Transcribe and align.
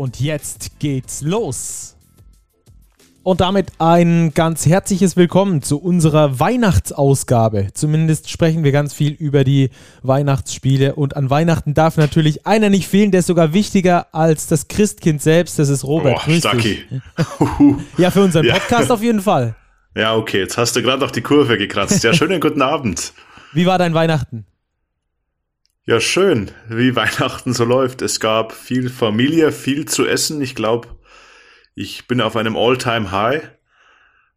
Und 0.00 0.18
jetzt 0.18 0.78
geht's 0.78 1.20
los. 1.20 1.94
Und 3.22 3.42
damit 3.42 3.66
ein 3.78 4.32
ganz 4.32 4.64
herzliches 4.64 5.14
Willkommen 5.14 5.60
zu 5.60 5.78
unserer 5.78 6.40
Weihnachtsausgabe. 6.40 7.68
Zumindest 7.74 8.30
sprechen 8.30 8.64
wir 8.64 8.72
ganz 8.72 8.94
viel 8.94 9.12
über 9.12 9.44
die 9.44 9.68
Weihnachtsspiele. 10.02 10.94
Und 10.94 11.18
an 11.18 11.28
Weihnachten 11.28 11.74
darf 11.74 11.98
natürlich 11.98 12.46
einer 12.46 12.70
nicht 12.70 12.88
fehlen, 12.88 13.10
der 13.10 13.20
ist 13.20 13.26
sogar 13.26 13.52
wichtiger 13.52 14.06
als 14.14 14.46
das 14.46 14.68
Christkind 14.68 15.20
selbst. 15.20 15.58
Das 15.58 15.68
ist 15.68 15.84
Robert. 15.84 16.24
Boah, 16.24 16.32
Stucky. 16.32 16.78
ja, 17.98 18.10
für 18.10 18.22
unseren 18.22 18.48
Podcast 18.48 18.88
ja. 18.88 18.94
auf 18.94 19.02
jeden 19.02 19.20
Fall. 19.20 19.54
Ja, 19.94 20.16
okay, 20.16 20.38
jetzt 20.38 20.56
hast 20.56 20.76
du 20.76 20.82
gerade 20.82 21.02
noch 21.02 21.10
die 21.10 21.20
Kurve 21.20 21.58
gekratzt. 21.58 22.02
Ja, 22.04 22.14
schönen 22.14 22.40
guten 22.40 22.62
Abend. 22.62 23.12
Wie 23.52 23.66
war 23.66 23.76
dein 23.76 23.92
Weihnachten? 23.92 24.46
Ja, 25.86 25.98
schön, 25.98 26.50
wie 26.68 26.94
Weihnachten 26.96 27.52
so 27.54 27.64
läuft. 27.64 28.02
Es 28.02 28.20
gab 28.20 28.52
viel 28.52 28.90
Familie, 28.90 29.50
viel 29.52 29.86
zu 29.86 30.06
essen. 30.06 30.40
Ich 30.42 30.54
glaube, 30.54 30.88
ich 31.74 32.06
bin 32.06 32.20
auf 32.20 32.36
einem 32.36 32.56
All-Time-High, 32.56 33.50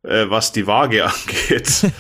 äh, 0.04 0.30
was 0.30 0.52
die 0.54 0.68
Waage 0.68 1.06
angeht. 1.06 1.92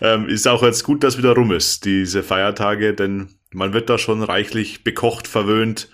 ähm, 0.00 0.28
ist 0.28 0.48
auch 0.48 0.62
jetzt 0.62 0.82
gut, 0.82 1.04
dass 1.04 1.18
wieder 1.18 1.34
rum 1.34 1.52
ist, 1.52 1.84
diese 1.84 2.22
Feiertage, 2.22 2.92
denn 2.94 3.38
man 3.52 3.72
wird 3.72 3.88
da 3.88 3.98
schon 3.98 4.22
reichlich 4.22 4.82
bekocht, 4.82 5.28
verwöhnt. 5.28 5.88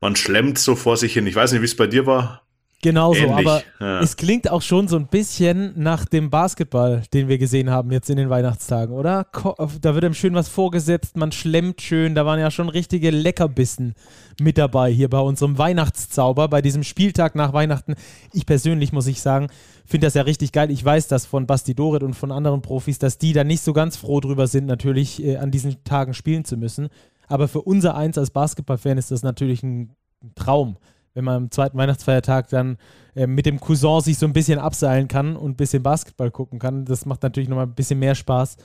Man 0.00 0.14
schlemmt 0.14 0.58
so 0.58 0.76
vor 0.76 0.96
sich 0.96 1.14
hin. 1.14 1.26
Ich 1.26 1.34
weiß 1.34 1.50
nicht, 1.52 1.62
wie 1.62 1.66
es 1.66 1.76
bei 1.76 1.88
dir 1.88 2.06
war. 2.06 2.47
Genauso, 2.80 3.18
Ähnlich, 3.22 3.46
aber 3.46 3.62
ja. 3.80 4.00
es 4.00 4.16
klingt 4.16 4.48
auch 4.48 4.62
schon 4.62 4.86
so 4.86 4.94
ein 4.94 5.08
bisschen 5.08 5.72
nach 5.74 6.04
dem 6.04 6.30
Basketball, 6.30 7.02
den 7.12 7.26
wir 7.26 7.36
gesehen 7.36 7.70
haben 7.70 7.90
jetzt 7.90 8.08
in 8.08 8.16
den 8.16 8.30
Weihnachtstagen, 8.30 8.94
oder? 8.94 9.26
Da 9.32 9.94
wird 9.94 10.04
einem 10.04 10.14
schön 10.14 10.34
was 10.34 10.48
vorgesetzt, 10.48 11.16
man 11.16 11.32
schlemmt 11.32 11.80
schön, 11.80 12.14
da 12.14 12.24
waren 12.24 12.38
ja 12.38 12.52
schon 12.52 12.68
richtige 12.68 13.10
Leckerbissen 13.10 13.94
mit 14.40 14.58
dabei 14.58 14.92
hier 14.92 15.10
bei 15.10 15.18
unserem 15.18 15.58
Weihnachtszauber, 15.58 16.46
bei 16.46 16.62
diesem 16.62 16.84
Spieltag 16.84 17.34
nach 17.34 17.52
Weihnachten. 17.52 17.96
Ich 18.32 18.46
persönlich 18.46 18.92
muss 18.92 19.08
ich 19.08 19.20
sagen, 19.20 19.48
finde 19.84 20.06
das 20.06 20.14
ja 20.14 20.22
richtig 20.22 20.52
geil. 20.52 20.70
Ich 20.70 20.84
weiß 20.84 21.08
das 21.08 21.26
von 21.26 21.48
Basti 21.48 21.74
Dorit 21.74 22.04
und 22.04 22.14
von 22.14 22.30
anderen 22.30 22.62
Profis, 22.62 23.00
dass 23.00 23.18
die 23.18 23.32
da 23.32 23.42
nicht 23.42 23.62
so 23.62 23.72
ganz 23.72 23.96
froh 23.96 24.20
drüber 24.20 24.46
sind, 24.46 24.66
natürlich 24.66 25.20
äh, 25.24 25.38
an 25.38 25.50
diesen 25.50 25.82
Tagen 25.82 26.14
spielen 26.14 26.44
zu 26.44 26.56
müssen. 26.56 26.90
Aber 27.26 27.48
für 27.48 27.62
unser 27.62 27.96
Eins 27.96 28.16
als 28.18 28.30
Basketballfan 28.30 28.98
ist 28.98 29.10
das 29.10 29.24
natürlich 29.24 29.64
ein 29.64 29.96
Traum 30.36 30.76
wenn 31.18 31.24
man 31.24 31.34
am 31.34 31.50
zweiten 31.50 31.76
Weihnachtsfeiertag 31.76 32.48
dann 32.48 32.78
äh, 33.16 33.26
mit 33.26 33.44
dem 33.44 33.58
Cousin 33.58 34.00
sich 34.00 34.18
so 34.18 34.26
ein 34.26 34.32
bisschen 34.32 34.60
abseilen 34.60 35.08
kann 35.08 35.34
und 35.34 35.50
ein 35.50 35.56
bisschen 35.56 35.82
Basketball 35.82 36.30
gucken 36.30 36.60
kann. 36.60 36.84
Das 36.84 37.06
macht 37.06 37.24
natürlich 37.24 37.48
nochmal 37.48 37.66
ein 37.66 37.74
bisschen 37.74 37.98
mehr 37.98 38.14
Spaß, 38.14 38.56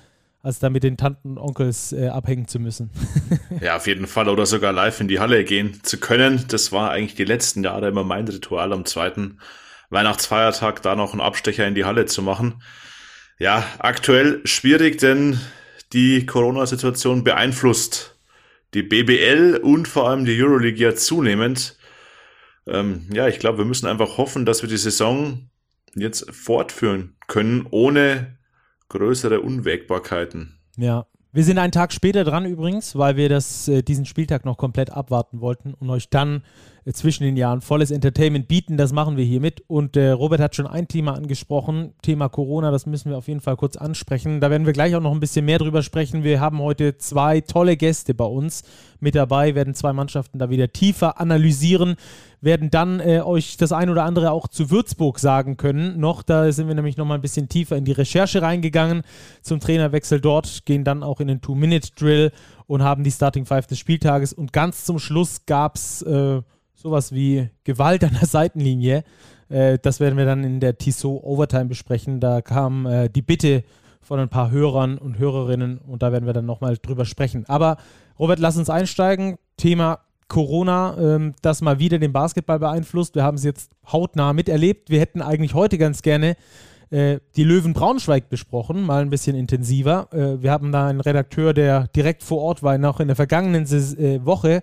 als 0.43 0.59
da 0.59 0.69
mit 0.69 0.83
den 0.83 0.95
Tanten 0.95 1.31
und 1.31 1.37
Onkels 1.39 1.93
äh, 1.93 2.09
abhängen 2.09 2.47
zu 2.47 2.59
müssen. 2.59 2.91
ja, 3.59 3.77
auf 3.77 3.87
jeden 3.87 4.05
Fall. 4.05 4.29
Oder 4.29 4.45
sogar 4.45 4.71
live 4.71 5.01
in 5.01 5.07
die 5.07 5.19
Halle 5.19 5.43
gehen 5.45 5.79
zu 5.81 5.99
können. 5.99 6.45
Das 6.47 6.71
war 6.71 6.91
eigentlich 6.91 7.15
die 7.15 7.25
letzten 7.25 7.63
Jahre 7.63 7.87
immer 7.87 8.03
mein 8.03 8.27
Ritual 8.27 8.71
am 8.71 8.85
zweiten 8.85 9.39
Weihnachtsfeiertag, 9.89 10.83
da 10.83 10.95
noch 10.95 11.13
einen 11.13 11.21
Abstecher 11.21 11.67
in 11.67 11.73
die 11.73 11.85
Halle 11.85 12.05
zu 12.05 12.21
machen. 12.21 12.61
Ja, 13.39 13.63
aktuell 13.79 14.41
schwierig, 14.45 14.99
denn 14.99 15.39
die 15.91 16.27
Corona-Situation 16.27 17.23
beeinflusst 17.23 18.15
die 18.75 18.83
BBL 18.83 19.59
und 19.63 19.87
vor 19.87 20.07
allem 20.07 20.25
die 20.25 20.39
Euroleague 20.39 20.79
ja 20.79 20.93
zunehmend 20.93 21.77
ähm, 22.67 23.07
ja, 23.13 23.27
ich 23.27 23.39
glaube, 23.39 23.59
wir 23.59 23.65
müssen 23.65 23.87
einfach 23.87 24.17
hoffen, 24.17 24.45
dass 24.45 24.61
wir 24.61 24.69
die 24.69 24.77
Saison 24.77 25.49
jetzt 25.95 26.31
fortführen 26.33 27.15
können, 27.27 27.67
ohne 27.69 28.37
größere 28.89 29.41
Unwägbarkeiten. 29.41 30.59
Ja. 30.77 31.05
Wir 31.35 31.43
sind 31.43 31.57
einen 31.57 31.71
Tag 31.71 31.91
später 31.91 32.23
dran 32.23 32.45
übrigens, 32.45 32.95
weil 32.95 33.17
wir 33.17 33.27
das, 33.27 33.67
äh, 33.67 33.81
diesen 33.81 34.05
Spieltag 34.05 34.45
noch 34.45 34.55
komplett 34.55 34.91
abwarten 34.91 35.41
wollten 35.41 35.73
und 35.73 35.89
euch 35.89 36.11
dann 36.11 36.43
äh, 36.85 36.91
zwischen 36.93 37.23
den 37.23 37.37
Jahren 37.37 37.61
volles 37.61 37.89
Entertainment 37.89 38.47
bieten. 38.47 38.77
Das 38.77 38.93
machen 38.93 39.17
wir 39.17 39.25
hiermit. 39.25 39.63
Und 39.65 39.97
äh, 39.97 40.11
Robert 40.11 40.39
hat 40.39 40.55
schon 40.55 40.67
ein 40.67 40.87
Thema 40.87 41.15
angesprochen, 41.15 41.95
Thema 42.03 42.29
Corona, 42.29 42.69
das 42.69 42.85
müssen 42.85 43.09
wir 43.09 43.17
auf 43.17 43.27
jeden 43.27 43.41
Fall 43.41 43.55
kurz 43.55 43.77
ansprechen. 43.77 44.41
Da 44.41 44.51
werden 44.51 44.67
wir 44.67 44.73
gleich 44.73 44.95
auch 44.95 45.01
noch 45.01 45.11
ein 45.11 45.19
bisschen 45.19 45.45
mehr 45.45 45.57
drüber 45.57 45.81
sprechen. 45.81 46.23
Wir 46.23 46.39
haben 46.39 46.59
heute 46.59 46.99
zwei 46.99 47.41
tolle 47.41 47.77
Gäste 47.77 48.13
bei 48.13 48.25
uns 48.25 48.61
mit 48.99 49.15
dabei, 49.15 49.55
werden 49.55 49.73
zwei 49.73 49.91
Mannschaften 49.91 50.37
da 50.37 50.51
wieder 50.51 50.71
tiefer 50.71 51.19
analysieren, 51.19 51.95
werden 52.43 52.69
dann 52.69 52.99
äh, 52.99 53.21
euch 53.21 53.57
das 53.57 53.71
ein 53.71 53.89
oder 53.89 54.03
andere 54.03 54.31
auch 54.31 54.47
zu 54.47 54.69
Würzburg 54.69 55.19
sagen 55.19 55.55
können. 55.55 55.99
Noch, 55.99 56.23
da 56.23 56.51
sind 56.51 56.67
wir 56.67 56.75
nämlich 56.75 56.97
noch 56.97 57.05
mal 57.05 57.15
ein 57.15 57.21
bisschen 57.21 57.47
tiefer 57.47 57.77
in 57.77 57.85
die 57.85 57.93
Recherche 57.93 58.41
reingegangen 58.41 59.03
zum 59.41 59.59
Trainerwechsel 59.59 60.19
dort, 60.19 60.65
gehen 60.65 60.83
dann 60.83 61.03
auch 61.03 61.19
in 61.19 61.27
den 61.27 61.41
Two-Minute-Drill 61.41 62.31
und 62.67 62.83
haben 62.83 63.03
die 63.03 63.11
Starting 63.11 63.45
Five 63.45 63.67
des 63.67 63.79
Spieltages. 63.79 64.33
Und 64.33 64.51
ganz 64.51 64.83
zum 64.83 64.99
Schluss 64.99 65.45
gab 65.45 65.75
es 65.75 66.01
äh, 66.01 66.41
sowas 66.75 67.13
wie 67.13 67.49
Gewalt 67.63 68.03
an 68.03 68.17
der 68.19 68.27
Seitenlinie. 68.27 69.03
Äh, 69.49 69.79
das 69.81 69.99
werden 69.99 70.17
wir 70.17 70.25
dann 70.25 70.43
in 70.43 70.59
der 70.59 70.77
Tissot 70.77 71.23
Overtime 71.23 71.65
besprechen. 71.65 72.19
Da 72.19 72.41
kam 72.41 72.85
äh, 72.85 73.09
die 73.09 73.21
Bitte 73.21 73.63
von 74.01 74.19
ein 74.19 74.29
paar 74.29 74.51
Hörern 74.51 74.97
und 74.97 75.17
Hörerinnen 75.17 75.77
und 75.77 76.03
da 76.03 76.11
werden 76.11 76.25
wir 76.25 76.33
dann 76.33 76.45
nochmal 76.45 76.77
drüber 76.77 77.05
sprechen. 77.05 77.45
Aber 77.47 77.77
Robert, 78.19 78.39
lass 78.39 78.57
uns 78.57 78.69
einsteigen. 78.69 79.37
Thema 79.55 79.99
Corona, 80.27 80.97
ähm, 80.97 81.33
das 81.41 81.61
mal 81.61 81.79
wieder 81.79 81.99
den 81.99 82.13
Basketball 82.13 82.59
beeinflusst. 82.59 83.15
Wir 83.15 83.23
haben 83.23 83.35
es 83.35 83.43
jetzt 83.43 83.71
hautnah 83.91 84.33
miterlebt. 84.33 84.89
Wir 84.89 84.99
hätten 84.99 85.21
eigentlich 85.21 85.53
heute 85.53 85.77
ganz 85.77 86.01
gerne 86.01 86.35
äh, 86.89 87.19
die 87.35 87.43
Löwen 87.43 87.73
Braunschweig 87.73 88.29
besprochen, 88.29 88.83
mal 88.83 89.01
ein 89.01 89.09
bisschen 89.09 89.35
intensiver. 89.35 90.07
Äh, 90.11 90.41
wir 90.43 90.51
haben 90.51 90.71
da 90.71 90.87
einen 90.87 91.01
Redakteur, 91.01 91.53
der 91.53 91.87
direkt 91.87 92.23
vor 92.23 92.39
Ort 92.41 92.61
war, 92.63 92.77
noch 92.77 92.99
in 92.99 93.07
der 93.07 93.15
vergangenen 93.15 93.65
äh, 93.65 94.25
Woche 94.25 94.61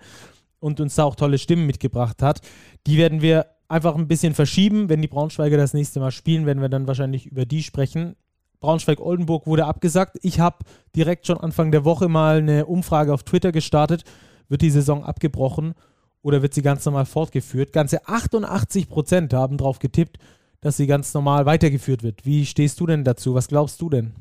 und 0.61 0.81
uns 0.81 0.95
da 0.95 1.05
auch 1.05 1.17
tolle 1.17 1.39
Stimmen 1.39 1.67
mitgebracht 1.67 2.23
hat. 2.23 2.41
Die 2.87 2.99
werden 2.99 3.21
wir 3.21 3.47
einfach 3.69 3.97
ein 3.97 4.09
bisschen 4.09 4.35
verschieben. 4.35 4.89
Wenn 4.89 5.03
die 5.03 5.09
Braunschweiger 5.09 5.57
das 5.57 5.75
nächste 5.75 6.01
Mal 6.01 6.11
spielen, 6.11 6.47
werden 6.47 6.61
wir 6.61 6.69
dann 6.69 6.87
wahrscheinlich 6.87 7.27
über 7.27 7.47
die 7.47 7.63
sprechen. 7.63 8.17
Braunschweig-Oldenburg 8.61 9.47
wurde 9.47 9.65
abgesagt. 9.65 10.19
Ich 10.23 10.39
habe 10.39 10.59
direkt 10.95 11.27
schon 11.27 11.39
Anfang 11.39 11.73
der 11.73 11.85
Woche 11.85 12.09
mal 12.09 12.39
eine 12.39 12.67
Umfrage 12.67 13.13
auf 13.13 13.23
Twitter 13.23 13.53
gestartet. 13.53 14.05
Wird 14.51 14.63
die 14.63 14.71
Saison 14.71 15.05
abgebrochen 15.05 15.75
oder 16.23 16.43
wird 16.43 16.53
sie 16.53 16.63
ganz 16.63 16.85
normal 16.85 17.07
fortgeführt? 17.07 17.73
Ganze 17.73 18.07
88 18.07 18.89
Prozent 18.89 19.33
haben 19.33 19.57
darauf 19.57 19.79
getippt, 19.79 20.19
dass 20.61 20.77
sie 20.77 20.87
ganz 20.87 21.15
normal 21.15 21.47
weitergeführt 21.47 22.03
wird. 22.03 22.27
Wie 22.27 22.45
stehst 22.45 22.81
du 22.81 22.87
denn 22.87 23.05
dazu? 23.05 23.35
Was 23.35 23.49
glaubst 23.49 23.81
du 23.81 23.89
denn? 23.89 24.13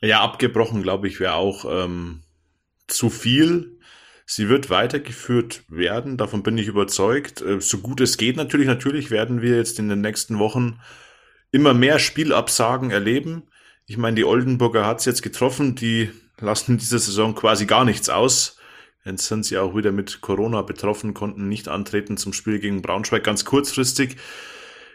Ja, 0.00 0.22
abgebrochen, 0.22 0.82
glaube 0.82 1.06
ich, 1.06 1.20
wäre 1.20 1.34
auch 1.34 1.66
ähm, 1.68 2.22
zu 2.88 3.10
viel. 3.10 3.78
Sie 4.24 4.48
wird 4.48 4.70
weitergeführt 4.70 5.64
werden, 5.68 6.16
davon 6.16 6.42
bin 6.42 6.56
ich 6.56 6.66
überzeugt. 6.66 7.42
Äh, 7.42 7.60
so 7.60 7.78
gut 7.78 8.00
es 8.00 8.16
geht 8.16 8.36
natürlich. 8.36 8.66
Natürlich 8.66 9.10
werden 9.10 9.42
wir 9.42 9.56
jetzt 9.56 9.78
in 9.78 9.90
den 9.90 10.00
nächsten 10.00 10.38
Wochen 10.38 10.80
immer 11.50 11.74
mehr 11.74 11.98
Spielabsagen 11.98 12.90
erleben. 12.90 13.42
Ich 13.84 13.98
meine, 13.98 14.16
die 14.16 14.24
Oldenburger 14.24 14.86
hat 14.86 15.00
es 15.00 15.04
jetzt 15.04 15.22
getroffen, 15.22 15.74
die 15.74 16.10
lassen 16.40 16.78
diese 16.78 16.98
Saison 16.98 17.34
quasi 17.34 17.66
gar 17.66 17.84
nichts 17.84 18.08
aus. 18.08 18.56
Jetzt 19.04 19.26
sind 19.26 19.44
sie 19.44 19.58
auch 19.58 19.74
wieder 19.74 19.90
mit 19.90 20.20
Corona 20.20 20.62
betroffen, 20.62 21.12
konnten 21.12 21.48
nicht 21.48 21.68
antreten 21.68 22.16
zum 22.16 22.32
Spiel 22.32 22.60
gegen 22.60 22.82
Braunschweig 22.82 23.24
ganz 23.24 23.44
kurzfristig. 23.44 24.16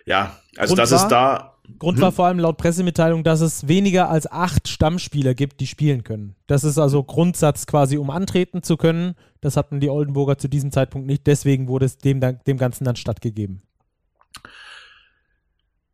Ja, 0.06 0.38
also 0.56 0.76
Grund 0.76 0.80
das 0.80 0.92
war, 0.92 1.02
ist 1.02 1.08
da. 1.10 1.54
Grund 1.80 1.98
hm? 1.98 2.04
war 2.04 2.12
vor 2.14 2.28
allem 2.28 2.40
laut 2.40 2.58
Pressemitteilung, 2.58 3.26
dass 3.26 3.42
es 3.42 3.68
weniger 3.68 4.10
als 4.10 4.32
acht 4.32 4.70
Stammspieler 4.70 5.34
gibt, 5.34 5.60
die 5.60 5.68
spielen 5.68 6.06
können. 6.06 6.36
Das 6.48 6.64
ist 6.64 6.78
also 6.78 7.04
Grundsatz 7.04 7.66
quasi, 7.68 7.98
um 7.98 8.10
antreten 8.10 8.64
zu 8.64 8.78
können. 8.78 9.16
Das 9.42 9.58
hatten 9.58 9.82
die 9.82 9.90
Oldenburger 9.90 10.38
zu 10.38 10.48
diesem 10.48 10.72
Zeitpunkt 10.72 11.08
nicht. 11.08 11.28
Deswegen 11.28 11.68
wurde 11.68 11.86
es 11.86 11.98
dem, 11.98 12.22
dem 12.22 12.58
Ganzen 12.58 12.86
dann 12.86 12.96
stattgegeben. 12.96 13.62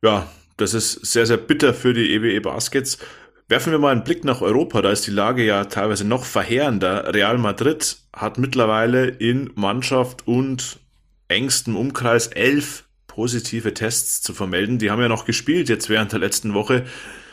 Ja, 0.04 0.28
das 0.58 0.76
ist 0.76 1.06
sehr, 1.06 1.26
sehr 1.26 1.38
bitter 1.38 1.74
für 1.74 1.94
die 1.94 2.14
EWE 2.14 2.34
e 2.34 2.40
Baskets. 2.40 3.00
Werfen 3.54 3.72
wir 3.72 3.78
mal 3.78 3.92
einen 3.92 4.04
Blick 4.04 4.26
nach 4.26 4.42
Europa, 4.42 4.82
da 4.82 4.90
ist 4.90 5.06
die 5.06 5.12
Lage 5.12 5.46
ja 5.46 5.66
teilweise 5.66 6.08
noch 6.08 6.26
verheerender. 6.26 7.14
Real 7.14 7.38
Madrid 7.38 7.98
hat 8.12 8.40
mittlerweile 8.40 9.06
in 9.06 9.52
Mannschaft 9.54 10.28
und 10.28 10.80
engstem 11.28 11.76
Umkreis 11.76 12.26
elf 12.26 12.86
positive 13.06 13.76
Tests 13.76 14.24
zu 14.24 14.34
vermelden. 14.34 14.80
Die 14.80 14.90
haben 14.90 15.02
ja 15.04 15.08
noch 15.08 15.26
gespielt 15.26 15.70
jetzt 15.70 15.88
während 15.88 16.12
der 16.14 16.20
letzten 16.20 16.56
Woche 16.56 16.86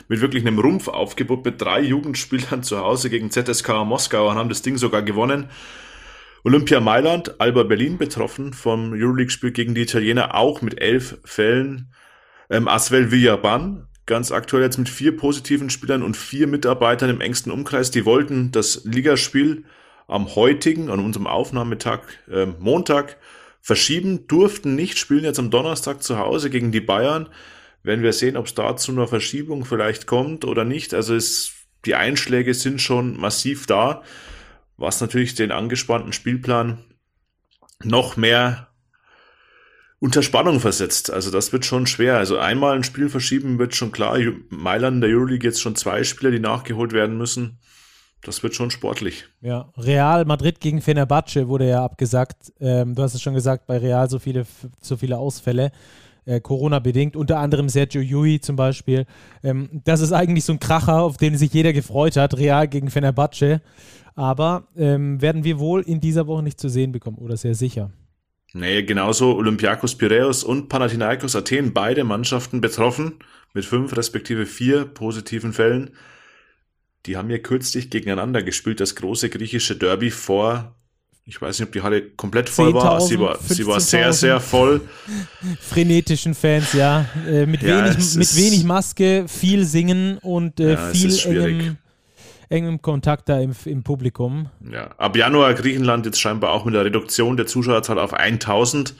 mit 0.09 0.21
wirklich 0.21 0.45
einem 0.45 0.59
Rumpfaufgebot 0.59 1.43
mit 1.43 1.59
drei 1.59 1.81
Jugendspielern 1.81 2.61
zu 2.61 2.77
Hause 2.77 3.09
gegen 3.09 3.31
ZSK 3.31 3.83
Moskau 3.83 4.29
und 4.29 4.35
haben 4.35 4.49
das 4.49 4.61
Ding 4.61 4.77
sogar 4.77 5.01
gewonnen. 5.01 5.49
Olympia 6.43 6.81
Mailand, 6.81 7.41
Alba 7.41 7.63
Berlin 7.63 7.97
betroffen 7.97 8.53
vom 8.53 8.93
Euroleague-Spiel 8.93 9.53
gegen 9.53 9.73
die 9.73 9.81
Italiener, 9.81 10.35
auch 10.35 10.61
mit 10.61 10.79
elf 10.79 11.17
Fällen. 11.25 11.91
Ähm, 12.51 12.67
Asvel 12.67 13.09
Villaban, 13.09 13.87
ganz 14.11 14.31
aktuell 14.31 14.61
jetzt 14.61 14.77
mit 14.77 14.89
vier 14.89 15.17
positiven 15.17 15.71
Spielern 15.71 16.03
und 16.03 16.15
vier 16.15 16.45
Mitarbeitern 16.45 17.09
im 17.09 17.19
engsten 17.19 17.51
Umkreis. 17.51 17.89
Die 17.89 18.05
wollten 18.05 18.51
das 18.51 18.83
Ligaspiel 18.85 19.63
am 20.07 20.35
heutigen, 20.35 20.91
an 20.91 20.99
unserem 20.99 21.25
Aufnahmetag, 21.25 22.01
äh, 22.29 22.45
Montag, 22.59 23.17
verschieben, 23.59 24.27
durften 24.27 24.75
nicht, 24.75 24.99
spielen 24.99 25.23
jetzt 25.23 25.39
am 25.39 25.49
Donnerstag 25.49 26.03
zu 26.03 26.19
Hause 26.19 26.49
gegen 26.49 26.71
die 26.71 26.81
Bayern. 26.81 27.29
Werden 27.81 28.03
wir 28.03 28.13
sehen, 28.13 28.37
ob 28.37 28.45
es 28.45 28.53
da 28.53 28.75
zu 28.75 28.91
einer 28.91 29.07
Verschiebung 29.07 29.65
vielleicht 29.65 30.05
kommt 30.05 30.45
oder 30.45 30.65
nicht. 30.65 30.93
Also 30.93 31.15
es, 31.15 31.53
die 31.85 31.95
Einschläge 31.95 32.53
sind 32.53 32.81
schon 32.81 33.17
massiv 33.17 33.65
da 33.65 34.03
was 34.81 34.99
natürlich 34.99 35.35
den 35.35 35.51
angespannten 35.51 36.11
Spielplan 36.11 36.79
noch 37.83 38.17
mehr 38.17 38.67
unter 40.01 40.23
Spannung 40.23 40.59
versetzt. 40.59 41.13
Also 41.13 41.29
das 41.29 41.53
wird 41.53 41.63
schon 41.63 41.85
schwer. 41.85 42.17
Also 42.17 42.39
einmal 42.39 42.75
ein 42.75 42.83
Spiel 42.83 43.07
verschieben 43.07 43.59
wird 43.59 43.75
schon 43.75 43.91
klar. 43.91 44.17
Mailand 44.49 44.95
in 44.95 45.01
der 45.01 45.09
Euroleague 45.11 45.47
jetzt 45.47 45.61
schon 45.61 45.75
zwei 45.75 46.03
Spieler, 46.03 46.31
die 46.31 46.39
nachgeholt 46.39 46.91
werden 46.91 47.17
müssen. 47.17 47.59
Das 48.23 48.41
wird 48.41 48.55
schon 48.55 48.71
sportlich. 48.71 49.25
Ja, 49.41 49.71
Real 49.77 50.25
Madrid 50.25 50.59
gegen 50.59 50.81
Fenerbahce 50.81 51.47
wurde 51.47 51.69
ja 51.69 51.85
abgesagt. 51.85 52.51
Ähm, 52.59 52.95
du 52.95 53.03
hast 53.03 53.13
es 53.13 53.21
schon 53.21 53.35
gesagt, 53.35 53.67
bei 53.67 53.77
Real 53.77 54.09
so 54.09 54.17
viele, 54.17 54.45
so 54.81 54.97
viele 54.97 55.19
Ausfälle. 55.19 55.71
Äh, 56.25 56.39
Corona-bedingt, 56.39 57.15
unter 57.15 57.37
anderem 57.37 57.69
Sergio 57.69 58.01
Yui 58.01 58.41
zum 58.41 58.55
Beispiel. 58.55 59.05
Ähm, 59.43 59.69
das 59.83 60.01
ist 60.01 60.13
eigentlich 60.13 60.45
so 60.45 60.53
ein 60.53 60.59
Kracher, 60.59 61.01
auf 61.01 61.17
den 61.17 61.37
sich 61.37 61.53
jeder 61.53 61.73
gefreut 61.73 62.17
hat. 62.17 62.37
Real 62.37 62.67
gegen 62.67 62.89
Fenerbahce. 62.89 63.61
Aber 64.15 64.67
ähm, 64.75 65.21
werden 65.21 65.43
wir 65.43 65.59
wohl 65.59 65.81
in 65.81 65.99
dieser 65.99 66.25
Woche 66.25 66.41
nicht 66.41 66.59
zu 66.59 66.69
sehen 66.69 66.91
bekommen 66.91 67.17
oder 67.17 67.37
sehr 67.37 67.55
sicher. 67.55 67.91
Nee, 68.53 68.83
genauso 68.83 69.35
Olympiakos 69.35 69.95
Piraeus 69.97 70.43
und 70.43 70.67
Panathinaikos 70.67 71.35
Athen, 71.35 71.73
beide 71.73 72.03
Mannschaften 72.03 72.59
betroffen 72.59 73.13
mit 73.53 73.65
fünf 73.65 73.95
respektive 73.95 74.45
vier 74.45 74.85
positiven 74.85 75.53
Fällen. 75.53 75.91
Die 77.05 77.17
haben 77.17 77.29
ja 77.29 77.37
kürzlich 77.37 77.89
gegeneinander 77.89 78.43
gespielt, 78.43 78.79
das 78.79 78.95
große 78.95 79.29
griechische 79.29 79.75
Derby 79.75 80.11
vor, 80.11 80.75
ich 81.25 81.41
weiß 81.41 81.59
nicht, 81.59 81.67
ob 81.67 81.73
die 81.73 81.81
Halle 81.81 82.09
komplett 82.11 82.49
voll 82.49 82.73
war. 82.73 82.99
Sie 82.99 83.19
war, 83.19 83.39
sie 83.41 83.65
war 83.65 83.79
sehr, 83.79 84.11
sehr 84.11 84.39
voll. 84.39 84.81
Frenetischen 85.59 86.33
Fans, 86.33 86.73
ja. 86.73 87.05
Äh, 87.27 87.45
mit, 87.45 87.61
ja, 87.61 87.85
wenig, 87.85 88.15
mit 88.15 88.35
wenig 88.35 88.63
Maske, 88.63 89.25
viel 89.27 89.65
singen 89.65 90.17
und 90.17 90.59
äh, 90.59 90.73
ja, 90.73 90.91
viel 90.91 91.17
engem, 91.25 91.77
engem 92.51 92.81
Kontakt 92.81 93.29
da 93.29 93.39
im, 93.39 93.53
im 93.65 93.83
Publikum. 93.83 94.49
Ja, 94.71 94.87
ab 94.97 95.15
Januar 95.15 95.53
Griechenland 95.53 96.05
jetzt 96.05 96.19
scheinbar 96.19 96.51
auch 96.51 96.65
mit 96.65 96.75
der 96.75 96.85
Reduktion 96.85 97.37
der 97.37 97.47
Zuschauerzahl 97.47 97.97
auf 97.97 98.13
1000. 98.13 98.93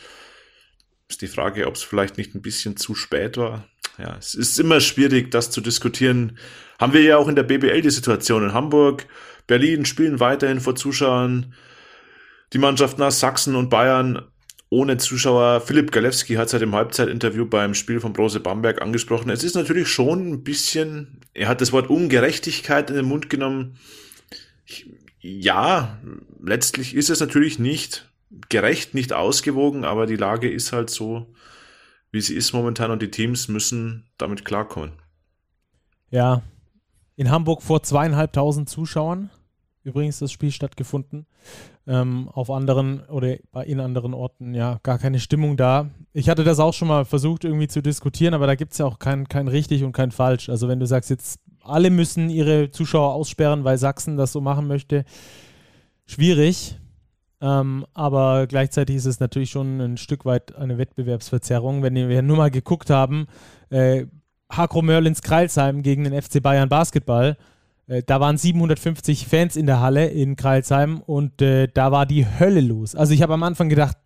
Ist 1.10 1.22
die 1.22 1.28
Frage, 1.28 1.68
ob 1.68 1.76
es 1.76 1.84
vielleicht 1.84 2.18
nicht 2.18 2.34
ein 2.34 2.42
bisschen 2.42 2.78
zu 2.78 2.96
spät 2.96 3.38
war. 3.38 3.66
Ja, 3.98 4.16
es 4.18 4.34
ist 4.34 4.60
immer 4.60 4.80
schwierig, 4.80 5.32
das 5.32 5.52
zu 5.52 5.60
diskutieren. 5.60 6.38
Haben 6.80 6.94
wir 6.94 7.02
ja 7.02 7.18
auch 7.18 7.28
in 7.28 7.36
der 7.36 7.44
BBL 7.44 7.82
die 7.82 7.90
Situation 7.90 8.44
in 8.44 8.54
Hamburg. 8.54 9.06
Berlin 9.48 9.86
spielen 9.86 10.20
weiterhin 10.20 10.62
vor 10.62 10.76
Zuschauern. 10.76 11.54
Die 12.54 12.58
Mannschaften 12.58 13.04
aus 13.04 13.20
Sachsen 13.20 13.56
und 13.56 13.70
Bayern 13.70 14.31
ohne 14.72 14.98
Zuschauer. 14.98 15.62
Philipp 15.62 15.92
Galewski 15.92 16.36
hat 16.36 16.50
seit 16.50 16.62
dem 16.62 16.74
Halbzeitinterview 16.74 17.46
beim 17.46 17.76
Spiel 17.76 18.00
von 18.00 18.14
Brose 18.14 18.40
Bamberg 18.40 18.82
angesprochen. 18.82 19.30
Es 19.30 19.44
ist 19.44 19.54
natürlich 19.54 19.90
schon 19.90 20.32
ein 20.32 20.44
bisschen, 20.44 21.20
er 21.34 21.50
hat 21.50 21.62
das 21.62 21.74
Wort 21.74 21.90
Ungerechtigkeit 21.90 22.90
in 22.90 22.96
den 22.96 23.06
Mund 23.06 23.30
genommen. 23.30 23.78
Ja, 25.20 26.00
letztlich 26.42 26.96
ist 26.96 27.10
es 27.10 27.20
natürlich 27.20 27.60
nicht 27.60 28.10
gerecht, 28.48 28.94
nicht 28.94 29.12
ausgewogen, 29.12 29.84
aber 29.84 30.06
die 30.06 30.16
Lage 30.16 30.50
ist 30.50 30.72
halt 30.72 30.90
so, 30.90 31.28
wie 32.12 32.22
sie 32.22 32.36
ist 32.36 32.54
momentan 32.54 32.92
und 32.92 33.02
die 33.02 33.12
Teams 33.12 33.50
müssen 33.50 34.10
damit 34.18 34.46
klarkommen. 34.46 34.94
Ja, 36.12 36.44
in 37.18 37.30
Hamburg 37.30 37.62
vor 37.62 37.84
zweieinhalbtausend 37.84 38.70
Zuschauern 38.70 39.30
übrigens 39.84 40.20
das 40.20 40.32
Spiel 40.32 40.52
stattgefunden. 40.52 41.26
Ähm, 41.88 42.30
auf 42.30 42.52
anderen 42.52 43.02
oder 43.08 43.38
in 43.66 43.80
anderen 43.80 44.14
Orten 44.14 44.54
ja 44.54 44.80
gar 44.84 45.00
keine 45.00 45.20
Stimmung 45.20 45.58
da. 45.58 45.90
Ich 46.14 46.30
hatte 46.30 46.44
das 46.44 46.60
auch 46.60 46.74
schon 46.74 46.88
mal 46.88 47.06
versucht 47.06 47.44
irgendwie 47.44 47.68
zu 47.68 47.82
diskutieren, 47.82 48.36
aber 48.36 48.46
da 48.46 48.54
gibt 48.54 48.74
es 48.74 48.78
ja 48.78 48.86
auch 48.86 49.00
kein, 49.00 49.28
kein 49.28 49.48
richtig 49.48 49.84
und 49.84 49.92
kein 49.92 50.12
falsch. 50.12 50.50
Also 50.50 50.68
wenn 50.68 50.80
du 50.80 50.86
sagst, 50.86 51.10
jetzt 51.10 51.40
alle 51.64 51.90
müssen 51.90 52.30
ihre 52.30 52.70
Zuschauer 52.70 53.14
aussperren, 53.14 53.64
weil 53.64 53.78
Sachsen 53.78 54.18
das 54.18 54.32
so 54.32 54.42
machen 54.42 54.68
möchte, 54.68 55.06
schwierig. 56.06 56.78
Ähm, 57.42 57.86
aber 57.94 58.46
gleichzeitig 58.46 58.98
ist 58.98 59.08
es 59.08 59.20
natürlich 59.20 59.50
schon 59.50 59.82
ein 59.82 59.98
Stück 59.98 60.26
weit 60.26 60.56
eine 60.56 60.78
Wettbewerbsverzerrung. 60.78 61.82
Wenn 61.82 61.96
wir 61.96 62.22
nur 62.22 62.38
mal 62.38 62.52
geguckt 62.52 62.90
haben, 62.90 63.26
äh, 63.70 64.06
Hakro 64.52 64.82
Merlins 64.82 65.22
Kreilsheim 65.22 65.82
gegen 65.82 66.04
den 66.04 66.22
FC 66.22 66.42
Bayern 66.42 66.70
Basketball, 66.70 67.38
da 68.06 68.20
waren 68.20 68.38
750 68.38 69.28
Fans 69.28 69.56
in 69.56 69.66
der 69.66 69.82
Halle 69.82 70.08
in 70.08 70.36
Kreilsheim 70.36 71.02
und 71.02 71.42
äh, 71.42 71.68
da 71.68 71.92
war 71.92 72.06
die 72.06 72.26
Hölle 72.26 72.62
los. 72.62 72.96
Also 72.96 73.14
ich 73.14 73.22
habe 73.22 73.34
am 73.34 73.44
Anfang 73.44 73.70
gedacht, 73.70 73.98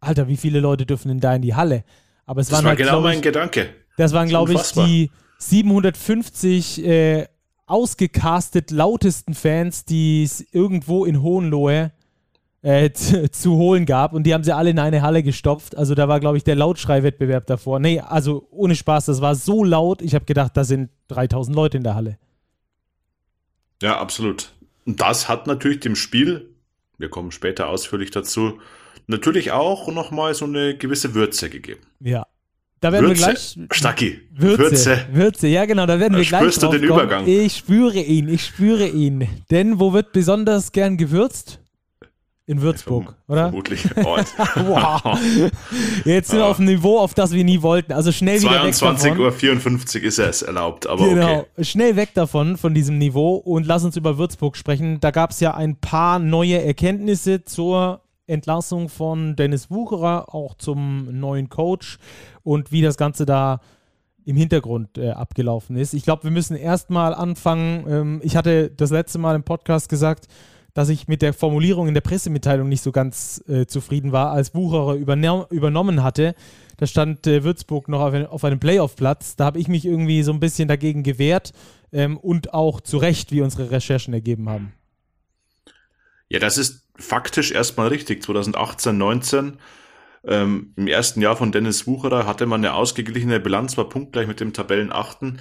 Alter, 0.00 0.28
wie 0.28 0.36
viele 0.36 0.60
Leute 0.60 0.86
dürfen 0.86 1.08
denn 1.08 1.20
da 1.20 1.34
in 1.34 1.42
die 1.42 1.54
Halle? 1.54 1.84
Aber 2.26 2.40
es 2.40 2.48
das 2.48 2.56
waren 2.56 2.64
war 2.64 2.70
halt, 2.70 2.78
genau 2.78 3.00
mein 3.00 3.16
ich, 3.16 3.22
Gedanke. 3.22 3.68
Das 3.96 4.12
waren, 4.12 4.28
glaube 4.28 4.54
ich, 4.54 4.62
die 4.72 5.10
750 5.38 6.84
äh, 6.84 7.26
ausgecastet 7.66 8.70
lautesten 8.70 9.34
Fans, 9.34 9.84
die 9.84 10.22
es 10.22 10.44
irgendwo 10.52 11.04
in 11.04 11.22
Hohenlohe 11.22 11.92
äh, 12.62 12.90
zu 12.92 13.56
holen 13.56 13.86
gab 13.86 14.12
und 14.14 14.24
die 14.24 14.34
haben 14.34 14.44
sie 14.44 14.54
alle 14.54 14.70
in 14.70 14.78
eine 14.78 15.02
Halle 15.02 15.22
gestopft. 15.22 15.76
Also 15.76 15.94
da 15.94 16.08
war, 16.08 16.20
glaube 16.20 16.36
ich, 16.36 16.44
der 16.44 16.56
Lautschreiwettbewerb 16.56 17.46
davor. 17.46 17.78
Nee, 17.78 18.00
also 18.00 18.48
ohne 18.50 18.74
Spaß, 18.74 19.06
das 19.06 19.20
war 19.20 19.34
so 19.34 19.64
laut, 19.64 20.02
ich 20.02 20.14
habe 20.14 20.24
gedacht, 20.24 20.56
da 20.56 20.64
sind 20.64 20.90
3000 21.08 21.54
Leute 21.54 21.76
in 21.76 21.84
der 21.84 21.94
Halle. 21.94 22.18
Ja, 23.82 23.98
absolut. 23.98 24.52
Und 24.86 25.00
das 25.00 25.28
hat 25.28 25.46
natürlich 25.46 25.80
dem 25.80 25.96
Spiel, 25.96 26.50
wir 26.98 27.08
kommen 27.08 27.30
später 27.30 27.68
ausführlich 27.68 28.10
dazu, 28.10 28.60
natürlich 29.06 29.52
auch 29.52 29.88
nochmal 29.88 30.34
so 30.34 30.44
eine 30.44 30.76
gewisse 30.76 31.14
Würze 31.14 31.50
gegeben. 31.50 31.80
Ja. 32.00 32.26
Da 32.80 32.92
werden 32.92 33.08
Würze. 33.08 33.20
wir 33.20 33.32
gleich. 33.32 33.58
Stacki. 33.72 34.20
Würze. 34.30 34.58
Würze. 34.58 35.06
Würze. 35.12 35.48
Ja, 35.48 35.64
genau, 35.66 35.86
da 35.86 35.98
werden 35.98 36.12
da 36.12 36.18
wir 36.20 36.24
gleich. 36.26 36.40
Spürst 36.40 36.62
du 36.62 36.68
den 36.68 36.86
kommen. 36.86 37.00
Übergang? 37.00 37.26
Ich 37.26 37.56
spüre 37.56 37.98
ihn, 37.98 38.28
ich 38.28 38.44
spüre 38.44 38.86
ihn. 38.86 39.26
Denn 39.50 39.80
wo 39.80 39.92
wird 39.92 40.12
besonders 40.12 40.70
gern 40.70 40.96
gewürzt? 40.96 41.60
In 42.48 42.62
Würzburg, 42.62 43.14
oder? 43.28 43.50
Vermutlich. 43.50 43.84
Wow. 43.94 45.02
Jetzt 46.06 46.30
sind 46.30 46.38
wir 46.38 46.46
auf 46.46 46.56
dem 46.56 46.64
Niveau, 46.64 46.98
auf 46.98 47.12
das 47.12 47.32
wir 47.32 47.44
nie 47.44 47.60
wollten. 47.60 47.92
Also 47.92 48.10
schnell 48.10 48.40
wieder 48.40 48.64
weg 48.64 48.72
davon. 48.72 48.96
22.54 48.96 49.98
Uhr 49.98 50.04
ist 50.04 50.18
es 50.18 50.40
erlaubt, 50.40 50.86
aber 50.86 51.06
genau. 51.10 51.40
okay. 51.40 51.64
Schnell 51.64 51.96
weg 51.96 52.14
davon, 52.14 52.56
von 52.56 52.72
diesem 52.72 52.96
Niveau 52.96 53.34
und 53.34 53.66
lass 53.66 53.84
uns 53.84 53.98
über 53.98 54.16
Würzburg 54.16 54.56
sprechen. 54.56 54.98
Da 54.98 55.10
gab 55.10 55.32
es 55.32 55.40
ja 55.40 55.54
ein 55.54 55.76
paar 55.76 56.18
neue 56.18 56.62
Erkenntnisse 56.62 57.44
zur 57.44 58.00
Entlassung 58.26 58.88
von 58.88 59.36
Dennis 59.36 59.70
Wucherer, 59.70 60.34
auch 60.34 60.54
zum 60.54 61.20
neuen 61.20 61.50
Coach 61.50 61.98
und 62.44 62.72
wie 62.72 62.80
das 62.80 62.96
Ganze 62.96 63.26
da 63.26 63.60
im 64.24 64.36
Hintergrund 64.38 64.96
äh, 64.96 65.10
abgelaufen 65.10 65.76
ist. 65.76 65.92
Ich 65.92 66.02
glaube, 66.02 66.24
wir 66.24 66.30
müssen 66.30 66.56
erstmal 66.56 67.12
anfangen. 67.12 67.84
Ähm, 67.86 68.20
ich 68.22 68.36
hatte 68.36 68.70
das 68.70 68.90
letzte 68.90 69.18
Mal 69.18 69.36
im 69.36 69.42
Podcast 69.42 69.90
gesagt, 69.90 70.28
dass 70.78 70.90
ich 70.90 71.08
mit 71.08 71.22
der 71.22 71.32
Formulierung 71.32 71.88
in 71.88 71.94
der 71.94 72.02
Pressemitteilung 72.02 72.68
nicht 72.68 72.84
so 72.84 72.92
ganz 72.92 73.42
äh, 73.48 73.66
zufrieden 73.66 74.12
war, 74.12 74.30
als 74.30 74.54
Wucherer 74.54 74.94
übernommen 74.94 76.04
hatte. 76.04 76.36
Da 76.76 76.86
stand 76.86 77.26
äh, 77.26 77.42
Würzburg 77.42 77.88
noch 77.88 78.00
auf, 78.00 78.14
ein, 78.14 78.26
auf 78.26 78.44
einem 78.44 78.60
Playoff-Platz. 78.60 79.34
Da 79.34 79.46
habe 79.46 79.58
ich 79.58 79.66
mich 79.66 79.84
irgendwie 79.84 80.22
so 80.22 80.32
ein 80.32 80.38
bisschen 80.38 80.68
dagegen 80.68 81.02
gewehrt 81.02 81.52
ähm, 81.90 82.16
und 82.16 82.54
auch 82.54 82.80
zu 82.80 82.98
Recht, 82.98 83.32
wie 83.32 83.40
unsere 83.40 83.72
Recherchen 83.72 84.14
ergeben 84.14 84.48
haben. 84.48 84.72
Ja, 86.28 86.38
das 86.38 86.58
ist 86.58 86.86
faktisch 86.94 87.50
erstmal 87.50 87.88
richtig. 87.88 88.22
2018, 88.22 88.96
19 88.96 89.58
ähm, 90.22 90.74
im 90.76 90.86
ersten 90.86 91.20
Jahr 91.20 91.34
von 91.34 91.50
Dennis 91.50 91.88
Wucherer 91.88 92.24
hatte 92.24 92.46
man 92.46 92.64
eine 92.64 92.74
ausgeglichene 92.74 93.40
Bilanz, 93.40 93.76
war 93.76 93.88
punktgleich 93.88 94.28
mit 94.28 94.38
dem 94.38 94.52
Tabellenachten. 94.52 95.40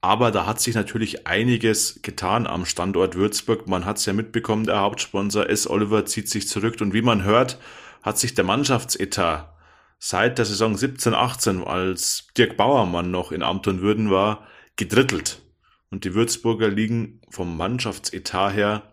Aber 0.00 0.30
da 0.30 0.46
hat 0.46 0.60
sich 0.60 0.74
natürlich 0.74 1.26
einiges 1.26 2.00
getan 2.02 2.46
am 2.46 2.64
Standort 2.64 3.14
Würzburg. 3.14 3.66
Man 3.66 3.84
hat 3.84 3.98
es 3.98 4.06
ja 4.06 4.12
mitbekommen, 4.12 4.66
der 4.66 4.80
Hauptsponsor 4.80 5.48
S. 5.48 5.68
Oliver 5.68 6.06
zieht 6.06 6.28
sich 6.28 6.48
zurück. 6.48 6.80
Und 6.80 6.94
wie 6.94 7.02
man 7.02 7.24
hört, 7.24 7.58
hat 8.02 8.18
sich 8.18 8.34
der 8.34 8.44
Mannschaftsetat 8.44 9.52
seit 9.98 10.38
der 10.38 10.44
Saison 10.44 10.74
17-18, 10.74 11.64
als 11.64 12.28
Dirk 12.36 12.56
Bauermann 12.56 13.10
noch 13.10 13.32
in 13.32 13.42
Amt 13.42 13.66
und 13.66 13.80
Würden 13.80 14.10
war, 14.10 14.46
gedrittelt. 14.76 15.42
Und 15.90 16.04
die 16.04 16.14
Würzburger 16.14 16.68
liegen 16.68 17.20
vom 17.30 17.56
Mannschaftsetat 17.56 18.54
her, 18.54 18.92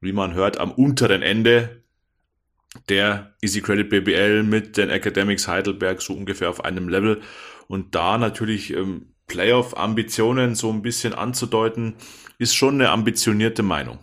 wie 0.00 0.12
man 0.12 0.34
hört, 0.34 0.58
am 0.58 0.70
unteren 0.70 1.22
Ende 1.22 1.82
der 2.88 3.34
Easy 3.40 3.60
Credit 3.60 3.88
BBL 3.88 4.42
mit 4.42 4.76
den 4.76 4.90
Academics 4.90 5.48
Heidelberg 5.48 6.02
so 6.02 6.12
ungefähr 6.14 6.50
auf 6.50 6.64
einem 6.64 6.88
Level. 6.88 7.20
Und 7.68 7.94
da 7.94 8.18
natürlich 8.18 8.72
ähm, 8.72 9.13
Playoff-Ambitionen 9.26 10.54
so 10.54 10.70
ein 10.70 10.82
bisschen 10.82 11.14
anzudeuten, 11.14 11.94
ist 12.38 12.54
schon 12.54 12.74
eine 12.74 12.90
ambitionierte 12.90 13.62
Meinung. 13.62 13.98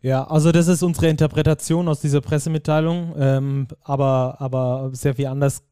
Ja, 0.00 0.24
also 0.24 0.52
das 0.52 0.68
ist 0.68 0.82
unsere 0.82 1.08
Interpretation 1.08 1.88
aus 1.88 2.00
dieser 2.00 2.20
Pressemitteilung, 2.20 3.14
ähm, 3.18 3.66
aber, 3.82 4.36
aber 4.38 4.90
sehr 4.92 5.14
viel 5.14 5.26
anders 5.26 5.64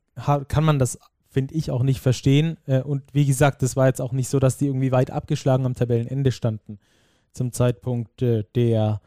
kann 0.48 0.64
man 0.64 0.78
das, 0.78 0.98
finde 1.30 1.54
ich, 1.54 1.70
auch 1.70 1.82
nicht 1.82 2.00
verstehen. 2.00 2.56
Äh, 2.66 2.80
und 2.80 3.02
wie 3.12 3.26
gesagt, 3.26 3.62
das 3.62 3.76
war 3.76 3.86
jetzt 3.86 4.00
auch 4.00 4.12
nicht 4.12 4.28
so, 4.28 4.38
dass 4.38 4.56
die 4.56 4.66
irgendwie 4.66 4.92
weit 4.92 5.10
abgeschlagen 5.10 5.66
am 5.66 5.74
Tabellenende 5.74 6.32
standen 6.32 6.78
zum 7.32 7.52
Zeitpunkt 7.52 8.22
äh, 8.22 8.44
der 8.54 9.00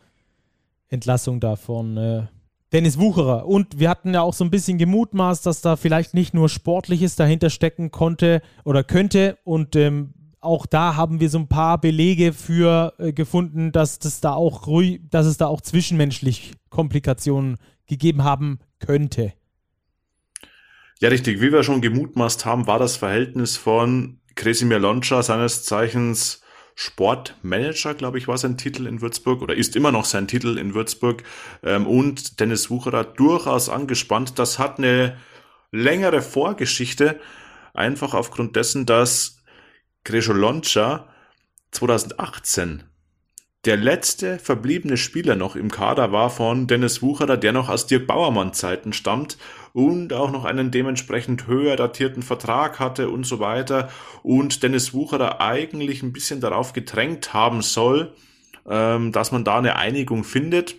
Entlassung 0.89 1.39
da 1.39 1.56
von 1.56 1.98
äh, 1.98 2.27
Dennis 2.74 3.00
Wucherer. 3.00 3.45
Und 3.45 3.79
wir 3.79 3.89
hatten 3.89 4.13
ja 4.13 4.21
auch 4.21 4.33
so 4.33 4.43
ein 4.43 4.51
bisschen 4.51 4.77
gemutmaßt, 4.77 5.45
dass 5.45 5.62
da 5.62 5.75
vielleicht 5.75 6.13
nicht 6.13 6.33
nur 6.33 6.50
Sportliches 6.50 7.15
dahinter 7.15 7.50
stecken 7.50 7.91
konnte 7.91 8.41
oder 8.65 8.83
könnte. 8.83 9.38
Und 9.43 9.75
ähm, 9.75 10.13
auch 10.39 10.65
da 10.65 10.95
haben 10.95 11.19
wir 11.19 11.29
so 11.29 11.39
ein 11.39 11.47
paar 11.47 11.79
Belege 11.79 12.33
für 12.33 12.93
äh, 12.97 13.13
gefunden, 13.13 13.71
dass, 13.71 14.00
das 14.00 14.19
da 14.21 14.33
auch 14.33 14.67
ruhig, 14.67 15.01
dass 15.09 15.25
es 15.25 15.38
da 15.38 15.47
auch 15.47 15.62
zwischenmenschlich 15.62 16.53
Komplikationen 16.69 17.57
gegeben 17.88 18.24
haben 18.24 18.59
könnte. 18.79 19.33
Ja, 21.00 21.09
richtig. 21.09 21.41
Wie 21.41 21.51
wir 21.51 21.63
schon 21.63 21.81
gemutmaßt 21.81 22.45
haben, 22.45 22.67
war 22.67 22.79
das 22.79 22.97
Verhältnis 22.97 23.55
von 23.55 24.19
Kresimir 24.36 24.79
Loncha, 24.79 25.24
seines 25.24 25.63
Zeichens 25.63 26.41
Sportmanager, 26.79 27.96
glaube 27.96 28.19
ich, 28.19 28.27
war 28.27 28.38
sein 28.38 28.55
Titel 28.55 28.86
in 28.86 29.01
Würzburg 29.01 29.41
oder 29.41 29.55
ist 29.55 29.75
immer 29.75 29.91
noch 29.91 30.05
sein 30.05 30.27
Titel 30.27 30.60
in 30.60 30.75
Würzburg 30.75 31.24
ähm, 31.63 31.88
und 31.88 32.39
Dennis 32.39 32.69
Wucherer 32.69 33.03
durchaus 33.03 33.67
angespannt. 33.67 34.38
Das 34.38 34.60
hat 34.60 34.77
eine 34.77 35.17
längere 35.72 36.22
Vorgeschichte, 36.22 37.19
einfach 37.74 38.13
aufgrund 38.13 38.55
dessen, 38.55 38.86
dass 38.86 39.41
Gresho 40.03 40.34
Loncha 40.34 41.10
2018 41.72 42.84
der 43.67 43.75
letzte 43.75 44.39
verbliebene 44.39 44.95
Spieler 44.95 45.36
noch 45.36 45.57
im 45.57 45.69
Kader 45.69 46.13
war 46.13 46.29
von 46.29 46.67
Dennis 46.67 47.01
Wucherer, 47.01 47.36
der 47.36 47.51
noch 47.51 47.67
aus 47.67 47.86
Dirk 47.86 48.07
Bauermann 48.07 48.53
Zeiten 48.53 48.93
stammt 48.93 49.38
und 49.74 50.13
auch 50.13 50.31
noch 50.31 50.45
einen 50.45 50.71
dementsprechend 50.71 51.47
höher 51.47 51.75
datierten 51.75 52.24
Vertrag 52.24 52.79
hatte 52.79 53.09
und 53.09 53.25
so 53.25 53.39
weiter 53.39 53.89
und 54.24 54.63
Dennis 54.63 54.93
Wucherer 54.93 55.41
eigentlich 55.41 56.01
ein 56.01 56.13
bisschen 56.13 56.39
darauf 56.39 56.71
gedrängt 56.71 57.33
haben 57.33 57.62
soll, 57.62 58.13
ähm, 58.69 59.12
dass 59.12 59.33
man 59.33 59.43
da 59.43 59.57
eine 59.57 59.75
Einigung 59.75 60.24
findet. 60.24 60.77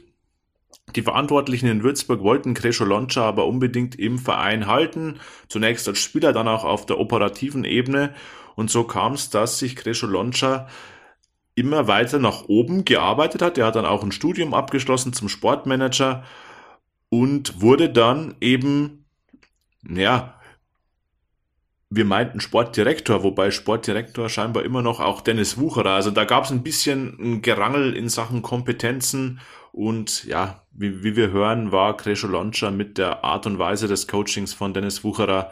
Die 0.97 1.02
Verantwortlichen 1.02 1.68
in 1.68 1.83
Würzburg 1.83 2.23
wollten 2.23 2.54
Kresho 2.54 2.87
Loncha 2.87 3.21
aber 3.21 3.47
unbedingt 3.47 3.99
im 3.99 4.18
Verein 4.18 4.66
halten, 4.66 5.21
zunächst 5.49 5.87
als 5.88 5.99
Spieler, 5.99 6.33
dann 6.33 6.49
auch 6.49 6.64
auf 6.64 6.87
der 6.87 6.99
operativen 6.99 7.64
Ebene 7.64 8.14
und 8.54 8.71
so 8.71 8.85
kam 8.85 9.12
es, 9.12 9.28
dass 9.28 9.59
sich 9.59 9.76
Kresho 9.76 10.07
Loncha 10.07 10.68
immer 11.59 11.88
weiter 11.88 12.19
nach 12.19 12.45
oben 12.49 12.85
gearbeitet 12.85 13.43
hat. 13.43 13.59
Er 13.59 13.67
hat 13.67 13.77
dann 13.77 13.87
auch 13.87 14.03
ein 14.03 14.12
Studium 14.12 14.55
abgeschlossen 14.55 15.12
zum 15.12 15.29
Sportmanager 15.29 16.25
und 17.09 17.61
wurde 17.61 17.91
dann 17.91 18.37
eben, 18.41 19.05
ja, 19.88 20.35
wir 21.91 22.05
meinten 22.05 22.41
Sportdirektor, 22.41 23.23
wobei 23.23 23.50
Sportdirektor 23.50 24.29
scheinbar 24.29 24.65
immer 24.65 24.83
noch 24.83 25.00
auch 25.00 25.23
Dennis 25.23 25.57
Wucherer. 25.59 25.93
Also 25.93 26.11
da 26.11 26.25
gab 26.25 26.45
es 26.45 26.50
ein 26.50 26.62
bisschen 26.62 27.17
ein 27.19 27.43
Gerangel 27.43 27.97
in 27.97 28.11
Sachen 28.11 28.43
Kompetenzen 28.43 29.41
und 29.73 30.25
ja, 30.25 30.67
wie, 30.73 31.03
wie 31.03 31.17
wir 31.17 31.31
hören, 31.31 31.73
war 31.73 31.97
Crescio 31.97 32.29
Loncha 32.29 32.71
mit 32.71 32.99
der 32.99 33.25
Art 33.25 33.47
und 33.47 33.59
Weise 33.59 33.88
des 33.88 34.07
Coachings 34.07 34.53
von 34.53 34.75
Dennis 34.75 35.03
Wucherer 35.03 35.50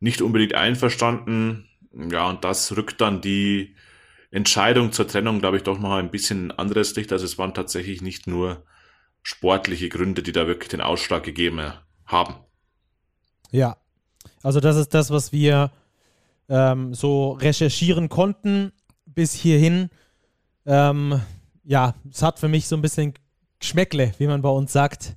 nicht 0.00 0.22
unbedingt 0.22 0.54
einverstanden. 0.54 1.68
Ja, 1.92 2.28
und 2.28 2.44
das 2.44 2.76
rückt 2.76 3.00
dann 3.00 3.20
die 3.20 3.74
Entscheidung 4.30 4.92
zur 4.92 5.08
Trennung, 5.08 5.40
glaube 5.40 5.56
ich, 5.56 5.62
doch 5.62 5.78
noch 5.78 5.92
ein 5.92 6.10
bisschen 6.10 6.50
anderes 6.52 6.94
Licht. 6.96 7.12
Also 7.12 7.24
es 7.24 7.38
waren 7.38 7.54
tatsächlich 7.54 8.02
nicht 8.02 8.26
nur 8.26 8.62
sportliche 9.22 9.88
Gründe, 9.88 10.22
die 10.22 10.32
da 10.32 10.46
wirklich 10.46 10.68
den 10.68 10.80
Ausschlag 10.80 11.22
gegeben 11.22 11.72
haben. 12.06 12.34
Ja, 13.50 13.76
also 14.42 14.60
das 14.60 14.76
ist 14.76 14.94
das, 14.94 15.10
was 15.10 15.32
wir 15.32 15.70
ähm, 16.48 16.94
so 16.94 17.32
recherchieren 17.32 18.08
konnten 18.08 18.72
bis 19.06 19.32
hierhin. 19.32 19.90
Ähm, 20.66 21.20
ja, 21.64 21.94
es 22.10 22.22
hat 22.22 22.38
für 22.38 22.48
mich 22.48 22.68
so 22.68 22.76
ein 22.76 22.82
bisschen 22.82 23.14
Geschmäckle, 23.58 24.12
wie 24.18 24.26
man 24.26 24.42
bei 24.42 24.48
uns 24.48 24.72
sagt, 24.72 25.16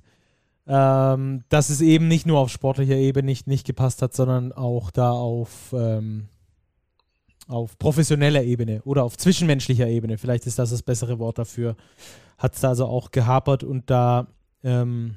ähm, 0.66 1.44
dass 1.48 1.70
es 1.70 1.80
eben 1.80 2.08
nicht 2.08 2.26
nur 2.26 2.38
auf 2.38 2.50
sportlicher 2.50 2.96
Ebene 2.96 3.26
nicht, 3.26 3.46
nicht 3.46 3.66
gepasst 3.66 4.02
hat, 4.02 4.14
sondern 4.14 4.52
auch 4.52 4.90
da 4.90 5.10
auf 5.10 5.72
ähm, 5.72 6.28
auf 7.48 7.78
professioneller 7.78 8.42
Ebene 8.42 8.82
oder 8.84 9.04
auf 9.04 9.16
zwischenmenschlicher 9.16 9.88
Ebene, 9.88 10.18
vielleicht 10.18 10.46
ist 10.46 10.58
das 10.58 10.70
das 10.70 10.82
bessere 10.82 11.18
Wort 11.18 11.38
dafür, 11.38 11.76
hat 12.38 12.54
es 12.54 12.60
da 12.60 12.68
also 12.70 12.86
auch 12.86 13.10
gehapert 13.10 13.64
und 13.64 13.90
da 13.90 14.26
ähm, 14.64 15.16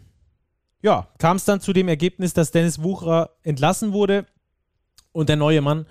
ja, 0.81 1.07
kam 1.17 1.37
es 1.37 1.45
dann 1.45 1.61
zu 1.61 1.73
dem 1.73 1.87
Ergebnis, 1.87 2.33
dass 2.33 2.51
Dennis 2.51 2.81
Wucherer 2.83 3.31
entlassen 3.43 3.93
wurde 3.93 4.25
und 5.11 5.29
der 5.29 5.35
neue 5.35 5.61
Mann 5.61 5.85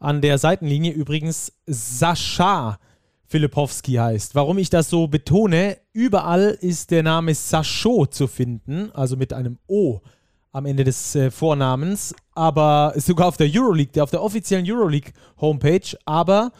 an 0.00 0.20
der 0.20 0.38
Seitenlinie 0.38 0.92
übrigens 0.92 1.52
Sascha 1.66 2.78
Filipowski 3.26 3.94
heißt. 3.94 4.34
Warum 4.34 4.58
ich 4.58 4.70
das 4.70 4.90
so 4.90 5.08
betone, 5.08 5.78
überall 5.92 6.56
ist 6.60 6.90
der 6.90 7.02
Name 7.02 7.34
Sascho 7.34 8.06
zu 8.06 8.26
finden, 8.26 8.90
also 8.92 9.16
mit 9.16 9.32
einem 9.32 9.58
O 9.66 10.00
am 10.54 10.66
Ende 10.66 10.84
des 10.84 11.14
äh, 11.16 11.30
Vornamens, 11.30 12.14
aber 12.32 12.94
sogar 12.96 13.26
auf 13.26 13.36
der 13.36 13.50
Euroleague, 13.52 14.00
auf 14.02 14.10
der 14.10 14.22
offiziellen 14.22 14.64
Euroleague 14.66 15.12
Homepage, 15.40 15.96
aber 16.06 16.52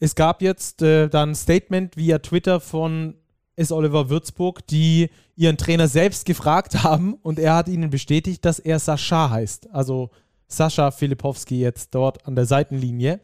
es 0.00 0.14
gab 0.14 0.42
jetzt 0.42 0.82
äh, 0.82 1.08
dann 1.08 1.30
ein 1.30 1.34
Statement 1.34 1.96
via 1.96 2.18
Twitter 2.18 2.60
von 2.60 3.14
S. 3.54 3.70
Oliver 3.70 4.08
Würzburg, 4.08 4.66
die 4.66 5.10
ihren 5.36 5.58
Trainer 5.58 5.86
selbst 5.86 6.24
gefragt 6.24 6.82
haben 6.82 7.14
und 7.14 7.38
er 7.38 7.54
hat 7.54 7.68
ihnen 7.68 7.90
bestätigt, 7.90 8.44
dass 8.44 8.58
er 8.58 8.78
Sascha 8.78 9.30
heißt. 9.30 9.70
Also 9.70 10.10
Sascha 10.48 10.90
Filipowski 10.90 11.60
jetzt 11.60 11.94
dort 11.94 12.26
an 12.26 12.34
der 12.34 12.46
Seitenlinie. 12.46 13.20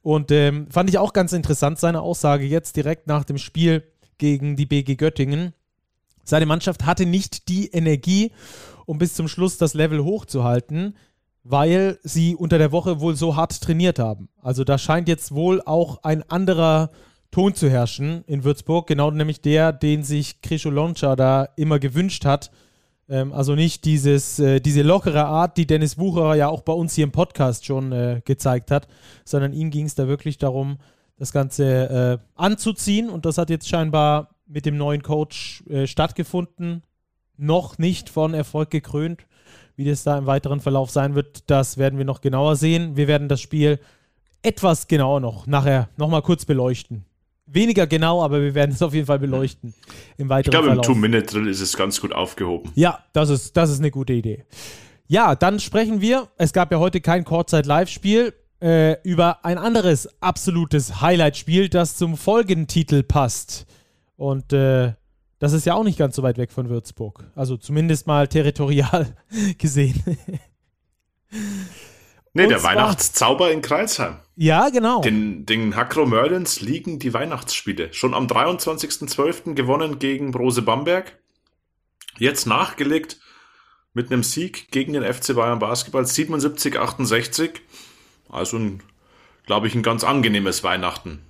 Und 0.00 0.30
ähm, 0.30 0.68
fand 0.70 0.90
ich 0.90 0.98
auch 0.98 1.12
ganz 1.12 1.32
interessant, 1.32 1.78
seine 1.78 2.02
Aussage 2.02 2.44
jetzt 2.44 2.76
direkt 2.76 3.08
nach 3.08 3.24
dem 3.24 3.38
Spiel 3.38 3.84
gegen 4.18 4.54
die 4.54 4.66
BG 4.66 4.94
Göttingen. 4.94 5.54
Seine 6.24 6.46
Mannschaft 6.46 6.86
hatte 6.86 7.04
nicht 7.04 7.48
die 7.48 7.68
Energie 7.68 8.32
um 8.86 8.98
bis 8.98 9.14
zum 9.14 9.28
Schluss 9.28 9.58
das 9.58 9.74
Level 9.74 10.04
hochzuhalten, 10.04 10.96
weil 11.44 11.98
sie 12.02 12.36
unter 12.36 12.58
der 12.58 12.72
Woche 12.72 13.00
wohl 13.00 13.16
so 13.16 13.36
hart 13.36 13.60
trainiert 13.60 13.98
haben. 13.98 14.28
Also 14.40 14.64
da 14.64 14.78
scheint 14.78 15.08
jetzt 15.08 15.34
wohl 15.34 15.60
auch 15.62 16.02
ein 16.02 16.22
anderer 16.30 16.90
Ton 17.30 17.54
zu 17.54 17.70
herrschen 17.70 18.24
in 18.26 18.44
Würzburg, 18.44 18.86
genau 18.86 19.10
nämlich 19.10 19.40
der, 19.40 19.72
den 19.72 20.04
sich 20.04 20.42
Krischo 20.42 20.70
Loncha 20.70 21.16
da 21.16 21.48
immer 21.56 21.78
gewünscht 21.78 22.24
hat. 22.24 22.50
Ähm, 23.08 23.32
also 23.32 23.54
nicht 23.54 23.84
dieses, 23.86 24.38
äh, 24.38 24.60
diese 24.60 24.82
lockere 24.82 25.24
Art, 25.24 25.56
die 25.56 25.66
Dennis 25.66 25.98
Wucherer 25.98 26.34
ja 26.36 26.48
auch 26.48 26.60
bei 26.60 26.74
uns 26.74 26.94
hier 26.94 27.04
im 27.04 27.12
Podcast 27.12 27.64
schon 27.64 27.90
äh, 27.90 28.20
gezeigt 28.24 28.70
hat, 28.70 28.86
sondern 29.24 29.52
ihm 29.52 29.70
ging 29.70 29.86
es 29.86 29.94
da 29.94 30.06
wirklich 30.06 30.38
darum, 30.38 30.76
das 31.16 31.32
Ganze 31.32 31.64
äh, 31.64 32.18
anzuziehen 32.34 33.08
und 33.08 33.24
das 33.24 33.38
hat 33.38 33.48
jetzt 33.48 33.68
scheinbar 33.68 34.34
mit 34.46 34.66
dem 34.66 34.76
neuen 34.76 35.02
Coach 35.02 35.64
äh, 35.68 35.86
stattgefunden 35.86 36.82
noch 37.42 37.78
nicht 37.78 38.08
von 38.08 38.34
Erfolg 38.34 38.70
gekrönt. 38.70 39.26
Wie 39.76 39.84
das 39.84 40.04
da 40.04 40.18
im 40.18 40.26
weiteren 40.26 40.60
Verlauf 40.60 40.90
sein 40.90 41.14
wird, 41.14 41.50
das 41.50 41.78
werden 41.78 41.98
wir 41.98 42.04
noch 42.04 42.20
genauer 42.20 42.56
sehen. 42.56 42.96
Wir 42.96 43.08
werden 43.08 43.28
das 43.28 43.40
Spiel 43.40 43.78
etwas 44.42 44.86
genauer 44.86 45.20
noch 45.20 45.46
nachher 45.46 45.88
nochmal 45.96 46.22
kurz 46.22 46.44
beleuchten. 46.44 47.04
Weniger 47.46 47.86
genau, 47.86 48.22
aber 48.22 48.40
wir 48.40 48.54
werden 48.54 48.72
es 48.72 48.82
auf 48.82 48.94
jeden 48.94 49.06
Fall 49.06 49.18
beleuchten 49.18 49.74
im 50.16 50.28
weiteren 50.28 50.54
Ich 50.54 50.62
glaube, 50.62 50.76
im 50.76 50.82
Two-Minute-Drill 50.82 51.48
ist 51.48 51.60
es 51.60 51.76
ganz 51.76 52.00
gut 52.00 52.12
aufgehoben. 52.12 52.70
Ja, 52.74 53.00
das 53.12 53.28
ist, 53.30 53.56
das 53.56 53.70
ist 53.70 53.80
eine 53.80 53.90
gute 53.90 54.12
Idee. 54.12 54.44
Ja, 55.06 55.34
dann 55.34 55.60
sprechen 55.60 56.00
wir, 56.00 56.28
es 56.38 56.52
gab 56.52 56.72
ja 56.72 56.78
heute 56.78 57.00
kein 57.00 57.24
Kurzzeit-Live-Spiel, 57.24 58.32
äh, 58.62 58.96
über 59.02 59.44
ein 59.44 59.58
anderes 59.58 60.08
absolutes 60.22 61.00
Highlight-Spiel, 61.00 61.68
das 61.68 61.96
zum 61.96 62.16
Folgentitel 62.16 63.02
passt. 63.02 63.66
Und 64.16 64.52
äh, 64.52 64.94
das 65.42 65.52
ist 65.52 65.66
ja 65.66 65.74
auch 65.74 65.82
nicht 65.82 65.98
ganz 65.98 66.14
so 66.14 66.22
weit 66.22 66.38
weg 66.38 66.52
von 66.52 66.68
Würzburg. 66.68 67.24
Also 67.34 67.56
zumindest 67.56 68.06
mal 68.06 68.28
territorial 68.28 69.16
gesehen. 69.58 70.00
nee, 72.32 72.46
der 72.46 72.62
Weihnachtszauber 72.62 73.50
in 73.50 73.60
Kreisheim. 73.60 74.18
Ja, 74.36 74.68
genau. 74.68 75.00
Den, 75.00 75.44
den 75.44 75.74
Hakro 75.74 76.06
Merlins 76.06 76.60
liegen 76.60 77.00
die 77.00 77.12
Weihnachtsspiele. 77.12 77.92
Schon 77.92 78.14
am 78.14 78.28
23.12. 78.28 79.54
gewonnen 79.54 79.98
gegen 79.98 80.30
Brose 80.30 80.62
Bamberg. 80.62 81.18
Jetzt 82.20 82.46
nachgelegt 82.46 83.18
mit 83.94 84.12
einem 84.12 84.22
Sieg 84.22 84.70
gegen 84.70 84.92
den 84.92 85.02
FC 85.02 85.34
Bayern 85.34 85.58
Basketball 85.58 86.04
77-68. 86.04 87.54
Also, 88.28 88.60
glaube 89.46 89.66
ich, 89.66 89.74
ein 89.74 89.82
ganz 89.82 90.04
angenehmes 90.04 90.62
Weihnachten 90.62 91.20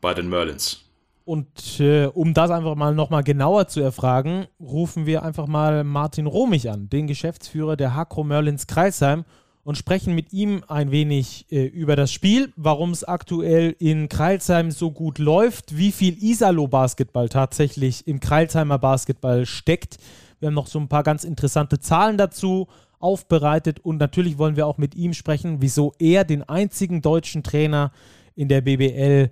bei 0.00 0.12
den 0.12 0.28
Merlins. 0.28 0.83
Und 1.24 1.80
äh, 1.80 2.06
um 2.06 2.34
das 2.34 2.50
einfach 2.50 2.74
mal 2.74 2.94
nochmal 2.94 3.24
genauer 3.24 3.66
zu 3.66 3.80
erfragen, 3.80 4.46
rufen 4.60 5.06
wir 5.06 5.22
einfach 5.22 5.46
mal 5.46 5.82
Martin 5.82 6.26
Romich 6.26 6.70
an, 6.70 6.90
den 6.90 7.06
Geschäftsführer 7.06 7.76
der 7.76 7.94
Hakro 7.94 8.24
Merlins 8.24 8.66
Kreisheim, 8.66 9.24
und 9.64 9.78
sprechen 9.78 10.14
mit 10.14 10.32
ihm 10.32 10.62
ein 10.68 10.90
wenig 10.90 11.46
äh, 11.50 11.64
über 11.64 11.96
das 11.96 12.12
Spiel, 12.12 12.52
warum 12.54 12.90
es 12.90 13.02
aktuell 13.02 13.74
in 13.78 14.08
Kreilsheim 14.08 14.70
so 14.70 14.90
gut 14.90 15.18
läuft, 15.18 15.76
wie 15.76 15.90
viel 15.90 16.22
Isalo-Basketball 16.22 17.30
tatsächlich 17.30 18.06
im 18.06 18.20
Kreilsheimer 18.20 18.78
Basketball 18.78 19.46
steckt. 19.46 19.96
Wir 20.38 20.48
haben 20.48 20.54
noch 20.54 20.66
so 20.66 20.78
ein 20.78 20.88
paar 20.88 21.02
ganz 21.02 21.24
interessante 21.24 21.78
Zahlen 21.78 22.18
dazu 22.18 22.68
aufbereitet 22.98 23.80
und 23.80 23.98
natürlich 23.98 24.38
wollen 24.38 24.56
wir 24.56 24.66
auch 24.66 24.78
mit 24.78 24.94
ihm 24.94 25.14
sprechen, 25.14 25.60
wieso 25.60 25.94
er 25.98 26.24
den 26.24 26.42
einzigen 26.42 27.00
deutschen 27.00 27.42
Trainer 27.42 27.90
in 28.34 28.48
der 28.48 28.60
BBL 28.60 29.30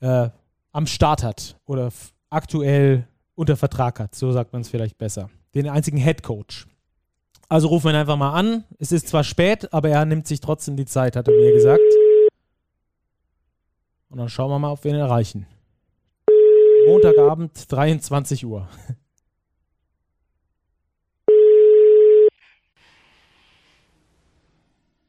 äh, 0.00 0.28
am 0.72 0.86
Start 0.86 1.22
hat 1.22 1.56
oder 1.66 1.90
aktuell 2.30 3.06
unter 3.34 3.56
Vertrag 3.56 4.00
hat, 4.00 4.14
so 4.14 4.32
sagt 4.32 4.52
man 4.52 4.62
es 4.62 4.68
vielleicht 4.68 4.98
besser. 4.98 5.30
Den 5.54 5.68
einzigen 5.68 5.98
Head 5.98 6.22
Coach. 6.22 6.66
Also 7.48 7.68
rufen 7.68 7.84
wir 7.86 7.92
ihn 7.92 7.96
einfach 7.96 8.16
mal 8.16 8.32
an. 8.32 8.64
Es 8.78 8.92
ist 8.92 9.08
zwar 9.08 9.24
spät, 9.24 9.72
aber 9.72 9.90
er 9.90 10.04
nimmt 10.06 10.26
sich 10.26 10.40
trotzdem 10.40 10.76
die 10.76 10.86
Zeit, 10.86 11.16
hat 11.16 11.28
er 11.28 11.34
mir 11.34 11.52
gesagt. 11.52 11.82
Und 14.08 14.18
dann 14.18 14.28
schauen 14.28 14.50
wir 14.50 14.58
mal, 14.58 14.72
ob 14.72 14.82
wir 14.84 14.92
ihn 14.92 14.98
erreichen. 14.98 15.46
Montagabend, 16.86 17.70
23 17.70 18.44
Uhr. 18.46 18.68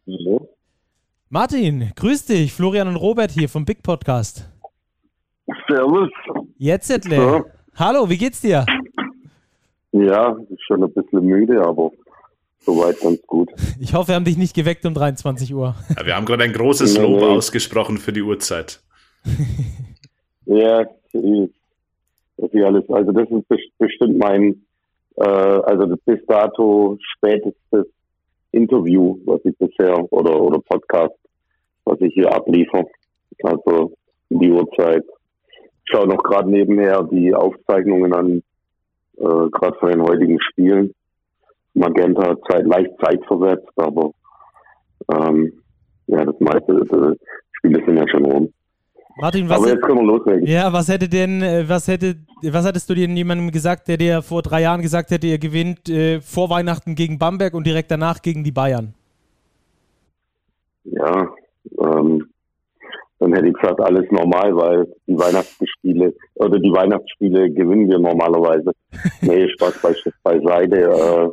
Hallo. 0.05 0.50
Martin, 1.29 1.91
grüß 1.96 2.25
dich. 2.25 2.53
Florian 2.53 2.89
und 2.89 2.98
Robert 2.98 3.32
hier 3.32 3.48
vom 3.50 3.65
Big 3.65 3.82
Podcast. 3.84 4.52
Servus. 5.68 6.10
Jetzt, 6.58 6.90
Ettle. 6.90 7.16
Ja. 7.16 7.46
Hallo, 7.76 8.10
wie 8.10 8.18
geht's 8.18 8.42
dir? 8.42 8.66
Ja, 9.92 10.38
schon 10.66 10.84
ein 10.84 10.94
bisschen 10.94 11.26
müde, 11.26 11.62
aber 11.62 11.92
soweit 12.60 13.00
ganz 13.00 13.22
gut. 13.28 13.50
Ich 13.80 13.94
hoffe, 13.94 14.10
wir 14.10 14.16
haben 14.16 14.26
dich 14.26 14.38
nicht 14.38 14.56
geweckt 14.56 14.86
um 14.86 14.94
23 14.94 15.54
Uhr. 15.54 15.76
Ja, 15.98 16.06
wir 16.06 16.16
haben 16.16 16.26
gerade 16.26 16.44
ein 16.44 16.54
großes 16.54 16.98
Lob 16.98 17.20
nee. 17.20 17.26
ausgesprochen 17.26 17.98
für 17.98 18.14
die 18.14 18.22
Uhrzeit. 18.22 18.82
ja, 20.46 20.84
das 20.84 21.24
ist 22.52 22.64
alles. 22.64 22.90
Also 22.90 23.12
das 23.12 23.30
ist 23.30 23.78
bestimmt 23.78 24.18
mein, 24.18 24.64
äh, 25.18 25.24
also 25.24 25.96
bis 26.06 26.26
dato 26.28 26.98
spätestes 27.18 27.86
Interview, 28.52 29.20
was 29.26 29.42
ich 29.46 29.58
bisher 29.58 30.12
oder 30.12 30.40
oder 30.40 30.60
Podcast, 30.60 31.16
was 31.86 32.00
ich 32.02 32.14
hier 32.14 32.34
abliefere. 32.34 32.86
Also 33.44 33.94
die 34.30 34.52
Uhrzeit. 34.52 35.04
Ich 35.86 35.92
schaue 35.92 36.08
noch 36.08 36.24
gerade 36.24 36.50
nebenher 36.50 37.04
die 37.04 37.34
Aufzeichnungen 37.34 38.13
an, 38.13 38.44
äh, 39.18 39.50
gerade 39.52 39.78
von 39.80 39.92
den 39.92 40.02
heutigen 40.02 40.40
Spielen. 40.42 40.94
Magenta 41.74 42.36
Zeit, 42.50 42.66
leicht 42.66 42.92
zeitversetzt, 43.04 43.72
aber 43.78 44.12
ähm, 45.12 45.52
ja, 46.08 46.24
das 46.24 46.40
meiste 46.40 46.74
das 46.75 47.18
Spiele 47.58 47.84
sind 47.86 47.98
ja 47.98 48.08
schon 48.08 48.25
rum. 48.25 48.54
Martin, 49.18 49.48
was, 49.48 49.58
aber 49.60 49.70
jetzt 49.70 49.84
können 49.84 50.00
wir 50.00 50.06
loslegen. 50.06 50.46
Ja, 50.48 50.74
was 50.74 50.88
hätte 50.88 51.08
denn, 51.08 51.42
äh, 51.42 51.66
was 51.68 51.88
hätte, 51.88 52.16
was 52.42 52.66
hattest 52.66 52.90
du 52.90 52.96
denn 52.96 53.16
jemandem 53.16 53.52
gesagt, 53.52 53.88
der 53.88 53.98
dir 53.98 54.22
vor 54.22 54.42
drei 54.42 54.62
Jahren 54.62 54.82
gesagt 54.82 55.12
hätte, 55.12 55.28
ihr 55.28 55.38
gewinnt 55.38 55.88
äh, 55.90 56.20
vor 56.20 56.50
Weihnachten 56.50 56.96
gegen 56.96 57.20
Bamberg 57.20 57.54
und 57.54 57.68
direkt 57.68 57.92
danach 57.92 58.22
gegen 58.22 58.44
die 58.44 58.52
Bayern? 58.52 58.94
Ja, 60.86 61.30
ähm, 61.80 62.28
dann 63.24 63.34
hätte 63.34 63.48
ich 63.48 63.53
gesagt, 63.53 63.80
alles 63.80 64.10
normal, 64.12 64.56
weil 64.56 64.94
die 65.08 65.18
Weihnachtsspiele 65.18 66.13
oder 66.36 66.60
die 66.60 66.72
Weihnachtsspiele 66.72 67.51
gewinnen 67.51 67.89
wir 67.89 68.00
normalerweise. 68.00 68.72
nee, 69.22 69.48
Spaß 69.50 69.82
bei, 69.82 69.96
beiseite. 70.24 70.77
Äh, 70.77 71.30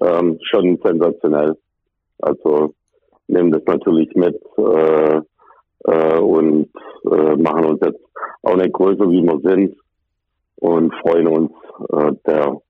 ähm, 0.00 0.38
schon 0.42 0.78
sensationell. 0.82 1.56
Also 2.20 2.74
nehmen 3.26 3.52
das 3.52 3.62
natürlich 3.66 4.08
mit 4.14 4.36
äh, 4.56 5.20
äh, 5.84 6.18
und 6.18 6.70
äh, 7.10 7.36
machen 7.36 7.64
uns 7.64 7.80
jetzt 7.84 8.00
auch 8.42 8.56
nicht 8.56 8.72
größer, 8.72 9.10
wie 9.10 9.22
wir 9.22 9.38
sind 9.42 9.76
und 10.56 10.94
freuen 11.02 11.26
uns 11.26 11.52
äh, 11.92 12.12
der 12.26 12.60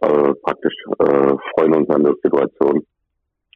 äh, 0.00 0.34
praktisch 0.42 0.74
freuen 0.96 1.74
uns 1.74 1.90
an 1.90 2.04
der 2.04 2.14
Situation, 2.22 2.86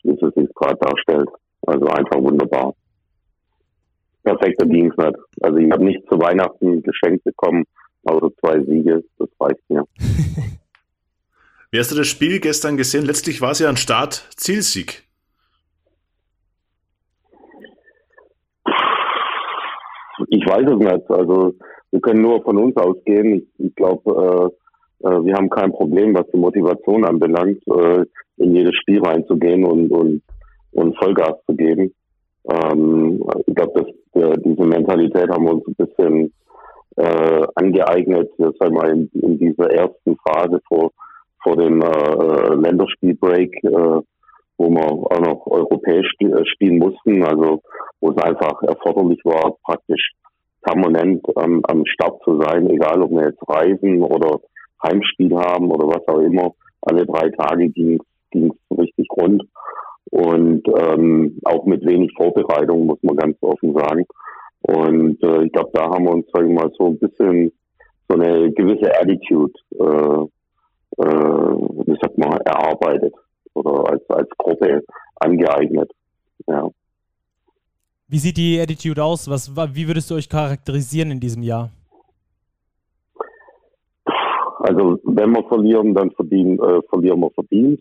wie 0.03 0.11
es 0.11 0.35
sich 0.35 0.55
gerade 0.55 0.77
darstellt. 0.81 1.29
Also 1.66 1.87
einfach 1.87 2.21
wunderbar. 2.21 2.75
Perfekter 4.23 4.67
Dienstag. 4.67 5.15
Also 5.41 5.59
ich 5.59 5.71
habe 5.71 5.85
nicht 5.85 6.01
zu 6.09 6.19
Weihnachten 6.19 6.83
geschenkt 6.83 7.25
bekommen, 7.25 7.65
außer 8.05 8.29
zwei 8.41 8.61
Siege. 8.61 9.03
Das 9.19 9.29
reicht 9.41 9.61
mir. 9.69 9.85
Wie 11.71 11.79
hast 11.79 11.91
du 11.91 11.97
das 11.97 12.07
Spiel 12.07 12.39
gestern 12.39 12.77
gesehen? 12.77 13.07
Letztlich 13.07 13.41
war 13.41 13.53
es 13.53 13.59
ja 13.59 13.69
ein 13.69 13.79
Start-Zielsieg. 13.79 15.05
Ich 20.29 20.47
weiß 20.47 20.67
es 20.69 20.79
nicht. 20.79 21.11
Also 21.11 21.55
wir 21.91 22.01
können 22.01 22.23
nur 22.23 22.43
von 22.43 22.59
uns 22.59 22.77
ausgehen. 22.77 23.35
Ich, 23.35 23.67
ich 23.67 23.75
glaube, 23.75 24.53
äh, 25.03 25.09
äh, 25.09 25.25
wir 25.25 25.35
haben 25.35 25.51
kein 25.51 25.73
Problem, 25.73 26.15
was 26.15 26.27
die 26.33 26.39
Motivation 26.39 27.05
anbelangt, 27.05 27.59
äh, 27.67 28.05
in 28.37 28.55
jedes 28.55 28.75
Spiel 28.77 29.01
reinzugehen 29.03 29.65
und, 29.65 29.91
und, 29.91 30.23
und 30.73 30.97
Vollgas 30.99 31.35
zu 31.47 31.55
geben. 31.55 31.95
Ähm, 32.48 33.22
ich 33.46 33.55
glaube, 33.55 33.87
diese 34.14 34.66
Mentalität 34.66 35.31
haben 35.31 35.44
wir 35.44 35.55
uns 35.55 35.66
ein 35.66 35.74
bisschen 35.74 36.33
äh, 36.96 37.46
angeeignet, 37.55 38.31
sagen 38.37 38.55
wir 38.61 38.70
mal, 38.70 38.90
in, 38.90 39.11
in 39.14 39.38
dieser 39.38 39.70
ersten 39.70 40.16
Phase 40.24 40.61
vor 40.68 40.90
vor 41.42 41.57
dem 41.57 41.83
äh, 41.83 42.55
Länderspielbreak, 42.55 43.64
äh, 43.64 44.00
wo 44.59 44.70
wir 44.70 44.87
auch 44.87 45.20
noch 45.20 45.46
europäisch 45.46 46.12
äh, 46.20 46.44
spielen 46.46 46.78
mussten, 46.78 47.22
also 47.24 47.62
wo 48.00 48.11
es 48.11 48.22
einfach 48.22 48.62
erforderlich 48.62 49.20
war, 49.24 49.57
praktisch 49.64 50.12
permanent 50.62 51.24
ähm, 51.37 51.61
am 51.64 51.85
Start 51.87 52.22
zu 52.24 52.40
sein, 52.40 52.70
egal 52.70 53.02
ob 53.02 53.11
wir 53.11 53.26
jetzt 53.26 53.42
reisen 53.48 54.02
oder 54.02 54.40
Heimspiel 54.83 55.35
haben 55.37 55.70
oder 55.70 55.88
was 55.88 56.07
auch 56.07 56.20
immer. 56.20 56.52
Alle 56.83 57.07
drei 57.07 57.31
Tage 57.31 57.68
ging 57.70 58.00
es 58.33 58.78
richtig 58.78 59.07
rund 59.16 59.42
und 60.11 60.62
ähm, 60.69 61.38
auch 61.45 61.65
mit 61.65 61.85
wenig 61.87 62.12
Vorbereitung, 62.17 62.87
muss 62.87 63.03
man 63.03 63.17
ganz 63.17 63.37
offen 63.41 63.75
sagen. 63.75 64.05
Und 64.62 65.23
äh, 65.23 65.45
ich 65.45 65.53
glaube, 65.53 65.71
da 65.73 65.85
haben 65.85 66.05
wir 66.05 66.12
uns, 66.12 66.27
sag 66.33 66.45
ich 66.45 66.53
mal, 66.53 66.71
so 66.79 66.88
ein 66.88 66.99
bisschen 66.99 67.53
so 68.09 68.19
eine 68.19 68.53
gewisse 68.53 68.91
Attitude 69.01 69.53
äh, 69.79 70.27
äh, 70.99 71.05
wie 71.05 71.97
sagt 72.01 72.19
man, 72.19 72.38
erarbeitet 72.45 73.15
oder 73.55 73.91
als, 73.91 74.03
als 74.11 74.29
Gruppe 74.37 74.83
angeeignet. 75.17 75.91
Ja. 76.47 76.69
Wie 78.09 78.19
sieht 78.19 78.37
die 78.37 78.61
Attitude 78.61 79.03
aus? 79.03 79.29
Was, 79.31 79.55
wie 79.75 79.87
würdest 79.87 80.11
du 80.11 80.15
euch 80.17 80.29
charakterisieren 80.29 81.11
in 81.11 81.21
diesem 81.21 81.43
Jahr? 81.43 81.71
Also 84.59 84.99
wenn 85.05 85.31
wir 85.31 85.45
verlieren, 85.49 85.95
dann 85.95 86.11
verdienen, 86.12 86.59
äh, 86.59 86.83
verlieren 86.88 87.21
wir 87.21 87.31
verdient. 87.31 87.81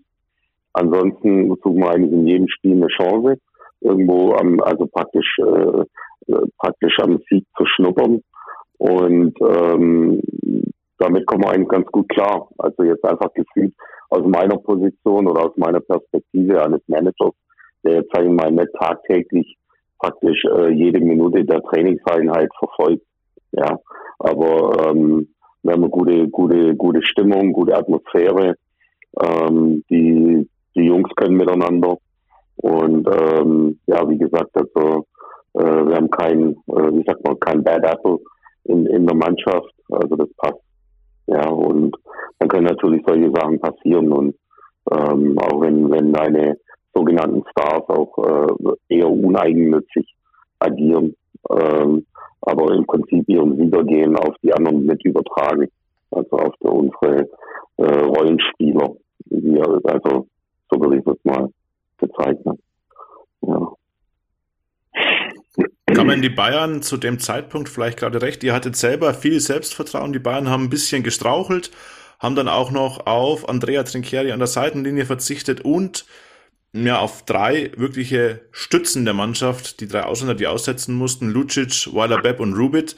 Ansonsten 0.73 1.49
suchen 1.63 1.77
wir 1.77 1.91
eigentlich 1.91 2.13
in 2.13 2.27
jedem 2.27 2.47
Spiel 2.47 2.73
eine 2.73 2.87
Chance, 2.87 3.37
irgendwo 3.81 4.33
am, 4.33 4.59
also 4.61 4.87
praktisch 4.87 5.37
äh, 5.39 5.81
äh 6.31 6.45
praktisch 6.57 6.97
am 7.01 7.19
Sieg 7.29 7.45
zu 7.57 7.65
schnuppern. 7.65 8.21
Und 8.77 9.33
ähm, 9.41 10.21
damit 10.97 11.25
kommen 11.25 11.43
wir 11.43 11.51
eigentlich 11.51 11.69
ganz 11.69 11.87
gut 11.87 12.09
klar. 12.09 12.47
Also 12.57 12.83
jetzt 12.83 13.03
einfach 13.05 13.33
gefühlt 13.33 13.73
aus 14.09 14.23
meiner 14.25 14.57
Position 14.57 15.27
oder 15.27 15.45
aus 15.45 15.57
meiner 15.57 15.79
Perspektive 15.79 16.63
eines 16.63 16.81
Managers, 16.87 17.33
der 17.83 17.95
jetzt 17.95 18.13
sagen 18.13 18.35
wir 18.35 18.43
mal 18.43 18.51
nicht 18.51 18.73
tagtäglich 18.79 19.57
praktisch 19.99 20.43
äh, 20.45 20.71
jede 20.71 20.99
Minute 20.99 21.45
der 21.45 21.61
Trainingseinheit 21.61 22.49
verfolgt. 22.57 23.03
Ja, 23.51 23.79
aber 24.19 24.89
ähm, 24.89 25.27
wir 25.63 25.73
haben 25.73 25.83
eine 25.83 25.89
gute, 25.89 26.27
gute, 26.29 26.75
gute 26.75 27.03
Stimmung, 27.03 27.53
gute 27.53 27.75
Atmosphäre. 27.75 28.55
Ähm, 29.21 29.83
die, 29.89 30.47
die 30.75 30.85
Jungs 30.85 31.09
können 31.15 31.37
miteinander. 31.37 31.97
Und 32.57 33.07
ähm, 33.07 33.79
ja, 33.87 34.07
wie 34.07 34.17
gesagt, 34.17 34.51
also 34.53 35.05
äh, 35.53 35.85
wir 35.87 35.95
haben 35.95 36.09
kein, 36.11 36.51
äh, 36.51 36.91
wie 36.93 37.03
sagt 37.05 37.25
man, 37.25 37.39
kein 37.39 37.63
Bad 37.63 37.83
Apple 37.83 38.19
in, 38.65 38.85
in 38.85 39.05
der 39.05 39.15
Mannschaft. 39.15 39.73
Also 39.89 40.15
das 40.15 40.29
passt 40.37 40.61
ja, 41.31 41.47
und 41.47 41.95
dann 42.39 42.49
können 42.49 42.65
natürlich 42.65 43.03
solche 43.07 43.31
Sachen 43.31 43.59
passieren 43.59 44.11
und 44.11 44.35
ähm, 44.91 45.37
auch 45.39 45.61
wenn, 45.61 45.89
wenn 45.89 46.11
deine 46.11 46.57
sogenannten 46.93 47.43
Stars 47.51 47.87
auch 47.87 48.17
äh, 48.17 48.97
eher 48.97 49.09
uneigennützig 49.09 50.13
agieren, 50.59 51.15
ähm, 51.49 52.05
aber 52.41 52.73
im 52.73 52.85
Prinzip 52.85 53.29
ihren 53.29 53.57
Wiedergehen 53.57 54.17
auf 54.17 54.35
die 54.43 54.53
anderen 54.53 54.85
mit 54.85 55.05
übertragen, 55.05 55.69
also 56.09 56.35
auf 56.35 56.53
der, 56.61 56.73
unsere 56.73 57.29
äh, 57.77 58.05
Rollenspieler, 58.05 58.95
die, 59.25 59.61
also 59.61 60.27
so 60.71 60.79
würde 60.79 60.97
ich 60.97 61.03
das 61.03 61.17
mal 61.23 61.49
bezeichnen. 61.97 62.57
Ja. 63.41 63.73
Kamen 65.93 66.21
die 66.21 66.29
Bayern 66.29 66.81
zu 66.81 66.95
dem 66.97 67.19
Zeitpunkt 67.19 67.67
vielleicht 67.67 67.99
gerade 67.99 68.21
recht? 68.21 68.43
Ihr 68.43 68.53
hattet 68.53 68.77
selber 68.77 69.13
viel 69.13 69.39
Selbstvertrauen. 69.39 70.13
Die 70.13 70.19
Bayern 70.19 70.49
haben 70.49 70.63
ein 70.63 70.69
bisschen 70.69 71.03
gestrauchelt, 71.03 71.71
haben 72.19 72.35
dann 72.35 72.47
auch 72.47 72.71
noch 72.71 73.05
auf 73.05 73.49
Andrea 73.49 73.83
Trinchieri 73.83 74.31
an 74.31 74.39
der 74.39 74.47
Seitenlinie 74.47 75.05
verzichtet 75.05 75.61
und 75.61 76.05
ja 76.73 76.99
auf 76.99 77.25
drei 77.25 77.73
wirkliche 77.75 78.41
Stützen 78.51 79.03
der 79.03 79.13
Mannschaft, 79.13 79.81
die 79.81 79.87
drei 79.87 80.03
Ausländer, 80.03 80.35
die 80.35 80.47
aussetzen 80.47 80.95
mussten, 80.95 81.29
Lucic, 81.29 81.93
Weiler 81.93 82.21
Bepp 82.21 82.39
und 82.39 82.53
Rubit. 82.53 82.95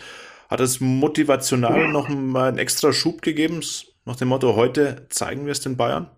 Hat 0.48 0.60
es 0.60 0.80
motivational 0.80 1.88
noch 1.88 2.10
mal 2.10 2.50
einen 2.50 2.60
extra 2.60 2.94
Schub 2.94 3.24
gegeben, 3.24 3.62
nach 4.06 4.18
dem 4.18 4.28
Motto, 4.28 4.56
heute 4.56 5.08
zeigen 5.10 5.46
wir 5.46 5.54
es 5.54 5.62
den 5.62 5.78
Bayern? 5.78 6.12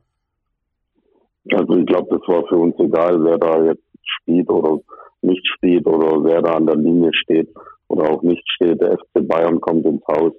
Also 1.53 1.77
ich 1.77 1.85
glaube, 1.85 2.17
das 2.17 2.27
war 2.27 2.47
für 2.47 2.57
uns 2.57 2.75
egal, 2.79 3.23
wer 3.23 3.37
da 3.37 3.63
jetzt 3.63 3.83
spielt 4.03 4.49
oder 4.49 4.79
nicht 5.21 5.45
spielt 5.55 5.85
oder 5.87 6.23
wer 6.23 6.41
da 6.41 6.53
an 6.53 6.65
der 6.65 6.75
Linie 6.75 7.11
steht 7.13 7.49
oder 7.87 8.11
auch 8.11 8.21
nicht 8.23 8.43
steht. 8.49 8.81
Der 8.81 8.93
FC 8.97 9.27
Bayern 9.27 9.61
kommt 9.61 9.85
ins 9.85 10.03
Haus 10.07 10.33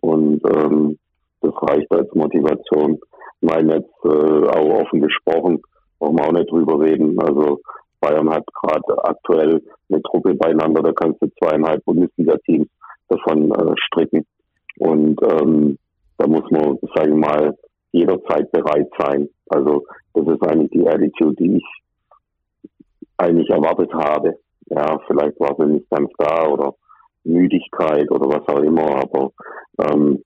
und 0.00 0.40
ähm, 0.54 0.98
das 1.40 1.52
reicht 1.62 1.90
als 1.92 2.12
Motivation. 2.14 2.98
Ich 3.40 3.48
meine 3.48 3.76
jetzt 3.76 4.04
äh, 4.04 4.48
auch 4.48 4.82
offen 4.82 5.00
gesprochen, 5.00 5.62
brauchen 5.98 6.16
wir 6.16 6.26
auch 6.26 6.32
nicht 6.32 6.50
drüber 6.50 6.80
reden. 6.80 7.18
Also 7.20 7.60
Bayern 8.00 8.30
hat 8.30 8.44
gerade 8.46 9.04
aktuell 9.04 9.62
eine 9.90 10.02
Truppe 10.02 10.34
beieinander, 10.34 10.82
da 10.82 10.92
kannst 10.92 11.22
du 11.22 11.28
zweieinhalb 11.40 11.84
Bundesliga-Teams 11.84 12.68
davon 13.08 13.50
äh, 13.52 13.74
stricken. 13.76 14.26
Und 14.78 15.20
ähm, 15.22 15.78
da 16.18 16.26
muss 16.26 16.48
man, 16.50 16.78
sage 16.94 17.10
ich 17.10 17.16
mal, 17.16 17.56
jederzeit 17.92 18.50
bereit 18.52 18.88
sein. 18.98 19.28
Also 19.48 19.84
das 20.14 20.26
ist 20.26 20.42
eigentlich 20.42 20.70
die 20.70 20.88
Attitude, 20.88 21.36
die 21.36 21.56
ich 21.56 21.64
eigentlich 23.16 23.48
erwartet 23.50 23.92
habe. 23.92 24.38
Ja, 24.66 24.98
vielleicht 25.06 25.38
war 25.40 25.54
sie 25.58 25.72
nicht 25.72 25.90
ganz 25.90 26.10
da 26.18 26.46
oder 26.46 26.74
Müdigkeit 27.24 28.10
oder 28.10 28.28
was 28.28 28.48
auch 28.48 28.62
immer, 28.62 29.02
aber 29.02 29.32
ähm, 29.82 30.22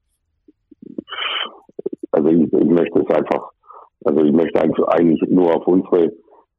also 2.10 2.28
ich, 2.28 2.52
ich 2.52 2.68
möchte 2.68 3.00
es 3.00 3.16
einfach, 3.16 3.50
also 4.04 4.24
ich 4.24 4.32
möchte 4.32 4.60
eigentlich 4.60 5.22
nur 5.30 5.54
auf 5.54 5.66
unsere 5.66 6.12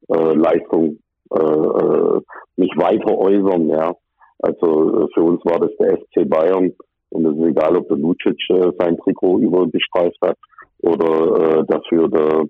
äh, 0.08 0.34
Leistung 0.34 0.98
äh, 1.30 1.40
äh 1.40 2.20
mich 2.56 2.70
weiter 2.76 3.18
äußern, 3.18 3.68
ja. 3.68 3.92
Also 4.38 5.08
für 5.12 5.22
uns 5.22 5.44
war 5.44 5.58
das 5.58 5.70
der 5.78 5.98
FC 5.98 6.28
Bayern 6.28 6.72
und 7.14 7.26
es 7.26 7.36
ist 7.36 7.46
egal, 7.46 7.76
ob 7.76 7.88
der 7.88 7.96
Lucic 7.96 8.38
äh, 8.50 8.72
sein 8.78 8.98
Trikot 8.98 9.38
übergestreift 9.38 10.18
hat 10.22 10.36
oder 10.82 11.60
äh, 11.60 11.64
dafür 11.66 12.08
der, 12.08 12.44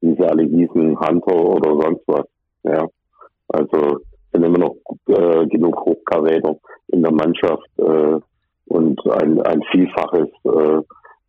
wie 0.00 0.14
sie 0.14 0.24
alle 0.24 0.44
hießen, 0.44 0.98
Hunter 0.98 1.36
oder 1.36 1.70
sonst 1.82 2.02
was. 2.06 2.26
Ja. 2.64 2.86
Also 3.48 4.00
sind 4.32 4.44
immer 4.44 4.58
noch 4.58 4.76
äh, 5.08 5.46
genug 5.46 5.78
Hochkaräter 5.84 6.56
in 6.88 7.02
der 7.02 7.12
Mannschaft 7.12 7.68
äh, 7.78 8.18
und 8.66 9.00
ein, 9.22 9.42
ein 9.42 9.62
Vielfaches 9.70 10.28
äh, 10.44 10.78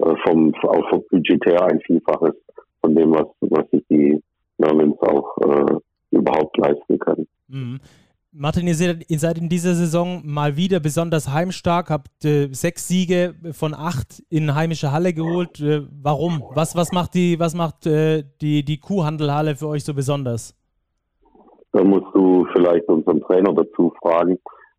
äh 0.03 0.15
vom 0.25 0.53
auch 0.63 1.01
budgetär 1.09 1.63
ein 1.65 1.79
Vielfaches 1.81 2.35
von 2.81 2.95
dem, 2.95 3.11
was, 3.11 3.27
was 3.41 3.69
sich 3.71 3.83
die 3.89 4.21
Merlins 4.57 4.97
auch 5.01 5.37
äh, 5.39 5.75
überhaupt 6.11 6.57
leisten 6.57 6.99
können. 6.99 7.27
Mhm. 7.49 7.79
Martin, 8.31 8.67
ihr 8.67 8.75
seid, 8.75 9.37
in 9.39 9.49
dieser 9.49 9.73
Saison 9.73 10.21
mal 10.23 10.55
wieder 10.55 10.79
besonders 10.79 11.33
heimstark, 11.33 11.89
habt 11.89 12.23
äh, 12.23 12.49
sechs 12.51 12.87
Siege 12.87 13.33
von 13.53 13.73
acht 13.73 14.21
in 14.29 14.53
heimische 14.53 14.91
Halle 14.91 15.13
geholt. 15.13 15.59
Äh, 15.59 15.81
warum? 16.03 16.43
Was, 16.53 16.75
was 16.75 16.91
macht, 16.91 17.15
die, 17.15 17.39
was 17.39 17.55
macht 17.55 17.87
äh, 17.87 18.23
die, 18.39 18.63
die 18.63 18.79
Kuhhandelhalle 18.79 19.55
für 19.55 19.67
euch 19.67 19.83
so 19.83 19.95
besonders? 19.95 20.55
Da 21.71 21.83
musst 21.83 22.05
du 22.13 22.45
vielleicht 22.53 22.87
unseren 22.87 23.19
Trainer 23.21 23.51
dazu 23.51 23.91
fragen. 23.99 24.37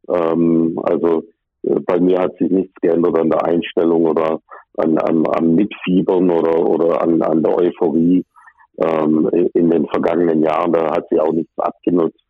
Ähm, 0.09 0.79
also 0.85 1.25
äh, 1.65 1.81
bei 1.81 1.99
mir 1.99 2.21
hat 2.21 2.37
sich 2.39 2.53
nichts 2.53 2.75
geändert 2.81 3.19
an 3.19 3.31
der 3.31 3.45
Einstellung 3.45 4.07
oder 4.07 4.41
an, 4.77 4.97
an, 4.99 5.27
an 5.27 5.55
Mitfiebern 5.57 6.31
oder, 6.31 6.57
oder 6.57 7.03
an, 7.03 7.21
an 7.21 7.43
der 7.43 7.57
Euphorie 7.59 8.25
ähm, 8.79 9.29
in 9.55 9.71
den 9.71 9.89
vergangenen 9.89 10.41
Jahren. 10.45 10.73
Da 10.73 10.93
hat 10.93 11.07
sie 11.11 11.19
auch 11.19 11.33
nichts 11.33 11.59
abgenutzt. 11.59 12.21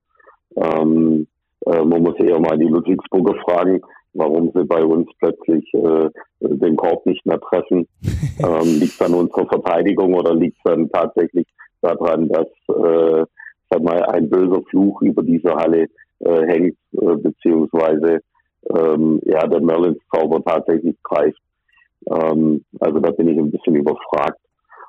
Ähm, 0.57 1.27
äh, 1.67 1.85
man 1.85 2.03
muss 2.03 2.19
eher 2.19 2.41
mal 2.41 2.59
die 2.59 2.69
Ludwigsburger 2.69 3.35
fragen, 3.45 3.81
warum 4.15 4.51
sie 4.55 4.65
bei 4.65 4.85
uns 4.85 5.09
plötzlich 5.19 5.65
äh, 5.75 6.09
den 6.41 6.77
Korb 6.77 7.07
nicht 7.07 7.25
mehr 7.27 7.41
treffen. 7.41 7.87
ähm, 8.39 8.81
liegt 8.81 8.95
es 8.95 9.03
an 9.03 9.15
unserer 9.15 9.47
Verteidigung 9.47 10.15
oder 10.15 10.35
liegt 10.35 10.57
es 10.59 10.63
dann 10.65 10.91
tatsächlich 10.91 11.47
daran, 11.81 12.29
dass 12.29 12.49
äh, 12.69 13.25
sag 13.71 13.83
mal, 13.83 14.03
ein 14.07 14.29
böser 14.29 14.63
Fluch 14.69 15.01
über 15.03 15.23
diese 15.23 15.55
Halle 15.55 15.87
äh, 16.21 16.47
hängt, 16.47 16.77
äh, 16.93 17.17
beziehungsweise 17.17 18.21
ähm, 18.77 19.21
ja, 19.25 19.47
der 19.47 19.61
Merlins-Zauber 19.61 20.43
tatsächlich 20.45 20.97
greift. 21.03 21.41
Ähm, 22.11 22.65
also 22.81 22.99
da 22.99 23.11
bin 23.11 23.29
ich 23.29 23.39
ein 23.39 23.51
bisschen 23.51 23.77
überfragt. 23.77 24.39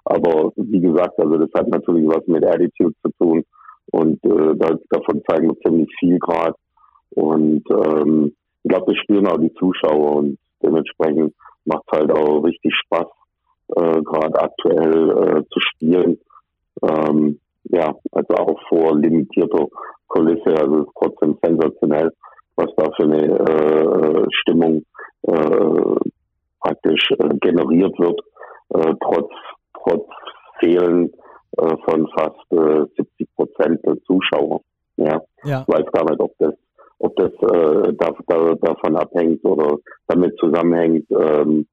Aber 0.05 0.51
wie 0.55 0.79
gesagt, 0.79 1.19
also 1.19 1.37
das 1.37 1.49
hat 1.53 1.67
natürlich 1.67 2.07
was 2.07 2.25
mit 2.27 2.43
Attitude 2.43 2.95
zu 3.03 3.11
tun. 3.19 3.43
Und 3.91 4.23
äh, 4.23 4.55
da, 4.55 4.75
davon 4.89 5.21
zeigen 5.27 5.49
wir 5.49 5.59
ziemlich 5.59 5.89
viel 5.99 6.17
gerade. 6.19 6.55
Und 7.11 7.63
ähm, 7.69 8.33
ich 8.63 8.69
glaube, 8.69 8.93
das 8.93 9.01
spüren 9.03 9.27
auch 9.27 9.37
die 9.37 9.53
Zuschauer 9.55 10.15
und 10.17 10.37
dementsprechend 10.63 11.33
macht 11.65 11.83
es 11.87 11.99
halt 11.99 12.11
auch 12.11 12.43
richtig 12.43 12.73
Spaß, 12.85 13.07
äh, 13.75 14.01
gerade 14.01 14.41
aktuell 14.41 15.09
äh, 15.09 15.43
zu 15.51 15.59
spielen. 15.59 16.19
Ähm, 16.83 17.39
ja, 17.63 17.93
also 18.11 18.33
auch 18.35 18.59
vor 18.69 18.97
limitierter 18.97 19.67
Kulisse, 20.07 20.57
also 20.57 20.85
trotzdem 20.99 21.37
sensationell, 21.43 22.11
was 22.55 22.69
da 22.77 22.89
für 22.95 23.03
eine 23.03 23.25
äh, 23.25 24.25
Stimmung 24.31 24.83
äh, 25.23 25.95
praktisch 26.59 27.11
äh, 27.11 27.29
generiert 27.39 27.97
wird, 27.99 28.19
äh, 28.69 28.93
trotz 29.01 29.31
trotz 29.83 30.07
Fehlen 30.59 31.11
äh, 31.57 31.75
von 31.85 32.07
fast 32.15 32.51
äh, 32.51 32.85
70 32.97 33.35
Prozent 33.35 33.85
der 33.85 33.97
Zuschauer. 34.03 34.61
Ja. 34.97 35.21
ja. 35.43 35.65
Ich 35.67 35.73
weiß 35.73 35.85
gar 35.91 36.09
nicht, 36.09 36.19
ob 36.19 36.37
das, 36.39 36.53
ob 36.99 37.15
das 37.15 37.31
äh, 37.31 37.93
da, 37.93 38.11
da, 38.27 38.55
davon 38.55 38.95
abhängt 38.95 39.43
oder 39.43 39.77
damit 40.07 40.37
zusammenhängt, 40.37 41.05
ähm, 41.11 41.65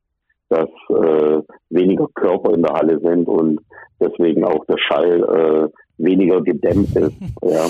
dass 0.48 0.68
äh, 0.88 1.42
weniger 1.70 2.08
Körper 2.14 2.54
in 2.54 2.62
der 2.62 2.74
Halle 2.74 2.98
sind 3.00 3.28
und 3.28 3.60
deswegen 4.00 4.44
auch 4.44 4.64
der 4.64 4.78
Schall 4.78 5.22
äh, 5.22 6.02
weniger 6.02 6.40
gedämmt 6.40 6.96
ist. 6.96 7.16
ja. 7.42 7.66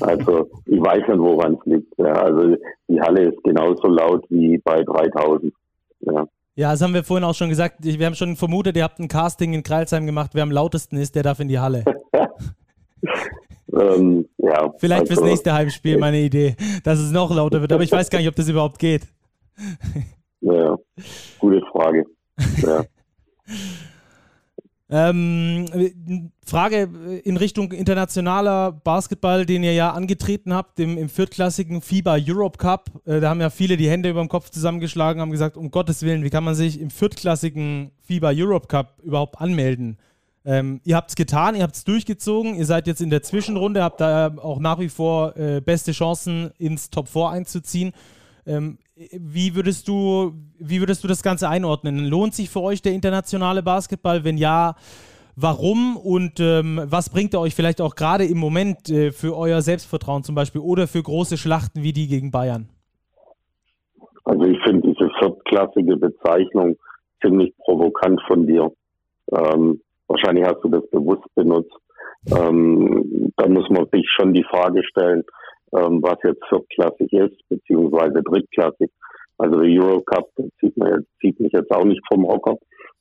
Also 0.00 0.50
ich 0.66 0.80
weiß 0.80 1.08
nicht, 1.08 1.18
woran 1.18 1.54
es 1.54 1.66
liegt. 1.66 1.98
Ja. 1.98 2.12
Also 2.12 2.56
die 2.88 3.00
Halle 3.00 3.30
ist 3.30 3.42
genauso 3.42 3.88
laut 3.88 4.24
wie 4.28 4.58
bei 4.58 4.82
3000. 4.82 5.52
Ja. 6.00 6.26
Ja, 6.58 6.72
das 6.72 6.82
haben 6.82 6.92
wir 6.92 7.04
vorhin 7.04 7.22
auch 7.22 7.36
schon 7.36 7.50
gesagt. 7.50 7.76
Wir 7.84 8.04
haben 8.04 8.16
schon 8.16 8.34
vermutet, 8.34 8.76
ihr 8.76 8.82
habt 8.82 8.98
ein 8.98 9.06
Casting 9.06 9.54
in 9.54 9.62
Kreilsheim 9.62 10.06
gemacht, 10.06 10.32
wer 10.34 10.42
am 10.42 10.50
lautesten 10.50 10.96
ist, 10.96 11.14
der 11.14 11.22
darf 11.22 11.38
in 11.38 11.46
die 11.46 11.60
Halle. 11.60 11.84
ähm, 13.72 14.28
ja, 14.38 14.74
Vielleicht 14.78 15.02
also, 15.02 15.14
fürs 15.14 15.24
nächste 15.24 15.52
Heimspiel 15.52 15.98
meine 15.98 16.18
Idee, 16.18 16.56
dass 16.82 16.98
es 16.98 17.12
noch 17.12 17.32
lauter 17.32 17.60
wird, 17.60 17.72
aber 17.72 17.84
ich 17.84 17.92
weiß 17.92 18.10
gar 18.10 18.18
nicht, 18.18 18.26
ob 18.26 18.34
das 18.34 18.48
überhaupt 18.48 18.80
geht. 18.80 19.06
Ja, 20.40 20.76
gute 21.38 21.62
Frage. 21.70 22.04
Ja. 22.56 22.84
Ähm, 24.90 26.30
Frage 26.46 26.88
in 27.24 27.36
Richtung 27.36 27.72
internationaler 27.72 28.72
Basketball, 28.72 29.44
den 29.44 29.62
ihr 29.62 29.74
ja 29.74 29.90
angetreten 29.90 30.54
habt 30.54 30.80
im, 30.80 30.96
im 30.96 31.10
viertklassigen 31.10 31.82
FIBA 31.82 32.16
Europe 32.26 32.56
Cup. 32.56 32.90
Äh, 33.04 33.20
da 33.20 33.28
haben 33.28 33.40
ja 33.40 33.50
viele 33.50 33.76
die 33.76 33.90
Hände 33.90 34.08
über 34.08 34.20
dem 34.20 34.30
Kopf 34.30 34.48
zusammengeschlagen, 34.48 35.20
haben 35.20 35.30
gesagt, 35.30 35.58
um 35.58 35.70
Gottes 35.70 36.02
Willen, 36.02 36.24
wie 36.24 36.30
kann 36.30 36.44
man 36.44 36.54
sich 36.54 36.80
im 36.80 36.90
viertklassigen 36.90 37.90
FIBA 38.06 38.32
Europe 38.34 38.68
Cup 38.68 38.98
überhaupt 39.02 39.38
anmelden? 39.38 39.98
Ähm, 40.46 40.80
ihr 40.84 40.96
habt 40.96 41.10
es 41.10 41.16
getan, 41.16 41.54
ihr 41.54 41.64
habt 41.64 41.76
es 41.76 41.84
durchgezogen, 41.84 42.54
ihr 42.54 42.64
seid 42.64 42.86
jetzt 42.86 43.02
in 43.02 43.10
der 43.10 43.22
Zwischenrunde, 43.22 43.82
habt 43.82 44.00
da 44.00 44.34
auch 44.38 44.58
nach 44.58 44.78
wie 44.78 44.88
vor 44.88 45.36
äh, 45.36 45.60
beste 45.60 45.92
Chancen 45.92 46.50
ins 46.56 46.88
Top 46.88 47.08
4 47.08 47.28
einzuziehen. 47.28 47.92
Ähm, 48.46 48.78
wie 49.12 49.54
würdest 49.54 49.88
du, 49.88 50.32
wie 50.58 50.80
würdest 50.80 51.04
du 51.04 51.08
das 51.08 51.22
Ganze 51.22 51.48
einordnen? 51.48 52.06
Lohnt 52.06 52.34
sich 52.34 52.50
für 52.50 52.60
euch 52.60 52.82
der 52.82 52.92
internationale 52.92 53.62
Basketball? 53.62 54.24
Wenn 54.24 54.36
ja, 54.36 54.74
warum 55.36 55.96
und 55.96 56.40
ähm, 56.40 56.80
was 56.84 57.10
bringt 57.10 57.34
er 57.34 57.40
euch 57.40 57.54
vielleicht 57.54 57.80
auch 57.80 57.94
gerade 57.94 58.24
im 58.24 58.38
Moment 58.38 58.90
äh, 58.90 59.12
für 59.12 59.36
euer 59.36 59.62
Selbstvertrauen 59.62 60.24
zum 60.24 60.34
Beispiel 60.34 60.60
oder 60.60 60.88
für 60.88 61.02
große 61.02 61.36
Schlachten 61.36 61.82
wie 61.82 61.92
die 61.92 62.08
gegen 62.08 62.30
Bayern? 62.30 62.68
Also 64.24 64.44
ich 64.44 64.58
finde 64.64 64.88
diese 64.88 65.08
viertklassige 65.18 65.96
Bezeichnung 65.96 66.76
ziemlich 67.22 67.54
provokant 67.58 68.20
von 68.26 68.46
dir. 68.46 68.70
Ähm, 69.32 69.80
wahrscheinlich 70.08 70.44
hast 70.44 70.62
du 70.62 70.68
das 70.68 70.88
bewusst 70.90 71.24
benutzt. 71.34 71.72
Ähm, 72.26 73.32
da 73.36 73.48
muss 73.48 73.68
man 73.70 73.86
sich 73.92 74.06
schon 74.16 74.34
die 74.34 74.44
Frage 74.44 74.82
stellen, 74.84 75.22
ähm, 75.76 76.02
was 76.02 76.18
jetzt 76.24 76.44
viertklassig 76.48 77.12
ist, 77.12 77.48
beziehungsweise 77.48 78.22
drittklassig. 78.22 78.90
Also 79.38 79.60
der 79.60 79.82
Eurocup 79.82 80.30
zieht, 80.60 80.76
man, 80.76 81.06
zieht 81.20 81.38
mich 81.40 81.52
jetzt 81.52 81.70
auch 81.70 81.84
nicht 81.84 82.02
vom 82.08 82.26
Hocker. 82.26 82.56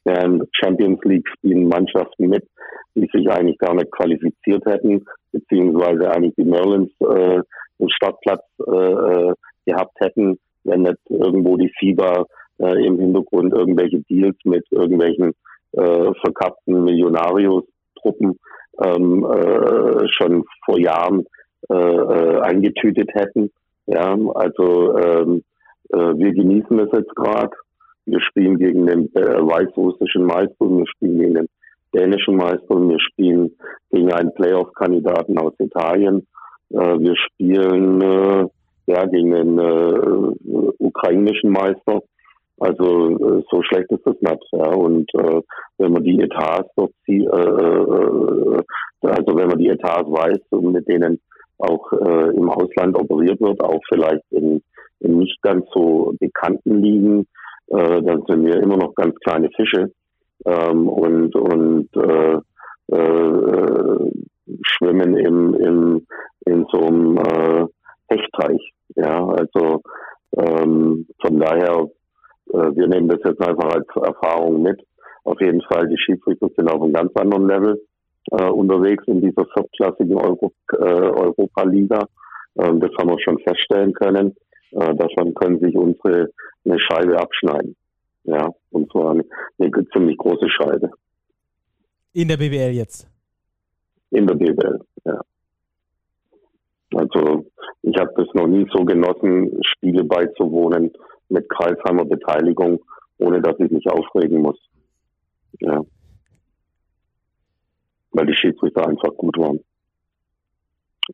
In 0.06 0.48
Champions 0.54 1.00
League 1.04 1.28
spielen 1.28 1.68
Mannschaften 1.68 2.30
mit, 2.30 2.48
die 2.96 3.10
sich 3.14 3.30
eigentlich 3.30 3.58
gar 3.58 3.74
nicht 3.74 3.92
qualifiziert 3.92 4.64
hätten, 4.66 5.04
beziehungsweise 5.32 6.10
eigentlich 6.12 6.34
die 6.38 6.46
Merlins 6.46 6.92
äh, 7.02 7.42
einen 7.80 7.90
Startplatz 7.90 8.44
äh, 8.60 9.34
gehabt 9.66 10.00
hätten, 10.00 10.40
wenn 10.64 10.84
nicht 10.84 10.98
irgendwo 11.10 11.58
die 11.58 11.72
FIBA 11.80 12.26
äh, 12.60 12.86
im 12.86 13.00
Hintergrund 13.00 13.54
irgendwelche 13.54 14.00
Deals 14.10 14.38
mit 14.46 14.66
irgendwelchen 14.72 15.34
äh, 15.74 16.12
verkappten 16.22 16.84
Millionarios-Truppen 16.84 18.40
ähm, 18.84 19.26
äh, 19.26 20.08
schon 20.10 20.44
vor 20.66 20.80
Jahren 20.80 21.26
äh, 21.70 21.76
äh, 21.76 22.40
eingetütet 22.42 23.10
hätten. 23.14 23.52
Ja, 23.88 24.18
also 24.36 24.98
ähm, 24.98 25.44
äh, 25.90 25.98
wir 25.98 26.34
genießen 26.34 26.78
das 26.78 26.90
jetzt 26.94 27.16
gerade. 27.16 27.52
Wir 28.06 28.22
spielen 28.22 28.58
gegen 28.58 28.86
den 28.86 29.14
äh, 29.16 29.42
weißrussischen 29.42 30.24
Meister, 30.24 30.60
wir 30.60 30.88
spielen 30.88 31.20
gegen 31.20 31.34
den 31.36 31.48
dänischen 31.94 32.36
Meister, 32.38 32.76
wir 32.76 33.00
spielen 33.00 33.52
gegen 33.92 34.12
einen 34.12 34.34
Playoff-Kandidaten 34.34 35.38
aus 35.38 35.54
Italien. 35.60 36.26
Äh, 36.70 37.00
wir 37.00 37.16
spielen 37.16 38.02
äh, 38.02 38.48
ja 38.88 39.06
gegen 39.06 39.32
den 39.32 39.60
äh, 39.60 40.74
ukrainischen 40.80 41.52
Meister. 41.52 42.02
Also 42.60 43.10
äh, 43.12 43.44
so 43.52 43.62
schlecht 43.64 43.92
ist 43.92 44.06
das 44.06 44.16
nicht. 44.22 44.48
Ja. 44.52 44.74
Und 44.74 45.14
äh, 45.16 45.42
wenn 45.78 45.92
man 45.92 46.04
die 46.04 46.20
Etats 46.22 46.70
dort 46.76 46.92
sieht, 47.06 47.26
äh, 47.26 47.50
äh, 47.50 48.64
also 49.02 49.36
wenn 49.36 49.48
man 49.48 49.60
die 49.60 49.70
Etats 49.70 50.10
weiß 50.10 50.40
mit 50.62 50.88
denen 50.88 51.20
auch 51.58 51.92
äh, 51.94 52.36
im 52.36 52.50
Ausland 52.50 52.98
operiert 52.98 53.42
wird, 53.42 53.62
auch 53.62 53.82
vielleicht 53.90 54.24
in, 54.32 54.62
in 55.00 55.18
nicht 55.20 55.42
ganz 55.42 55.66
so 55.74 56.14
bekannten 56.20 56.82
Ligen, 56.82 57.28
äh, 57.68 58.02
dann 58.02 58.24
sind 58.28 58.46
wir 58.46 58.62
immer 58.62 58.78
noch 58.78 58.94
ganz 58.96 59.16
kleine 59.20 59.50
Fische 59.56 59.92
ähm, 60.46 60.88
und 60.88 61.36
und 61.36 61.90
äh, 61.96 62.38
äh, 62.96 64.12
schwimmen 64.62 65.18
im, 65.18 65.54
im 65.56 66.08
in 66.46 66.66
so 66.72 66.80
einem 66.80 67.18
äh, 67.18 67.66
Hechtreich. 68.10 68.74
Ja, 68.96 69.28
also 69.28 69.82
ähm, 70.38 71.08
von 71.22 71.40
daher, 71.40 71.90
äh, 72.54 72.76
wir 72.76 72.88
nehmen 72.88 73.10
das 73.10 73.20
jetzt 73.26 73.42
einfach 73.42 73.76
als 73.76 73.88
Erfahrung 73.96 74.62
mit. 74.62 74.80
Auf 75.24 75.40
jeden 75.42 75.62
Fall, 75.64 75.88
die 75.90 75.98
Schiedsrichter 75.98 76.48
sind 76.56 76.72
auf 76.72 76.82
einem 76.82 76.94
ganz 76.94 77.12
anderen 77.16 77.48
Level 77.48 77.82
unterwegs 78.32 79.04
in 79.08 79.22
dieser 79.22 79.46
viertklassigen 79.54 80.16
Euro, 80.16 80.52
äh, 80.74 80.84
Europa-Liga. 80.84 82.08
Ähm, 82.60 82.80
das 82.80 82.92
haben 82.98 83.10
wir 83.10 83.20
schon 83.22 83.40
feststellen 83.40 83.94
können. 83.94 84.36
Äh, 84.72 84.96
davon 84.96 85.34
können 85.36 85.60
sich 85.60 85.76
unsere 85.76 86.30
eine 86.66 86.80
Scheibe 86.80 87.20
abschneiden. 87.20 87.76
Ja, 88.24 88.50
und 88.72 88.92
zwar 88.92 89.12
eine, 89.12 89.24
eine 89.58 89.72
ziemlich 89.94 90.18
große 90.18 90.50
Scheibe. 90.50 90.92
In 92.14 92.28
der 92.28 92.38
BWL 92.38 92.74
jetzt? 92.74 93.08
In 94.12 94.28
der 94.28 94.36
BWL, 94.36 94.80
ja. 95.06 95.22
Also 96.94 97.46
ich 97.84 97.96
habe 97.98 98.12
das 98.18 98.28
noch 98.34 98.48
nie 98.48 98.66
so 98.74 98.84
genossen, 98.84 99.60
Spiele 99.64 100.04
beizuwohnen 100.04 100.92
mit 101.30 101.48
Kreisheimer 101.50 102.06
Beteiligung, 102.06 102.80
ohne 103.18 103.42
dass 103.42 103.60
ich 103.60 103.70
mich 103.72 103.88
aufregen 103.90 104.42
muss. 104.42 104.58
Ja. 105.60 105.82
Weil 108.18 108.26
die 108.26 108.36
Schiedsrichter 108.36 108.88
einfach 108.88 109.16
gut 109.16 109.38
waren. 109.38 109.60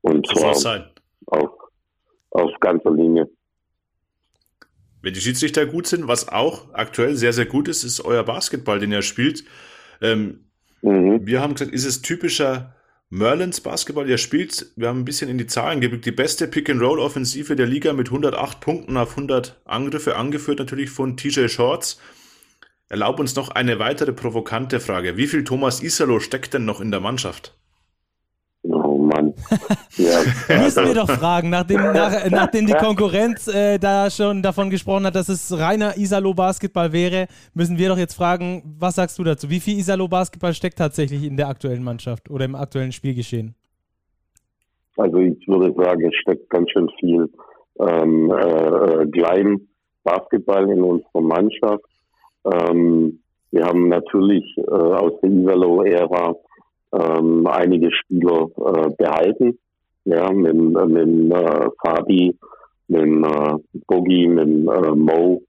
Und 0.01 0.25
zwar 0.25 0.55
sein. 0.55 0.85
auf, 1.25 1.49
auf 2.29 2.51
ganzer 2.61 2.91
Linie. 2.91 3.29
Wenn 5.01 5.13
die 5.13 5.19
Schiedsrichter 5.19 5.65
gut 5.65 5.85
sind, 5.85 6.07
was 6.07 6.29
auch 6.29 6.73
aktuell 6.73 7.17
sehr, 7.17 7.33
sehr 7.33 7.45
gut 7.45 7.67
ist, 7.67 7.83
ist 7.83 7.99
euer 8.05 8.23
Basketball, 8.23 8.79
den 8.79 8.93
ihr 8.93 9.01
spielt. 9.01 9.43
Ähm, 10.01 10.45
mhm. 10.81 11.27
Wir 11.27 11.41
haben 11.41 11.55
gesagt, 11.55 11.73
ist 11.73 11.83
es 11.83 12.01
typischer 12.01 12.73
Merlins 13.09 13.59
Basketball, 13.59 14.07
der 14.07 14.17
spielt, 14.17 14.71
wir 14.77 14.87
haben 14.87 14.99
ein 14.99 15.05
bisschen 15.05 15.29
in 15.29 15.37
die 15.37 15.45
Zahlen 15.45 15.81
geblickt, 15.81 16.05
die 16.05 16.13
beste 16.13 16.47
Pick-and-Roll-Offensive 16.47 17.57
der 17.57 17.67
Liga 17.67 17.91
mit 17.91 18.07
108 18.07 18.61
Punkten 18.61 18.95
auf 18.95 19.11
100 19.11 19.61
Angriffe, 19.65 20.15
angeführt 20.15 20.59
natürlich 20.59 20.89
von 20.89 21.17
TJ 21.17 21.49
Shorts. 21.49 21.99
Erlaub 22.93 23.19
uns 23.19 23.35
noch 23.35 23.49
eine 23.49 23.79
weitere 23.79 24.13
provokante 24.13 24.79
Frage. 24.79 25.17
Wie 25.17 25.25
viel 25.25 25.43
Thomas 25.43 25.81
Isalo 25.81 26.19
steckt 26.19 26.53
denn 26.53 26.65
noch 26.65 26.79
in 26.79 26.91
der 26.91 26.99
Mannschaft? 26.99 27.57
Mann. 28.63 29.33
Ja, 29.97 30.61
Müssen 30.63 30.85
wir 30.85 30.93
doch 30.93 31.09
fragen, 31.09 31.49
nachdem, 31.49 31.77
nach, 31.77 32.29
nachdem 32.29 32.67
die 32.67 32.73
Konkurrenz 32.73 33.47
äh, 33.47 33.79
da 33.79 34.11
schon 34.11 34.43
davon 34.43 34.69
gesprochen 34.69 35.07
hat, 35.07 35.15
dass 35.15 35.27
es 35.27 35.57
reiner 35.57 35.97
Isalo-Basketball 35.97 36.93
wäre, 36.93 37.25
müssen 37.55 37.79
wir 37.79 37.89
doch 37.89 37.97
jetzt 37.97 38.13
fragen, 38.13 38.75
was 38.79 38.95
sagst 38.95 39.17
du 39.17 39.23
dazu? 39.23 39.49
Wie 39.49 39.59
viel 39.59 39.79
Isalo-Basketball 39.79 40.53
steckt 40.53 40.77
tatsächlich 40.77 41.23
in 41.23 41.35
der 41.35 41.47
aktuellen 41.47 41.83
Mannschaft 41.83 42.29
oder 42.29 42.45
im 42.45 42.53
aktuellen 42.53 42.91
Spielgeschehen? 42.91 43.55
Also 44.97 45.17
ich 45.17 45.47
würde 45.47 45.73
sagen, 45.75 46.05
es 46.05 46.15
steckt 46.21 46.47
ganz 46.51 46.69
schön 46.69 46.89
viel 46.99 47.27
ähm, 47.79 48.31
äh, 48.31 49.07
Gleim-Basketball 49.07 50.69
in 50.69 50.81
unserer 50.83 51.21
Mannschaft. 51.21 51.85
Ähm, 52.45 53.19
wir 53.51 53.65
haben 53.65 53.87
natürlich 53.87 54.45
äh, 54.57 54.71
aus 54.71 55.19
der 55.21 55.29
Isalo-Ära 55.29 56.35
ähm, 56.93 57.47
einige 57.47 57.91
Spieler 57.91 58.47
äh, 58.57 58.89
behalten. 58.97 59.59
Ja, 60.05 60.31
mit, 60.31 60.53
mit 60.53 61.33
äh, 61.33 61.69
Fabi, 61.81 62.35
mit 62.87 63.25
äh, 63.25 63.53
Boogie, 63.87 64.27
mit 64.27 64.47
äh, 64.47 64.91
Mo. 64.91 65.41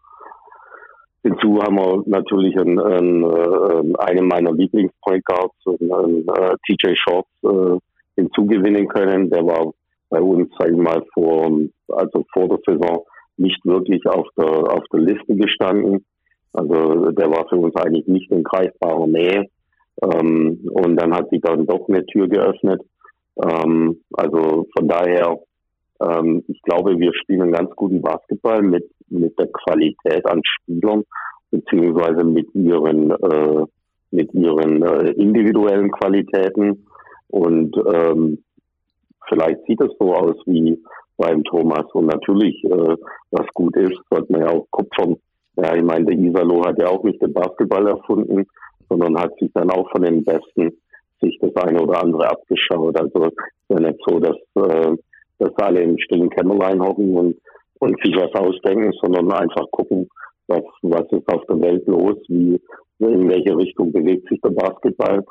Hinzu 1.22 1.58
haben 1.62 1.76
wir 1.76 2.02
natürlich 2.06 2.56
einen, 2.58 2.78
einen, 2.78 3.24
äh, 3.24 3.94
einen 3.98 4.28
meiner 4.28 4.52
Lieblingspoint 4.52 5.24
Guards, 5.24 5.56
einen, 5.66 6.28
äh, 6.28 6.54
TJ 6.66 6.94
Shorts, 6.94 7.28
äh, 7.42 7.78
hinzugewinnen 8.16 8.86
können. 8.88 9.30
Der 9.30 9.44
war 9.44 9.72
bei 10.10 10.20
uns, 10.20 10.48
sag 10.58 10.70
ich 10.70 10.76
mal, 10.76 11.02
vor, 11.14 11.50
also 11.88 12.24
vor 12.32 12.48
der 12.48 12.58
Saison 12.66 13.04
nicht 13.36 13.64
wirklich 13.64 14.06
auf 14.06 14.26
der, 14.36 14.46
auf 14.46 14.84
der 14.92 15.00
Liste 15.00 15.34
gestanden. 15.34 16.04
Also 16.54 17.10
der 17.10 17.30
war 17.30 17.46
für 17.48 17.56
uns 17.56 17.76
eigentlich 17.76 18.06
nicht 18.06 18.30
in 18.30 18.44
greifbarer 18.44 19.06
Nähe. 19.06 19.46
Ähm, 20.02 20.60
und 20.70 20.96
dann 20.96 21.14
hat 21.14 21.28
sich 21.30 21.40
dann 21.40 21.66
doch 21.66 21.88
eine 21.88 22.06
Tür 22.06 22.28
geöffnet. 22.28 22.80
Ähm, 23.44 24.00
also 24.12 24.66
von 24.76 24.88
daher, 24.88 25.38
ähm, 26.00 26.44
ich 26.48 26.62
glaube, 26.62 26.98
wir 26.98 27.12
spielen 27.14 27.42
einen 27.42 27.52
ganz 27.52 27.70
guten 27.76 28.00
Basketball 28.00 28.62
mit, 28.62 28.88
mit 29.08 29.38
der 29.38 29.48
Qualität 29.48 30.26
an 30.26 30.40
Spielern, 30.44 31.02
beziehungsweise 31.50 32.24
mit 32.24 32.52
ihren, 32.54 33.10
äh, 33.10 33.64
mit 34.10 34.32
ihren 34.32 34.82
äh, 34.82 35.10
individuellen 35.12 35.90
Qualitäten. 35.90 36.86
Und 37.28 37.76
ähm, 37.92 38.44
vielleicht 39.28 39.64
sieht 39.66 39.80
es 39.80 39.90
so 39.98 40.14
aus 40.14 40.36
wie 40.46 40.80
beim 41.16 41.42
Thomas. 41.44 41.86
Und 41.92 42.06
natürlich, 42.06 42.62
äh, 42.64 42.96
was 43.30 43.46
gut 43.54 43.76
ist, 43.76 43.98
sollte 44.10 44.32
man 44.32 44.42
ja 44.42 44.50
auch 44.50 44.66
kupfern. 44.70 45.16
Ja, 45.56 45.74
ich 45.74 45.82
meine, 45.82 46.04
der 46.04 46.18
Isalo 46.18 46.64
hat 46.64 46.78
ja 46.78 46.88
auch 46.88 47.02
nicht 47.04 47.22
den 47.22 47.32
Basketball 47.32 47.86
erfunden 47.86 48.46
sondern 48.88 49.18
hat 49.18 49.36
sich 49.38 49.50
dann 49.54 49.70
auch 49.70 49.90
von 49.90 50.02
den 50.02 50.24
Besten 50.24 50.70
sich 51.20 51.38
das 51.40 51.54
eine 51.56 51.80
oder 51.80 52.02
andere 52.02 52.28
abgeschaut. 52.28 52.98
Also 52.98 53.24
es 53.24 53.32
ist 53.32 53.36
ja 53.68 53.80
nicht 53.80 53.98
so, 54.06 54.18
dass, 54.18 54.36
äh, 54.56 54.96
dass 55.38 55.56
alle 55.56 55.82
im 55.82 55.98
stillen 55.98 56.30
Kämmerlein 56.30 56.82
hocken 56.82 57.16
und, 57.16 57.36
und 57.80 57.96
sich 58.02 58.14
was 58.16 58.32
ausdenken, 58.34 58.92
sondern 59.00 59.32
einfach 59.32 59.66
gucken, 59.70 60.08
was, 60.46 60.62
was 60.82 61.10
ist 61.10 61.28
auf 61.28 61.44
der 61.48 61.60
Welt 61.60 61.86
los, 61.86 62.16
wie, 62.28 62.60
in 62.98 63.28
welche 63.28 63.56
Richtung 63.56 63.92
bewegt 63.92 64.28
sich 64.28 64.40
der 64.40 64.50
Basketball. 64.50 65.24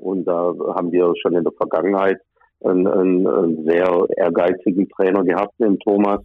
Und 0.00 0.26
da 0.26 0.52
haben 0.74 0.92
wir 0.92 1.12
schon 1.22 1.34
in 1.34 1.44
der 1.44 1.52
Vergangenheit 1.52 2.18
einen, 2.64 2.86
einen, 2.86 3.26
einen 3.26 3.64
sehr 3.64 4.06
ehrgeizigen 4.16 4.88
Trainer 4.90 5.24
gehabt, 5.24 5.54
den 5.58 5.78
Thomas. 5.78 6.20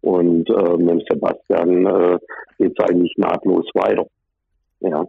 Und 0.00 0.48
äh, 0.50 0.76
mit 0.76 1.06
Sebastian 1.08 1.86
äh, 1.86 2.18
geht 2.58 2.78
es 2.78 2.84
eigentlich 2.88 3.14
nahtlos 3.16 3.66
weiter. 3.74 4.06
Ja. 4.80 5.06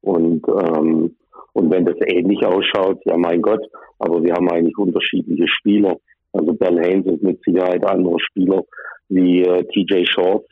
Und, 0.00 0.46
ähm, 0.48 1.16
und 1.52 1.70
wenn 1.70 1.84
das 1.84 1.96
ähnlich 2.06 2.44
ausschaut, 2.44 3.00
ja 3.04 3.16
mein 3.16 3.42
Gott, 3.42 3.66
aber 3.98 4.22
wir 4.22 4.34
haben 4.34 4.48
eigentlich 4.50 4.78
unterschiedliche 4.78 5.48
Spieler. 5.48 5.96
Also 6.32 6.52
Ben 6.54 6.78
Haynes 6.78 7.06
ist 7.06 7.22
mit 7.22 7.42
Sicherheit 7.44 7.84
ein 7.84 7.98
anderer 7.98 8.20
Spieler 8.20 8.62
wie 9.08 9.42
äh, 9.42 9.64
TJ 9.64 10.04
Short, 10.04 10.46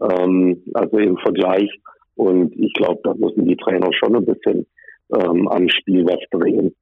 ähm, 0.00 0.62
also 0.74 0.98
im 0.98 1.16
Vergleich. 1.18 1.70
Und 2.16 2.54
ich 2.56 2.72
glaube, 2.74 3.00
da 3.02 3.14
müssen 3.14 3.46
die 3.46 3.56
Trainer 3.56 3.90
schon 3.92 4.14
ein 4.16 4.24
bisschen 4.24 4.66
ähm, 5.12 5.48
am 5.48 5.68
Spiel 5.68 6.04
was 6.06 6.20
drehen, 6.30 6.74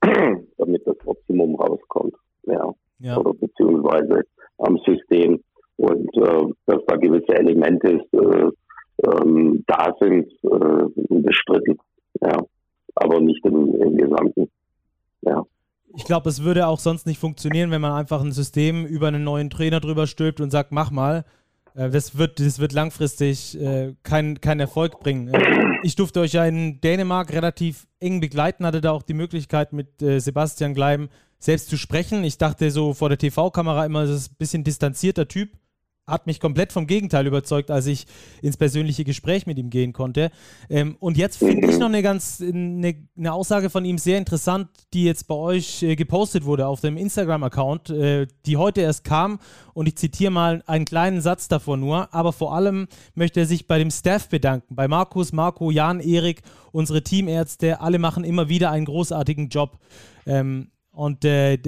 damit 0.58 0.86
das 0.86 0.96
Optimum 1.04 1.56
rauskommt. 1.56 2.14
Ja. 2.44 2.72
ja. 3.00 3.16
Oder 3.18 3.34
beziehungsweise 3.34 4.22
am 4.58 4.78
System. 4.86 5.40
Und 5.76 6.16
äh, 6.16 6.52
dass 6.66 6.82
da 6.86 6.96
gewisse 6.96 7.34
Elemente 7.34 8.04
äh, 8.12 8.50
ähm, 9.06 9.64
da 9.66 9.94
sind, 10.00 10.30
äh, 10.44 11.20
bestritten. 11.22 11.78
Ja. 12.20 12.36
Aber 12.94 13.20
nicht 13.20 13.44
im, 13.44 13.74
im 13.80 13.96
Gesamten. 13.96 14.48
Ja. 15.22 15.44
Ich 15.96 16.04
glaube, 16.04 16.28
es 16.28 16.42
würde 16.42 16.66
auch 16.66 16.78
sonst 16.78 17.06
nicht 17.06 17.18
funktionieren, 17.18 17.70
wenn 17.70 17.80
man 17.80 17.92
einfach 17.92 18.22
ein 18.22 18.32
System 18.32 18.86
über 18.86 19.08
einen 19.08 19.24
neuen 19.24 19.50
Trainer 19.50 19.80
drüber 19.80 20.06
stülpt 20.06 20.40
und 20.40 20.50
sagt, 20.50 20.72
mach 20.72 20.90
mal. 20.90 21.24
Äh, 21.74 21.90
das, 21.90 22.16
wird, 22.18 22.40
das 22.40 22.58
wird 22.58 22.72
langfristig 22.72 23.60
äh, 23.60 23.94
keinen 24.02 24.40
kein 24.40 24.60
Erfolg 24.60 25.00
bringen. 25.00 25.28
Äh, 25.28 25.78
ich 25.82 25.96
durfte 25.96 26.20
euch 26.20 26.32
ja 26.32 26.44
in 26.44 26.80
Dänemark 26.80 27.32
relativ 27.32 27.86
eng 28.00 28.20
begleiten, 28.20 28.66
hatte 28.66 28.80
da 28.80 28.92
auch 28.92 29.02
die 29.02 29.14
Möglichkeit, 29.14 29.72
mit 29.72 30.02
äh, 30.02 30.18
Sebastian 30.18 30.74
Gleim 30.74 31.08
selbst 31.38 31.70
zu 31.70 31.76
sprechen. 31.76 32.24
Ich 32.24 32.38
dachte 32.38 32.70
so 32.70 32.94
vor 32.94 33.08
der 33.08 33.18
TV-Kamera 33.18 33.84
immer, 33.84 34.02
das 34.02 34.10
ist 34.10 34.32
ein 34.32 34.36
bisschen 34.38 34.64
distanzierter 34.64 35.26
Typ 35.26 35.50
hat 36.06 36.26
mich 36.26 36.40
komplett 36.40 36.72
vom 36.72 36.86
Gegenteil 36.86 37.26
überzeugt, 37.26 37.70
als 37.70 37.86
ich 37.86 38.06
ins 38.42 38.56
persönliche 38.56 39.04
Gespräch 39.04 39.46
mit 39.46 39.56
ihm 39.58 39.70
gehen 39.70 39.92
konnte. 39.92 40.30
Ähm, 40.68 40.96
und 40.98 41.16
jetzt 41.16 41.36
finde 41.36 41.68
ich 41.68 41.74
mhm. 41.74 41.80
noch 41.80 41.86
eine 41.86 42.02
ganz 42.02 42.42
eine, 42.42 42.94
eine, 43.16 43.32
Aussage 43.32 43.70
von 43.70 43.84
ihm 43.84 43.98
sehr 43.98 44.18
interessant, 44.18 44.68
die 44.94 45.04
jetzt 45.04 45.28
bei 45.28 45.34
euch 45.34 45.82
äh, 45.82 45.94
gepostet 45.94 46.44
wurde 46.44 46.66
auf 46.66 46.80
dem 46.80 46.96
Instagram-Account, 46.96 47.90
äh, 47.90 48.26
die 48.46 48.56
heute 48.56 48.80
erst 48.80 49.04
kam. 49.04 49.38
Und 49.74 49.86
ich 49.86 49.96
zitiere 49.96 50.32
mal 50.32 50.62
einen 50.66 50.84
kleinen 50.84 51.20
Satz 51.20 51.46
davor 51.46 51.76
nur. 51.76 52.12
Aber 52.12 52.32
vor 52.32 52.54
allem 52.54 52.88
möchte 53.14 53.40
er 53.40 53.46
sich 53.46 53.68
bei 53.68 53.78
dem 53.78 53.90
Staff 53.90 54.28
bedanken, 54.28 54.74
bei 54.74 54.88
Markus, 54.88 55.32
Marco, 55.32 55.70
Jan, 55.70 56.00
Erik, 56.00 56.42
unsere 56.72 57.02
Teamärzte. 57.02 57.80
Alle 57.80 58.00
machen 58.00 58.24
immer 58.24 58.48
wieder 58.48 58.72
einen 58.72 58.86
großartigen 58.86 59.50
Job. 59.50 59.78
Ähm, 60.26 60.72
und 60.90 61.24
äh, 61.24 61.58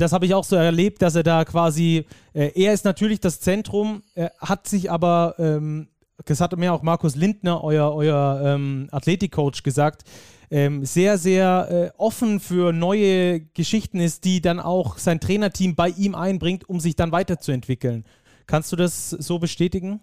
das 0.00 0.12
habe 0.12 0.24
ich 0.24 0.34
auch 0.34 0.44
so 0.44 0.56
erlebt, 0.56 1.02
dass 1.02 1.14
er 1.14 1.22
da 1.22 1.44
quasi, 1.44 2.06
äh, 2.32 2.50
er 2.54 2.72
ist 2.72 2.84
natürlich 2.84 3.20
das 3.20 3.40
Zentrum, 3.40 4.02
äh, 4.14 4.28
hat 4.40 4.66
sich 4.66 4.90
aber, 4.90 5.34
ähm, 5.38 5.88
das 6.24 6.40
hat 6.40 6.56
mir 6.56 6.72
auch 6.72 6.82
Markus 6.82 7.16
Lindner, 7.16 7.62
euer, 7.62 7.94
euer 7.94 8.42
ähm, 8.44 8.88
Athletikcoach, 8.90 9.62
gesagt, 9.62 10.04
ähm, 10.50 10.84
sehr, 10.84 11.16
sehr 11.16 11.68
äh, 11.70 11.98
offen 11.98 12.40
für 12.40 12.72
neue 12.72 13.40
Geschichten 13.40 14.00
ist, 14.00 14.24
die 14.24 14.40
dann 14.40 14.58
auch 14.58 14.98
sein 14.98 15.20
Trainerteam 15.20 15.76
bei 15.76 15.88
ihm 15.88 16.14
einbringt, 16.14 16.68
um 16.68 16.80
sich 16.80 16.96
dann 16.96 17.12
weiterzuentwickeln. 17.12 18.04
Kannst 18.46 18.72
du 18.72 18.76
das 18.76 19.10
so 19.10 19.38
bestätigen? 19.38 20.00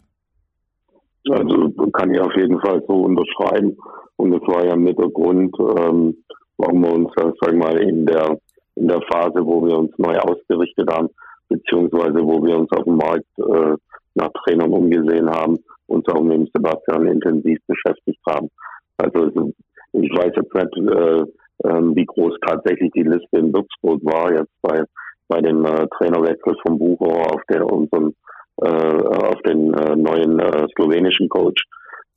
Also 1.29 1.69
kann 1.91 2.13
ich 2.13 2.21
auf 2.21 2.33
jeden 2.37 2.59
Fall 2.61 2.81
so 2.87 2.93
unterschreiben. 2.93 3.77
Und 4.15 4.31
das 4.31 4.41
war 4.43 4.65
ja 4.65 4.75
mit 4.75 4.97
der 4.97 5.09
Grund, 5.09 5.53
ähm, 5.59 6.15
warum 6.57 6.81
wir 6.81 6.93
uns, 6.93 7.09
sag 7.15 7.51
ich 7.51 7.59
mal, 7.59 7.77
in 7.77 8.05
der 8.05 8.39
in 8.77 8.87
der 8.87 9.01
Phase, 9.11 9.45
wo 9.45 9.65
wir 9.65 9.77
uns 9.77 9.91
neu 9.97 10.17
ausgerichtet 10.17 10.89
haben, 10.91 11.09
beziehungsweise 11.49 12.21
wo 12.21 12.43
wir 12.43 12.57
uns 12.57 12.71
auf 12.71 12.83
dem 12.83 12.97
Markt 12.97 13.25
äh, 13.37 13.75
nach 14.15 14.29
Trainern 14.43 14.73
umgesehen 14.73 15.29
haben, 15.29 15.57
uns 15.87 16.07
auch 16.09 16.21
mit 16.21 16.37
dem 16.37 16.47
Sebastian 16.53 17.07
intensiv 17.07 17.59
beschäftigt 17.67 18.19
haben. 18.27 18.49
Also 18.97 19.51
ich 19.93 20.11
weiß 20.11 20.31
jetzt 20.35 20.53
nicht, 20.53 20.91
äh, 20.91 21.21
äh, 21.63 21.95
wie 21.95 22.05
groß 22.05 22.35
tatsächlich 22.45 22.91
die 22.91 23.03
Liste 23.03 23.37
in 23.37 23.53
Würzburg 23.53 24.01
war, 24.03 24.31
jetzt 24.31 24.51
bei, 24.61 24.83
bei 25.27 25.41
dem 25.41 25.65
äh, 25.65 25.87
Trainerwechsel 25.97 26.55
vom 26.65 26.77
Bucher 26.77 27.33
auf 27.33 27.41
der 27.49 27.65
unseren 27.65 28.13
äh, 28.61 28.67
auf 28.67 29.39
den 29.43 29.73
äh, 29.75 29.95
neuen 29.95 30.39
äh, 30.39 30.67
slowenischen 30.75 31.29
Coach. 31.29 31.63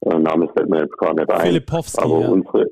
Äh, 0.07 0.19
Name 0.19 0.49
fällt 0.57 0.71
mir 0.71 0.81
jetzt 0.81 0.97
gerade 0.97 1.17
nicht 1.17 1.31
ein. 1.31 1.41
Filipowski, 1.41 2.03
aber 2.03 2.21
ja. 2.21 2.29
unsere 2.29 2.71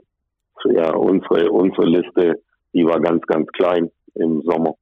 ja, 0.70 0.94
unsere 0.94 1.50
unsere 1.50 1.86
Liste 1.86 2.40
die 2.72 2.84
war 2.84 3.00
ganz, 3.00 3.22
ganz 3.26 3.46
klein 3.52 3.90
im 4.14 4.42
Sommer. 4.42 4.74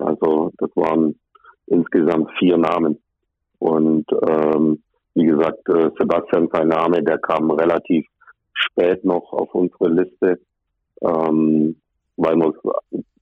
Also 0.00 0.52
das 0.58 0.70
waren 0.74 1.18
insgesamt 1.66 2.30
vier 2.38 2.56
Namen. 2.56 2.98
Und 3.58 4.06
ähm, 4.28 4.82
wie 5.14 5.26
gesagt, 5.26 5.68
äh, 5.68 5.90
Sebastian, 5.98 6.48
sein 6.52 6.68
Name, 6.68 7.02
der 7.02 7.18
kam 7.18 7.50
relativ 7.50 8.06
spät 8.52 9.04
noch 9.04 9.32
auf 9.32 9.52
unsere 9.54 9.88
Liste, 9.88 10.40
ähm, 11.02 11.76
weil 12.16 12.36
wir 12.36 12.52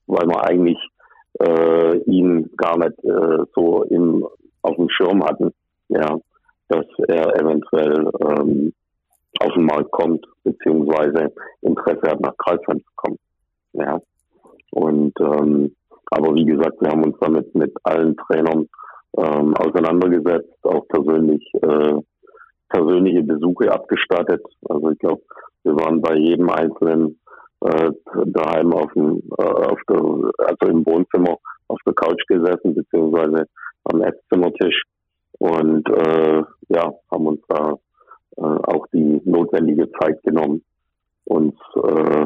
weil 0.07 0.27
wir 0.27 0.43
eigentlich 0.45 0.79
äh, 1.39 1.97
ihn 2.05 2.49
gar 2.55 2.77
nicht 2.77 2.97
äh, 3.03 3.43
so 3.55 3.83
im, 3.83 4.25
auf 4.61 4.75
dem 4.75 4.89
Schirm 4.89 5.23
hatten, 5.23 5.53
ja, 5.89 6.17
dass 6.69 6.85
er 7.07 7.35
eventuell 7.39 8.09
ähm, 8.21 8.73
auf 9.39 9.53
den 9.53 9.65
Markt 9.65 9.91
kommt, 9.91 10.25
beziehungsweise 10.43 11.33
Interesse 11.61 12.09
hat, 12.09 12.19
nach 12.21 12.35
Kreisheim 12.37 12.79
zu 12.79 12.91
kommen. 12.95 13.19
Ja. 13.73 14.01
Und 14.71 15.13
ähm, 15.19 15.75
aber 16.09 16.33
wie 16.35 16.45
gesagt, 16.45 16.81
wir 16.81 16.89
haben 16.89 17.03
uns 17.03 17.17
damit 17.19 17.53
mit 17.53 17.73
allen 17.83 18.15
Trainern 18.15 18.67
ähm, 19.17 19.53
auseinandergesetzt, 19.55 20.53
auch 20.63 20.87
persönlich 20.87 21.43
äh, 21.61 21.95
persönliche 22.69 23.23
Besuche 23.23 23.71
abgestattet. 23.71 24.43
Also 24.69 24.91
ich 24.91 24.99
glaube, 24.99 25.21
wir 25.63 25.75
waren 25.75 26.01
bei 26.01 26.15
jedem 26.15 26.49
einzelnen 26.49 27.19
äh, 27.61 27.91
daheim 28.25 28.73
auf 28.73 28.91
dem, 28.93 29.21
äh, 29.37 29.43
auf 29.43 29.79
der, 29.89 29.97
also 30.47 30.67
im 30.67 30.85
Wohnzimmer 30.85 31.37
auf 31.67 31.79
der 31.85 31.93
Couch 31.93 32.21
gesessen 32.27 32.75
beziehungsweise 32.75 33.45
am 33.85 34.01
Esszimmertisch 34.01 34.83
und 35.39 35.87
äh, 35.89 36.43
ja 36.69 36.93
haben 37.11 37.27
uns 37.27 37.41
da 37.47 37.73
äh, 38.37 38.41
auch 38.41 38.85
die 38.93 39.21
notwendige 39.25 39.89
Zeit 39.99 40.21
genommen, 40.23 40.63
uns 41.25 41.55
äh, 41.75 42.25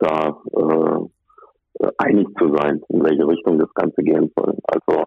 da 0.00 0.36
äh, 0.52 1.88
einig 1.98 2.28
zu 2.38 2.54
sein, 2.56 2.82
in 2.88 3.04
welche 3.04 3.26
Richtung 3.26 3.58
das 3.58 3.72
Ganze 3.74 4.02
gehen 4.02 4.30
soll. 4.36 4.56
Also 4.64 5.04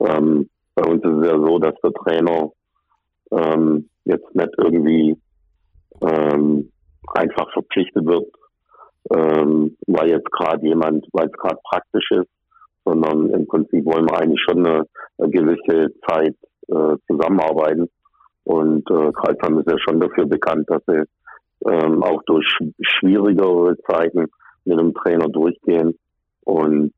ähm, 0.00 0.48
bei 0.74 0.90
uns 0.90 1.04
ist 1.04 1.18
es 1.22 1.26
ja 1.26 1.38
so, 1.38 1.58
dass 1.58 1.74
der 1.82 1.92
Trainer 1.92 2.50
ähm, 3.30 3.88
jetzt 4.04 4.34
nicht 4.34 4.50
irgendwie 4.58 5.16
ähm, 6.02 6.70
einfach 7.14 7.52
verpflichtet 7.52 8.04
wird, 8.06 8.26
ähm, 9.14 9.76
weil 9.86 10.10
jetzt 10.10 10.30
gerade 10.30 10.66
jemand, 10.66 11.06
weil 11.12 11.26
es 11.26 11.32
gerade 11.32 11.58
praktisch 11.70 12.10
ist, 12.12 12.30
sondern 12.84 13.30
im 13.30 13.46
Prinzip 13.46 13.84
wollen 13.84 14.06
wir 14.06 14.18
eigentlich 14.18 14.42
schon 14.42 14.66
eine, 14.66 14.84
eine 15.18 15.30
gewisse 15.30 15.92
Zeit 16.06 16.36
äh, 16.68 16.96
zusammenarbeiten. 17.06 17.88
Und 18.44 18.90
äh, 18.90 19.12
Kreisheim 19.12 19.58
ist 19.58 19.70
ja 19.70 19.78
schon 19.78 20.00
dafür 20.00 20.26
bekannt, 20.26 20.68
dass 20.68 20.82
sie 20.86 21.02
ähm, 21.66 22.02
auch 22.02 22.22
durch 22.24 22.46
schwierigere 22.80 23.76
Zeiten 23.86 24.26
mit 24.64 24.78
dem 24.78 24.94
Trainer 24.94 25.28
durchgehen. 25.28 25.98
Und 26.44 26.92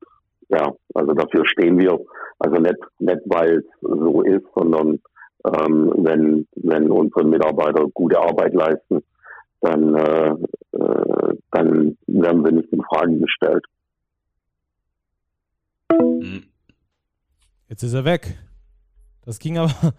ja, 0.49 0.73
also 0.95 1.13
dafür 1.13 1.47
stehen 1.47 1.79
wir. 1.79 1.99
Also 2.39 2.57
nicht, 2.57 2.79
nicht 2.99 3.21
weil 3.27 3.59
es 3.59 3.65
so 3.81 4.23
ist, 4.23 4.45
sondern 4.55 5.01
ähm, 5.45 5.93
wenn, 5.99 6.47
wenn 6.57 6.91
unsere 6.91 7.25
Mitarbeiter 7.25 7.87
gute 7.95 8.19
Arbeit 8.19 8.55
leisten, 8.55 9.03
dann, 9.61 9.95
äh, 9.95 10.35
äh, 10.73 11.37
dann 11.53 11.97
werden 12.07 12.45
sie 12.45 12.53
nicht 12.53 12.73
in 12.73 12.83
Frage 12.83 13.19
gestellt. 13.19 13.65
Jetzt 17.69 17.83
ist 17.83 17.95
er 17.95 18.05
weg. 18.05 18.37
Das 19.25 19.39
ging 19.39 19.59
aber. 19.59 19.73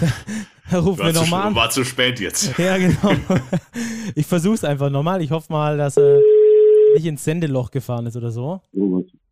da 0.70 0.78
rufen 0.80 1.04
wir 1.04 1.12
nochmal 1.12 1.48
an. 1.48 1.54
War 1.54 1.70
zu 1.70 1.84
spät 1.84 2.20
jetzt. 2.20 2.54
Ja, 2.58 2.76
genau. 2.76 3.14
Ich 4.14 4.26
versuche 4.26 4.54
es 4.54 4.64
einfach 4.64 4.90
nochmal. 4.90 5.22
Ich 5.22 5.30
hoffe 5.30 5.52
mal, 5.52 5.76
dass 5.76 5.96
er 5.96 6.20
nicht 6.94 7.06
ins 7.06 7.24
Sendeloch 7.24 7.70
gefahren 7.70 8.06
ist 8.06 8.16
oder 8.16 8.30
so. 8.30 8.60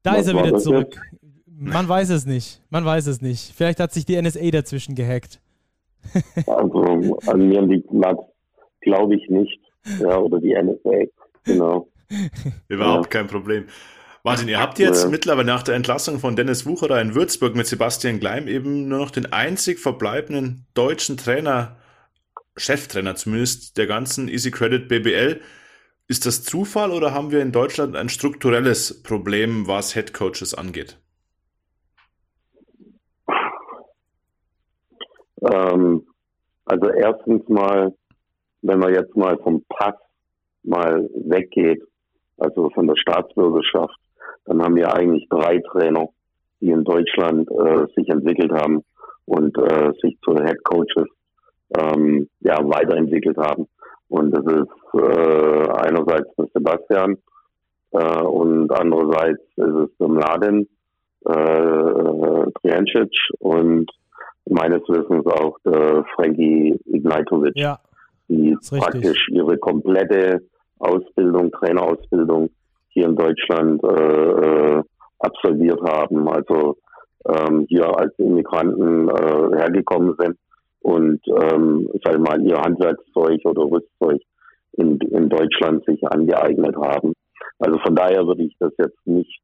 Da 0.02 0.14
ist 0.14 0.28
er 0.28 0.34
wieder 0.34 0.58
zurück. 0.58 1.00
Man 1.46 1.88
weiß 1.88 2.10
es 2.10 2.24
nicht. 2.24 2.62
Man 2.70 2.84
weiß 2.84 3.08
es 3.08 3.20
nicht. 3.20 3.52
Vielleicht 3.56 3.80
hat 3.80 3.92
sich 3.92 4.04
die 4.06 4.20
NSA 4.20 4.50
dazwischen 4.50 4.94
gehackt. 4.94 5.40
Also 6.46 7.18
an 7.26 7.48
mir 7.48 7.62
liegt 7.62 7.92
Max, 7.92 8.22
glaube 8.80 9.16
ich 9.16 9.28
nicht. 9.28 9.60
Ja, 10.00 10.18
oder 10.18 10.38
die 10.38 10.54
NSA. 10.54 11.10
Genau. 11.44 11.88
Überhaupt 12.68 13.12
ja. 13.12 13.20
kein 13.20 13.26
Problem. 13.26 13.64
Martin, 14.24 14.48
ihr 14.48 14.60
habt 14.60 14.78
jetzt 14.78 15.04
ja. 15.04 15.10
mittlerweile 15.10 15.46
nach 15.46 15.62
der 15.62 15.74
Entlassung 15.74 16.18
von 16.18 16.34
Dennis 16.34 16.66
Wucherer 16.66 17.00
in 17.00 17.14
Würzburg 17.14 17.54
mit 17.54 17.66
Sebastian 17.66 18.18
Gleim 18.18 18.48
eben 18.48 18.88
nur 18.88 18.98
noch 18.98 19.10
den 19.10 19.32
einzig 19.32 19.78
verbleibenden 19.78 20.66
deutschen 20.74 21.16
Trainer, 21.16 21.76
Cheftrainer 22.56 23.14
zumindest 23.14 23.78
der 23.78 23.86
ganzen 23.86 24.28
Easy 24.28 24.50
Credit 24.50 24.88
BBL. 24.88 25.40
Ist 26.08 26.26
das 26.26 26.42
Zufall 26.42 26.90
oder 26.90 27.12
haben 27.12 27.30
wir 27.30 27.40
in 27.40 27.52
Deutschland 27.52 27.94
ein 27.94 28.08
strukturelles 28.08 29.02
Problem, 29.02 29.68
was 29.68 29.94
Head 29.94 30.12
Coaches 30.14 30.54
angeht? 30.54 30.98
Ähm, 35.42 36.06
also 36.64 36.88
erstens 36.88 37.48
mal, 37.48 37.94
wenn 38.62 38.78
man 38.78 38.94
jetzt 38.94 39.16
mal 39.16 39.38
vom 39.38 39.64
Pass 39.68 39.94
mal 40.64 41.08
weggeht, 41.14 41.82
also 42.38 42.70
von 42.70 42.86
der 42.86 42.96
Staatsbürgerschaft, 42.96 43.98
dann 44.48 44.62
haben 44.62 44.76
wir 44.76 44.92
eigentlich 44.94 45.28
drei 45.28 45.60
Trainer, 45.70 46.08
die 46.60 46.70
in 46.70 46.82
Deutschland 46.82 47.48
äh, 47.50 47.86
sich 47.94 48.08
entwickelt 48.08 48.50
haben 48.50 48.82
und 49.26 49.56
äh, 49.58 49.92
sich 50.02 50.18
zu 50.22 50.34
Head 50.34 50.64
Coaches 50.64 51.06
ähm, 51.78 52.28
ja, 52.40 52.58
weiterentwickelt 52.62 53.36
haben. 53.36 53.68
Und 54.08 54.30
das 54.30 54.44
ist 54.46 55.00
äh, 55.02 55.68
einerseits 55.68 56.34
der 56.36 56.46
Sebastian 56.54 57.18
äh, 57.90 58.22
und 58.22 58.72
andererseits 58.72 59.42
ist 59.56 59.74
es 59.74 59.90
der 60.00 60.08
Mladen, 60.08 60.68
äh, 61.26 62.50
Triancic 62.62 63.12
und 63.40 63.90
meines 64.48 64.80
Wissens 64.88 65.26
auch 65.26 65.58
der 65.66 66.04
Frankie 66.14 66.80
Ignatovic, 66.86 67.54
ja, 67.54 67.78
die 68.28 68.56
praktisch 68.70 69.28
ihre 69.28 69.58
komplette 69.58 70.40
Ausbildung, 70.78 71.50
Trainerausbildung 71.52 72.48
hier 72.90 73.06
in 73.06 73.16
Deutschland 73.16 73.82
äh, 73.84 74.78
äh, 74.78 74.82
absolviert 75.18 75.80
haben, 75.82 76.28
also 76.28 76.76
ähm, 77.26 77.66
hier 77.68 77.86
als 77.98 78.12
Immigranten 78.18 79.08
äh, 79.08 79.56
hergekommen 79.56 80.14
sind 80.18 80.38
und 80.80 81.20
ähm, 81.28 81.88
sag 82.04 82.18
mal 82.20 82.40
ihr 82.42 82.56
Handwerkszeug 82.56 83.40
oder 83.44 83.62
Rüstzeug 83.62 84.22
in, 84.72 84.98
in 84.98 85.28
Deutschland 85.28 85.84
sich 85.84 86.00
angeeignet 86.06 86.76
haben. 86.76 87.12
Also 87.58 87.78
von 87.80 87.94
daher 87.94 88.26
würde 88.26 88.44
ich 88.44 88.56
das 88.60 88.72
jetzt 88.78 89.06
nicht 89.06 89.40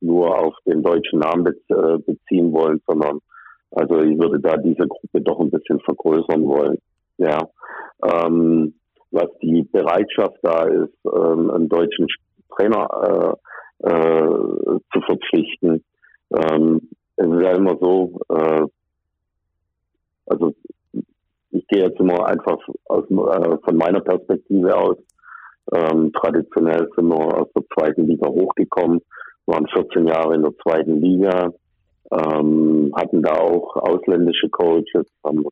nur 0.00 0.38
auf 0.38 0.54
den 0.66 0.82
deutschen 0.82 1.18
Namen 1.18 1.46
äh, 1.46 1.98
beziehen 1.98 2.52
wollen, 2.52 2.80
sondern 2.86 3.20
Also 3.70 4.00
ich 4.00 4.18
würde 4.18 4.40
da 4.40 4.56
diese 4.56 4.86
Gruppe 4.88 5.20
doch 5.20 5.40
ein 5.40 5.50
bisschen 5.50 5.80
vergrößern 5.80 6.44
wollen. 6.44 6.78
Ja. 7.18 7.38
Ähm, 8.02 8.74
was 9.12 9.28
die 9.42 9.62
Bereitschaft 9.62 10.38
da 10.42 10.64
ist, 10.64 10.94
ähm, 11.04 11.50
einen 11.50 11.68
deutschen 11.68 12.06
Trainer 12.56 13.38
äh, 13.82 13.88
äh, 13.88 14.80
zu 14.92 15.00
verpflichten. 15.06 15.84
Ähm, 16.32 16.88
es 17.16 17.26
ist 17.26 17.42
ja 17.42 17.52
immer 17.52 17.76
so, 17.80 18.20
äh, 18.28 18.66
also 20.26 20.54
ich 21.50 21.66
gehe 21.66 21.82
jetzt 21.82 21.98
immer 22.00 22.26
einfach 22.26 22.58
aus, 22.86 23.04
äh, 23.10 23.56
von 23.64 23.76
meiner 23.76 24.00
Perspektive 24.00 24.76
aus. 24.76 24.96
Ähm, 25.72 26.12
traditionell 26.12 26.88
sind 26.96 27.08
wir 27.08 27.40
aus 27.40 27.48
der 27.54 27.62
zweiten 27.74 28.06
Liga 28.06 28.28
hochgekommen, 28.28 29.00
waren 29.46 29.66
14 29.68 30.06
Jahre 30.06 30.34
in 30.34 30.42
der 30.42 30.54
zweiten 30.62 31.00
Liga, 31.00 31.52
ähm, 32.10 32.92
hatten 32.96 33.22
da 33.22 33.32
auch 33.34 33.76
ausländische 33.76 34.48
Coaches, 34.48 35.06
haben 35.24 35.44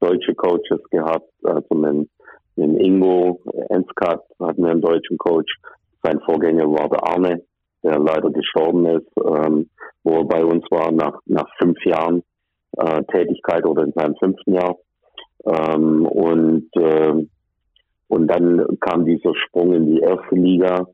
deutsche 0.00 0.34
Coaches 0.34 0.82
gehabt, 0.90 1.30
also 1.44 1.74
mit, 1.74 2.08
mit 2.56 2.80
Ingo 2.80 3.40
Enskat 3.68 4.22
hatten 4.40 4.62
wir 4.62 4.70
einen 4.70 4.80
deutschen 4.80 5.18
Coach. 5.18 5.52
Sein 6.02 6.20
Vorgänger 6.20 6.66
war 6.66 6.88
der 6.88 7.06
Arne, 7.06 7.42
der 7.82 7.98
leider 7.98 8.30
gestorben 8.30 8.86
ist, 8.86 9.08
ähm, 9.16 9.70
wo 10.02 10.18
er 10.18 10.24
bei 10.24 10.44
uns 10.44 10.64
war 10.70 10.92
nach, 10.92 11.18
nach 11.26 11.48
fünf 11.58 11.78
Jahren 11.84 12.22
äh, 12.76 13.02
Tätigkeit 13.12 13.64
oder 13.64 13.84
in 13.84 13.92
seinem 13.92 14.16
fünften 14.16 14.54
Jahr. 14.54 14.76
Ähm, 15.44 16.06
und, 16.06 16.68
äh, 16.76 17.26
und 18.08 18.28
dann 18.28 18.66
kam 18.80 19.04
dieser 19.04 19.34
Sprung 19.34 19.72
in 19.74 19.86
die 19.86 20.00
erste 20.00 20.34
Liga, 20.34 20.86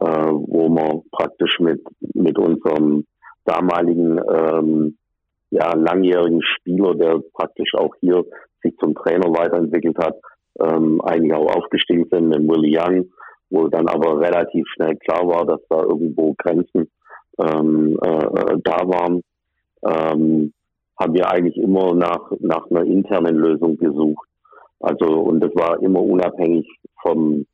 äh, 0.00 0.04
wo 0.04 0.68
man 0.68 1.02
praktisch 1.10 1.58
mit, 1.60 1.80
mit 2.14 2.38
unserem 2.38 3.06
damaligen 3.44 4.20
ähm, 4.32 4.98
ja, 5.50 5.74
langjährigen 5.74 6.42
Spieler, 6.42 6.94
der 6.94 7.20
praktisch 7.32 7.74
auch 7.74 7.94
hier 8.00 8.24
sich 8.62 8.76
zum 8.78 8.94
Trainer 8.94 9.28
weiterentwickelt 9.30 9.96
hat, 9.98 10.16
ähm, 10.60 11.00
einige 11.04 11.36
auch 11.36 11.54
aufgestiegen 11.56 12.06
sind 12.10 12.28
mit 12.28 12.48
Willie 12.48 12.78
Young, 12.80 13.06
wo 13.50 13.68
dann 13.68 13.88
aber 13.88 14.20
relativ 14.20 14.66
schnell 14.74 14.96
klar 14.96 15.26
war, 15.26 15.46
dass 15.46 15.60
da 15.68 15.82
irgendwo 15.82 16.34
Grenzen 16.38 16.90
ähm, 17.38 17.98
äh, 18.02 18.56
da 18.64 18.78
waren. 18.88 19.22
Ähm, 19.86 20.52
haben 20.98 21.14
wir 21.14 21.28
eigentlich 21.30 21.56
immer 21.56 21.94
nach, 21.94 22.30
nach 22.40 22.70
einer 22.70 22.84
internen 22.84 23.36
Lösung 23.36 23.76
gesucht. 23.76 24.26
Also, 24.80 25.06
und 25.06 25.40
das 25.40 25.54
war 25.54 25.80
immer 25.82 26.00
unabhängig 26.00 26.66
vom, 27.02 27.46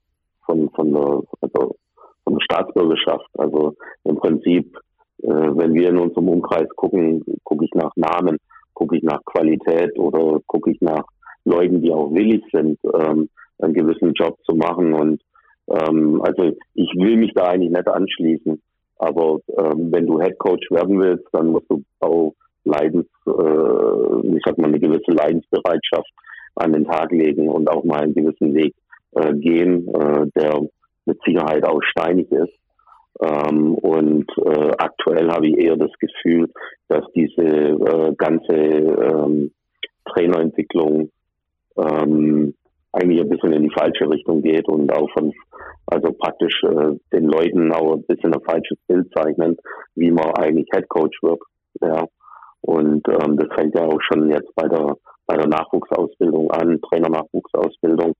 von, 0.46 0.70
von, 0.70 0.92
der, 0.92 1.22
also 1.40 1.76
von 2.24 2.34
der 2.34 2.44
Staatsbürgerschaft. 2.44 3.28
Also 3.36 3.74
im 4.04 4.16
Prinzip, 4.16 4.76
äh, 5.22 5.28
wenn 5.28 5.74
wir 5.74 5.88
in 5.88 5.98
unserem 5.98 6.28
Umkreis 6.28 6.68
gucken, 6.76 7.24
gucke 7.42 7.64
ich 7.64 7.72
nach 7.74 7.92
Namen, 7.96 8.38
gucke 8.74 8.96
ich 8.96 9.02
nach 9.02 9.24
Qualität 9.24 9.98
oder 9.98 10.40
gucke 10.46 10.70
ich 10.70 10.80
nach 10.80 11.04
Leuten, 11.44 11.82
die 11.82 11.92
auch 11.92 12.12
willig 12.12 12.44
sind, 12.52 12.78
ähm, 12.84 13.28
einen 13.58 13.74
gewissen 13.74 14.12
Job 14.14 14.38
zu 14.44 14.54
machen. 14.54 14.94
Und 14.94 15.20
ähm, 15.68 16.20
also 16.22 16.52
ich 16.74 16.90
will 16.96 17.16
mich 17.16 17.32
da 17.34 17.44
eigentlich 17.44 17.72
nicht 17.72 17.88
anschließen. 17.88 18.60
Aber 18.96 19.38
ähm, 19.58 19.90
wenn 19.90 20.06
du 20.06 20.20
Head 20.20 20.38
Coach 20.38 20.70
werden 20.70 21.00
willst, 21.00 21.26
dann 21.32 21.48
musst 21.48 21.68
du 21.68 21.82
auch 22.00 22.34
Leidens, 22.64 23.08
äh, 23.26 24.36
ich 24.36 24.42
sag 24.44 24.58
mal, 24.58 24.68
eine 24.68 24.78
gewisse 24.78 25.10
Leidensbereitschaft 25.10 26.10
an 26.54 26.72
den 26.72 26.84
Tag 26.84 27.10
legen 27.10 27.48
und 27.48 27.68
auch 27.68 27.84
mal 27.84 28.02
einen 28.02 28.14
gewissen 28.14 28.54
Weg 28.54 28.74
äh, 29.12 29.34
gehen, 29.34 29.88
äh, 29.88 30.26
der 30.36 30.60
mit 31.06 31.18
Sicherheit 31.24 31.64
auch 31.64 31.82
steinig 31.82 32.30
ist. 32.30 32.52
Ähm, 33.20 33.74
und 33.74 34.30
äh, 34.38 34.70
aktuell 34.78 35.30
habe 35.30 35.48
ich 35.48 35.56
eher 35.58 35.76
das 35.76 35.92
Gefühl, 35.98 36.48
dass 36.88 37.04
diese 37.14 37.42
äh, 37.42 38.14
ganze 38.16 38.54
ähm, 38.54 39.50
Trainerentwicklung 40.06 41.10
ähm, 41.76 42.54
eigentlich 42.92 43.20
ein 43.20 43.28
bisschen 43.28 43.52
in 43.52 43.62
die 43.64 43.74
falsche 43.74 44.08
Richtung 44.10 44.42
geht 44.42 44.68
und 44.68 44.92
auch 44.92 45.10
von, 45.12 45.32
also 45.92 46.12
praktisch 46.12 46.62
äh, 46.64 46.96
den 47.12 47.26
Leuten 47.26 47.72
auch 47.72 47.94
ein 47.94 48.04
bisschen 48.04 48.32
ein 48.32 48.40
falsches 48.42 48.78
Bild 48.88 49.12
zeichnen, 49.14 49.56
wie 49.94 50.10
man 50.10 50.34
eigentlich 50.36 50.66
Head 50.72 50.88
Coach 50.88 51.22
wird. 51.22 51.40
Ja. 51.80 52.04
Und 52.62 53.06
ähm, 53.08 53.36
das 53.36 53.48
fängt 53.54 53.74
ja 53.74 53.84
auch 53.84 54.00
schon 54.00 54.30
jetzt 54.30 54.54
bei 54.54 54.68
der, 54.68 54.96
bei 55.26 55.36
der 55.36 55.48
Nachwuchsausbildung 55.48 56.50
an, 56.50 56.80
Trainernachwuchsausbildung, 56.80 58.14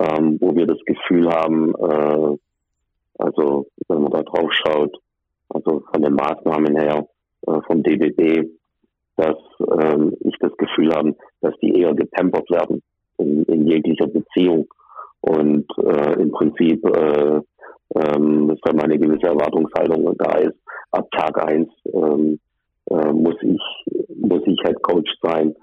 ähm, 0.00 0.38
wo 0.40 0.54
wir 0.54 0.66
das 0.66 0.78
Gefühl 0.86 1.28
haben, 1.30 1.74
äh, 1.74 2.36
also 3.18 3.66
wenn 3.88 4.02
man 4.02 4.12
da 4.12 4.22
drauf 4.22 4.52
schaut, 4.52 4.96
also 5.48 5.82
von 5.92 6.02
den 6.02 6.14
Maßnahmen 6.14 6.76
her 6.76 7.06
äh, 7.46 7.60
vom 7.66 7.82
DBB, 7.82 8.48
dass 9.16 9.38
ähm, 9.80 10.14
ich 10.20 10.36
das 10.38 10.56
Gefühl 10.56 10.94
habe, 10.94 11.16
dass 11.40 11.54
die 11.60 11.80
eher 11.80 11.94
gepampert 11.94 12.48
werden 12.50 12.82
in, 13.16 13.42
in 13.44 13.66
jeglicher 13.66 14.06
Beziehung 14.06 14.68
und 15.20 15.66
äh, 15.78 16.20
im 16.20 16.30
Prinzip 16.30 16.84
äh, 16.86 17.40
ähm, 17.94 18.48
dass 18.48 18.58
da 18.62 18.72
mal 18.72 18.98
gewisse 18.98 19.26
Erwartungshaltung 19.26 20.14
da 20.18 20.38
ist. 20.38 20.56
Ab 20.90 21.08
Tag 21.12 21.42
eins 21.46 21.68
ähm, 21.92 22.38
äh, 22.90 23.12
muss 23.12 23.36
ich 23.42 23.60
muss 24.16 24.42
ich 24.46 24.58
Head 24.64 24.82
Coach 24.82 25.10
sein 25.22 25.54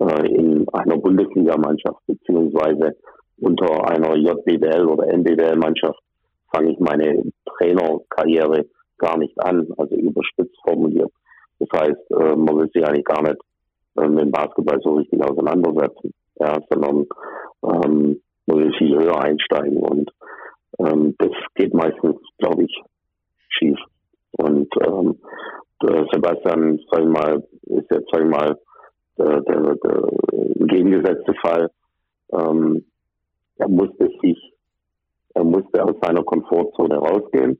äh, 0.00 0.26
in 0.28 0.66
einer 0.72 0.96
Bundesligamannschaft 0.98 1.98
beziehungsweise 2.06 2.96
unter 3.40 3.88
einer 3.88 4.16
JBL 4.16 4.86
oder 4.86 5.08
NBL-Mannschaft 5.08 5.98
fange 6.54 6.72
ich 6.72 6.78
meine 6.78 7.24
Trainerkarriere 7.46 8.66
gar 8.98 9.18
nicht 9.18 9.34
an, 9.42 9.66
also 9.78 9.96
überspitzt 9.96 10.56
formuliert. 10.64 11.10
Das 11.58 11.68
heißt, 11.80 12.10
äh, 12.10 12.36
man 12.36 12.56
will 12.58 12.70
sich 12.72 12.84
eigentlich 12.86 13.04
gar 13.04 13.22
nicht 13.22 13.38
äh, 13.96 14.08
mit 14.08 14.24
dem 14.24 14.30
Basketball 14.30 14.80
so 14.82 14.94
richtig 14.94 15.20
auseinandersetzen, 15.24 16.12
ja, 16.38 16.58
sondern 16.70 17.06
ähm, 17.64 18.20
man 18.46 18.58
will 18.58 18.72
viel 18.78 18.98
höher 18.98 19.20
einsteigen 19.20 19.78
und 19.78 20.10
ähm, 20.78 21.14
das 21.18 21.30
geht 21.54 21.74
meistens, 21.74 22.16
glaube 22.38 22.64
ich, 22.64 22.82
schief. 23.48 23.78
Und 24.32 24.68
ähm, 24.86 25.18
äh, 25.82 26.04
Sebastian, 26.12 26.80
sag 26.90 27.00
ich 27.00 27.08
mal, 27.08 27.42
ist 27.62 27.90
jetzt, 27.90 28.08
sag 28.10 28.22
ich 28.22 28.28
mal, 28.28 28.58
der, 29.18 29.40
der, 29.42 29.76
der 29.76 30.08
entgegengesetzte 30.60 31.34
Fall. 31.42 31.70
Ähm, 32.32 32.84
er 33.58 33.68
musste 33.68 34.08
sich, 34.22 34.52
er 35.34 35.44
musste 35.44 35.84
aus 35.84 35.96
seiner 36.02 36.22
Komfortzone 36.22 36.96
rausgehen. 36.96 37.58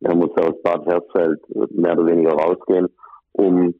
Er 0.00 0.14
musste 0.14 0.46
aus 0.46 0.62
Bad 0.62 0.86
Herzfeld 0.86 1.40
mehr 1.72 1.92
oder 1.92 2.06
weniger 2.06 2.32
rausgehen, 2.32 2.88
um 3.32 3.74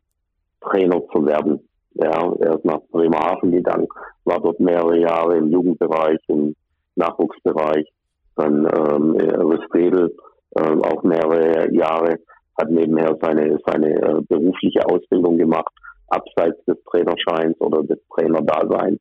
Trainer 0.61 1.01
zu 1.13 1.25
werden. 1.25 1.68
Ja, 2.01 2.33
er 2.41 2.55
ist 2.57 2.65
nach 2.65 2.81
Bremerhaven 2.91 3.51
gegangen, 3.51 3.89
war 4.25 4.41
dort 4.41 4.61
mehrere 4.61 4.99
Jahre 4.99 5.37
im 5.37 5.51
Jugendbereich, 5.51 6.19
im 6.29 6.55
Nachwuchsbereich, 6.95 7.89
dann 8.37 8.67
ähm, 8.67 9.17
Rüstredel 9.17 10.15
äh, 10.55 10.61
auch 10.61 11.03
mehrere 11.03 11.73
Jahre 11.75 12.19
hat 12.59 12.71
nebenher 12.71 13.17
seine, 13.21 13.59
seine 13.67 13.95
äh, 13.95 14.21
berufliche 14.29 14.85
Ausbildung 14.87 15.39
gemacht, 15.39 15.73
abseits 16.09 16.65
des 16.67 16.77
Trainerscheins 16.91 17.61
oder 17.61 17.83
des 17.83 17.99
Trainerdaseins. 18.15 19.01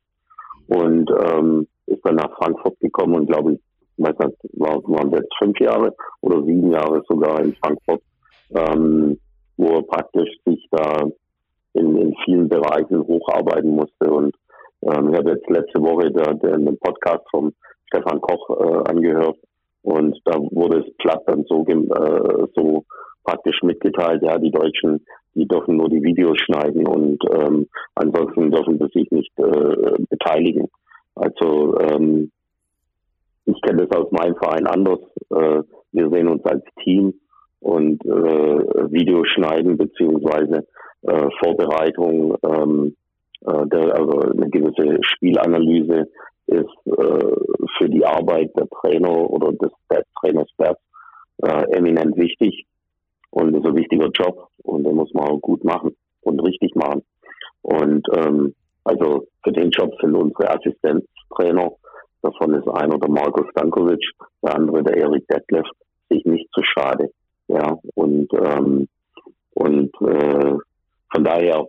Und 0.68 1.10
ähm, 1.10 1.66
ist 1.86 2.04
dann 2.04 2.16
nach 2.16 2.36
Frankfurt 2.36 2.78
gekommen 2.80 3.14
und 3.14 3.26
glaube 3.26 3.54
ich, 3.54 3.60
weiß 3.96 4.14
nicht, 4.18 4.60
war, 4.60 4.76
waren 4.84 5.10
jetzt 5.10 5.32
fünf 5.38 5.58
Jahre 5.60 5.94
oder 6.20 6.42
sieben 6.44 6.70
Jahre 6.70 7.02
sogar 7.08 7.40
in 7.40 7.54
Frankfurt, 7.54 8.02
ähm, 8.50 9.18
wo 9.56 9.76
er 9.76 9.82
praktisch 9.82 10.30
sich 10.44 10.66
da 10.70 11.06
in, 11.78 11.96
in 11.96 12.14
vielen 12.24 12.48
Bereichen 12.48 13.06
hocharbeiten 13.06 13.70
musste. 13.74 14.10
Und 14.10 14.34
ähm, 14.82 15.12
ich 15.12 15.18
habe 15.18 15.30
jetzt 15.30 15.48
letzte 15.48 15.80
Woche 15.80 16.10
der, 16.10 16.34
der, 16.34 16.58
den 16.58 16.78
Podcast 16.78 17.24
vom 17.30 17.52
Stefan 17.86 18.20
Koch 18.20 18.50
äh, 18.50 18.90
angehört 18.90 19.36
und 19.82 20.20
da 20.24 20.38
wurde 20.38 20.80
es 20.80 20.96
platt 20.98 21.22
dann 21.26 21.44
so, 21.48 21.64
äh, 21.66 22.46
so 22.54 22.84
praktisch 23.24 23.62
mitgeteilt, 23.62 24.22
ja, 24.22 24.38
die 24.38 24.50
Deutschen, 24.50 25.04
die 25.34 25.46
dürfen 25.46 25.76
nur 25.76 25.88
die 25.88 26.02
Videos 26.02 26.36
schneiden 26.38 26.86
und 26.86 27.22
ähm, 27.32 27.66
ansonsten 27.94 28.50
dürfen 28.50 28.78
sie 28.78 29.00
sich 29.00 29.10
nicht 29.10 29.32
äh, 29.38 30.02
beteiligen. 30.10 30.68
Also 31.14 31.78
ähm, 31.78 32.30
ich 33.44 33.60
kenne 33.62 33.86
das 33.86 33.98
aus 33.98 34.10
meinem 34.12 34.36
Verein 34.36 34.66
anders. 34.66 35.00
Äh, 35.30 35.62
wir 35.92 36.10
sehen 36.10 36.28
uns 36.28 36.44
als 36.44 36.64
Team 36.82 37.14
und 37.60 38.04
äh, 38.04 38.92
Videoschneiden 38.92 39.78
beziehungsweise 39.78 40.66
äh, 41.02 41.28
Vorbereitung, 41.38 42.36
ähm, 42.42 42.96
äh, 43.46 43.66
der, 43.66 43.94
also 43.94 44.20
eine 44.20 44.50
gewisse 44.50 44.98
Spielanalyse 45.02 46.08
ist 46.46 46.86
äh, 46.86 47.36
für 47.76 47.88
die 47.88 48.04
Arbeit 48.04 48.50
der 48.56 48.68
Trainer 48.68 49.30
oder 49.30 49.52
des, 49.52 49.72
Trainers 50.20 50.48
äh, 50.58 51.76
eminent 51.76 52.16
wichtig. 52.16 52.66
Und 53.30 53.54
ist 53.54 53.66
ein 53.66 53.76
wichtiger 53.76 54.08
Job 54.08 54.48
und 54.62 54.84
den 54.84 54.94
muss 54.94 55.12
man 55.12 55.28
auch 55.28 55.40
gut 55.40 55.62
machen 55.62 55.94
und 56.22 56.40
richtig 56.40 56.74
machen. 56.74 57.02
Und 57.62 58.06
ähm, 58.16 58.54
also 58.84 59.26
für 59.44 59.52
den 59.52 59.70
Job 59.70 59.92
sind 60.00 60.14
unsere 60.14 60.50
Assistenztrainer, 60.50 61.72
davon 62.22 62.54
ist 62.54 62.68
einer 62.68 62.98
der 62.98 63.10
Markus 63.10 63.46
Stankovic, 63.50 64.02
der 64.42 64.54
andere 64.54 64.82
der 64.82 64.96
Erik 64.96 65.26
Detlef, 65.28 65.66
sich 66.08 66.24
nicht 66.24 66.48
zu 66.54 66.62
schade. 66.62 67.10
Ja, 67.48 67.78
und, 67.94 68.28
ähm, 68.32 68.88
und 69.54 69.90
äh, 70.00 70.56
von 71.12 71.24
daher 71.24 71.68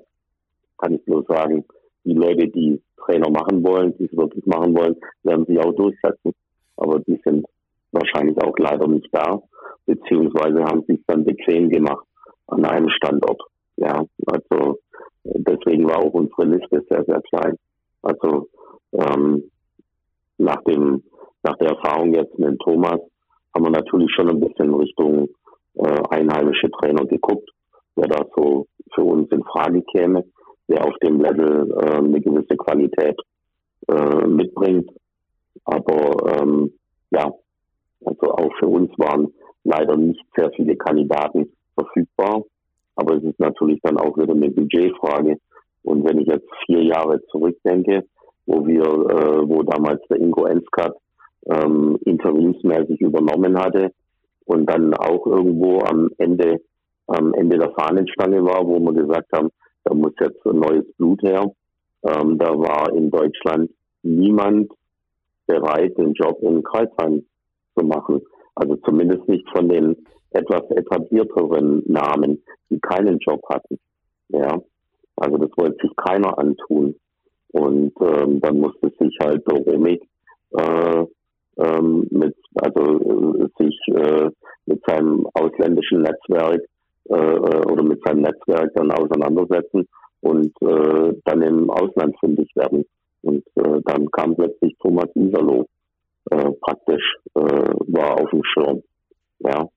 kann 0.77 0.93
ich 0.93 1.05
bloß 1.05 1.25
sagen, 1.27 1.65
die 2.03 2.13
Leute, 2.13 2.47
die 2.47 2.81
Trainer 2.97 3.29
machen 3.29 3.63
wollen, 3.63 3.97
die 3.97 4.05
es 4.05 4.17
wirklich 4.17 4.45
machen 4.45 4.75
wollen, 4.77 4.95
werden 5.23 5.45
sich 5.45 5.59
auch 5.59 5.73
durchsetzen. 5.73 6.33
Aber 6.77 6.99
die 6.99 7.19
sind 7.23 7.45
wahrscheinlich 7.91 8.37
auch 8.41 8.57
leider 8.57 8.87
nicht 8.87 9.09
da, 9.11 9.41
beziehungsweise 9.85 10.63
haben 10.63 10.83
sich 10.83 11.01
dann 11.07 11.25
bequem 11.25 11.69
gemacht 11.69 12.05
an 12.47 12.65
einem 12.65 12.89
Standort. 12.89 13.41
Ja, 13.77 14.03
also 14.27 14.79
deswegen 15.23 15.87
war 15.87 15.99
auch 15.99 16.13
unsere 16.13 16.45
Liste 16.45 16.83
sehr, 16.89 17.03
sehr 17.05 17.21
klein. 17.21 17.57
Also 18.01 18.47
ähm, 18.93 19.43
nach 20.37 20.61
dem 20.63 21.03
nach 21.43 21.55
der 21.57 21.69
Erfahrung 21.69 22.13
jetzt 22.13 22.37
mit 22.37 22.59
Thomas 22.59 22.99
haben 23.53 23.65
wir 23.65 23.71
natürlich 23.71 24.11
schon 24.13 24.29
ein 24.29 24.39
bisschen 24.39 24.73
Richtung 24.73 25.29
äh, 25.75 26.01
einheimische 26.09 26.69
Trainer 26.71 27.05
geguckt, 27.05 27.49
wer 27.99 28.07
da 28.07 28.25
so 28.35 28.67
für 28.93 29.03
uns 29.03 29.29
in 29.31 29.43
Frage 29.43 29.81
käme, 29.93 30.23
wer 30.67 30.85
auf 30.85 30.95
dem 31.03 31.19
Level 31.19 31.71
äh, 31.81 31.97
eine 31.97 32.21
gewisse 32.21 32.55
Qualität 32.57 33.19
äh, 33.87 34.27
mitbringt. 34.27 34.89
Aber 35.65 36.41
ähm, 36.41 36.71
ja, 37.11 37.31
also 38.05 38.31
auch 38.31 38.51
für 38.59 38.67
uns 38.67 38.91
waren 38.97 39.33
leider 39.63 39.97
nicht 39.97 40.23
sehr 40.35 40.49
viele 40.55 40.75
Kandidaten 40.75 41.51
verfügbar. 41.75 42.43
Aber 42.95 43.15
es 43.15 43.23
ist 43.23 43.39
natürlich 43.39 43.79
dann 43.81 43.97
auch 43.97 44.17
wieder 44.17 44.33
eine 44.33 44.49
Budgetfrage. 44.49 45.37
Und 45.83 46.07
wenn 46.07 46.19
ich 46.19 46.27
jetzt 46.27 46.47
vier 46.65 46.83
Jahre 46.83 47.21
zurückdenke, 47.31 48.05
wo 48.45 48.65
wir, 48.65 48.83
äh, 48.83 49.47
wo 49.47 49.63
damals 49.63 50.01
der 50.09 50.19
Ingo 50.19 50.45
Enskat 50.45 50.95
ähm, 51.45 51.97
interimsmäßig 52.05 52.99
übernommen 53.01 53.57
hatte 53.57 53.91
und 54.45 54.65
dann 54.65 54.93
auch 54.95 55.25
irgendwo 55.25 55.79
am 55.79 56.09
Ende, 56.17 56.59
am 57.09 57.33
Ende 57.33 57.57
der 57.57 57.71
Fahnenstange 57.71 58.43
war, 58.43 58.65
wo 58.65 58.79
wir 58.79 58.93
gesagt 58.93 59.31
haben, 59.33 59.49
da 59.83 59.93
muss 59.93 60.13
jetzt 60.19 60.45
ein 60.45 60.59
neues 60.59 60.85
Blut 60.97 61.21
her. 61.23 61.51
Ähm, 62.03 62.37
da 62.37 62.57
war 62.57 62.93
in 62.93 63.09
Deutschland 63.09 63.71
niemand 64.03 64.71
bereit, 65.47 65.97
den 65.97 66.13
Job 66.13 66.37
in 66.41 66.63
Kreuzheim 66.63 67.25
zu 67.77 67.85
machen. 67.85 68.21
Also 68.55 68.75
zumindest 68.77 69.27
nicht 69.27 69.47
von 69.55 69.67
den 69.67 69.95
etwas 70.31 70.69
etablierteren 70.71 71.83
Namen, 71.87 72.43
die 72.69 72.79
keinen 72.79 73.17
Job 73.19 73.41
hatten. 73.49 73.79
Ja, 74.29 74.61
also 75.15 75.37
das 75.37 75.49
wollte 75.57 75.77
sich 75.81 75.95
keiner 75.95 76.37
antun. 76.37 76.95
Und 77.51 77.93
ähm, 78.01 78.39
dann 78.41 78.59
musste 78.59 78.91
sich 78.99 79.17
halt 79.21 79.43
der 79.47 79.57
Romig 79.57 80.01
äh, 80.51 81.05
ähm, 81.57 82.07
mit, 82.11 82.35
also 82.55 83.39
äh, 83.39 83.47
sich 83.57 83.79
äh, 83.87 84.29
mit 84.65 84.83
seinem 84.85 85.27
ausländischen 85.33 86.01
Netzwerk 86.01 86.61
äh, 87.09 87.15
äh, 87.15 87.71
oder 87.71 87.83
mit 87.83 88.01
seinem 88.03 88.21
Netzwerk 88.21 88.71
dann 88.75 88.91
auseinandersetzen 88.91 89.87
und 90.21 90.51
äh, 90.61 91.13
dann 91.25 91.41
im 91.41 91.69
Ausland 91.69 92.15
fündig 92.19 92.49
werden. 92.55 92.85
Und 93.21 93.43
äh, 93.55 93.81
dann 93.85 94.09
kam 94.11 94.35
plötzlich 94.35 94.75
Thomas 94.79 95.09
Iserloh 95.15 95.65
äh, 96.31 96.51
praktisch, 96.61 97.17
äh, 97.35 97.41
war 97.87 98.21
auf 98.21 98.29
dem 98.29 98.43
Schirm. 98.43 98.83
Ja. 99.39 99.67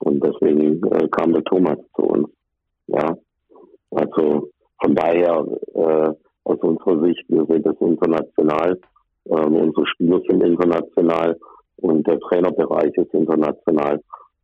Und 0.00 0.24
deswegen 0.24 0.82
äh, 0.86 1.08
kam 1.08 1.32
der 1.32 1.44
Thomas 1.44 1.78
zu 1.94 2.02
uns. 2.02 2.28
Ja. 2.86 3.16
Also 3.90 4.50
von 4.80 4.94
daher, 4.94 5.46
äh, 5.74 6.12
aus 6.44 6.58
unserer 6.60 7.02
Sicht, 7.04 7.24
wir 7.28 7.44
sehen 7.46 7.62
das 7.62 7.76
international. 7.80 8.80
Ähm, 9.26 9.56
unsere 9.56 9.86
Spieler 9.86 10.20
sind 10.28 10.42
international 10.42 11.36
und 11.76 12.06
der 12.06 12.18
Trainerbereich 12.20 12.92
ist 12.96 13.12
international. 13.12 14.00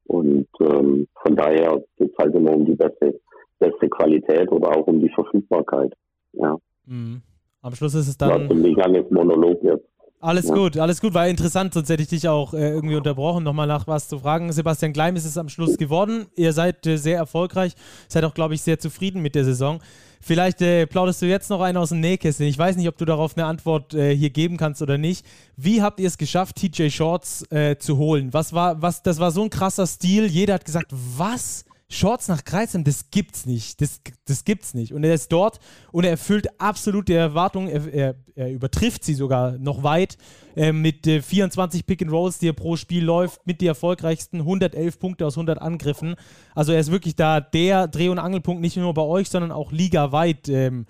Und 0.07 0.48
ähm, 0.61 1.09
von 1.22 1.36
daher 1.36 1.82
geht 1.96 2.11
es 2.11 2.18
halt 2.18 2.34
immer 2.34 2.52
um 2.52 2.64
die 2.64 2.74
beste, 2.74 3.20
beste 3.59 3.88
Qualität 3.88 4.50
oder 4.52 4.76
auch 4.76 4.86
um 4.86 5.00
die 5.00 5.11
Verfügbarkeit. 5.11 5.92
Ja. 6.32 6.57
Mhm. 6.86 7.22
Am 7.62 7.74
Schluss 7.74 7.94
ist 7.94 8.09
es 8.09 8.18
dann. 8.18 8.42
Ist 8.42 8.50
ein 8.50 8.74
langes 8.74 9.11
Monolog 9.11 9.62
jetzt. 9.62 9.88
Alles 10.20 10.48
ja. 10.48 10.55
gut, 10.55 10.78
alles 10.78 11.02
gut, 11.02 11.12
war 11.12 11.28
interessant, 11.28 11.74
sonst 11.74 11.90
hätte 11.90 12.02
ich 12.02 12.09
dich 12.09 12.26
auch 12.28 12.55
äh, 12.55 12.70
irgendwie 12.72 12.96
unterbrochen, 12.96 13.44
nochmal 13.44 13.66
nach 13.66 13.86
was 13.86 14.09
zu 14.09 14.18
fragen. 14.20 14.50
Sebastian 14.52 14.94
Gleim 14.94 15.16
ist 15.16 15.26
es 15.26 15.36
am 15.36 15.50
Schluss 15.50 15.76
geworden. 15.76 16.28
Ihr 16.34 16.55
seid 16.55 16.86
äh, 16.86 16.96
sehr 16.96 17.18
erfolgreich, 17.18 17.74
seid 18.09 18.24
auch, 18.24 18.32
glaube 18.32 18.55
ich, 18.55 18.62
sehr 18.62 18.78
zufrieden 18.78 19.20
mit 19.20 19.34
der 19.34 19.44
Saison. 19.44 19.80
Vielleicht 20.26 20.62
äh, 20.62 20.86
plauderst 20.86 21.20
du 21.20 21.26
jetzt 21.26 21.50
noch 21.50 21.60
einen 21.60 21.76
aus 21.76 21.90
dem 21.90 22.00
Nähkästchen. 22.00 22.46
Ich 22.46 22.56
weiß 22.56 22.76
nicht, 22.76 22.88
ob 22.88 22.96
du 22.96 23.04
darauf 23.04 23.36
eine 23.36 23.44
Antwort 23.44 23.92
äh, 23.92 24.16
hier 24.16 24.30
geben 24.30 24.56
kannst 24.56 24.80
oder 24.80 24.96
nicht. 24.96 25.26
Wie 25.58 25.82
habt 25.82 26.00
ihr 26.00 26.06
es 26.06 26.16
geschafft, 26.16 26.56
TJ 26.56 26.88
Shorts 26.88 27.44
äh, 27.52 27.76
zu 27.76 27.98
holen? 27.98 28.32
Was 28.32 28.54
war, 28.54 28.80
was, 28.80 29.02
das 29.02 29.18
war 29.18 29.30
so 29.32 29.42
ein 29.42 29.50
krasser 29.50 29.86
Stil. 29.86 30.24
Jeder 30.24 30.54
hat 30.54 30.64
gesagt, 30.64 30.86
was? 30.90 31.66
Shorts 31.89 32.28
nach 32.28 32.45
Kreisheim, 32.45 32.82
das 32.82 33.11
gibt's 33.11 33.47
nicht. 33.47 33.80
Das, 33.80 34.01
das 34.26 34.45
gibt's 34.45 34.74
nicht. 34.74 34.93
Und 34.93 35.05
er 35.05 35.14
ist 35.14 35.30
dort 35.30 35.61
und 35.93 36.05
er 36.05 36.11
erfüllt 36.11 36.49
absolut 36.59 37.09
die 37.09 37.12
Erwartungen. 37.12 37.68
Er, 37.68 37.93
er, 37.93 38.14
er 38.35 38.51
übertrifft 38.51 39.05
sie 39.05 39.14
sogar 39.14 39.53
noch 39.59 39.82
weit 39.82 40.16
äh, 40.57 40.72
mit 40.72 41.07
äh, 41.07 41.20
24 41.20 41.87
Pick 41.87 42.03
and 42.03 42.11
Rolls, 42.11 42.39
die 42.39 42.49
er 42.49 42.53
pro 42.55 42.76
Spiel 42.76 43.05
läuft, 43.05 43.47
mit 43.47 43.61
die 43.61 43.66
erfolgreichsten 43.66 44.41
111 44.41 44.99
Punkte 44.99 45.26
aus 45.26 45.37
100 45.37 45.61
Angriffen. 45.61 46.16
Also 46.55 46.72
er 46.72 46.80
ist 46.80 46.91
wirklich 46.91 47.16
da 47.16 47.41
der 47.41 47.87
Dreh- 47.87 48.09
und 48.09 48.18
Angelpunkt, 48.18 48.62
nicht 48.62 48.76
nur 48.76 48.95
bei 48.95 49.03
euch, 49.03 49.28
sondern 49.28 49.53
auch 49.53 49.70
ligaweit 49.70 50.49
ähm, 50.49 50.87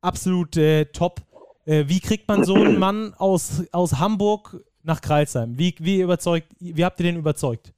absolut 0.00 0.56
äh, 0.56 0.86
top. 0.86 1.22
Äh, 1.64 1.84
wie 1.88 2.00
kriegt 2.00 2.28
man 2.28 2.44
so 2.44 2.54
einen 2.54 2.78
Mann 2.78 3.14
aus, 3.14 3.64
aus 3.72 3.98
Hamburg 3.98 4.64
nach 4.84 5.00
Kreisheim? 5.00 5.58
Wie, 5.58 5.74
wie, 5.80 6.00
überzeugt, 6.00 6.46
wie 6.60 6.84
habt 6.84 7.00
ihr 7.00 7.04
den 7.04 7.16
überzeugt? 7.16 7.72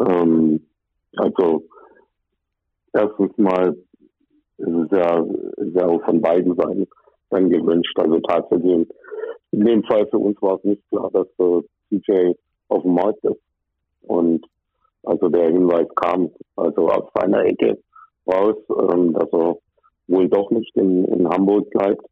Ähm, 0.00 0.66
also 1.16 1.64
erstens 2.92 3.36
mal 3.36 3.76
ist 4.56 4.68
es 4.68 4.90
ja, 4.90 5.20
ist 5.56 5.74
ja 5.74 5.86
auch 5.86 6.04
von 6.04 6.20
beiden 6.20 6.54
Seiten 6.56 6.86
dann 7.30 7.50
gewünscht. 7.50 7.98
Also 7.98 8.20
tatsächlich 8.20 8.88
in 9.50 9.64
dem 9.64 9.82
Fall 9.84 10.06
für 10.08 10.18
uns 10.18 10.40
war 10.42 10.56
es 10.56 10.64
nicht 10.64 10.82
klar, 10.90 11.10
dass 11.12 11.26
der 11.38 11.62
CJ 11.88 12.32
auf 12.68 12.82
dem 12.82 12.94
Markt 12.94 13.24
ist. 13.24 13.40
Und 14.02 14.44
also 15.02 15.28
der 15.28 15.50
Hinweis 15.50 15.86
kam 15.96 16.30
also 16.56 16.88
aus 16.88 17.10
seiner 17.14 17.44
Ecke 17.44 17.78
raus, 18.26 18.56
ähm, 18.70 19.12
dass 19.12 19.28
er 19.32 19.56
wohl 20.06 20.28
doch 20.28 20.50
nicht 20.50 20.74
in, 20.76 21.04
in 21.04 21.28
Hamburg 21.28 21.70
bleibt. 21.70 22.04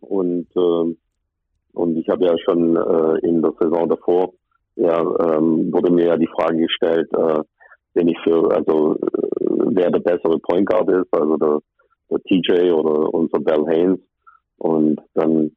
Und, 0.00 0.48
äh, 0.56 0.96
und 1.72 1.96
ich 1.96 2.08
habe 2.08 2.26
ja 2.26 2.36
schon 2.38 2.76
äh, 2.76 3.18
in 3.26 3.42
der 3.42 3.52
Saison 3.60 3.88
davor, 3.88 4.32
ja, 4.76 5.00
ähm, 5.00 5.72
wurde 5.72 5.92
mir 5.92 6.06
ja 6.06 6.16
die 6.16 6.30
Frage 6.36 6.58
gestellt, 6.58 7.08
äh, 7.16 7.40
wenn 7.94 8.08
ich 8.08 8.18
für, 8.24 8.50
also 8.50 8.96
äh, 8.96 9.26
wer 9.40 9.90
der 9.90 10.00
bessere 10.00 10.38
Point 10.40 10.66
Guard 10.68 10.90
ist, 10.90 11.12
also 11.12 11.36
der, 11.36 11.58
der 12.10 12.18
TJ 12.24 12.70
oder 12.72 13.12
unser 13.14 13.38
Bell 13.40 13.64
Haynes. 13.66 14.00
Und 14.58 15.00
dann, 15.14 15.50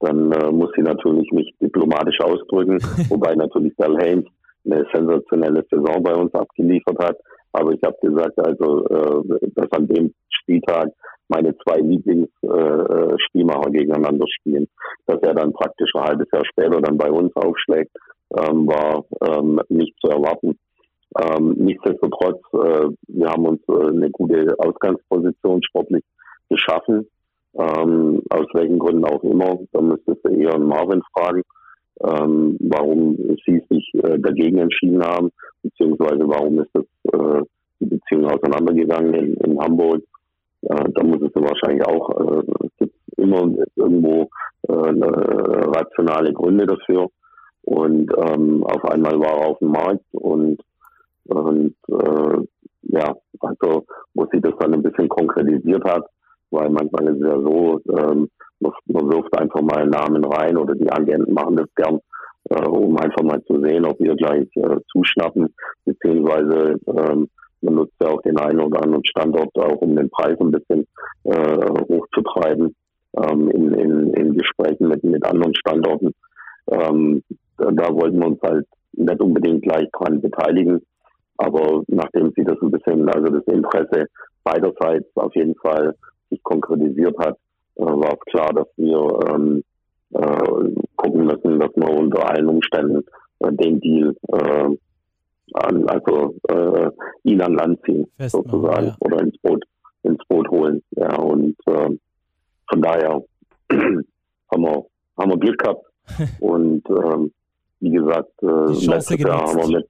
dann 0.00 0.32
äh, 0.32 0.50
muss 0.50 0.70
ich 0.76 0.84
natürlich 0.84 1.30
mich 1.32 1.54
diplomatisch 1.60 2.20
ausdrücken, 2.20 2.78
wobei 3.08 3.34
natürlich 3.34 3.74
Bell 3.76 3.96
Haynes 3.98 4.26
eine 4.64 4.84
sensationelle 4.92 5.64
Saison 5.70 6.02
bei 6.02 6.14
uns 6.14 6.32
abgeliefert 6.34 6.98
hat. 6.98 7.16
Aber 7.52 7.72
ich 7.72 7.80
habe 7.84 7.96
gesagt, 8.02 8.38
also 8.38 8.84
äh, 8.86 9.50
dass 9.54 9.70
an 9.72 9.86
dem 9.86 10.12
Spieltag 10.30 10.88
meine 11.28 11.56
zwei 11.58 11.78
Lieblingsspielmacher 11.78 13.68
äh, 13.68 13.72
gegeneinander 13.72 14.26
spielen. 14.28 14.66
Dass 15.06 15.20
er 15.22 15.34
dann 15.34 15.52
praktisch 15.52 15.90
ein 15.94 16.02
halbes 16.02 16.26
Jahr 16.32 16.44
später 16.44 16.80
dann 16.80 16.98
bei 16.98 17.10
uns 17.10 17.34
aufschlägt, 17.36 17.92
ähm, 18.36 18.66
war 18.66 19.04
ähm, 19.26 19.60
nicht 19.68 19.94
zu 20.00 20.10
erwarten. 20.10 20.58
Ähm, 21.20 21.54
nichtsdestotrotz, 21.58 22.40
äh, 22.54 22.88
wir 23.08 23.28
haben 23.28 23.46
uns 23.46 23.60
äh, 23.68 23.88
eine 23.88 24.10
gute 24.10 24.54
Ausgangsposition 24.58 25.62
sportlich 25.62 26.04
geschaffen. 26.48 27.06
Ähm, 27.56 28.20
aus 28.30 28.46
welchen 28.52 28.80
Gründen 28.80 29.04
auch 29.04 29.22
immer. 29.22 29.60
Da 29.72 29.80
müsstest 29.80 30.24
du 30.24 30.30
eher 30.30 30.58
Marvin 30.58 31.02
fragen, 31.12 31.42
ähm, 32.02 32.56
warum 32.58 33.16
sie 33.46 33.62
sich 33.70 33.90
äh, 34.02 34.18
dagegen 34.18 34.58
entschieden 34.58 35.04
haben, 35.04 35.30
beziehungsweise 35.62 36.26
warum 36.26 36.58
ist 36.58 36.70
das 36.72 36.84
äh, 37.12 37.42
die 37.78 37.86
Beziehung 37.86 38.26
auseinandergegangen 38.26 39.14
in, 39.14 39.34
in 39.34 39.60
Hamburg. 39.60 40.02
Äh, 40.62 40.84
da 40.94 41.04
muss 41.04 41.22
es 41.22 41.30
wahrscheinlich 41.34 41.86
auch, 41.86 42.10
äh, 42.10 42.42
es 42.66 42.76
gibt 42.78 42.94
immer 43.16 43.48
irgendwo 43.76 44.28
äh, 44.68 44.72
rationale 44.72 46.32
Gründe 46.32 46.66
dafür. 46.66 47.08
Und 47.64 48.12
ähm, 48.16 48.62
auf 48.64 48.84
einmal 48.84 49.18
war 49.18 49.38
er 49.40 49.48
auf 49.48 49.58
dem 49.58 49.72
Markt 49.72 50.04
und 50.12 50.60
und 51.26 51.74
äh, 51.88 52.38
ja, 52.82 53.16
also 53.40 53.86
wo 54.14 54.26
sie 54.30 54.40
das 54.40 54.52
dann 54.58 54.74
ein 54.74 54.82
bisschen 54.82 55.08
konkretisiert 55.08 55.84
hat, 55.84 56.04
weil 56.50 56.68
manchmal 56.70 57.08
ist 57.08 57.22
es 57.22 57.26
ja 57.26 57.40
so, 57.40 57.80
ähm, 57.96 58.28
man, 58.60 58.72
man 58.86 59.10
wirft 59.10 59.38
einfach 59.38 59.62
mal 59.62 59.82
einen 59.82 59.90
Namen 59.90 60.24
rein 60.24 60.56
oder 60.56 60.74
die 60.74 60.90
Agenten 60.90 61.32
machen 61.32 61.56
das 61.56 61.68
gern, 61.76 61.98
äh, 62.50 62.66
um 62.66 62.96
einfach 62.98 63.22
mal 63.22 63.42
zu 63.44 63.60
sehen, 63.62 63.86
ob 63.86 63.98
wir 64.00 64.14
gleich 64.16 64.48
äh, 64.56 64.76
zuschnappen, 64.92 65.54
beziehungsweise 65.84 66.78
ähm, 66.86 67.28
man 67.62 67.74
nutzt 67.74 67.94
ja 68.00 68.08
auch 68.08 68.20
den 68.22 68.38
einen 68.38 68.60
oder 68.60 68.82
anderen 68.82 69.04
Standort 69.06 69.54
auch, 69.56 69.80
um 69.80 69.96
den 69.96 70.10
Preis 70.10 70.38
ein 70.38 70.50
bisschen 70.50 70.86
äh, 71.24 71.70
hochzutreiben 71.88 72.76
ähm, 73.16 73.50
in, 73.50 73.72
in, 73.72 74.14
in 74.14 74.36
Gesprächen 74.36 74.88
mit, 74.88 75.02
mit 75.02 75.24
anderen 75.24 75.54
Standorten. 75.54 76.12
Ähm, 76.70 77.22
da 77.56 77.94
wollten 77.94 78.18
wir 78.20 78.26
uns 78.28 78.42
halt 78.42 78.66
nicht 78.92 79.20
unbedingt 79.20 79.62
gleich 79.62 79.88
dran 79.92 80.20
beteiligen, 80.20 80.80
aber 81.36 81.82
nachdem 81.88 82.32
sie 82.36 82.44
das 82.44 82.60
ein 82.62 82.70
bisschen, 82.70 83.08
also 83.08 83.28
das 83.28 83.44
Interesse 83.46 84.06
beiderseits 84.44 85.08
auf 85.16 85.34
jeden 85.34 85.54
Fall 85.56 85.94
sich 86.30 86.42
konkretisiert 86.42 87.16
hat, 87.18 87.36
äh, 87.76 87.84
war 87.84 88.14
es 88.14 88.20
klar, 88.32 88.52
dass 88.52 88.68
wir 88.76 89.18
ähm, 89.28 89.64
äh, 90.10 90.82
gucken 90.96 91.26
müssen, 91.26 91.58
dass 91.58 91.70
wir 91.74 91.90
unter 91.90 92.28
allen 92.30 92.48
Umständen 92.48 93.04
äh, 93.40 93.52
den 93.52 93.80
Deal 93.80 94.14
äh, 94.28 94.76
an, 95.54 95.88
also 95.88 96.34
äh, 96.48 96.90
ihn 97.24 97.40
an 97.40 97.54
Land 97.54 97.80
ziehen, 97.84 98.06
Festmachen, 98.16 98.50
sozusagen, 98.50 98.86
ja. 98.86 98.96
oder 99.00 99.20
ins 99.20 99.38
Boot, 99.38 99.64
ins 100.02 100.24
Boot 100.28 100.48
holen. 100.50 100.82
Ja, 100.92 101.16
und 101.16 101.56
äh, 101.66 101.90
von 102.70 102.82
daher 102.82 103.22
haben 103.70 104.04
wir, 104.62 104.86
haben 105.18 105.30
wir 105.30 105.38
Glück 105.38 105.58
gehabt. 105.58 105.84
und 106.40 106.82
ähm, 106.90 107.32
wie 107.84 107.90
gesagt, 107.90 108.32
äh, 108.42 108.86
letztes 108.86 109.18
Jahr 109.18 109.54
mit, 109.54 109.86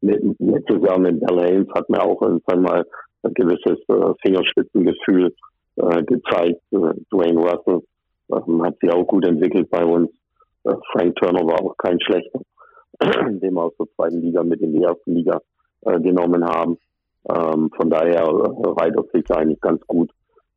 mit 0.00 0.36
letztes 0.38 0.82
Jahr 0.82 0.98
mit 0.98 1.22
Alain 1.30 1.68
hat 1.74 1.88
mir 1.90 2.02
auch 2.02 2.20
wir 2.22 2.56
mal 2.56 2.84
ein 3.22 3.34
gewisses 3.34 3.78
äh, 3.88 4.14
Fingerspitzengefühl 4.22 5.34
äh, 5.76 6.02
gezeigt. 6.04 6.62
Äh, 6.72 6.94
Dwayne 7.12 7.38
Russell 7.38 7.82
ähm, 8.32 8.62
hat 8.62 8.78
sich 8.80 8.90
auch 8.90 9.04
gut 9.04 9.26
entwickelt 9.26 9.68
bei 9.70 9.84
uns. 9.84 10.10
Äh, 10.64 10.74
Frank 10.92 11.14
Turner 11.16 11.46
war 11.46 11.60
auch 11.60 11.76
kein 11.76 12.00
schlechter, 12.00 12.40
den 13.02 13.52
wir 13.52 13.64
aus 13.64 13.76
der 13.78 13.86
zweiten 13.96 14.22
Liga 14.22 14.42
mit 14.42 14.62
in 14.62 14.72
die 14.72 14.82
erste 14.82 15.10
Liga 15.10 15.40
äh, 15.82 16.00
genommen 16.00 16.42
haben. 16.42 16.78
Ähm, 17.28 17.70
von 17.76 17.90
daher 17.90 18.24
reiht 18.24 18.96
er 18.96 19.04
sich 19.12 19.30
eigentlich 19.30 19.60
ganz 19.60 19.86
gut 19.86 20.10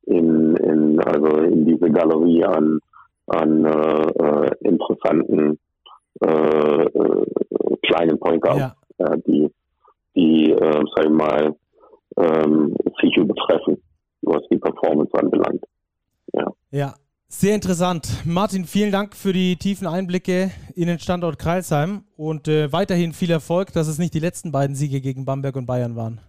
in, 0.06 0.56
in, 0.56 1.00
also 1.02 1.42
in 1.42 1.66
diese 1.66 1.90
Galerie 1.92 2.46
an, 2.46 2.80
an 3.28 3.66
interessanten 4.62 5.58
äh, 6.22 6.84
äh, 6.84 7.26
kleinen 7.84 8.20
Point 8.20 8.42
Guards, 8.42 8.76
ja. 8.98 9.06
äh, 9.06 9.18
die, 9.28 9.50
die 10.16 10.52
äh, 10.52 10.84
sag 10.96 11.06
ich 11.06 11.12
mal, 11.12 11.56
ähm, 12.18 12.76
sich 13.02 13.16
übertreffen, 13.18 13.82
was 14.22 14.42
die 14.52 14.58
Performance 14.58 15.12
anbelangt. 15.14 15.64
Ja. 16.34 16.48
ja, 16.72 16.94
sehr 17.28 17.56
interessant. 17.56 18.08
Martin, 18.26 18.66
vielen 18.66 18.92
Dank 18.92 19.16
für 19.16 19.34
die 19.34 19.56
tiefen 19.56 19.88
Einblicke 19.88 20.52
in 20.76 20.88
den 20.88 21.00
Standort 21.00 21.40
Kreilsheim 21.40 22.04
und 22.16 22.48
äh, 22.48 22.72
weiterhin 22.72 23.14
viel 23.14 23.32
Erfolg, 23.32 23.74
dass 23.74 23.88
es 23.88 23.98
nicht 23.98 24.14
die 24.14 24.20
letzten 24.20 24.52
beiden 24.52 24.76
Siege 24.76 25.02
gegen 25.02 25.26
Bamberg 25.26 25.56
und 25.56 25.66
Bayern 25.66 25.96
waren. 25.96 26.22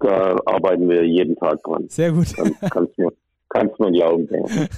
Da 0.00 0.36
arbeiten 0.46 0.88
wir 0.88 1.04
jeden 1.04 1.36
Tag 1.36 1.62
dran. 1.62 1.88
Sehr 1.88 2.12
gut. 2.12 2.34
kannst 2.70 2.98
du 2.98 3.10
kannst 3.48 3.80
mir 3.80 3.90
glauben. 3.90 4.28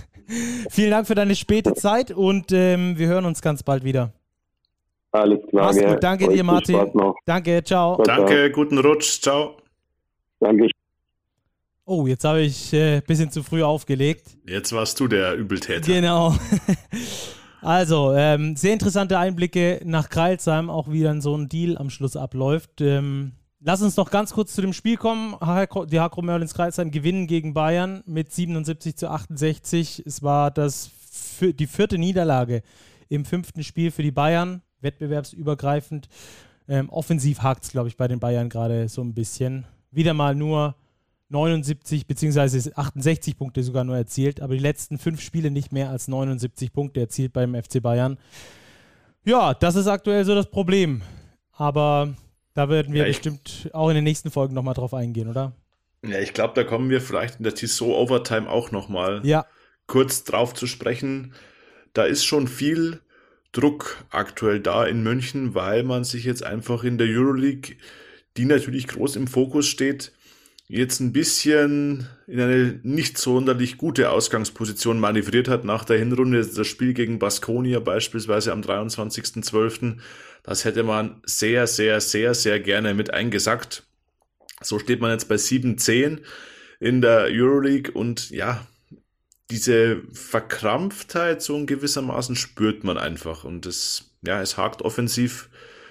Vielen 0.70 0.90
Dank 0.90 1.06
für 1.06 1.14
deine 1.14 1.34
späte 1.34 1.74
Zeit 1.74 2.10
und 2.10 2.52
ähm, 2.52 2.98
wir 2.98 3.08
hören 3.08 3.24
uns 3.24 3.42
ganz 3.42 3.62
bald 3.62 3.84
wieder. 3.84 4.12
Alles 5.12 5.40
klar. 5.48 5.66
Mach's 5.66 5.80
gut. 5.80 6.02
Danke 6.02 6.28
dir, 6.28 6.44
Martin. 6.44 6.92
Danke, 7.26 7.62
ciao. 7.64 8.02
ciao 8.02 8.04
Danke, 8.04 8.50
guten 8.50 8.78
Rutsch. 8.78 9.20
Ciao. 9.20 9.56
Danke. 10.38 10.68
Oh, 11.84 12.06
jetzt 12.06 12.24
habe 12.24 12.42
ich 12.42 12.72
ein 12.72 12.98
äh, 12.98 13.02
bisschen 13.04 13.32
zu 13.32 13.42
früh 13.42 13.64
aufgelegt. 13.64 14.36
Jetzt 14.46 14.72
warst 14.72 15.00
du 15.00 15.08
der 15.08 15.34
Übeltäter. 15.34 15.92
Genau. 15.92 16.34
Also, 17.62 18.14
ähm, 18.14 18.56
sehr 18.56 18.72
interessante 18.72 19.18
Einblicke 19.18 19.82
nach 19.84 20.08
Kreilsheim, 20.08 20.70
auch 20.70 20.90
wie 20.90 21.02
dann 21.02 21.20
so 21.20 21.36
ein 21.36 21.50
Deal 21.50 21.76
am 21.76 21.90
Schluss 21.90 22.16
abläuft. 22.16 22.80
Ähm, 22.80 23.32
Lass 23.62 23.82
uns 23.82 23.98
noch 23.98 24.10
ganz 24.10 24.32
kurz 24.32 24.54
zu 24.54 24.62
dem 24.62 24.72
Spiel 24.72 24.96
kommen. 24.96 25.36
Die 25.90 26.00
Hakro 26.00 26.22
Merlins 26.22 26.54
Kreisheim 26.54 26.90
gewinnen 26.90 27.26
gegen 27.26 27.52
Bayern 27.52 28.02
mit 28.06 28.32
77 28.32 28.96
zu 28.96 29.10
68. 29.10 30.02
Es 30.06 30.22
war 30.22 30.50
das, 30.50 30.90
die 31.42 31.66
vierte 31.66 31.98
Niederlage 31.98 32.62
im 33.10 33.26
fünften 33.26 33.62
Spiel 33.62 33.90
für 33.90 34.02
die 34.02 34.12
Bayern, 34.12 34.62
wettbewerbsübergreifend. 34.80 36.08
Ähm, 36.68 36.88
offensiv 36.88 37.42
hakt 37.42 37.64
es, 37.64 37.70
glaube 37.70 37.88
ich, 37.88 37.98
bei 37.98 38.08
den 38.08 38.18
Bayern 38.18 38.48
gerade 38.48 38.88
so 38.88 39.02
ein 39.02 39.12
bisschen. 39.12 39.66
Wieder 39.90 40.14
mal 40.14 40.34
nur 40.34 40.74
79 41.28 42.06
bzw. 42.06 42.72
68 42.74 43.36
Punkte 43.36 43.62
sogar 43.62 43.84
nur 43.84 43.96
erzielt, 43.96 44.40
aber 44.40 44.54
die 44.54 44.60
letzten 44.60 44.96
fünf 44.96 45.20
Spiele 45.20 45.50
nicht 45.50 45.70
mehr 45.70 45.90
als 45.90 46.08
79 46.08 46.72
Punkte 46.72 47.00
erzielt 47.00 47.34
beim 47.34 47.54
FC 47.54 47.82
Bayern. 47.82 48.16
Ja, 49.22 49.52
das 49.52 49.76
ist 49.76 49.86
aktuell 49.86 50.24
so 50.24 50.34
das 50.34 50.50
Problem. 50.50 51.02
Aber 51.52 52.14
da 52.60 52.68
werden 52.68 52.92
wir 52.92 53.02
ja, 53.02 53.08
bestimmt 53.08 53.70
auch 53.72 53.88
in 53.88 53.94
den 53.94 54.04
nächsten 54.04 54.30
Folgen 54.30 54.54
nochmal 54.54 54.74
drauf 54.74 54.92
eingehen, 54.92 55.28
oder? 55.28 55.54
Ja, 56.06 56.18
ich 56.18 56.34
glaube, 56.34 56.52
da 56.54 56.62
kommen 56.62 56.90
wir 56.90 57.00
vielleicht 57.00 57.38
in 57.38 57.44
der 57.44 57.54
Tissot 57.54 57.88
Overtime 57.88 58.50
auch 58.50 58.70
nochmal 58.70 59.22
ja. 59.24 59.46
kurz 59.86 60.24
drauf 60.24 60.52
zu 60.52 60.66
sprechen. 60.66 61.32
Da 61.94 62.04
ist 62.04 62.22
schon 62.24 62.48
viel 62.48 63.00
Druck 63.52 64.04
aktuell 64.10 64.60
da 64.60 64.84
in 64.84 65.02
München, 65.02 65.54
weil 65.54 65.84
man 65.84 66.04
sich 66.04 66.24
jetzt 66.24 66.44
einfach 66.44 66.84
in 66.84 66.98
der 66.98 67.06
Euroleague, 67.06 67.76
die 68.36 68.44
natürlich 68.44 68.86
groß 68.88 69.16
im 69.16 69.26
Fokus 69.26 69.66
steht, 69.66 70.12
jetzt 70.68 71.00
ein 71.00 71.12
bisschen 71.12 72.08
in 72.26 72.40
eine 72.40 72.78
nicht 72.82 73.16
sonderlich 73.16 73.78
gute 73.78 74.10
Ausgangsposition 74.10 75.00
manövriert 75.00 75.48
hat 75.48 75.64
nach 75.64 75.84
der 75.84 75.98
Hinrunde. 75.98 76.46
Das 76.46 76.66
Spiel 76.66 76.92
gegen 76.92 77.18
Baskonia 77.18 77.80
beispielsweise 77.80 78.52
am 78.52 78.60
23.12. 78.60 79.96
Das 80.42 80.64
hätte 80.64 80.82
man 80.82 81.20
sehr, 81.24 81.66
sehr, 81.66 82.00
sehr, 82.00 82.34
sehr 82.34 82.60
gerne 82.60 82.94
mit 82.94 83.12
eingesackt. 83.12 83.84
So 84.62 84.78
steht 84.78 85.00
man 85.00 85.10
jetzt 85.10 85.28
bei 85.28 85.36
7-10 85.36 86.20
in 86.80 87.00
der 87.00 87.28
Euroleague 87.30 87.92
und 87.92 88.30
ja, 88.30 88.66
diese 89.50 90.02
Verkrampftheit 90.12 91.42
so 91.42 91.56
in 91.56 91.66
gewissermaßen 91.66 92.36
spürt 92.36 92.84
man 92.84 92.98
einfach 92.98 93.44
und 93.44 93.66
es, 93.66 94.12
ja, 94.22 94.40
es 94.40 94.56
hakt 94.56 94.82
offensiv. 94.82 95.50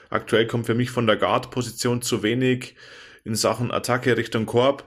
Aktuell 0.10 0.48
kommt 0.48 0.66
für 0.66 0.76
mich 0.76 0.92
von 0.92 1.06
der 1.06 1.18
Guard-Position 1.18 2.02
zu 2.02 2.24
wenig 2.24 2.76
in 3.24 3.36
Sachen 3.36 3.72
Attacke 3.72 4.18
Richtung 4.18 4.46
Korb. 4.46 4.86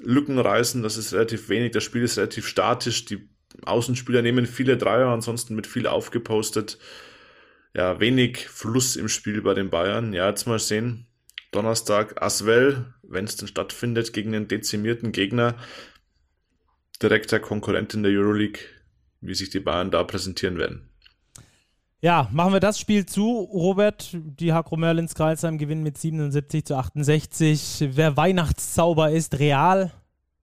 Lücken 0.00 0.38
reißen, 0.38 0.82
das 0.82 0.96
ist 0.96 1.12
relativ 1.12 1.48
wenig. 1.48 1.72
Das 1.72 1.84
Spiel 1.84 2.02
ist 2.02 2.18
relativ 2.18 2.46
statisch. 2.46 3.04
Die 3.04 3.28
Außenspieler 3.64 4.22
nehmen 4.22 4.46
viele 4.46 4.76
Dreier, 4.76 5.08
ansonsten 5.08 5.54
mit 5.54 5.66
viel 5.66 5.86
aufgepostet. 5.86 6.78
Ja, 7.74 8.00
wenig 8.00 8.48
Fluss 8.48 8.96
im 8.96 9.08
Spiel 9.08 9.42
bei 9.42 9.54
den 9.54 9.70
Bayern. 9.70 10.12
Ja, 10.12 10.28
jetzt 10.28 10.46
mal 10.46 10.58
sehen. 10.58 11.06
Donnerstag 11.50 12.20
Aswell, 12.22 12.94
wenn 13.02 13.24
es 13.24 13.36
denn 13.36 13.48
stattfindet, 13.48 14.12
gegen 14.12 14.34
einen 14.34 14.48
dezimierten 14.48 15.12
Gegner. 15.12 15.54
Direkter 17.02 17.40
Konkurrent 17.40 17.94
in 17.94 18.02
der 18.02 18.12
Euroleague, 18.12 18.60
wie 19.20 19.34
sich 19.34 19.50
die 19.50 19.60
Bayern 19.60 19.90
da 19.90 20.02
präsentieren 20.04 20.58
werden. 20.58 20.88
Ja, 22.00 22.28
machen 22.32 22.52
wir 22.52 22.60
das 22.60 22.78
Spiel 22.78 23.06
zu. 23.06 23.40
Robert, 23.52 24.10
die 24.14 24.52
Hakro 24.52 24.76
Merlins 24.76 25.14
Kreisheim 25.14 25.58
gewinnen 25.58 25.82
mit 25.82 25.98
77 25.98 26.64
zu 26.64 26.76
68. 26.76 27.88
Wer 27.92 28.16
Weihnachtszauber 28.16 29.10
ist, 29.10 29.38
real 29.38 29.92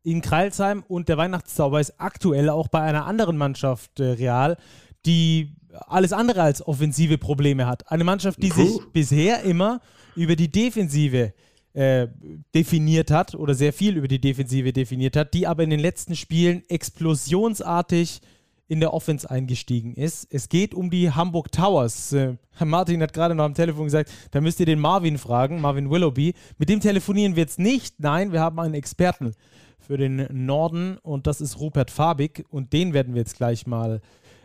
in 0.04 0.22
Kreilsheim 0.22 0.84
und 0.88 1.10
der 1.10 1.18
Weihnachtszauber 1.18 1.80
ist 1.80 1.96
aktuell 1.98 2.50
auch 2.50 2.68
bei 2.68 2.82
einer 2.82 3.06
anderen 3.06 3.38
Mannschaft 3.38 4.00
äh, 4.00 4.12
real, 4.12 4.58
die 5.06 5.56
alles 5.88 6.14
andere 6.14 6.42
als 6.42 6.66
offensive 6.66 7.18
Probleme 7.18 7.68
hat. 7.68 7.90
Eine 7.92 8.04
Mannschaft, 8.04 8.42
die 8.42 8.52
sich 8.52 8.80
bisher 8.94 9.44
immer 9.44 9.82
über 10.16 10.36
die 10.36 10.52
Defensive 10.52 11.34
äh, 11.74 12.08
definiert 12.54 13.12
hat 13.12 13.36
oder 13.36 13.54
sehr 13.54 13.74
viel 13.74 13.98
über 13.98 14.08
die 14.08 14.20
Defensive 14.22 14.72
definiert 14.72 15.16
hat, 15.16 15.34
die 15.34 15.46
aber 15.46 15.64
in 15.64 15.70
den 15.70 15.80
letzten 15.80 16.16
Spielen 16.16 16.64
explosionsartig 16.70 18.22
in 18.68 18.80
der 18.80 18.94
Offense 18.94 19.30
eingestiegen 19.30 19.94
ist. 19.94 20.28
Es 20.32 20.50
geht 20.50 20.74
um 20.74 20.90
die 20.90 21.12
Hamburg 21.12 21.52
Towers. 21.52 22.14
Äh, 22.14 22.36
Martin 22.64 23.02
hat 23.02 23.14
gerade 23.14 23.36
noch 23.36 23.44
am 23.44 23.54
Telefon 23.54 23.86
gesagt, 23.86 24.10
da 24.32 24.42
müsst 24.42 24.60
ihr 24.60 24.66
den 24.66 24.80
Marvin 24.80 25.18
fragen, 25.18 25.62
Marvin 25.62 25.92
Willoughby. 25.92 26.34
Mit 26.58 26.70
dem 26.70 26.80
telefonieren 26.80 27.36
wir 27.36 27.44
jetzt 27.44 27.60
nicht. 27.60 28.00
Nein, 28.00 28.32
wir 28.32 28.40
haben 28.40 28.60
einen 28.60 28.74
Experten 28.74 29.34
für 29.78 29.98
den 29.98 30.28
Norden 30.32 30.98
und 31.04 31.28
das 31.28 31.42
ist 31.42 31.60
Rupert 31.60 31.92
Fabig 31.92 32.46
und 32.50 32.74
den 32.74 32.94
werden 32.94 33.14
wir 33.14 33.22
jetzt 33.22 33.38
gleich 33.38 33.68
mal 33.68 33.98
äh, 33.98 34.00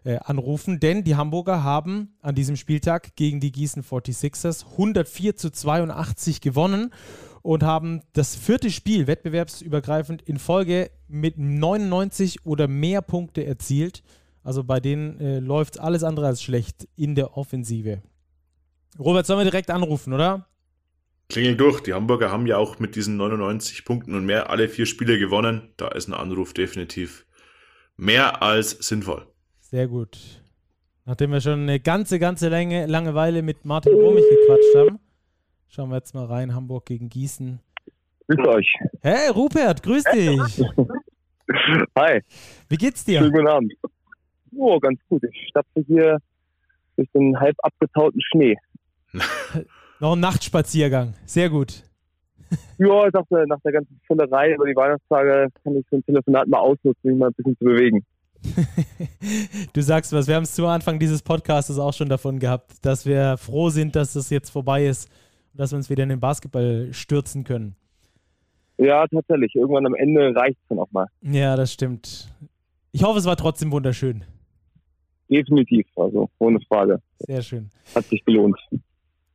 anrufen, 0.05 0.81
denn 0.81 1.05
die 1.05 1.17
Hamburger 1.17 1.63
haben 1.63 2.15
an 2.23 2.35
diesem 2.35 2.57
Spieltag 2.57 3.17
gegen 3.17 3.41
die 3.41 3.53
Gießen 3.53 3.83
46ers 3.83 4.65
104 4.73 5.37
zu 5.37 5.51
82 5.51 6.41
gewonnen 6.41 6.93
und 7.43 7.63
haben 7.63 8.03
das 8.13 8.37
vierte 8.37 8.71
Spiel 8.71 9.07
wettbewerbsübergreifend 9.07 10.23
in 10.23 10.39
Folge 10.39 10.91
mit 11.09 11.39
99 11.39 12.47
oder 12.47 12.69
mehr 12.69 13.03
Punkte 13.03 13.45
erzielt. 13.45 14.03
Also 14.43 14.65
bei 14.65 14.81
denen 14.81 15.21
äh, 15.21 15.39
läuft 15.39 15.81
alles 15.81 16.03
andere 16.03 16.27
als 16.27 16.43
schlecht 16.43 16.89
in 16.97 17.15
der 17.15 17.37
Offensive. 17.37 18.03
Robert, 18.99 19.27
sollen 19.27 19.41
wir 19.41 19.51
direkt 19.51 19.71
anrufen, 19.71 20.13
oder? 20.13 20.47
Klingel 21.29 21.57
durch. 21.57 21.81
Die 21.81 21.95
Hamburger 21.95 22.31
haben 22.31 22.47
ja 22.47 22.57
auch 22.57 22.79
mit 22.79 22.97
diesen 22.97 23.17
99 23.17 23.85
Punkten 23.85 24.15
und 24.15 24.27
mehr 24.27 24.51
alle 24.51 24.69
vier 24.69 24.87
Spiele 24.87 25.19
gewonnen. 25.19 25.73
Da 25.77 25.89
ist 25.89 26.09
ein 26.09 26.15
Anruf 26.15 26.53
definitiv 26.53 27.25
mehr 27.97 28.43
als 28.43 28.71
sinnvoll. 28.71 29.27
Sehr 29.71 29.87
gut. 29.87 30.43
Nachdem 31.05 31.33
wir 31.33 31.41
schon 31.41 31.61
eine 31.61 31.81
ganze, 31.81 32.19
ganze 32.19 32.49
Länge, 32.49 32.87
Langeweile 32.87 33.43
mit 33.43 33.65
Martin 33.65 33.95
Romich 33.95 34.25
gequatscht 34.29 34.77
haben, 34.77 34.99
Schauen 35.73 35.91
wir 35.91 35.99
jetzt 35.99 36.15
mal 36.15 36.25
rein. 36.25 36.53
Hamburg 36.53 36.87
gegen 36.87 37.09
Gießen. 37.09 37.61
Grüß 38.27 38.49
euch. 38.49 38.75
Hey, 39.03 39.29
Rupert, 39.31 39.85
grüß 39.85 40.03
dich. 40.03 40.65
Hi. 41.97 42.23
Wie 42.69 42.77
geht's 42.77 43.05
dir? 43.05 43.21
Schönen 43.21 43.31
guten 43.31 43.47
Abend. 43.47 43.75
Oh, 44.57 44.81
ganz 44.81 44.99
gut. 45.09 45.23
Ich 45.23 45.49
stapfe 45.49 45.85
hier 45.87 46.19
durch 46.97 47.09
den 47.13 47.39
halb 47.39 47.55
abgetauten 47.61 48.21
Schnee. 48.21 48.57
Noch 50.01 50.15
ein 50.15 50.21
Nachtspaziergang. 50.21 51.15
Sehr 51.25 51.49
gut. 51.49 51.85
ja, 52.79 53.07
ich 53.07 53.13
dachte, 53.13 53.45
nach 53.47 53.61
der 53.65 53.71
ganzen 53.71 54.01
Füllerei 54.09 54.55
über 54.55 54.67
die 54.67 54.75
Weihnachtstage 54.75 55.51
kann 55.63 55.77
ich 55.77 55.87
so 55.89 55.99
ein 55.99 56.05
Telefonat 56.05 56.49
mal 56.49 56.59
ausnutzen, 56.59 57.13
mich 57.13 57.17
mal 57.17 57.29
ein 57.29 57.35
bisschen 57.35 57.57
zu 57.59 57.65
bewegen. 57.65 58.05
du 59.73 59.83
sagst 59.83 60.13
was, 60.13 60.27
wir 60.27 60.35
haben 60.35 60.45
es 60.45 60.55
zu 60.55 60.67
Anfang 60.67 60.99
dieses 60.99 61.23
Podcasts 61.23 61.79
auch 61.79 61.93
schon 61.93 62.09
davon 62.09 62.39
gehabt, 62.39 62.73
dass 62.83 63.07
wir 63.07 63.37
froh 63.37 63.71
sind, 63.71 63.97
dass 63.97 64.15
das 64.15 64.31
jetzt 64.31 64.51
vorbei 64.51 64.87
ist 64.87 65.11
und 65.53 65.61
dass 65.61 65.73
wir 65.73 65.77
uns 65.77 65.91
wieder 65.91 66.03
in 66.03 66.09
den 66.09 66.21
Basketball 66.21 66.89
stürzen 66.93 67.45
können. 67.45 67.77
Ja, 68.79 69.07
tatsächlich. 69.07 69.55
Irgendwann 69.55 69.87
am 69.87 69.95
Ende 69.95 70.35
reicht 70.35 70.59
es 70.63 70.69
dann 70.69 70.79
auch 70.79 70.91
mal. 70.91 71.07
Ja, 71.21 71.55
das 71.55 71.73
stimmt. 71.73 72.29
Ich 72.93 73.03
hoffe, 73.03 73.19
es 73.19 73.27
war 73.27 73.37
trotzdem 73.37 73.71
wunderschön. 73.71 74.25
Definitiv, 75.29 75.87
also 75.97 76.29
ohne 76.39 76.59
Frage. 76.67 77.01
Sehr 77.19 77.43
schön. 77.43 77.69
Hat 77.95 78.05
sich 78.07 78.25
gelohnt. 78.25 78.59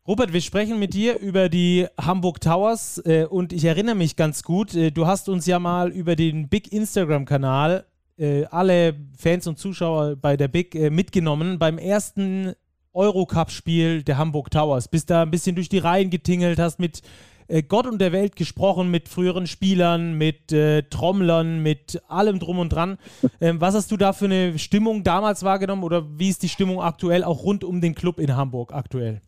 Robert, 0.08 0.34
wir 0.34 0.42
sprechen 0.42 0.78
mit 0.78 0.94
dir 0.94 1.20
über 1.20 1.48
die 1.48 1.88
Hamburg 2.00 2.42
Towers 2.42 3.02
äh, 3.06 3.26
und 3.26 3.54
ich 3.54 3.66
erinnere 3.66 3.96
mich 3.96 4.16
ganz 4.16 4.44
gut, 4.44 4.76
äh, 4.76 4.92
du 4.92 5.08
hast 5.08 5.30
uns 5.30 5.48
ja 5.48 5.58
mal 5.58 5.92
über 5.92 6.16
den 6.16 6.50
Big 6.50 6.72
Instagram-Kanal 6.72 7.86
äh, 8.18 8.46
alle 8.46 8.96
Fans 9.18 9.48
und 9.48 9.58
Zuschauer 9.58 10.16
bei 10.16 10.38
der 10.38 10.48
Big 10.48 10.76
äh, 10.76 10.90
mitgenommen 10.90 11.60
beim 11.60 11.78
ersten 11.78 12.54
Eurocup-Spiel 12.94 14.04
der 14.04 14.18
Hamburg 14.18 14.52
Towers. 14.52 14.88
Bist 14.88 15.10
da 15.10 15.24
ein 15.24 15.32
bisschen 15.32 15.56
durch 15.56 15.70
die 15.70 15.80
Reihen 15.80 16.10
getingelt, 16.10 16.60
hast 16.60 16.80
mit 16.80 17.02
äh, 17.48 17.62
Gott 17.62 17.88
und 17.88 18.00
der 18.00 18.12
Welt 18.12 18.36
gesprochen, 18.36 18.90
mit 18.90 19.10
früheren 19.10 19.48
Spielern, 19.48 20.18
mit 20.18 20.52
äh, 20.52 20.84
Trommlern, 20.84 21.62
mit 21.62 22.02
allem 22.08 22.40
drum 22.40 22.60
und 22.60 22.70
dran. 22.70 22.98
Ähm, 23.42 23.60
was 23.60 23.76
hast 23.76 23.92
du 23.92 23.98
da 23.98 24.14
für 24.14 24.26
eine 24.26 24.58
Stimmung 24.58 25.04
damals 25.04 25.44
wahrgenommen 25.44 25.84
oder 25.84 26.06
wie 26.18 26.30
ist 26.30 26.42
die 26.42 26.50
Stimmung 26.50 26.82
aktuell 26.82 27.24
auch 27.24 27.44
rund 27.44 27.64
um 27.64 27.82
den 27.82 27.96
Club 27.96 28.20
in 28.20 28.36
Hamburg 28.36 28.74
aktuell? 28.74 29.22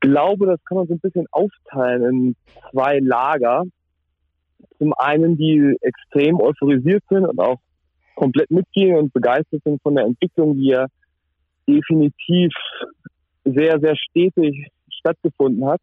glaube, 0.00 0.46
das 0.46 0.64
kann 0.64 0.78
man 0.78 0.86
so 0.86 0.94
ein 0.94 1.00
bisschen 1.00 1.26
aufteilen 1.30 2.02
in 2.02 2.36
zwei 2.70 2.98
Lager. 3.00 3.64
Zum 4.78 4.92
einen, 4.94 5.36
die 5.36 5.76
extrem 5.80 6.40
euphorisiert 6.40 7.02
sind 7.08 7.26
und 7.26 7.38
auch 7.38 7.58
komplett 8.14 8.50
mitgehen 8.50 8.96
und 8.96 9.12
begeistert 9.12 9.62
sind 9.64 9.80
von 9.82 9.94
der 9.94 10.04
Entwicklung, 10.04 10.56
die 10.56 10.68
ja 10.68 10.86
definitiv 11.68 12.52
sehr, 13.44 13.78
sehr 13.80 13.96
stetig 13.96 14.68
stattgefunden 14.90 15.66
hat. 15.66 15.80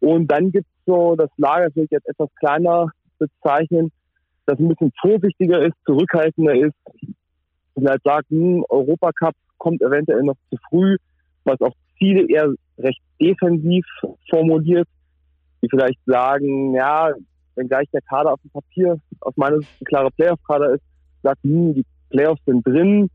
Und 0.00 0.28
dann 0.28 0.50
gibt 0.50 0.66
es 0.66 0.84
so 0.86 1.14
das 1.16 1.30
Lager, 1.36 1.66
das 1.66 1.76
will 1.76 1.84
ich 1.84 1.90
jetzt 1.90 2.08
etwas 2.08 2.28
kleiner 2.38 2.86
bezeichnen, 3.18 3.92
das 4.46 4.58
ein 4.58 4.68
bisschen 4.68 4.92
vorsichtiger 5.00 5.62
ist, 5.64 5.74
zurückhaltender 5.84 6.54
ist 6.54 6.74
halt 7.86 8.02
sagt, 8.04 8.28
hm, 8.30 8.64
Europacup 8.68 9.34
kommt 9.58 9.82
eventuell 9.82 10.22
noch 10.22 10.36
zu 10.50 10.56
früh, 10.68 10.96
was 11.44 11.60
auch 11.60 11.74
Ziele 11.98 12.26
eher 12.28 12.52
recht 12.78 13.00
defensiv 13.20 13.84
formuliert, 14.28 14.88
die 15.62 15.68
vielleicht 15.68 16.00
sagen, 16.06 16.74
ja, 16.74 17.12
wenn 17.54 17.68
gleich 17.68 17.88
der 17.92 18.02
Kader 18.02 18.32
auf 18.32 18.40
dem 18.42 18.50
Papier 18.50 19.00
aus 19.20 19.36
meiner 19.36 19.58
Sicht 19.58 19.70
ein 19.80 19.84
klarer 19.84 20.10
Playoff-Kader 20.10 20.74
ist, 20.74 20.84
sagt, 21.22 21.42
hm, 21.42 21.74
die 21.74 21.84
Playoffs 22.10 22.42
sind 22.46 22.66
drin, 22.66 23.10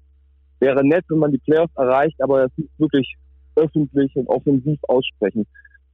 wäre 0.59 0.85
nett, 0.85 1.05
wenn 1.09 1.19
man 1.19 1.31
die 1.31 1.39
Playoffs 1.39 1.75
erreicht, 1.75 2.21
aber 2.21 2.43
das 2.43 2.51
ist 2.57 2.79
wirklich 2.79 3.15
öffentlich 3.55 4.15
und 4.15 4.27
offensiv 4.27 4.79
aussprechen. 4.87 5.45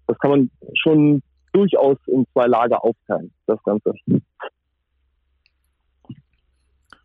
Das 0.07 0.17
kann 0.19 0.31
man 0.31 0.51
schon 0.75 1.21
durchaus 1.53 1.97
in 2.07 2.25
zwei 2.33 2.47
Lager 2.47 2.83
aufteilen, 2.83 3.31
das 3.45 3.61
Ganze. 3.63 3.93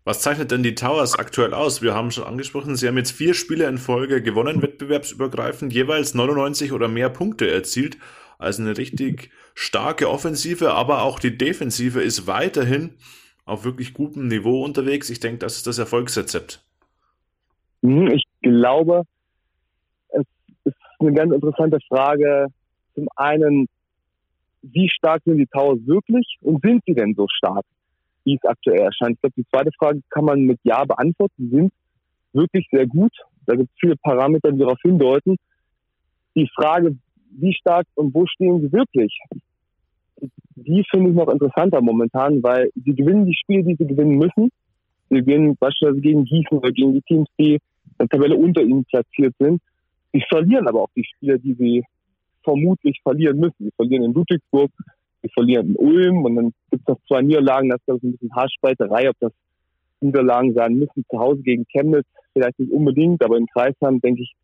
Was 0.07 0.21
zeichnet 0.21 0.53
denn 0.53 0.63
die 0.63 0.77
Towers 0.77 1.19
aktuell 1.19 1.53
aus? 1.53 1.83
Wir 1.83 1.93
haben 1.93 2.13
schon 2.13 2.23
angesprochen, 2.23 2.77
sie 2.77 2.87
haben 2.87 2.97
jetzt 2.97 3.11
vier 3.11 3.35
Spiele 3.35 3.67
in 3.67 3.77
Folge 3.77 4.23
gewonnen, 4.23 4.63
wettbewerbsübergreifend, 4.63 5.73
jeweils 5.73 6.15
99 6.15 6.71
oder 6.71 6.87
mehr 6.87 7.11
Punkte 7.11 7.51
erzielt. 7.51 7.99
Also 8.39 8.63
eine 8.63 8.79
richtig 8.79 9.31
starke 9.57 10.09
Offensive, 10.09 10.73
aber 10.75 11.03
auch 11.03 11.19
die 11.19 11.37
Defensive 11.37 12.01
ist 12.01 12.29
weiterhin 12.29 12.95
auf 13.47 13.65
wirklich 13.65 13.95
gutem 13.95 14.29
Niveau 14.29 14.65
unterwegs. 14.65 15.11
Ich 15.11 15.19
denke, 15.19 15.39
das 15.39 15.57
ist 15.57 15.67
das 15.67 15.79
Erfolgsrezept. 15.79 16.65
Mhm, 17.83 18.13
ich 18.13 18.23
glaube, 18.43 19.03
es 20.11 20.25
ist 20.63 20.77
eine 21.01 21.15
ganz 21.15 21.35
interessante 21.35 21.79
Frage. 21.89 22.47
Zum 22.95 23.09
einen, 23.17 23.67
wie 24.63 24.89
stark 24.89 25.25
sind 25.25 25.39
die 25.39 25.47
Towers 25.47 25.81
wirklich 25.85 26.39
und 26.43 26.63
sind 26.63 26.85
sie 26.87 26.95
denn 26.95 27.13
so 27.17 27.27
stark? 27.29 27.65
Wie 28.27 28.35
es 28.35 28.45
aktuell 28.45 28.81
erscheint. 28.81 29.15
Ich 29.15 29.21
glaube, 29.21 29.35
die 29.37 29.47
zweite 29.49 29.71
Frage 29.79 30.01
kann 30.11 30.25
man 30.25 30.41
mit 30.43 30.59
Ja 30.65 30.85
beantworten. 30.85 31.49
Sie 31.49 31.57
sind 31.57 31.73
wirklich 32.33 32.69
sehr 32.71 32.87
gut. 32.87 33.13
Da 33.47 33.55
gibt 33.55 33.71
es 33.71 33.79
viele 33.81 33.97
Parameter, 33.97 34.53
die 34.53 34.59
darauf 34.59 34.79
hindeuten. 34.83 35.37
Die 36.35 36.49
Frage, 36.55 36.97
wie 37.31 37.55
stark 37.55 37.87
und 37.95 38.13
wo 38.15 38.27
stehen 38.27 38.61
sie 38.61 38.73
wirklich, 38.73 39.17
die 40.57 40.85
finde 40.91 41.11
ich 41.11 41.17
noch 41.17 41.29
interessanter 41.29 41.81
momentan, 41.81 42.43
weil 42.43 42.71
sie 42.75 42.95
gewinnen 42.95 43.27
die 43.27 43.35
Spiele, 43.35 43.63
die 43.63 43.77
sie 43.79 43.87
gewinnen 43.87 44.17
müssen. 44.17 44.51
Sie 45.11 45.17
gewinnen 45.17 45.57
beispielsweise 45.57 46.01
gegen 46.01 46.25
Gießen 46.25 46.59
oder 46.59 46.73
gegen 46.73 46.95
die 46.95 47.03
Teams, 47.03 47.29
die 47.39 47.55
in 47.55 47.61
der 48.01 48.09
Tabelle 48.09 48.37
unter 48.37 48.63
ihnen 48.63 48.85
platziert 48.85 49.35
sind. 49.39 49.61
Sie 50.13 50.23
verlieren 50.29 50.67
aber 50.67 50.83
auch 50.83 50.91
die 50.97 51.05
Spiele, 51.05 51.39
die 51.39 51.55
sie 51.55 51.85
vermutlich 52.43 52.99
verlieren 53.03 53.39
müssen. 53.39 53.57
Sie 53.59 53.73
verlieren 53.77 54.05
in 54.05 54.15
Ludwigsburg, 54.15 54.71
die 55.27 55.33
verlieren 55.33 55.71
in 55.71 55.77
Ulm 55.77 56.25
und 56.25 56.37
dann 56.37 56.53
gibt 56.71 56.83
es 56.83 56.89
noch 56.89 57.01
zwei 57.09 57.23
Niederlagen, 57.23 57.69
das 57.69 57.81
ist 57.87 58.03
ein 58.03 58.13
bisschen 58.13 58.35
Haarspalterei, 58.35 59.11
ob 59.11 59.17
das 59.21 59.33
Niederlagen 60.01 60.55
sein 60.55 60.75
müssen, 60.75 61.05
zu 61.11 61.19
Hause 61.19 61.43
gegen 61.43 61.65
Chemnitz, 61.67 62.07
vielleicht 62.33 62.59
nicht 62.59 62.73
unbedingt, 62.73 63.23
aber 63.25 63.37
in 63.37 63.47
Kreisheim, 63.47 64.01
denke 64.01 64.23
ich, 64.23 64.35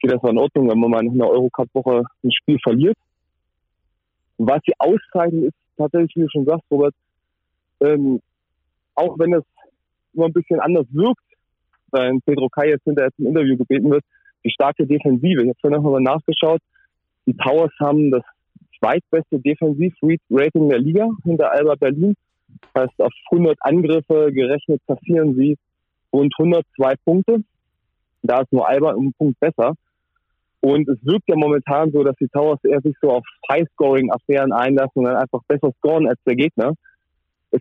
geht 0.00 0.12
das 0.12 0.22
in 0.22 0.38
Ordnung, 0.38 0.70
wenn 0.70 0.78
man 0.78 0.90
mal 0.90 1.04
in 1.04 1.12
einer 1.12 1.28
Eurocup-Woche 1.28 2.04
ein 2.22 2.32
Spiel 2.32 2.58
verliert. 2.62 2.96
Und 4.36 4.48
was 4.48 4.60
sie 4.66 4.72
auszeichnen, 4.78 5.44
ist 5.44 5.54
tatsächlich, 5.76 6.16
wie 6.16 6.20
du 6.22 6.28
schon 6.30 6.44
sagst, 6.44 6.64
Robert, 6.70 6.94
ähm, 7.80 8.20
auch 8.94 9.18
wenn 9.18 9.34
es 9.34 9.44
immer 10.14 10.26
ein 10.26 10.32
bisschen 10.32 10.60
anders 10.60 10.86
wirkt, 10.90 11.22
weil 11.90 12.18
Pedro 12.26 12.48
Kai 12.48 12.70
jetzt 12.70 12.84
hinterher 12.84 13.12
zum 13.16 13.26
Interview 13.26 13.56
gebeten 13.56 13.90
wird, 13.90 14.04
die 14.44 14.50
starke 14.50 14.86
Defensive. 14.86 15.42
Ich 15.42 15.48
habe 15.48 15.58
vorhin 15.60 15.82
noch 15.82 15.90
mal 15.90 16.00
nachgeschaut. 16.00 16.60
Die 17.26 17.36
Towers 17.36 17.72
haben 17.80 18.10
das 18.10 18.22
zweitbeste 18.78 19.40
Defensiv-Rating 19.40 20.68
der 20.68 20.78
Liga 20.78 21.08
hinter 21.24 21.52
Alba 21.52 21.74
Berlin. 21.74 22.14
Das 22.72 22.84
heißt, 22.84 23.00
auf 23.00 23.12
100 23.30 23.56
Angriffe 23.60 24.32
gerechnet 24.32 24.80
kassieren 24.86 25.34
sie 25.34 25.56
rund 26.12 26.32
102 26.38 26.94
Punkte. 27.04 27.42
Da 28.22 28.40
ist 28.40 28.52
nur 28.52 28.68
Alba 28.68 28.92
um 28.92 29.12
Punkt 29.12 29.38
besser. 29.40 29.74
Und 30.60 30.88
es 30.88 30.96
wirkt 31.04 31.28
ja 31.28 31.36
momentan 31.36 31.92
so, 31.92 32.02
dass 32.02 32.16
die 32.16 32.28
Towers 32.28 32.58
eher 32.64 32.80
sich 32.80 32.96
so 33.02 33.10
auf 33.10 33.24
High-Scoring-Affären 33.50 34.50
einlassen 34.52 34.92
und 34.94 35.04
dann 35.04 35.16
einfach 35.16 35.40
besser 35.46 35.70
scoren 35.78 36.08
als 36.08 36.18
der 36.24 36.36
Gegner. 36.36 36.72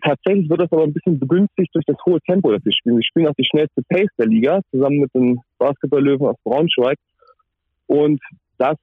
Tatsächlich 0.01 0.49
wird 0.49 0.61
das 0.61 0.71
aber 0.71 0.83
ein 0.83 0.93
bisschen 0.93 1.19
begünstigt 1.19 1.75
durch 1.75 1.85
das 1.85 1.97
hohe 2.05 2.21
Tempo, 2.21 2.51
das 2.51 2.63
sie 2.63 2.71
spielen. 2.71 2.95
Sie 2.95 3.03
spielen 3.03 3.27
auch 3.27 3.35
die 3.37 3.45
schnellste 3.45 3.83
Pace 3.89 4.09
der 4.17 4.27
Liga, 4.27 4.61
zusammen 4.71 4.99
mit 4.99 5.13
den 5.13 5.39
Basketball-Löwen 5.57 6.27
aus 6.27 6.37
Braunschweig. 6.43 6.97
Und 7.87 8.21
das 8.57 8.77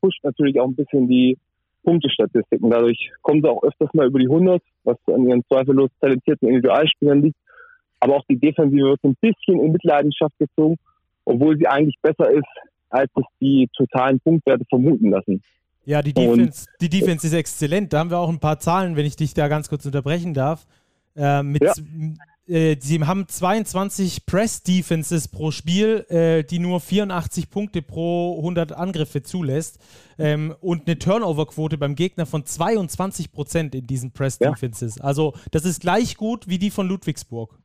pusht 0.00 0.24
natürlich 0.24 0.58
auch 0.58 0.66
ein 0.66 0.74
bisschen 0.74 1.06
die 1.06 1.36
Punktestatistiken. 1.84 2.70
Dadurch 2.70 3.10
kommen 3.22 3.42
sie 3.42 3.50
auch 3.50 3.62
öfters 3.62 3.88
mal 3.94 4.06
über 4.06 4.18
die 4.18 4.28
100, 4.28 4.62
was 4.84 4.96
an 5.06 5.26
ihren 5.26 5.44
zweifellos 5.46 5.90
talentierten 6.00 6.48
Individualspielern 6.48 7.22
liegt. 7.22 7.36
Aber 8.00 8.16
auch 8.16 8.24
die 8.28 8.38
Defensive 8.38 8.90
wird 8.90 9.04
ein 9.04 9.16
bisschen 9.20 9.60
in 9.60 9.72
Mitleidenschaft 9.72 10.38
gezogen, 10.38 10.76
obwohl 11.24 11.56
sie 11.58 11.66
eigentlich 11.66 11.96
besser 12.02 12.30
ist, 12.30 12.46
als 12.90 13.10
es 13.16 13.24
die 13.40 13.68
totalen 13.76 14.20
Punktwerte 14.20 14.64
vermuten 14.68 15.10
lassen. 15.10 15.42
Ja, 15.84 16.02
die 16.02 16.12
Defense, 16.12 16.66
die 16.80 16.88
Defense 16.90 17.26
ist 17.26 17.32
exzellent. 17.32 17.92
Da 17.92 18.00
haben 18.00 18.10
wir 18.10 18.18
auch 18.18 18.28
ein 18.28 18.40
paar 18.40 18.58
Zahlen, 18.58 18.96
wenn 18.96 19.06
ich 19.06 19.16
dich 19.16 19.34
da 19.34 19.48
ganz 19.48 19.68
kurz 19.68 19.86
unterbrechen 19.86 20.34
darf. 20.34 20.66
Äh, 21.16 21.42
mit 21.42 21.62
ja 21.62 21.72
sie 22.48 23.04
haben 23.04 23.28
22 23.28 24.24
Press-Defenses 24.24 25.28
pro 25.28 25.50
Spiel, 25.50 26.06
äh, 26.08 26.44
die 26.44 26.58
nur 26.58 26.80
84 26.80 27.50
Punkte 27.50 27.82
pro 27.82 28.38
100 28.38 28.72
Angriffe 28.72 29.22
zulässt 29.22 29.78
ähm, 30.18 30.54
und 30.62 30.86
eine 30.86 30.98
Turnover-Quote 30.98 31.76
beim 31.76 31.94
Gegner 31.94 32.24
von 32.24 32.46
22 32.46 33.32
Prozent 33.32 33.74
in 33.74 33.86
diesen 33.86 34.12
Press-Defenses. 34.12 34.96
Ja. 34.96 35.04
Also 35.04 35.34
das 35.50 35.66
ist 35.66 35.82
gleich 35.82 36.16
gut 36.16 36.48
wie 36.48 36.58
die 36.58 36.70
von 36.70 36.88
Ludwigsburg. 36.88 37.58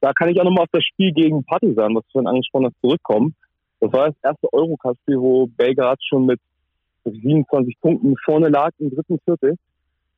Da 0.00 0.12
kann 0.14 0.30
ich 0.30 0.40
auch 0.40 0.44
nochmal 0.44 0.64
auf 0.64 0.70
das 0.72 0.84
Spiel 0.84 1.12
gegen 1.12 1.44
Partisan, 1.44 1.94
was 1.94 2.04
du 2.04 2.12
vorhin 2.12 2.28
angesprochen 2.28 2.66
hast, 2.66 2.80
zurückkommen. 2.80 3.34
Das 3.80 3.92
war 3.92 4.06
das 4.06 4.16
erste 4.22 4.50
Eurocup-Spiel, 4.52 5.18
wo 5.18 5.46
Belgrad 5.46 5.98
schon 6.02 6.24
mit 6.24 6.40
27 7.04 7.80
Punkten 7.80 8.14
vorne 8.24 8.48
lag 8.48 8.70
im 8.78 8.90
dritten 8.90 9.18
Viertel. 9.24 9.56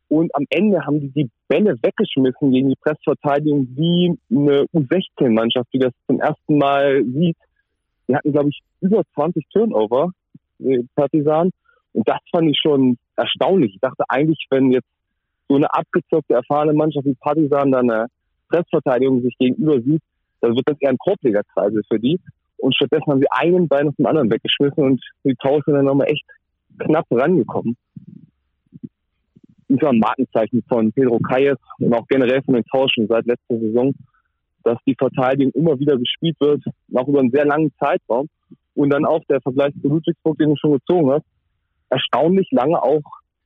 Und 0.08 0.34
am 0.34 0.44
Ende 0.48 0.84
haben 0.84 1.00
die 1.00 1.10
die 1.10 1.30
Bälle 1.48 1.76
weggeschmissen 1.82 2.50
gegen 2.50 2.70
die 2.70 2.76
Pressverteidigung 2.80 3.68
wie 3.76 4.18
eine 4.30 4.64
U16-Mannschaft, 4.74 5.68
die 5.72 5.78
das 5.78 5.92
zum 6.06 6.20
ersten 6.20 6.56
Mal 6.58 7.04
sieht. 7.04 7.36
Die 8.08 8.16
hatten, 8.16 8.32
glaube 8.32 8.48
ich, 8.48 8.60
über 8.80 9.02
20 9.14 9.46
Turnover, 9.52 10.12
die 10.58 10.86
Partisan. 10.94 11.50
Und 11.92 12.08
das 12.08 12.18
fand 12.30 12.50
ich 12.50 12.58
schon 12.60 12.96
erstaunlich. 13.16 13.74
Ich 13.74 13.80
dachte 13.80 14.04
eigentlich, 14.08 14.46
wenn 14.50 14.70
jetzt 14.70 14.88
so 15.48 15.56
eine 15.56 15.72
abgezockte, 15.72 16.34
erfahrene 16.34 16.72
Mannschaft 16.72 17.06
wie 17.06 17.14
Partisan 17.14 17.72
dann 17.72 17.90
eine 17.90 18.06
Pressverteidigung 18.48 19.22
sich 19.22 19.36
gegenüber 19.38 19.80
sieht, 19.80 20.02
dann 20.40 20.54
wird 20.54 20.68
das 20.68 20.80
eher 20.80 20.90
ein 20.90 20.98
Korblegerkreisel 20.98 21.82
für 21.88 21.98
die. 21.98 22.20
Und 22.58 22.74
stattdessen 22.74 23.06
haben 23.06 23.20
sie 23.20 23.30
einen 23.30 23.68
Bein 23.68 23.88
auf 23.88 23.96
dem 23.96 24.06
anderen 24.06 24.30
weggeschmissen 24.30 24.82
und 24.82 25.00
die 25.24 25.34
Taus 25.36 25.62
sind 25.64 25.74
dann 25.74 25.84
nochmal 25.84 26.10
echt 26.10 26.24
knapp 26.78 27.06
rangekommen. 27.10 27.76
Das 29.68 29.82
war 29.82 29.90
ein 29.90 29.98
Markenzeichen 29.98 30.62
von 30.68 30.92
Pedro 30.92 31.18
Calles 31.18 31.58
und 31.78 31.92
auch 31.94 32.06
generell 32.08 32.42
von 32.42 32.54
den 32.54 32.64
Tauschen 32.64 33.06
seit 33.06 33.26
letzter 33.26 33.58
Saison, 33.58 33.94
dass 34.64 34.78
die 34.86 34.94
Verteidigung 34.94 35.52
immer 35.52 35.78
wieder 35.78 35.96
gespielt 35.96 36.36
wird, 36.40 36.64
auch 36.94 37.06
über 37.06 37.20
einen 37.20 37.30
sehr 37.30 37.44
langen 37.44 37.72
Zeitraum. 37.78 38.28
Und 38.74 38.90
dann 38.90 39.04
auch 39.04 39.22
der 39.28 39.40
Vergleich 39.40 39.74
zu 39.82 39.88
Ludwigsburg, 39.88 40.38
den 40.38 40.50
du 40.50 40.56
schon 40.56 40.72
gezogen 40.72 41.10
hast, 41.10 41.24
erstaunlich 41.90 42.48
lange 42.52 42.80
auch 42.82 43.02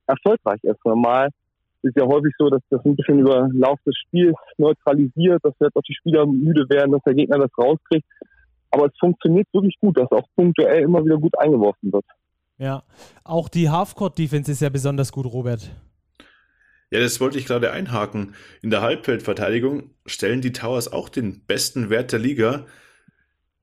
erfolgreich 0.07 0.63
ist. 0.63 0.85
Normal 0.85 1.31
ist 1.83 1.97
ja 1.97 2.07
häufig 2.07 2.33
so, 2.39 2.49
dass 2.51 2.61
das 2.71 2.85
ein 2.85 2.97
bisschen 2.97 3.21
über 3.21 3.49
Lauf 3.53 3.79
des 3.87 3.97
Spiels 4.07 4.37
neutralisiert, 4.59 5.41
dass 5.43 5.55
jetzt 5.59 5.77
auch 5.77 5.83
die 5.83 5.95
Spieler 5.95 6.27
müde 6.27 6.69
werden, 6.69 6.93
dass 6.93 7.03
der 7.05 7.15
Gegner 7.15 7.39
das 7.39 7.51
rauskriegt. 7.59 8.07
Aber 8.71 8.87
es 8.87 8.93
funktioniert 8.99 9.49
wirklich 9.53 9.77
gut, 9.81 9.99
dass 9.99 10.11
auch 10.13 10.27
punktuell 10.37 10.85
immer 10.85 11.05
wieder 11.05 11.19
gut 11.19 11.37
eingeworfen 11.39 11.93
wird. 11.93 12.05
Ja, 12.59 12.85
auch 13.25 13.49
die 13.49 13.69
Halfcourt-Defense 13.69 14.53
ist 14.53 14.61
ja 14.61 14.69
besonders 14.69 15.13
gut, 15.13 15.27
Robert. 15.27 15.71
Ja, 16.93 17.01
das 17.01 17.21
wollte 17.21 17.39
ich 17.39 17.47
gerade 17.47 17.73
einhaken. 17.73 18.35
In 18.61 18.69
der 18.69 18.83
Halbfeldverteidigung 18.83 19.95
stellen 20.05 20.43
die 20.43 20.53
Towers 20.53 20.93
auch 20.93 21.09
den 21.09 21.41
besten 21.47 21.89
Wert 21.89 22.13
der 22.13 22.19
Liga. 22.19 22.67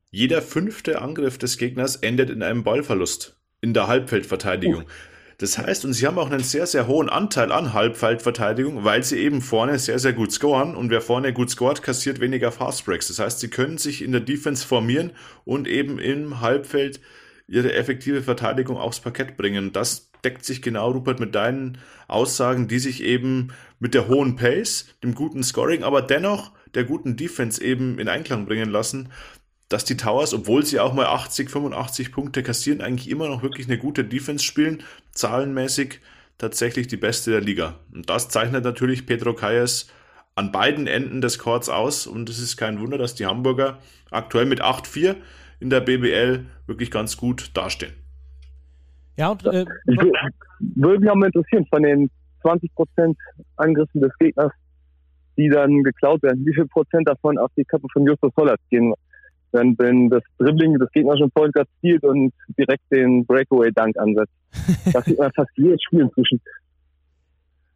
Jeder 0.09 0.41
fünfte 0.41 0.99
Angriff 0.99 1.37
des 1.37 1.59
Gegners 1.59 1.97
endet 1.97 2.31
in 2.31 2.41
einem 2.41 2.63
Ballverlust 2.63 3.39
in 3.61 3.75
der 3.75 3.85
Halbfeldverteidigung. 3.85 4.81
Uh. 4.81 4.87
Das 5.37 5.59
heißt, 5.59 5.85
und 5.85 5.93
sie 5.93 6.07
haben 6.07 6.17
auch 6.17 6.31
einen 6.31 6.43
sehr, 6.43 6.65
sehr 6.65 6.87
hohen 6.87 7.07
Anteil 7.07 7.51
an 7.51 7.73
Halbfeldverteidigung, 7.73 8.83
weil 8.83 9.03
sie 9.03 9.19
eben 9.19 9.43
vorne 9.43 9.77
sehr, 9.77 9.99
sehr 9.99 10.13
gut 10.13 10.31
scoren 10.31 10.75
und 10.75 10.89
wer 10.89 10.99
vorne 10.99 11.31
gut 11.31 11.51
scoret, 11.51 11.83
kassiert 11.83 12.19
weniger 12.19 12.51
Fastbreaks. 12.51 13.09
Das 13.09 13.19
heißt, 13.19 13.41
sie 13.41 13.49
können 13.49 13.77
sich 13.77 14.01
in 14.01 14.11
der 14.11 14.21
Defense 14.21 14.65
formieren 14.65 15.11
und 15.45 15.67
eben 15.67 15.99
im 15.99 16.41
Halbfeld 16.41 16.99
ihre 17.47 17.73
effektive 17.73 18.23
Verteidigung 18.23 18.77
aufs 18.77 19.01
Parkett 19.01 19.37
bringen. 19.37 19.71
Das 19.71 20.08
deckt 20.23 20.45
sich 20.45 20.61
genau, 20.61 20.91
Rupert, 20.91 21.19
mit 21.19 21.35
deinen 21.35 21.77
Aussagen, 22.07 22.67
die 22.67 22.79
sich 22.79 23.03
eben 23.03 23.49
mit 23.79 23.93
der 23.93 24.07
hohen 24.07 24.35
Pace, 24.35 24.87
dem 25.03 25.15
guten 25.15 25.43
Scoring, 25.43 25.83
aber 25.83 26.01
dennoch 26.01 26.51
der 26.75 26.83
guten 26.83 27.15
Defense 27.15 27.63
eben 27.63 27.99
in 27.99 28.09
Einklang 28.09 28.45
bringen 28.45 28.69
lassen 28.69 29.09
dass 29.69 29.85
die 29.85 29.97
Towers, 29.97 30.33
obwohl 30.33 30.65
sie 30.65 30.79
auch 30.79 30.93
mal 30.93 31.05
80, 31.05 31.49
85 31.49 32.11
Punkte 32.11 32.43
kassieren, 32.43 32.81
eigentlich 32.81 33.09
immer 33.09 33.29
noch 33.29 33.43
wirklich 33.43 33.67
eine 33.67 33.77
gute 33.77 34.03
Defense 34.03 34.43
spielen, 34.43 34.83
zahlenmäßig 35.11 35.99
tatsächlich 36.39 36.87
die 36.87 36.97
beste 36.97 37.31
der 37.31 37.41
Liga. 37.41 37.79
Und 37.93 38.09
das 38.09 38.29
zeichnet 38.29 38.63
natürlich 38.63 39.05
Pedro 39.05 39.33
Calles 39.33 39.87
an 40.35 40.51
beiden 40.51 40.87
Enden 40.87 41.21
des 41.21 41.37
Courts 41.37 41.69
aus 41.69 42.07
und 42.07 42.29
es 42.29 42.39
ist 42.39 42.57
kein 42.57 42.79
Wunder, 42.79 42.97
dass 42.97 43.13
die 43.13 43.27
Hamburger 43.27 43.79
aktuell 44.09 44.45
mit 44.45 44.61
8-4 44.61 45.15
in 45.59 45.69
der 45.69 45.81
BBL 45.81 46.45
wirklich 46.65 46.89
ganz 46.89 47.17
gut 47.17 47.51
dastehen. 47.53 47.93
Ja, 49.19 49.31
und 49.31 49.45
äh, 49.45 49.65
würde 50.75 50.99
mich 50.99 51.09
auch 51.09 51.15
mal 51.15 51.25
interessieren, 51.25 51.65
von 51.69 51.83
den 51.83 52.09
20% 52.43 53.15
Angriffen 53.57 54.01
des 54.01 54.11
Gegners, 54.17 54.51
die 55.37 55.49
dann 55.49 55.83
geklaut 55.83 56.23
werden, 56.23 56.45
wie 56.45 56.53
viel 56.53 56.67
Prozent 56.67 57.07
davon 57.07 57.37
auf 57.37 57.51
die 57.57 57.65
Kappe 57.65 57.87
von 57.91 58.05
Justus 58.05 58.31
Hollert 58.37 58.61
gehen? 58.69 58.93
wenn, 59.51 59.77
wenn 59.79 60.09
das 60.09 60.23
Dribbling 60.37 60.77
des 60.77 60.91
gegnerischen 60.91 61.31
Point 61.31 61.53
Guard 61.53 61.67
zielt 61.81 62.03
und 62.03 62.31
direkt 62.57 62.83
den 62.91 63.25
Breakaway-Dunk 63.25 63.97
ansetzt. 63.97 64.33
Das 64.93 65.05
sieht 65.05 65.17
man 65.17 65.31
fast 65.33 65.49
jedes 65.55 65.81
Spiel 65.83 66.01
inzwischen. 66.01 66.39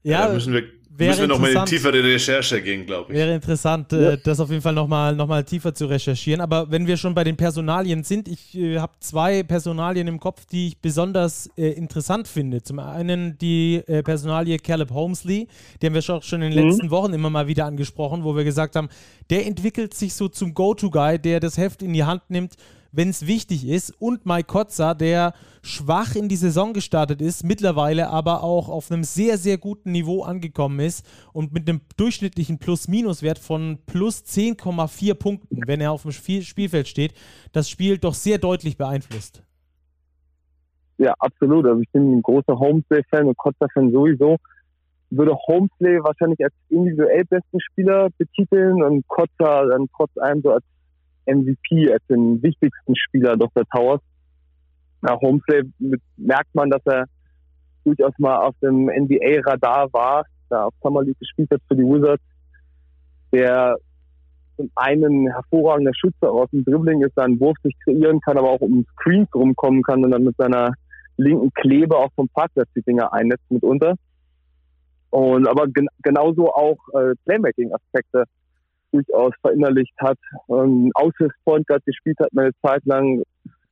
Ja, 0.04 0.28
ja 0.28 0.34
müssen 0.34 0.54
wir 0.54 0.64
Müssen 0.98 1.22
wir 1.22 1.28
nochmal 1.28 1.52
in 1.52 1.66
tiefere 1.66 2.04
Recherche 2.04 2.62
gehen, 2.62 2.86
glaube 2.86 3.12
ich. 3.12 3.18
Wäre 3.18 3.34
interessant, 3.34 3.92
äh, 3.94 4.12
ja. 4.12 4.18
das 4.18 4.40
auf 4.40 4.50
jeden 4.50 4.62
Fall 4.62 4.74
nochmal 4.74 5.16
noch 5.16 5.28
mal 5.28 5.44
tiefer 5.44 5.74
zu 5.74 5.88
recherchieren. 5.88 6.42
Aber 6.42 6.70
wenn 6.70 6.86
wir 6.86 6.98
schon 6.98 7.16
bei 7.16 7.24
den 7.24 7.36
Personalien 7.36 8.04
sind, 8.04 8.28
ich 8.28 8.56
äh, 8.56 8.78
habe 8.78 8.94
zwei 9.00 9.44
Personalien 9.44 10.08
im 10.08 10.20
Kopf, 10.20 10.46
die 10.46 10.68
ich 10.68 10.78
besonders 10.78 11.50
äh, 11.58 11.70
interessant 11.72 12.28
finde. 12.28 12.62
Zum 12.62 12.80
einen 12.80 13.38
die 13.38 13.82
äh, 13.88 14.04
Personalie 14.04 14.58
Caleb 14.60 14.92
Holmesley, 14.92 15.48
die 15.82 15.86
haben 15.86 15.94
wir 15.94 16.02
schon 16.02 16.22
in 16.42 16.52
den 16.52 16.64
mhm. 16.64 16.70
letzten 16.70 16.92
Wochen 16.92 17.14
immer 17.14 17.30
mal 17.30 17.48
wieder 17.48 17.66
angesprochen, 17.66 18.24
wo 18.24 18.36
wir 18.36 18.44
gesagt 18.44 18.76
haben, 18.76 18.90
der 19.30 19.48
entwickelt 19.48 19.94
sich 19.94 20.14
so 20.14 20.28
zum 20.28 20.54
Go-To-Guy, 20.54 21.18
der 21.20 21.40
das 21.40 21.58
Heft 21.58 21.82
in 21.82 21.94
die 21.94 22.04
Hand 22.04 22.22
nimmt 22.30 22.56
wenn 22.94 23.10
es 23.10 23.28
wichtig 23.28 23.68
ist. 23.68 23.94
Und 24.00 24.26
Mike 24.26 24.48
Kotzer, 24.48 24.96
der 24.96 25.34
schwach 25.62 26.16
in 26.16 26.30
die 26.30 26.38
Saison 26.38 26.74
gestartet 26.74 27.22
ist, 27.22 27.44
mittlerweile 27.44 28.10
aber 28.10 28.44
auch 28.44 28.70
auf 28.70 28.92
einem 28.92 29.04
sehr, 29.04 29.38
sehr 29.38 29.58
guten 29.58 29.92
Niveau 29.92 30.24
angekommen 30.24 30.80
ist 30.80 31.06
und 31.34 31.52
mit 31.52 31.68
einem 31.68 31.82
durchschnittlichen 31.98 32.60
Plus-Minus-Wert 32.60 33.40
von 33.40 33.80
plus 33.86 34.24
10,4 34.24 35.16
Punkten, 35.16 35.62
wenn 35.66 35.82
er 35.82 35.92
auf 35.92 36.04
dem 36.04 36.12
Spiel 36.12 36.44
Spielfeld 36.44 36.88
steht, 36.88 37.14
das 37.52 37.70
Spiel 37.70 37.98
doch 37.98 38.14
sehr 38.14 38.38
deutlich 38.38 38.78
beeinflusst. 38.78 39.44
Ja, 40.98 41.14
absolut. 41.20 41.66
Also 41.66 41.82
ich 41.82 41.90
bin 41.92 42.18
ein 42.18 42.22
großer 42.22 42.58
Homesley-Fan 42.58 43.26
und 43.26 43.38
Kotzer-Fan 43.38 43.92
sowieso. 43.92 44.38
Würde 45.10 45.36
Homesley 45.48 46.04
wahrscheinlich 46.04 46.44
als 46.44 46.54
individuell 46.70 47.26
besten 47.26 47.60
Spieler 47.60 48.10
betiteln 48.18 48.84
und 48.84 49.08
Kotzer 49.08 49.68
dann 49.68 49.88
trotz 49.96 50.16
allem 50.18 50.42
so 50.42 50.52
als 50.52 50.64
MVP, 51.26 51.92
als 51.92 52.06
den 52.08 52.42
wichtigsten 52.42 52.96
Spieler 52.96 53.38
Dr. 53.38 53.64
Towers. 53.74 54.02
Nach 55.02 55.20
Homesley 55.22 55.64
merkt 56.18 56.54
man, 56.56 56.70
dass 56.70 56.82
er 56.86 57.06
durchaus 57.84 58.14
mal 58.18 58.38
auf 58.38 58.56
dem 58.62 58.86
NBA-Radar 58.86 59.92
war, 59.92 60.26
da 60.50 60.66
auf 60.66 60.74
Summer 60.82 61.04
League 61.04 61.20
gespielt 61.20 61.50
hat 61.52 61.62
für 61.68 61.76
die 61.76 61.84
Wizards, 61.84 62.24
der 63.32 63.78
zum 64.56 64.70
einen 64.76 65.30
hervorragender 65.32 65.92
Schütze 65.96 66.30
aus 66.30 66.50
dem 66.52 66.64
Dribbling 66.64 67.02
ist, 67.02 67.16
seinen 67.16 67.40
Wurf 67.40 67.58
sich 67.64 67.76
kreieren 67.84 68.22
kann, 68.22 68.38
aber 68.38 68.50
auch 68.50 68.62
um 68.62 68.86
Screens 68.94 69.28
rumkommen 69.34 69.84
kann 69.84 70.04
und 70.06 70.12
dann 70.12 70.24
mit 70.24 70.38
seiner 70.38 70.74
linken 71.18 71.52
Klebe 71.54 71.98
auch 71.98 72.12
vom 72.16 72.30
Parkplatz 72.30 72.70
die 72.76 72.82
Dinger 72.84 73.12
einnetzt 73.14 73.50
mitunter. 73.50 73.96
Und 75.10 75.48
aber 75.48 75.68
gen 75.68 75.88
genauso 76.02 76.52
auch 76.54 76.78
äh, 76.94 77.14
Playmaking-Aspekte 77.26 78.26
durchaus 78.94 79.34
verinnerlicht 79.42 79.94
hat. 80.00 80.18
Ähm, 80.50 80.92
Aushilfs-Point 80.94 81.68
Guard 81.68 81.86
gespielt 81.86 82.18
hat 82.20 82.30
eine 82.36 82.52
Zeit 82.62 82.86
lang. 82.86 83.24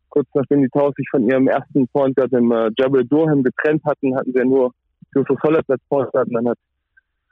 Kurz 0.10 0.28
nachdem 0.34 0.62
die 0.62 0.70
Towers 0.70 0.94
sich 0.98 1.08
von 1.10 1.30
ihrem 1.30 1.48
ersten 1.48 1.88
Point 1.90 2.16
Guard, 2.18 2.34
dem 2.34 2.52
äh, 2.52 2.70
Jabal 2.78 3.06
Durham, 3.06 3.44
getrennt 3.44 3.84
hatten, 3.86 4.16
hatten 4.16 4.34
sie 4.34 4.40
ja 4.40 4.46
nur 4.46 4.74
Joseph 5.16 5.42
Hollert 5.44 5.70
als 5.70 5.82
Point 5.88 6.12
Guard. 6.12 6.28
Und 6.28 6.34
dann 6.34 6.50
hat 6.50 6.58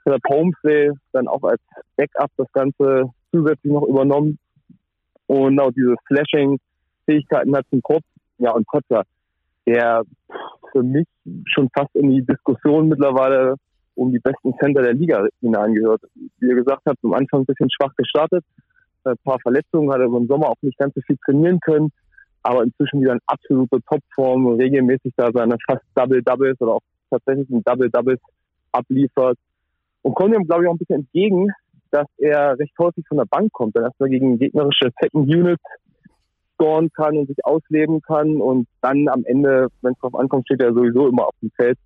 Philip 0.02 0.22
Holmesley 0.28 0.92
dann 1.12 1.28
auch 1.28 1.42
als 1.42 1.60
Backup 1.96 2.30
das 2.36 2.50
Ganze 2.52 3.10
zusätzlich 3.30 3.72
noch 3.72 3.86
übernommen. 3.86 4.38
Und 5.26 5.60
auch 5.60 5.70
diese 5.72 5.94
Flashing-Fähigkeiten 6.06 7.54
hat 7.54 7.66
zum 7.70 7.82
Kopf. 7.82 8.04
Ja, 8.38 8.52
und 8.52 8.66
Kotzer, 8.66 9.02
der 9.66 10.02
für 10.72 10.82
mich 10.82 11.06
schon 11.46 11.68
fast 11.76 11.94
in 11.94 12.10
die 12.10 12.24
Diskussion 12.24 12.88
mittlerweile 12.88 13.56
um 14.00 14.10
die 14.10 14.18
besten 14.18 14.54
Center 14.58 14.80
der 14.80 14.94
Liga 14.94 15.26
hineingehört. 15.40 16.00
Wie 16.38 16.48
ihr 16.48 16.54
gesagt 16.54 16.82
habt, 16.86 16.98
am 17.04 17.12
Anfang 17.12 17.40
ein 17.40 17.46
bisschen 17.46 17.68
schwach 17.70 17.94
gestartet, 17.96 18.42
ein 19.04 19.14
paar 19.24 19.38
Verletzungen, 19.40 19.92
hat 19.92 20.00
er 20.00 20.06
im 20.06 20.26
Sommer 20.26 20.48
auch 20.48 20.62
nicht 20.62 20.78
ganz 20.78 20.94
so 20.94 21.02
viel 21.02 21.18
trainieren 21.22 21.60
können, 21.60 21.90
aber 22.42 22.62
inzwischen 22.62 23.02
wieder 23.02 23.12
in 23.12 23.20
absolute 23.26 23.78
Topform, 23.82 24.54
regelmäßig 24.54 25.12
da 25.16 25.30
seine 25.34 25.56
fast 25.66 25.84
Double-Doubles 25.94 26.58
oder 26.60 26.76
auch 26.76 26.82
tatsächlich 27.10 27.50
ein 27.50 27.62
Double-Doubles 27.62 28.20
abliefert. 28.72 29.36
Und 30.00 30.14
kommt 30.14 30.34
ihm, 30.34 30.46
glaube 30.46 30.62
ich, 30.62 30.68
auch 30.68 30.74
ein 30.74 30.78
bisschen 30.78 31.00
entgegen, 31.00 31.48
dass 31.90 32.06
er 32.16 32.58
recht 32.58 32.72
häufig 32.78 33.06
von 33.06 33.18
der 33.18 33.26
Bank 33.26 33.52
kommt, 33.52 33.76
dann 33.76 33.84
erstmal 33.84 34.08
gegen 34.08 34.38
gegnerische 34.38 34.90
Second 34.98 35.28
Units 35.28 35.62
scoren 36.54 36.90
kann 36.92 37.18
und 37.18 37.26
sich 37.26 37.44
ausleben 37.44 38.00
kann. 38.00 38.40
Und 38.40 38.66
dann 38.80 39.08
am 39.08 39.24
Ende, 39.26 39.66
wenn 39.82 39.92
es 39.92 39.98
drauf 39.98 40.14
ankommt, 40.14 40.46
steht 40.46 40.62
er 40.62 40.72
sowieso 40.72 41.08
immer 41.08 41.26
auf 41.26 41.34
dem 41.42 41.50
Feld 41.50 41.76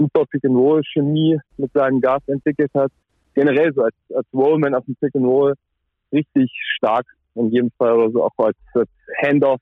super 0.00 0.24
Pick 0.26 0.44
and 0.44 0.56
Roll 0.56 0.82
Chemie 0.92 1.38
mit 1.58 1.72
seinem 1.72 2.00
Gas 2.00 2.22
entwickelt 2.26 2.70
hat. 2.74 2.90
Generell 3.34 3.72
so 3.74 3.82
als, 3.82 3.94
als 4.14 4.26
Rollman 4.32 4.74
auf 4.74 4.84
dem 4.86 4.96
Pick 4.96 5.14
and 5.14 5.26
Roll 5.26 5.54
richtig 6.12 6.50
stark 6.76 7.06
in 7.34 7.50
jedem 7.50 7.70
Fall 7.78 7.92
oder 7.92 8.10
so 8.10 8.24
auch 8.24 8.38
als, 8.38 8.56
als 8.74 8.88
Handoff 9.22 9.60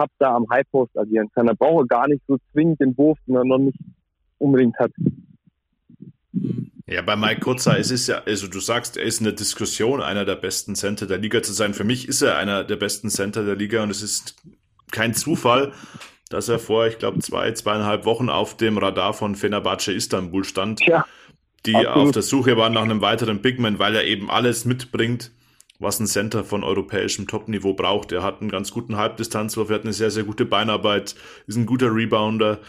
Hub 0.00 0.10
da 0.18 0.34
am 0.34 0.46
High 0.50 0.66
Post 0.70 0.96
agieren 0.96 1.28
kann. 1.34 1.46
Da 1.46 1.52
braucht 1.52 1.84
er 1.84 1.98
gar 1.98 2.08
nicht 2.08 2.22
so 2.26 2.38
zwingend 2.52 2.80
den 2.80 2.96
Wurf, 2.96 3.18
den 3.26 3.36
er 3.36 3.44
noch 3.44 3.58
nicht 3.58 3.78
unbedingt 4.38 4.78
hat. 4.78 4.90
Ja, 6.86 7.02
bei 7.02 7.14
Mike 7.14 7.40
Kurzer 7.40 7.78
ist 7.78 7.90
es 7.90 8.06
ja, 8.06 8.22
also 8.26 8.48
du 8.48 8.60
sagst, 8.60 8.96
er 8.96 9.04
ist 9.04 9.20
in 9.20 9.24
der 9.24 9.34
Diskussion, 9.34 10.00
einer 10.00 10.24
der 10.24 10.36
besten 10.36 10.74
Center 10.74 11.06
der 11.06 11.18
Liga 11.18 11.42
zu 11.42 11.52
sein. 11.52 11.74
Für 11.74 11.84
mich 11.84 12.08
ist 12.08 12.22
er 12.22 12.38
einer 12.38 12.64
der 12.64 12.76
besten 12.76 13.10
Center 13.10 13.44
der 13.44 13.56
Liga 13.56 13.82
und 13.82 13.90
es 13.90 14.02
ist 14.02 14.36
kein 14.90 15.14
Zufall, 15.14 15.72
dass 16.32 16.48
er 16.48 16.58
vor, 16.58 16.86
ich 16.86 16.98
glaube, 16.98 17.18
zwei, 17.20 17.52
zweieinhalb 17.52 18.04
Wochen 18.04 18.28
auf 18.28 18.56
dem 18.56 18.78
Radar 18.78 19.12
von 19.12 19.34
Fenerbahce 19.34 19.92
Istanbul 19.92 20.44
stand, 20.44 20.80
ja, 20.86 21.04
die 21.66 21.76
absolut. 21.76 21.96
auf 22.08 22.12
der 22.12 22.22
Suche 22.22 22.56
waren 22.56 22.72
nach 22.72 22.82
einem 22.82 23.00
weiteren 23.02 23.42
Bigman, 23.42 23.78
weil 23.78 23.94
er 23.94 24.04
eben 24.04 24.30
alles 24.30 24.64
mitbringt, 24.64 25.30
was 25.78 26.00
ein 26.00 26.06
Center 26.06 26.44
von 26.44 26.64
europäischem 26.64 27.26
Topniveau 27.26 27.74
braucht. 27.74 28.12
Er 28.12 28.22
hat 28.22 28.40
einen 28.40 28.50
ganz 28.50 28.70
guten 28.70 28.96
Halbdistanzwurf, 28.96 29.68
er 29.68 29.76
hat 29.76 29.82
eine 29.82 29.92
sehr, 29.92 30.10
sehr 30.10 30.24
gute 30.24 30.46
Beinarbeit, 30.46 31.14
ist 31.46 31.56
ein 31.56 31.66
guter 31.66 31.94
Rebounder. 31.94 32.60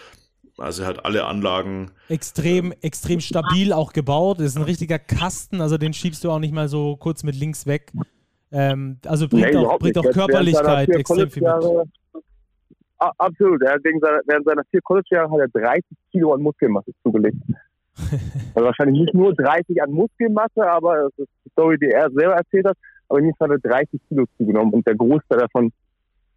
Also 0.57 0.83
er 0.83 0.89
hat 0.89 1.05
alle 1.05 1.25
Anlagen. 1.25 1.91
Extrem, 2.09 2.73
extrem 2.81 3.21
stabil 3.21 3.73
auch 3.73 3.93
gebaut. 3.93 4.39
Ist 4.39 4.55
ein 4.55 4.63
richtiger 4.63 4.99
Kasten, 4.99 5.61
also 5.61 5.77
den 5.77 5.93
schiebst 5.93 6.23
du 6.23 6.31
auch 6.31 6.39
nicht 6.39 6.53
mal 6.53 6.67
so 6.67 6.95
kurz 6.97 7.23
mit 7.23 7.35
links 7.35 7.65
weg. 7.65 7.91
Ähm, 8.51 8.99
also 9.05 9.27
bringt 9.27 9.53
nee, 9.53 9.57
auch, 9.57 9.79
bringt 9.79 9.97
auch 9.97 10.03
Körperlichkeit 10.03 10.89
extrem 10.89 11.31
viel 11.31 11.41
mit. 11.41 11.89
Absolut. 12.97 13.61
Er 13.61 13.73
hat 13.73 13.83
wegen 13.83 13.99
seiner, 13.99 14.21
während 14.25 14.45
seiner 14.45 14.63
vier 14.71 14.81
College-Jahre 14.81 15.31
hat 15.31 15.39
er 15.39 15.61
30 15.61 15.83
Kilo 16.11 16.33
an 16.33 16.41
Muskelmasse 16.41 16.91
zugelegt. 17.03 17.37
also 18.55 18.65
wahrscheinlich 18.65 19.01
nicht 19.01 19.13
nur 19.13 19.33
30 19.35 19.81
an 19.81 19.91
Muskelmasse, 19.91 20.65
aber 20.67 21.09
das 21.09 21.11
ist 21.19 21.29
die 21.45 21.49
Story, 21.51 21.77
die 21.77 21.89
er 21.89 22.09
selber 22.11 22.35
erzählt 22.35 22.65
hat. 22.65 22.77
Aber 23.09 23.19
in 23.19 23.25
jedem 23.25 23.37
Fall 23.37 23.49
hat 23.49 23.63
er 23.63 23.69
30 23.69 24.01
Kilo 24.07 24.25
zugenommen 24.37 24.73
und 24.73 24.87
der 24.87 24.95
Großteil 24.95 25.39
davon 25.39 25.71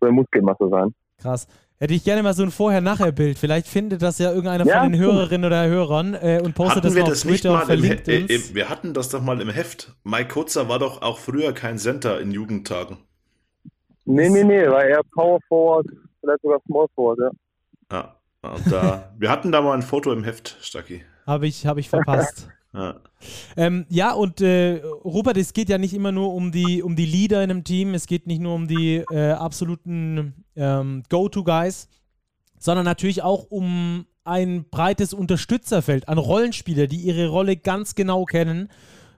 soll 0.01 0.13
Muskelmasse 0.13 0.69
sein. 0.69 0.95
Krass. 1.19 1.47
Hätte 1.79 1.93
ich 1.93 2.05
gerne 2.05 2.23
mal 2.23 2.33
so 2.33 2.43
ein 2.43 2.51
Vorher-Nachher-Bild. 2.51 3.39
Vielleicht 3.39 3.67
findet 3.67 4.01
das 4.01 4.19
ja 4.19 4.31
irgendeiner 4.31 4.65
ja, 4.65 4.81
von 4.81 4.93
den 4.93 5.01
Hörerinnen 5.01 5.45
oder 5.45 5.67
Hörern 5.67 6.15
äh, 6.15 6.41
und 6.43 6.55
postet 6.55 6.77
hatten 6.77 6.87
das 6.87 6.95
wir 6.95 7.03
auf 7.03 7.09
das 7.11 7.21
Twitter 7.21 7.53
und 7.53 7.65
verlinkt 7.65 8.09
im, 8.09 8.25
äh, 8.25 8.55
Wir 8.55 8.71
hatten 8.71 8.95
das 8.95 9.11
doch 9.11 9.21
mal 9.21 9.41
im 9.43 9.51
Heft. 9.51 9.95
Mike 10.03 10.29
Kurzer 10.29 10.71
war 10.71 10.79
doch 10.79 11.03
auch 11.03 11.19
früher 11.19 11.53
kein 11.53 11.77
Center 11.77 12.19
in 12.19 12.31
Jugendtagen. 12.31 12.97
Nee, 14.07 14.31
nee, 14.31 14.45
nee, 14.45 14.67
war 14.69 14.85
eher 14.85 15.03
Power 15.13 15.39
Forward, 15.49 15.87
vielleicht 16.27 16.43
sogar 16.43 16.61
Small 16.67 16.87
Forward, 16.95 17.19
ja. 17.21 17.31
Ja, 17.93 18.51
und 18.51 18.73
da, 18.73 19.13
wir 19.19 19.31
hatten 19.31 19.53
da 19.53 19.61
mal 19.61 19.75
ein 19.75 19.83
Foto 19.83 20.13
im 20.13 20.25
Heft, 20.25 20.57
Stacki. 20.61 21.03
Habe 21.27 21.47
ich, 21.47 21.67
hab 21.67 21.79
ich 21.79 21.89
verpasst. 21.89 22.49
Ja. 22.75 22.97
Ähm, 23.57 23.87
ja, 23.89 24.13
und 24.13 24.43
äh, 24.43 24.83
Robert, 25.03 25.39
es 25.39 25.55
geht 25.55 25.71
ja 25.71 25.79
nicht 25.79 25.95
immer 25.95 26.13
nur 26.13 26.35
um 26.35 26.53
die, 26.53 26.83
um 26.83 26.95
die 26.95 27.07
Leader 27.07 27.43
in 27.43 27.51
einem 27.51 27.65
Team, 27.65 27.95
es 27.95 28.07
geht 28.07 28.27
nicht 28.27 28.43
nur 28.43 28.55
um 28.55 28.69
die 28.69 28.97
äh, 29.11 29.31
absoluten 29.31 30.45
ähm, 30.57 31.03
Go-To-Guys, 31.09 31.89
sondern 32.59 32.85
natürlich 32.85 33.23
auch 33.23 33.47
um 33.49 34.05
ein 34.25 34.69
breites 34.69 35.15
Unterstützerfeld 35.15 36.07
an 36.09 36.19
Rollenspieler, 36.19 36.87
die 36.87 36.99
ihre 36.99 37.29
Rolle 37.29 37.57
ganz 37.57 37.95
genau 37.95 38.27
kennen. 38.27 38.69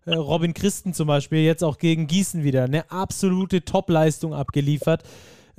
Äh, 0.05 0.15
Robin 0.15 0.55
Christen 0.55 0.95
zum 0.95 1.09
Beispiel, 1.09 1.41
jetzt 1.41 1.65
auch 1.65 1.79
gegen 1.79 2.07
Gießen 2.07 2.45
wieder, 2.45 2.65
eine 2.65 2.91
absolute 2.93 3.65
Top-Leistung 3.65 4.35
abgeliefert. 4.35 5.03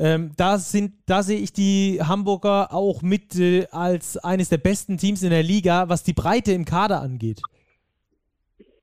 Ähm, 0.01 0.31
da, 0.37 0.57
sind, 0.57 0.93
da 1.07 1.23
sehe 1.23 1.39
ich 1.39 1.51
die 1.51 1.99
Hamburger 2.01 2.73
auch 2.73 3.01
mit 3.01 3.37
äh, 3.37 3.67
als 3.69 4.15
eines 4.17 4.47
der 4.47 4.57
besten 4.57 4.97
Teams 4.97 5.23
in 5.23 5.29
der 5.29 5.43
Liga, 5.43 5.89
was 5.89 6.03
die 6.03 6.13
Breite 6.13 6.53
im 6.53 6.63
Kader 6.63 7.01
angeht. 7.01 7.41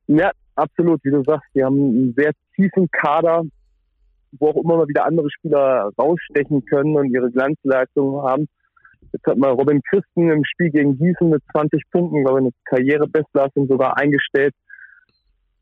Ja, 0.08 0.30
absolut. 0.56 1.02
Wie 1.04 1.10
du 1.10 1.22
sagst, 1.24 1.48
die 1.54 1.64
haben 1.64 1.76
einen 1.76 2.14
sehr 2.14 2.32
tiefen 2.54 2.90
Kader, 2.90 3.44
wo 4.32 4.48
auch 4.48 4.62
immer 4.62 4.76
mal 4.76 4.88
wieder 4.88 5.06
andere 5.06 5.30
Spieler 5.30 5.90
rausstechen 5.98 6.66
können 6.66 6.94
und 6.94 7.10
ihre 7.10 7.30
Glanzleistungen 7.30 8.22
haben. 8.22 8.46
Jetzt 9.12 9.26
hat 9.26 9.38
mal 9.38 9.52
Robin 9.52 9.80
Christen 9.88 10.30
im 10.30 10.44
Spiel 10.44 10.70
gegen 10.70 10.98
Gießen 10.98 11.30
mit 11.30 11.42
20 11.52 11.82
Punkten, 11.90 12.24
glaube 12.24 12.40
ich, 12.40 12.44
eine 12.44 12.52
Karrierebestleistung 12.66 13.68
sogar 13.68 13.96
eingestellt. 13.96 14.54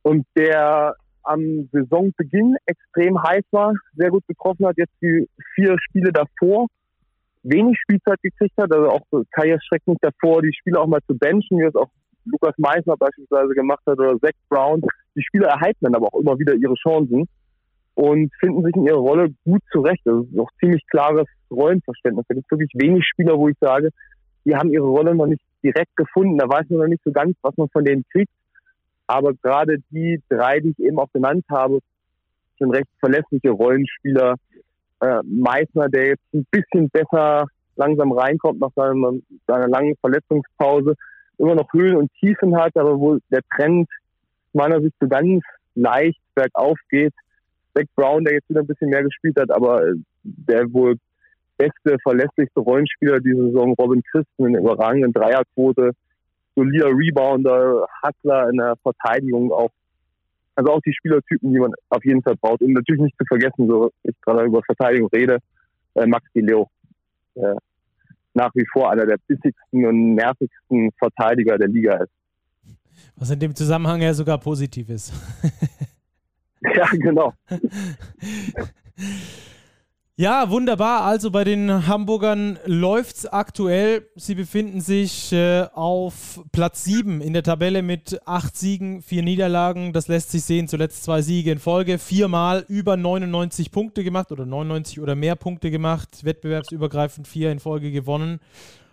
Und 0.02 0.26
der 0.36 0.96
am 1.24 1.68
Saisonbeginn 1.72 2.56
extrem 2.66 3.22
heiß 3.22 3.44
war, 3.50 3.74
sehr 3.96 4.10
gut 4.10 4.26
getroffen 4.26 4.66
hat, 4.66 4.76
jetzt 4.76 4.94
die 5.02 5.28
vier 5.54 5.76
Spiele 5.80 6.12
davor 6.12 6.66
wenig 7.44 7.78
Spielzeit 7.78 8.20
gekriegt 8.22 8.56
hat, 8.56 8.72
also 8.72 8.88
auch 8.88 9.02
karrierestreckend 9.32 9.98
davor, 10.00 10.42
die 10.42 10.52
Spieler 10.58 10.80
auch 10.80 10.86
mal 10.86 11.00
zu 11.06 11.16
benchen, 11.16 11.58
wie 11.58 11.64
es 11.64 11.76
auch 11.76 11.90
Lukas 12.24 12.54
Meissner 12.56 12.96
beispielsweise 12.96 13.54
gemacht 13.54 13.82
hat 13.86 13.98
oder 13.98 14.18
Zach 14.18 14.32
Brown. 14.48 14.80
Die 15.14 15.22
Spieler 15.22 15.48
erhalten 15.48 15.78
dann 15.82 15.94
aber 15.94 16.06
auch 16.06 16.20
immer 16.20 16.38
wieder 16.38 16.54
ihre 16.54 16.74
Chancen 16.74 17.28
und 17.94 18.32
finden 18.40 18.64
sich 18.64 18.74
in 18.74 18.86
ihrer 18.86 18.98
Rolle 18.98 19.28
gut 19.44 19.62
zurecht. 19.70 20.00
Das 20.04 20.24
ist 20.24 20.38
auch 20.38 20.50
ziemlich 20.58 20.82
klares 20.90 21.26
Rollenverständnis. 21.50 22.24
Da 22.28 22.34
gibt 22.34 22.46
es 22.46 22.50
wirklich 22.50 22.72
wenig 22.74 23.06
Spieler, 23.06 23.38
wo 23.38 23.48
ich 23.48 23.56
sage, 23.60 23.90
die 24.46 24.56
haben 24.56 24.72
ihre 24.72 24.86
Rolle 24.86 25.14
noch 25.14 25.26
nicht 25.26 25.42
direkt 25.62 25.94
gefunden. 25.96 26.38
Da 26.38 26.48
weiß 26.48 26.68
man 26.70 26.80
noch 26.80 26.88
nicht 26.88 27.04
so 27.04 27.12
ganz, 27.12 27.36
was 27.42 27.56
man 27.56 27.68
von 27.68 27.84
denen 27.84 28.04
kriegt. 28.10 28.32
Aber 29.06 29.32
gerade 29.34 29.78
die 29.90 30.20
drei, 30.28 30.60
die 30.60 30.70
ich 30.70 30.78
eben 30.78 30.98
auch 30.98 31.12
genannt 31.12 31.44
habe, 31.50 31.80
sind 32.58 32.70
recht 32.70 32.88
verlässliche 33.00 33.50
Rollenspieler. 33.50 34.36
Äh, 35.00 35.20
Meissner, 35.24 35.88
der 35.88 36.08
jetzt 36.08 36.24
ein 36.32 36.46
bisschen 36.50 36.88
besser 36.90 37.46
langsam 37.76 38.12
reinkommt 38.12 38.60
nach 38.60 38.70
seiner, 38.76 39.12
seiner 39.46 39.68
langen 39.68 39.96
Verletzungspause, 39.96 40.94
immer 41.38 41.54
noch 41.54 41.72
Höhen 41.72 41.96
und 41.96 42.12
Tiefen 42.20 42.56
hat, 42.56 42.76
aber 42.76 42.98
wo 42.98 43.18
der 43.30 43.40
Trend 43.56 43.88
meiner 44.52 44.80
Sicht 44.80 44.94
so 45.00 45.08
ganz 45.08 45.42
leicht 45.74 46.20
bergauf 46.34 46.78
geht. 46.88 47.12
Zach 47.76 47.86
Brown, 47.96 48.24
der 48.24 48.34
jetzt 48.34 48.48
wieder 48.48 48.60
ein 48.60 48.66
bisschen 48.66 48.90
mehr 48.90 49.02
gespielt 49.02 49.38
hat, 49.38 49.50
aber 49.50 49.82
der 50.22 50.72
wohl 50.72 50.96
beste, 51.58 51.96
verlässlichste 52.02 52.60
Rollenspieler 52.60 53.20
diese 53.20 53.46
Saison, 53.46 53.74
Robin 53.74 54.02
Christen, 54.10 54.46
in 54.46 54.54
überragenden 54.54 55.12
Dreierquote, 55.12 55.90
solider 56.54 56.88
Rebounder, 56.88 57.86
Hustler 58.02 58.50
in 58.50 58.56
der 58.56 58.74
Verteidigung 58.82 59.52
auch. 59.52 59.70
Also 60.56 60.70
auch 60.70 60.80
die 60.82 60.94
Spielertypen, 60.94 61.52
die 61.52 61.58
man 61.58 61.72
auf 61.88 62.04
jeden 62.04 62.22
Fall 62.22 62.36
braucht. 62.36 62.62
Und 62.62 62.74
natürlich 62.74 63.02
nicht 63.02 63.18
zu 63.18 63.24
vergessen, 63.26 63.68
so 63.68 63.90
ich 64.04 64.14
gerade 64.20 64.44
über 64.44 64.62
Verteidigung 64.62 65.08
rede, 65.12 65.38
äh, 65.94 66.06
Max 66.06 66.24
Di 66.32 66.40
Leo. 66.40 66.70
Äh, 67.34 67.56
nach 68.34 68.50
wie 68.54 68.64
vor 68.72 68.90
einer 68.90 69.06
der 69.06 69.16
bissigsten 69.26 69.84
und 69.84 70.14
nervigsten 70.14 70.90
Verteidiger 70.98 71.58
der 71.58 71.68
Liga 71.68 71.96
ist. 71.96 72.12
Was 73.16 73.30
in 73.30 73.38
dem 73.38 73.54
Zusammenhang 73.54 74.02
ja 74.02 74.12
sogar 74.12 74.38
positiv 74.38 74.90
ist. 74.90 75.12
ja, 76.74 76.86
genau. 76.92 77.32
Ja, 80.16 80.48
wunderbar. 80.48 81.02
Also 81.02 81.32
bei 81.32 81.42
den 81.42 81.88
Hamburgern 81.88 82.60
läuft 82.66 83.16
es 83.16 83.26
aktuell. 83.26 84.06
Sie 84.14 84.36
befinden 84.36 84.80
sich 84.80 85.32
äh, 85.32 85.66
auf 85.74 86.40
Platz 86.52 86.84
7 86.84 87.20
in 87.20 87.32
der 87.32 87.42
Tabelle 87.42 87.82
mit 87.82 88.20
8 88.24 88.56
Siegen, 88.56 89.02
4 89.02 89.24
Niederlagen. 89.24 89.92
Das 89.92 90.06
lässt 90.06 90.30
sich 90.30 90.44
sehen. 90.44 90.68
Zuletzt 90.68 91.02
zwei 91.02 91.20
Siege 91.20 91.50
in 91.50 91.58
Folge. 91.58 91.98
Viermal 91.98 92.64
über 92.68 92.96
99 92.96 93.72
Punkte 93.72 94.04
gemacht 94.04 94.30
oder 94.30 94.46
99 94.46 95.00
oder 95.00 95.16
mehr 95.16 95.34
Punkte 95.34 95.72
gemacht. 95.72 96.24
Wettbewerbsübergreifend 96.24 97.26
vier 97.26 97.50
in 97.50 97.58
Folge 97.58 97.90
gewonnen. 97.90 98.38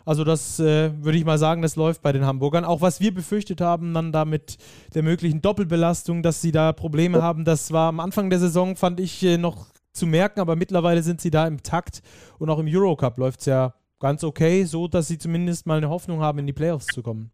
Also 0.06 0.24
das 0.24 0.60
äh, 0.60 0.92
würde 1.04 1.20
ich 1.20 1.26
mal 1.26 1.38
sagen, 1.38 1.62
das 1.62 1.76
läuft 1.76 2.02
bei 2.02 2.12
den 2.12 2.26
Hamburgern. 2.26 2.66
Auch 2.66 2.82
was 2.82 3.00
wir 3.00 3.14
befürchtet 3.14 3.62
haben, 3.62 3.94
dann 3.94 4.12
da 4.12 4.26
mit 4.26 4.58
der 4.96 5.04
möglichen 5.04 5.44
Doppelbelastung, 5.44 6.24
dass 6.24 6.42
sie 6.42 6.52
da 6.52 6.74
Probleme 6.74 7.22
haben, 7.22 7.46
das 7.46 7.72
war 7.72 7.90
am 7.90 8.00
Anfang 8.00 8.32
der 8.32 8.40
Saison, 8.40 8.76
fand 8.76 9.00
ich 9.00 9.22
äh, 9.24 9.38
noch 9.38 9.71
zu 9.94 10.08
merken, 10.08 10.40
aber 10.40 10.56
mittlerweile 10.56 11.02
sind 11.02 11.22
sie 11.22 11.32
da 11.32 11.48
im 11.48 11.64
Takt 11.64 12.02
und 12.40 12.50
auch 12.50 12.60
im 12.60 12.68
Eurocup 12.68 13.18
läuft 13.18 13.42
es 13.42 13.46
ja 13.46 13.74
ganz 14.00 14.24
okay, 14.24 14.64
so 14.64 14.88
dass 14.88 15.08
sie 15.08 15.18
zumindest 15.18 15.68
mal 15.68 15.78
eine 15.78 15.90
Hoffnung 15.90 16.22
haben, 16.22 16.40
in 16.40 16.48
die 16.48 16.54
Playoffs 16.54 16.88
zu 16.88 17.02
kommen. 17.02 17.32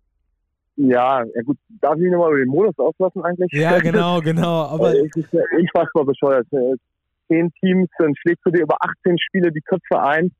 Ja, 0.75 1.23
ja 1.23 1.41
gut, 1.43 1.57
darf 1.81 1.97
ich 1.97 2.11
nochmal 2.11 2.29
über 2.29 2.39
den 2.39 2.49
Modus 2.49 2.77
auslassen 2.77 3.23
eigentlich? 3.23 3.51
Ja, 3.51 3.79
genau, 3.79 4.21
genau. 4.21 4.65
Aber 4.65 4.93
ich, 4.93 5.11
ich 5.15 5.73
war 5.73 5.87
mal 5.95 6.05
bescheuert. 6.05 6.47
Zehn 7.27 7.51
Teams, 7.59 7.89
dann 7.97 8.13
schlägst 8.15 8.45
du 8.45 8.51
dir 8.51 8.61
über 8.61 8.77
18 8.79 9.17
Spiele 9.19 9.51
die 9.51 9.61
Köpfe 9.61 10.01
ein, 10.01 10.31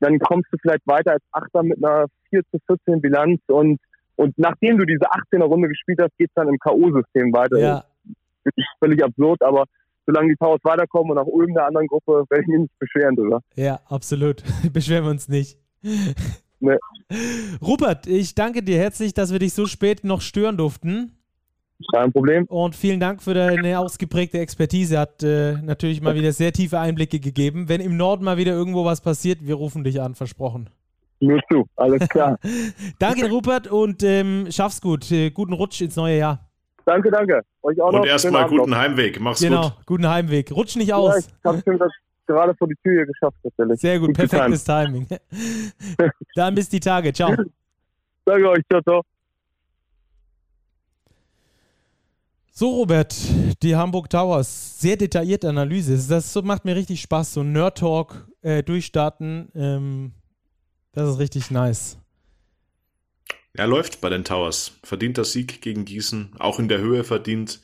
dann 0.00 0.18
kommst 0.18 0.52
du 0.52 0.58
vielleicht 0.60 0.86
weiter 0.86 1.12
als 1.12 1.22
Achter 1.32 1.62
mit 1.62 1.82
einer 1.82 2.06
4 2.30 2.42
zu 2.50 2.58
14 2.66 3.00
Bilanz 3.00 3.40
und, 3.46 3.80
und 4.16 4.38
nachdem 4.38 4.78
du 4.78 4.84
diese 4.84 5.06
18er 5.10 5.44
Runde 5.44 5.68
gespielt 5.68 5.98
hast, 6.00 6.16
geht 6.18 6.28
es 6.28 6.34
dann 6.34 6.48
im 6.48 6.58
K.O.-System 6.58 7.34
weiter. 7.34 7.58
Ja. 7.58 7.84
Das 8.44 8.52
ist 8.54 8.66
völlig 8.78 9.02
absurd, 9.02 9.42
aber 9.42 9.64
solange 10.06 10.28
die 10.28 10.36
Towers 10.36 10.60
weiterkommen 10.62 11.12
und 11.12 11.18
auch 11.18 11.26
Ulm 11.26 11.52
der 11.54 11.66
anderen 11.66 11.86
Gruppe, 11.86 12.24
werde 12.28 12.42
ich 12.42 12.48
mich 12.48 12.60
nicht 12.60 12.78
beschweren 12.78 13.16
drüber. 13.16 13.40
Ja, 13.54 13.80
absolut. 13.88 14.42
Beschweren 14.72 15.04
wir 15.04 15.10
uns 15.10 15.28
nicht. 15.28 15.58
Nee. 16.58 16.78
Rupert, 17.60 18.06
ich 18.06 18.34
danke 18.34 18.62
dir 18.62 18.78
herzlich, 18.78 19.12
dass 19.12 19.30
wir 19.30 19.38
dich 19.38 19.52
so 19.52 19.66
spät 19.66 20.04
noch 20.04 20.22
stören 20.22 20.56
durften. 20.56 21.12
Kein 21.92 22.10
Problem. 22.12 22.46
Und 22.46 22.74
vielen 22.74 22.98
Dank 22.98 23.22
für 23.22 23.34
deine 23.34 23.78
ausgeprägte 23.78 24.38
Expertise. 24.38 24.98
Hat 24.98 25.22
äh, 25.22 25.60
natürlich 25.60 26.00
mal 26.00 26.14
wieder 26.14 26.32
sehr 26.32 26.52
tiefe 26.52 26.78
Einblicke 26.78 27.20
gegeben. 27.20 27.68
Wenn 27.68 27.82
im 27.82 27.98
Norden 27.98 28.24
mal 28.24 28.38
wieder 28.38 28.52
irgendwo 28.52 28.86
was 28.86 29.02
passiert, 29.02 29.46
wir 29.46 29.56
rufen 29.56 29.84
dich 29.84 30.00
an, 30.00 30.14
versprochen. 30.14 30.70
Nur 31.20 31.40
zu, 31.50 31.66
alles 31.76 32.08
klar. 32.08 32.38
danke, 32.98 33.28
Rupert, 33.28 33.66
und 33.68 34.02
ähm, 34.02 34.46
schaff's 34.50 34.80
gut. 34.80 35.10
Äh, 35.10 35.30
guten 35.30 35.52
Rutsch 35.52 35.82
ins 35.82 35.96
neue 35.96 36.18
Jahr. 36.18 36.45
Danke, 36.86 37.10
danke. 37.10 37.42
Euch 37.62 37.80
auch 37.80 37.92
Und 37.92 38.06
erstmal 38.06 38.48
guten 38.48 38.70
noch. 38.70 38.78
Heimweg. 38.78 39.18
Mach's 39.20 39.40
genau, 39.40 39.62
gut. 39.62 39.70
Genau, 39.70 39.82
guten 39.86 40.08
Heimweg. 40.08 40.52
Rutsch 40.52 40.76
nicht 40.76 40.94
aus. 40.94 41.14
Ja, 41.14 41.18
ich 41.18 41.44
habe 41.44 41.62
schon 41.64 41.78
das 41.78 41.92
gerade 42.26 42.54
vor 42.54 42.68
die 42.68 42.76
Tür 42.76 42.92
hier 42.92 43.06
geschafft, 43.06 43.36
natürlich. 43.42 43.80
Sehr 43.80 43.98
gut, 43.98 44.08
gut 44.08 44.16
perfektes 44.16 44.62
Timing. 44.62 45.06
Dann 46.36 46.54
bis 46.54 46.68
die 46.68 46.78
Tage. 46.78 47.12
Ciao. 47.12 47.34
Danke 48.24 48.50
euch. 48.50 48.62
Ciao, 48.70 48.80
ciao. 48.82 49.02
So, 52.52 52.70
Robert, 52.70 53.14
die 53.62 53.74
Hamburg 53.76 54.08
Towers, 54.08 54.80
sehr 54.80 54.96
detaillierte 54.96 55.48
Analyse. 55.48 55.98
Das 56.08 56.34
macht 56.42 56.64
mir 56.64 56.76
richtig 56.76 57.02
Spaß, 57.02 57.34
so 57.34 57.42
Nerd 57.42 57.78
Talk 57.78 58.28
äh, 58.42 58.62
durchstarten. 58.62 59.50
Ähm, 59.56 60.12
das 60.92 61.10
ist 61.10 61.18
richtig 61.18 61.50
nice. 61.50 61.98
Er 63.56 63.66
läuft 63.66 64.00
bei 64.00 64.10
den 64.10 64.24
Towers. 64.24 64.72
Verdient 64.82 65.18
das 65.18 65.32
Sieg 65.32 65.62
gegen 65.62 65.84
Gießen. 65.84 66.32
Auch 66.38 66.58
in 66.58 66.68
der 66.68 66.78
Höhe 66.78 67.04
verdient. 67.04 67.60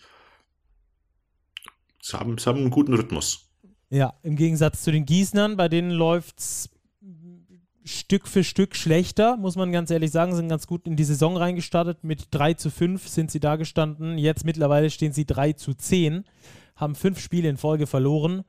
Sie 2.01 2.17
haben, 2.19 2.39
sie 2.39 2.47
haben 2.47 2.61
einen 2.61 2.71
guten 2.71 2.95
Rhythmus. 2.95 3.51
Ja, 3.91 4.15
im 4.23 4.37
Gegensatz 4.37 4.83
zu 4.83 4.91
den 4.91 5.05
Gießnern, 5.05 5.57
bei 5.57 5.69
denen 5.69 5.91
läuft 5.91 6.39
es 6.39 6.71
Stück 7.85 8.29
für 8.29 8.45
Stück 8.45 8.77
schlechter, 8.77 9.37
muss 9.37 9.57
man 9.57 9.73
ganz 9.73 9.91
ehrlich 9.91 10.13
sagen, 10.13 10.35
sind 10.35 10.49
ganz 10.49 10.67
gut 10.67 10.87
in 10.87 10.97
die 10.97 11.05
Saison 11.05 11.37
reingestartet. 11.37 12.05
Mit 12.05 12.29
3 12.31 12.55
zu 12.55 12.71
5 12.71 13.09
sind 13.09 13.31
sie 13.31 13.41
da 13.41 13.57
gestanden. 13.57 14.19
Jetzt 14.19 14.45
mittlerweile 14.45 14.89
stehen 14.89 15.13
sie 15.13 15.27
3 15.27 15.55
zu 15.55 15.75
10, 15.75 16.25
haben 16.77 16.95
fünf 16.95 17.19
Spiele 17.19 17.49
in 17.49 17.57
Folge 17.57 17.87
verloren 17.87 18.45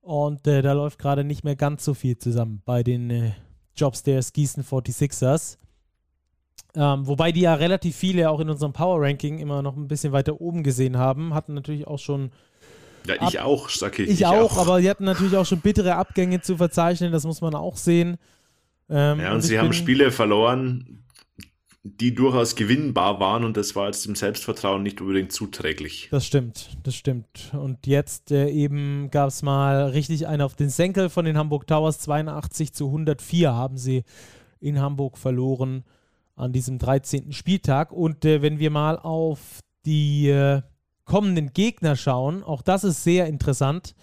Und 0.00 0.46
äh, 0.46 0.60
da 0.60 0.72
läuft 0.72 0.98
gerade 0.98 1.24
nicht 1.24 1.44
mehr 1.44 1.56
ganz 1.56 1.84
so 1.84 1.94
viel 1.94 2.18
zusammen 2.18 2.62
bei 2.64 2.82
den 2.82 3.10
äh, 3.10 3.32
Jobs 3.76 4.02
der 4.02 4.20
Gießen 4.20 4.64
46ers. 4.64 5.58
Ähm, 6.76 7.06
wobei 7.06 7.30
die 7.30 7.42
ja 7.42 7.54
relativ 7.54 7.94
viele 7.94 8.30
auch 8.30 8.40
in 8.40 8.50
unserem 8.50 8.72
Power 8.72 9.00
Ranking 9.00 9.38
immer 9.38 9.62
noch 9.62 9.76
ein 9.76 9.86
bisschen 9.86 10.12
weiter 10.12 10.40
oben 10.40 10.64
gesehen 10.64 10.98
haben. 10.98 11.32
Hatten 11.32 11.54
natürlich 11.54 11.86
auch 11.86 11.98
schon. 11.98 12.32
Ja, 13.06 13.14
ich 13.28 13.38
Ab 13.38 13.46
auch, 13.46 13.68
sag 13.68 13.98
ich. 13.98 14.08
Ich, 14.08 14.20
ich 14.20 14.26
auch, 14.26 14.56
auch, 14.56 14.58
aber 14.58 14.80
die 14.80 14.90
hatten 14.90 15.04
natürlich 15.04 15.36
auch 15.36 15.46
schon 15.46 15.60
bittere 15.60 15.94
Abgänge 15.94 16.40
zu 16.40 16.56
verzeichnen, 16.56 17.12
das 17.12 17.24
muss 17.24 17.40
man 17.40 17.54
auch 17.54 17.76
sehen. 17.76 18.16
Ähm, 18.88 19.20
ja, 19.20 19.28
und, 19.28 19.36
und 19.36 19.42
sie 19.42 19.58
haben 19.58 19.72
Spiele 19.72 20.10
verloren, 20.10 21.04
die 21.84 22.14
durchaus 22.14 22.56
gewinnbar 22.56 23.20
waren 23.20 23.44
und 23.44 23.58
das 23.58 23.76
war 23.76 23.86
jetzt 23.86 24.06
dem 24.06 24.14
Selbstvertrauen 24.14 24.82
nicht 24.82 25.02
unbedingt 25.02 25.32
zuträglich. 25.32 26.08
Das 26.10 26.26
stimmt, 26.26 26.70
das 26.82 26.94
stimmt. 26.94 27.52
Und 27.52 27.86
jetzt 27.86 28.32
äh, 28.32 28.48
eben 28.48 29.10
gab 29.10 29.28
es 29.28 29.42
mal 29.42 29.90
richtig 29.90 30.26
einen 30.26 30.40
auf 30.40 30.56
den 30.56 30.70
Senkel 30.70 31.10
von 31.10 31.26
den 31.26 31.36
Hamburg 31.36 31.66
Towers. 31.66 31.98
82 32.00 32.72
zu 32.72 32.86
104 32.86 33.52
haben 33.52 33.76
sie 33.76 34.04
in 34.60 34.80
Hamburg 34.80 35.18
verloren 35.18 35.84
an 36.36 36.52
diesem 36.52 36.78
13. 36.78 37.32
Spieltag. 37.32 37.92
Und 37.92 38.24
äh, 38.24 38.42
wenn 38.42 38.58
wir 38.58 38.70
mal 38.70 38.98
auf 38.98 39.60
die 39.86 40.28
äh, 40.28 40.62
kommenden 41.04 41.52
Gegner 41.52 41.96
schauen, 41.96 42.42
auch 42.42 42.62
das 42.62 42.84
ist 42.84 43.04
sehr 43.04 43.26
interessant 43.26 43.94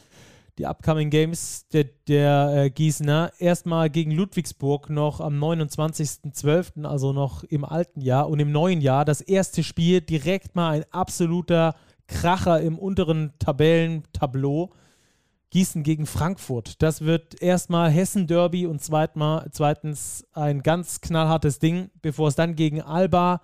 die 0.57 0.67
Upcoming 0.67 1.09
Games 1.09 1.67
der, 1.73 1.85
der 2.07 2.53
äh, 2.55 2.69
Gießener. 2.69 3.31
Erstmal 3.39 3.89
gegen 3.89 4.11
Ludwigsburg 4.11 4.89
noch 4.89 5.19
am 5.19 5.41
29.12., 5.41 6.85
also 6.85 7.13
noch 7.13 7.43
im 7.43 7.65
alten 7.65 8.01
Jahr. 8.01 8.29
Und 8.29 8.39
im 8.39 8.51
neuen 8.51 8.81
Jahr 8.81 9.05
das 9.05 9.21
erste 9.21 9.63
Spiel 9.63 10.01
direkt 10.01 10.55
mal 10.55 10.75
ein 10.75 10.85
absoluter 10.91 11.75
Kracher 12.07 12.61
im 12.61 12.77
unteren 12.77 13.33
Tabellentableau. 13.39 14.71
Gießen 15.51 15.83
gegen 15.83 16.05
Frankfurt. 16.05 16.81
Das 16.81 17.01
wird 17.01 17.41
erstmal 17.41 17.91
Hessen-Derby 17.91 18.65
und 18.65 18.81
zweitens 18.81 20.25
ein 20.33 20.63
ganz 20.63 21.01
knallhartes 21.01 21.59
Ding, 21.59 21.91
bevor 22.01 22.29
es 22.29 22.35
dann 22.35 22.55
gegen 22.55 22.81
Alba 22.81 23.41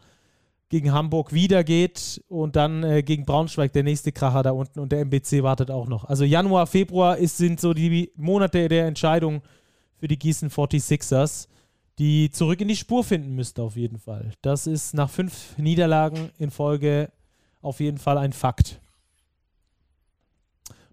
gegen 0.70 0.91
Hamburg 0.91 1.32
wieder 1.32 1.64
geht 1.64 2.24
und 2.28 2.55
dann 2.55 2.84
äh, 2.84 3.01
gegen 3.01 3.26
Braunschweig 3.26 3.72
der 3.72 3.84
nächste 3.84 4.12
Kracher 4.12 4.43
da 4.43 4.51
unten 4.51 4.80
und 4.80 4.91
der 4.91 5.01
MBC 5.01 5.43
wartet 5.43 5.72
auch 5.72 5.88
noch. 5.88 6.05
Also 6.05 6.24
Januar, 6.26 6.68
Februar 6.68 7.18
ist, 7.18 7.38
sind 7.38 7.60
so 7.62 7.74
die 7.74 8.12
Monate 8.16 8.68
der 8.68 8.86
Entscheidung 8.86 9.41
für 9.95 10.08
die 10.08 10.20
Gießen 10.20 10.49
46ers, 10.49 11.47
die 11.99 12.30
zurück 12.32 12.62
in 12.62 12.68
die 12.68 12.76
Spur 12.76 13.03
finden 13.03 13.34
müsste 13.34 13.64
auf 13.64 13.76
jeden 13.76 13.97
Fall. 13.97 14.34
Das 14.41 14.68
ist 14.68 14.93
nach 14.93 15.10
fünf 15.10 15.58
Niederlagen 15.58 16.32
in 16.38 16.51
Folge 16.51 17.12
auf 17.62 17.80
jeden 17.80 17.97
Fall 17.97 18.18
ein 18.18 18.34
Fakt. 18.34 18.82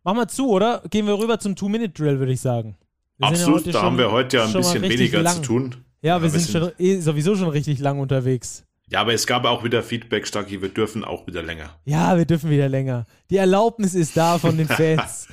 Machen 0.04 0.18
wir 0.18 0.28
zu, 0.28 0.50
oder? 0.50 0.82
Gehen 0.90 1.06
wir 1.06 1.18
rüber 1.18 1.38
zum 1.38 1.56
Two-Minute-Drill, 1.56 2.18
würde 2.18 2.32
ich 2.32 2.40
sagen. 2.40 2.76
Wir 3.16 3.28
Absolut, 3.28 3.64
ja 3.64 3.72
da 3.72 3.82
haben 3.82 3.96
wir 3.96 4.12
heute 4.12 4.36
ja 4.36 4.44
ein 4.44 4.52
bisschen 4.52 4.82
weniger 4.82 5.22
lang. 5.22 5.36
zu 5.36 5.42
tun. 5.42 5.74
Ja, 6.02 6.16
ja 6.16 6.22
wir 6.22 6.28
sind 6.28 6.50
schon, 6.50 6.72
eh, 6.78 7.00
sowieso 7.00 7.34
schon 7.36 7.48
richtig 7.48 7.78
lang 7.78 7.98
unterwegs. 7.98 8.64
Ja, 8.90 9.00
aber 9.00 9.14
es 9.14 9.26
gab 9.26 9.46
auch 9.46 9.64
wieder 9.64 9.82
Feedback, 9.82 10.26
Starky, 10.26 10.60
wir 10.60 10.68
dürfen 10.68 11.04
auch 11.04 11.26
wieder 11.26 11.42
länger. 11.42 11.78
Ja, 11.86 12.18
wir 12.18 12.26
dürfen 12.26 12.50
wieder 12.50 12.68
länger. 12.68 13.06
Die 13.30 13.38
Erlaubnis 13.38 13.94
ist 13.94 14.14
da 14.14 14.38
von 14.38 14.58
den 14.58 14.68
Fans. 14.68 15.26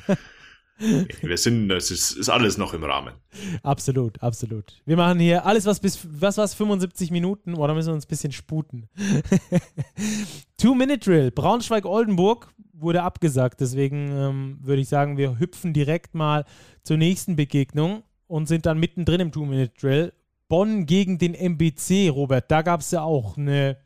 wir 0.78 1.38
sind, 1.38 1.70
es 1.70 1.92
ist, 1.92 2.12
ist, 2.14 2.30
alles 2.30 2.58
noch 2.58 2.74
im 2.74 2.86
Rahmen. 2.86 3.14
Absolut, 3.64 4.24
absolut. 4.24 4.82
Wir 4.86 4.96
machen 4.96 5.20
hier 5.20 5.46
alles, 5.46 5.66
was 5.66 5.82
bis, 5.82 6.00
was 6.10 6.38
war's, 6.38 6.54
75 6.54 7.12
Minuten, 7.12 7.56
oder 7.56 7.74
müssen 7.74 7.90
wir 7.90 7.96
uns 7.96 8.06
ein 8.06 8.10
bisschen 8.10 8.32
sputen. 8.32 8.88
Two-Minute-Drill. 10.58 11.32
Braunschweig-Oldenburg 11.32 12.48
wurde 12.82 13.04
abgesagt, 13.04 13.62
deswegen 13.62 14.12
ähm, 14.12 14.60
würde 14.62 14.82
ich 14.82 14.90
sagen, 14.90 15.18
wir 15.18 15.40
hüpfen 15.40 15.74
direkt 15.74 16.16
mal 16.16 16.46
zur 16.84 16.98
nächsten 16.98 17.36
Begegnung 17.36 18.04
und 18.28 18.48
sind 18.48 18.66
dann 18.66 18.80
mittendrin 18.80 19.22
im 19.22 19.32
Two-Minute-Drill. 19.32 20.14
Bonn 20.48 20.86
gegen 20.86 21.18
den 21.18 21.34
MBC, 21.34 22.10
Robert, 22.10 22.52
da 22.52 22.62
gab 22.62 22.82
es 22.82 22.92
ja 22.92 23.04
auch 23.04 23.38
eine, 23.38 23.78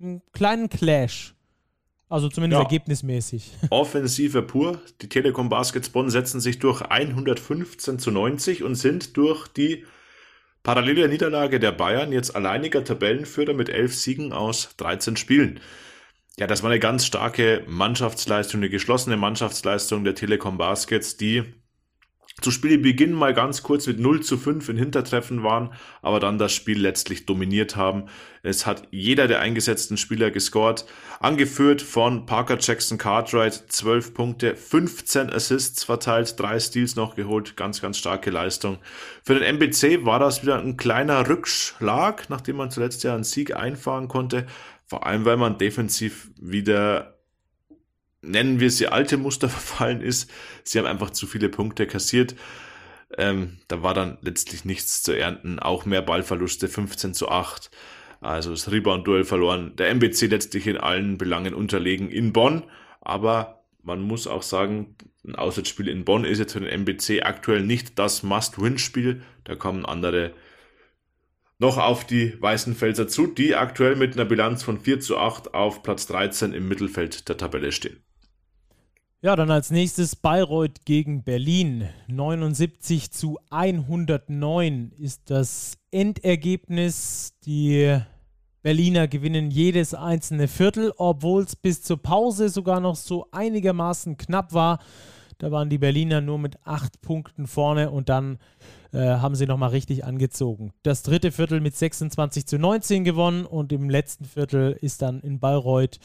einen 0.00 0.22
kleinen 0.32 0.68
Clash. 0.68 1.34
Also 2.08 2.28
zumindest 2.28 2.58
ja. 2.58 2.64
ergebnismäßig. 2.64 3.50
Offensive 3.70 4.42
pur. 4.42 4.80
Die 5.02 5.08
Telekom 5.08 5.48
Baskets 5.48 5.88
Bonn 5.88 6.10
setzen 6.10 6.40
sich 6.40 6.58
durch 6.58 6.82
115 6.82 7.98
zu 7.98 8.10
90 8.10 8.62
und 8.62 8.74
sind 8.74 9.16
durch 9.16 9.48
die 9.48 9.84
parallele 10.62 11.08
Niederlage 11.08 11.60
der 11.60 11.72
Bayern 11.72 12.12
jetzt 12.12 12.36
alleiniger 12.36 12.84
Tabellenführer 12.84 13.52
mit 13.52 13.68
elf 13.68 13.94
Siegen 13.94 14.32
aus 14.32 14.76
13 14.76 15.16
Spielen. 15.16 15.60
Ja, 16.36 16.48
das 16.48 16.64
war 16.64 16.70
eine 16.70 16.80
ganz 16.80 17.06
starke 17.06 17.62
Mannschaftsleistung, 17.68 18.58
eine 18.60 18.68
geschlossene 18.68 19.16
Mannschaftsleistung 19.16 20.02
der 20.02 20.16
Telekom 20.16 20.58
Baskets, 20.58 21.16
die 21.16 21.44
zu 22.40 22.50
Spielbeginn 22.50 23.12
mal 23.12 23.32
ganz 23.32 23.62
kurz 23.62 23.86
mit 23.86 24.00
0 24.00 24.20
zu 24.22 24.36
5 24.36 24.68
in 24.68 24.76
Hintertreffen 24.76 25.44
waren, 25.44 25.72
aber 26.02 26.18
dann 26.18 26.36
das 26.36 26.52
Spiel 26.52 26.80
letztlich 26.80 27.26
dominiert 27.26 27.76
haben. 27.76 28.06
Es 28.42 28.66
hat 28.66 28.88
jeder 28.90 29.28
der 29.28 29.38
eingesetzten 29.38 29.96
Spieler 29.96 30.32
gescored, 30.32 30.84
angeführt 31.20 31.80
von 31.80 32.26
Parker 32.26 32.58
Jackson 32.60 32.98
Cartwright, 32.98 33.54
12 33.68 34.14
Punkte, 34.14 34.56
15 34.56 35.30
Assists 35.30 35.84
verteilt, 35.84 36.38
drei 36.38 36.58
Steals 36.58 36.96
noch 36.96 37.14
geholt, 37.14 37.56
ganz, 37.56 37.80
ganz 37.80 37.98
starke 37.98 38.30
Leistung. 38.30 38.78
Für 39.22 39.38
den 39.38 39.44
MBC 39.44 40.04
war 40.04 40.18
das 40.18 40.42
wieder 40.42 40.58
ein 40.58 40.76
kleiner 40.76 41.28
Rückschlag, 41.28 42.28
nachdem 42.28 42.56
man 42.56 42.72
zuletzt 42.72 43.04
ja 43.04 43.14
einen 43.14 43.24
Sieg 43.24 43.54
einfahren 43.54 44.08
konnte, 44.08 44.46
vor 44.94 45.08
allem 45.08 45.24
weil 45.24 45.36
man 45.36 45.58
defensiv 45.58 46.30
wieder 46.40 47.18
nennen 48.22 48.60
wir 48.60 48.70
sie 48.70 48.86
alte 48.86 49.16
Muster 49.16 49.48
verfallen 49.58 50.00
ist. 50.00 50.30
Sie 50.62 50.78
haben 50.78 50.86
einfach 50.86 51.10
zu 51.10 51.26
viele 51.26 51.48
Punkte 51.48 51.88
kassiert. 51.88 52.36
Ähm, 53.18 53.58
da 53.66 53.82
war 53.82 53.92
dann 53.92 54.18
letztlich 54.20 54.64
nichts 54.64 55.02
zu 55.02 55.10
ernten. 55.10 55.58
Auch 55.58 55.84
mehr 55.84 56.00
Ballverluste, 56.00 56.68
15 56.68 57.12
zu 57.12 57.28
8. 57.28 57.72
Also 58.20 58.52
das 58.52 58.70
Rebound-Duell 58.70 59.24
verloren. 59.24 59.74
Der 59.74 59.90
MBC 59.90 60.28
letztlich 60.28 60.68
in 60.68 60.76
allen 60.76 61.18
Belangen 61.18 61.54
unterlegen 61.54 62.08
in 62.08 62.32
Bonn. 62.32 62.62
Aber 63.00 63.64
man 63.82 64.00
muss 64.00 64.28
auch 64.28 64.44
sagen, 64.44 64.94
ein 65.26 65.34
Auswärtsspiel 65.34 65.88
in 65.88 66.04
Bonn 66.04 66.24
ist 66.24 66.38
jetzt 66.38 66.52
für 66.52 66.60
den 66.60 66.68
MBC 66.68 67.24
aktuell 67.24 67.64
nicht 67.64 67.98
das 67.98 68.22
Must-Win-Spiel. 68.22 69.22
Da 69.42 69.56
kommen 69.56 69.84
andere 69.84 70.34
noch 71.58 71.78
auf 71.78 72.04
die 72.04 72.40
Weißen 72.40 72.74
Felser 72.74 73.08
zu, 73.08 73.26
die 73.26 73.54
aktuell 73.54 73.96
mit 73.96 74.14
einer 74.14 74.24
Bilanz 74.24 74.62
von 74.62 74.80
4 74.80 75.00
zu 75.00 75.18
8 75.18 75.54
auf 75.54 75.82
Platz 75.82 76.06
13 76.06 76.52
im 76.52 76.68
Mittelfeld 76.68 77.28
der 77.28 77.36
Tabelle 77.36 77.72
stehen. 77.72 78.02
Ja, 79.22 79.36
dann 79.36 79.50
als 79.50 79.70
nächstes 79.70 80.16
Bayreuth 80.16 80.84
gegen 80.84 81.24
Berlin. 81.24 81.88
79 82.08 83.10
zu 83.10 83.38
109 83.48 84.92
ist 84.98 85.30
das 85.30 85.78
Endergebnis. 85.90 87.32
Die 87.46 87.98
Berliner 88.60 89.08
gewinnen 89.08 89.50
jedes 89.50 89.94
einzelne 89.94 90.46
Viertel, 90.46 90.92
obwohl 90.98 91.44
es 91.44 91.56
bis 91.56 91.82
zur 91.82 92.02
Pause 92.02 92.50
sogar 92.50 92.80
noch 92.80 92.96
so 92.96 93.26
einigermaßen 93.30 94.18
knapp 94.18 94.52
war. 94.52 94.78
Da 95.38 95.50
waren 95.50 95.70
die 95.70 95.78
Berliner 95.78 96.20
nur 96.20 96.38
mit 96.38 96.58
acht 96.64 97.00
Punkten 97.00 97.46
vorne 97.46 97.90
und 97.90 98.10
dann 98.10 98.38
äh, 98.94 99.16
haben 99.16 99.34
sie 99.34 99.46
nochmal 99.46 99.70
richtig 99.70 100.04
angezogen. 100.04 100.72
Das 100.82 101.02
dritte 101.02 101.32
Viertel 101.32 101.60
mit 101.60 101.76
26 101.76 102.46
zu 102.46 102.58
19 102.58 103.04
gewonnen 103.04 103.44
und 103.44 103.72
im 103.72 103.90
letzten 103.90 104.24
Viertel 104.24 104.78
ist 104.80 105.02
dann 105.02 105.20
in 105.20 105.40
Bayreuth 105.40 105.98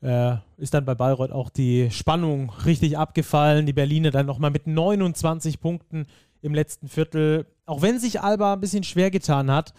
äh, 0.00 0.36
ist 0.56 0.74
dann 0.74 0.84
bei 0.84 0.94
Bayreuth 0.94 1.32
auch 1.32 1.50
die 1.50 1.90
Spannung 1.90 2.50
richtig 2.64 2.96
abgefallen. 2.96 3.66
Die 3.66 3.72
Berliner 3.72 4.10
dann 4.10 4.26
nochmal 4.26 4.50
mit 4.50 4.66
29 4.66 5.60
Punkten 5.60 6.06
im 6.40 6.54
letzten 6.54 6.88
Viertel, 6.88 7.46
auch 7.66 7.82
wenn 7.82 7.98
sich 7.98 8.20
Alba 8.20 8.52
ein 8.52 8.60
bisschen 8.60 8.84
schwer 8.84 9.10
getan 9.10 9.50
hat, 9.50 9.74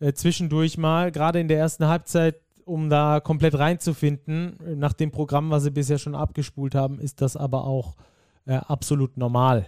äh, 0.00 0.12
zwischendurch 0.12 0.76
mal, 0.76 1.12
gerade 1.12 1.38
in 1.38 1.46
der 1.46 1.58
ersten 1.58 1.86
Halbzeit, 1.86 2.40
um 2.64 2.90
da 2.90 3.20
komplett 3.20 3.56
reinzufinden. 3.56 4.58
Nach 4.76 4.92
dem 4.92 5.12
Programm, 5.12 5.50
was 5.50 5.62
sie 5.62 5.70
bisher 5.70 5.98
schon 5.98 6.14
abgespult 6.14 6.74
haben, 6.74 6.98
ist 6.98 7.20
das 7.20 7.36
aber 7.36 7.64
auch 7.64 7.96
äh, 8.46 8.54
absolut 8.54 9.16
normal. 9.16 9.66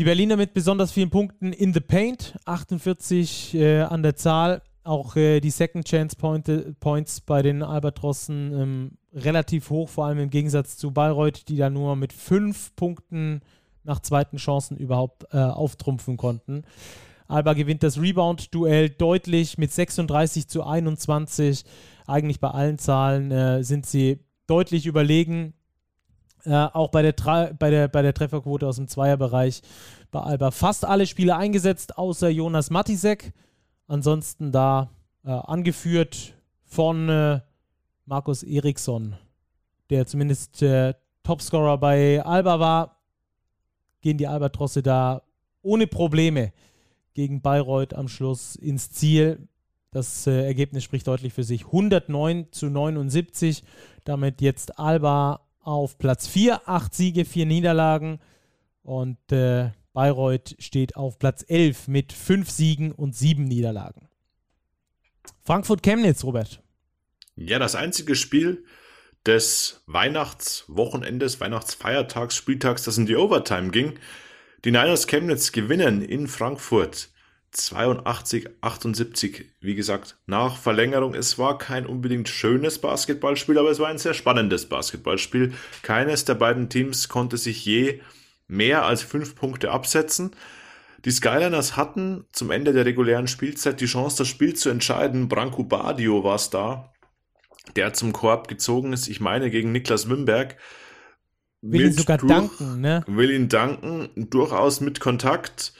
Die 0.00 0.04
Berliner 0.04 0.38
mit 0.38 0.54
besonders 0.54 0.92
vielen 0.92 1.10
Punkten 1.10 1.52
in 1.52 1.74
the 1.74 1.80
Paint, 1.80 2.38
48 2.46 3.54
äh, 3.54 3.80
an 3.82 4.02
der 4.02 4.16
Zahl. 4.16 4.62
Auch 4.82 5.14
äh, 5.14 5.40
die 5.40 5.50
Second 5.50 5.86
Chance 5.86 6.16
Point, 6.16 6.80
Points 6.80 7.20
bei 7.20 7.42
den 7.42 7.62
Albatrossen 7.62 8.50
ähm, 8.54 8.90
relativ 9.12 9.68
hoch, 9.68 9.90
vor 9.90 10.06
allem 10.06 10.18
im 10.18 10.30
Gegensatz 10.30 10.78
zu 10.78 10.90
Bayreuth, 10.92 11.48
die 11.50 11.56
da 11.58 11.68
nur 11.68 11.96
mit 11.96 12.14
fünf 12.14 12.74
Punkten 12.76 13.42
nach 13.84 14.00
zweiten 14.00 14.38
Chancen 14.38 14.78
überhaupt 14.78 15.26
äh, 15.34 15.36
auftrumpfen 15.36 16.16
konnten. 16.16 16.62
Alba 17.28 17.52
gewinnt 17.52 17.82
das 17.82 18.00
Rebound-Duell 18.00 18.88
deutlich 18.88 19.58
mit 19.58 19.70
36 19.70 20.48
zu 20.48 20.64
21. 20.64 21.64
Eigentlich 22.06 22.40
bei 22.40 22.48
allen 22.48 22.78
Zahlen 22.78 23.30
äh, 23.30 23.62
sind 23.62 23.84
sie 23.84 24.20
deutlich 24.46 24.86
überlegen. 24.86 25.52
Äh, 26.44 26.54
auch 26.54 26.88
bei 26.88 27.02
der, 27.02 27.12
bei, 27.58 27.70
der, 27.70 27.88
bei 27.88 28.02
der 28.02 28.14
Trefferquote 28.14 28.66
aus 28.66 28.76
dem 28.76 28.88
Zweierbereich 28.88 29.62
bei 30.10 30.20
Alba 30.20 30.50
fast 30.50 30.84
alle 30.84 31.06
Spieler 31.06 31.36
eingesetzt, 31.36 31.98
außer 31.98 32.28
Jonas 32.28 32.70
Matisek. 32.70 33.32
Ansonsten 33.86 34.52
da 34.52 34.90
äh, 35.24 35.30
angeführt 35.30 36.34
von 36.64 37.08
äh, 37.08 37.40
Markus 38.06 38.42
Eriksson, 38.42 39.16
der 39.90 40.06
zumindest 40.06 40.62
äh, 40.62 40.94
Topscorer 41.22 41.78
bei 41.78 42.24
Alba 42.24 42.60
war. 42.60 42.96
gehen 44.00 44.16
die 44.16 44.26
Albatrosse 44.26 44.82
da 44.82 45.22
ohne 45.62 45.86
Probleme 45.86 46.52
gegen 47.14 47.42
Bayreuth 47.42 47.94
am 47.94 48.08
Schluss 48.08 48.56
ins 48.56 48.90
Ziel. 48.90 49.48
Das 49.90 50.26
äh, 50.26 50.44
Ergebnis 50.44 50.84
spricht 50.84 51.06
deutlich 51.06 51.32
für 51.32 51.44
sich. 51.44 51.66
109 51.66 52.46
zu 52.52 52.66
79. 52.70 53.64
Damit 54.04 54.40
jetzt 54.40 54.78
Alba 54.78 55.40
auf 55.62 55.98
Platz 55.98 56.26
4. 56.26 56.68
Acht 56.68 56.94
Siege, 56.94 57.24
vier 57.24 57.46
Niederlagen. 57.46 58.20
Und 58.82 59.18
äh, 59.32 59.70
Bayreuth 59.92 60.56
steht 60.58 60.96
auf 60.96 61.18
Platz 61.18 61.44
11 61.46 61.88
mit 61.88 62.12
fünf 62.12 62.50
Siegen 62.50 62.92
und 62.92 63.14
sieben 63.14 63.44
Niederlagen. 63.44 64.08
Frankfurt-Chemnitz, 65.42 66.24
Robert. 66.24 66.62
Ja, 67.36 67.58
das 67.58 67.74
einzige 67.74 68.14
Spiel 68.14 68.64
des 69.26 69.82
Weihnachtswochenendes, 69.86 71.40
Weihnachtsfeiertags, 71.40 72.36
Spieltags, 72.36 72.84
das 72.84 72.98
in 72.98 73.06
die 73.06 73.16
Overtime 73.16 73.70
ging. 73.70 73.98
Die 74.64 74.70
Niners 74.70 75.06
Chemnitz 75.06 75.52
gewinnen 75.52 76.02
in 76.02 76.26
Frankfurt 76.26 77.10
82, 77.52 78.48
78, 78.60 79.46
wie 79.60 79.74
gesagt, 79.74 80.18
nach 80.26 80.56
Verlängerung. 80.56 81.14
Es 81.14 81.38
war 81.38 81.58
kein 81.58 81.84
unbedingt 81.84 82.28
schönes 82.28 82.78
Basketballspiel, 82.78 83.58
aber 83.58 83.70
es 83.70 83.80
war 83.80 83.88
ein 83.88 83.98
sehr 83.98 84.14
spannendes 84.14 84.68
Basketballspiel. 84.68 85.54
Keines 85.82 86.24
der 86.24 86.34
beiden 86.34 86.68
Teams 86.68 87.08
konnte 87.08 87.36
sich 87.36 87.64
je 87.64 88.00
mehr 88.46 88.84
als 88.84 89.02
fünf 89.02 89.34
Punkte 89.34 89.70
absetzen. 89.70 90.30
Die 91.04 91.10
Skyliners 91.10 91.76
hatten 91.76 92.26
zum 92.32 92.50
Ende 92.50 92.72
der 92.72 92.84
regulären 92.84 93.26
Spielzeit 93.26 93.80
die 93.80 93.86
Chance, 93.86 94.18
das 94.18 94.28
Spiel 94.28 94.54
zu 94.54 94.68
entscheiden. 94.68 95.28
Branko 95.28 95.64
Badio 95.64 96.22
war 96.22 96.36
es 96.36 96.50
da, 96.50 96.92
der 97.74 97.94
zum 97.94 98.12
Korb 98.12 98.48
gezogen 98.48 98.92
ist. 98.92 99.08
Ich 99.08 99.20
meine 99.20 99.50
gegen 99.50 99.72
Niklas 99.72 100.08
Wimberg. 100.08 100.56
Will 101.62 101.86
ihn 101.86 101.92
sogar 101.92 102.18
durch, 102.18 102.32
danken, 102.32 102.80
ne? 102.80 103.04
Will 103.06 103.30
ihn 103.30 103.48
danken, 103.48 104.08
durchaus 104.14 104.80
mit 104.80 105.00
Kontakt 105.00 105.72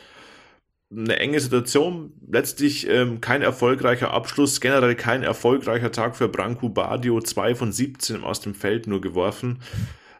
eine 0.91 1.19
enge 1.19 1.41
Situation. 1.41 2.13
Letztlich 2.29 2.89
ähm, 2.89 3.21
kein 3.21 3.43
erfolgreicher 3.43 4.13
Abschluss, 4.13 4.61
generell 4.61 4.95
kein 4.97 5.23
erfolgreicher 5.23 5.93
Tag 5.93 6.17
für 6.17 6.29
Branko 6.29 6.69
Badio. 6.69 7.21
Zwei 7.21 7.55
von 7.55 7.73
17 7.73 8.25
aus 8.25 8.41
dem 8.41 8.55
Feld 8.55 8.87
nur 8.87 9.01
geworfen. 9.01 9.61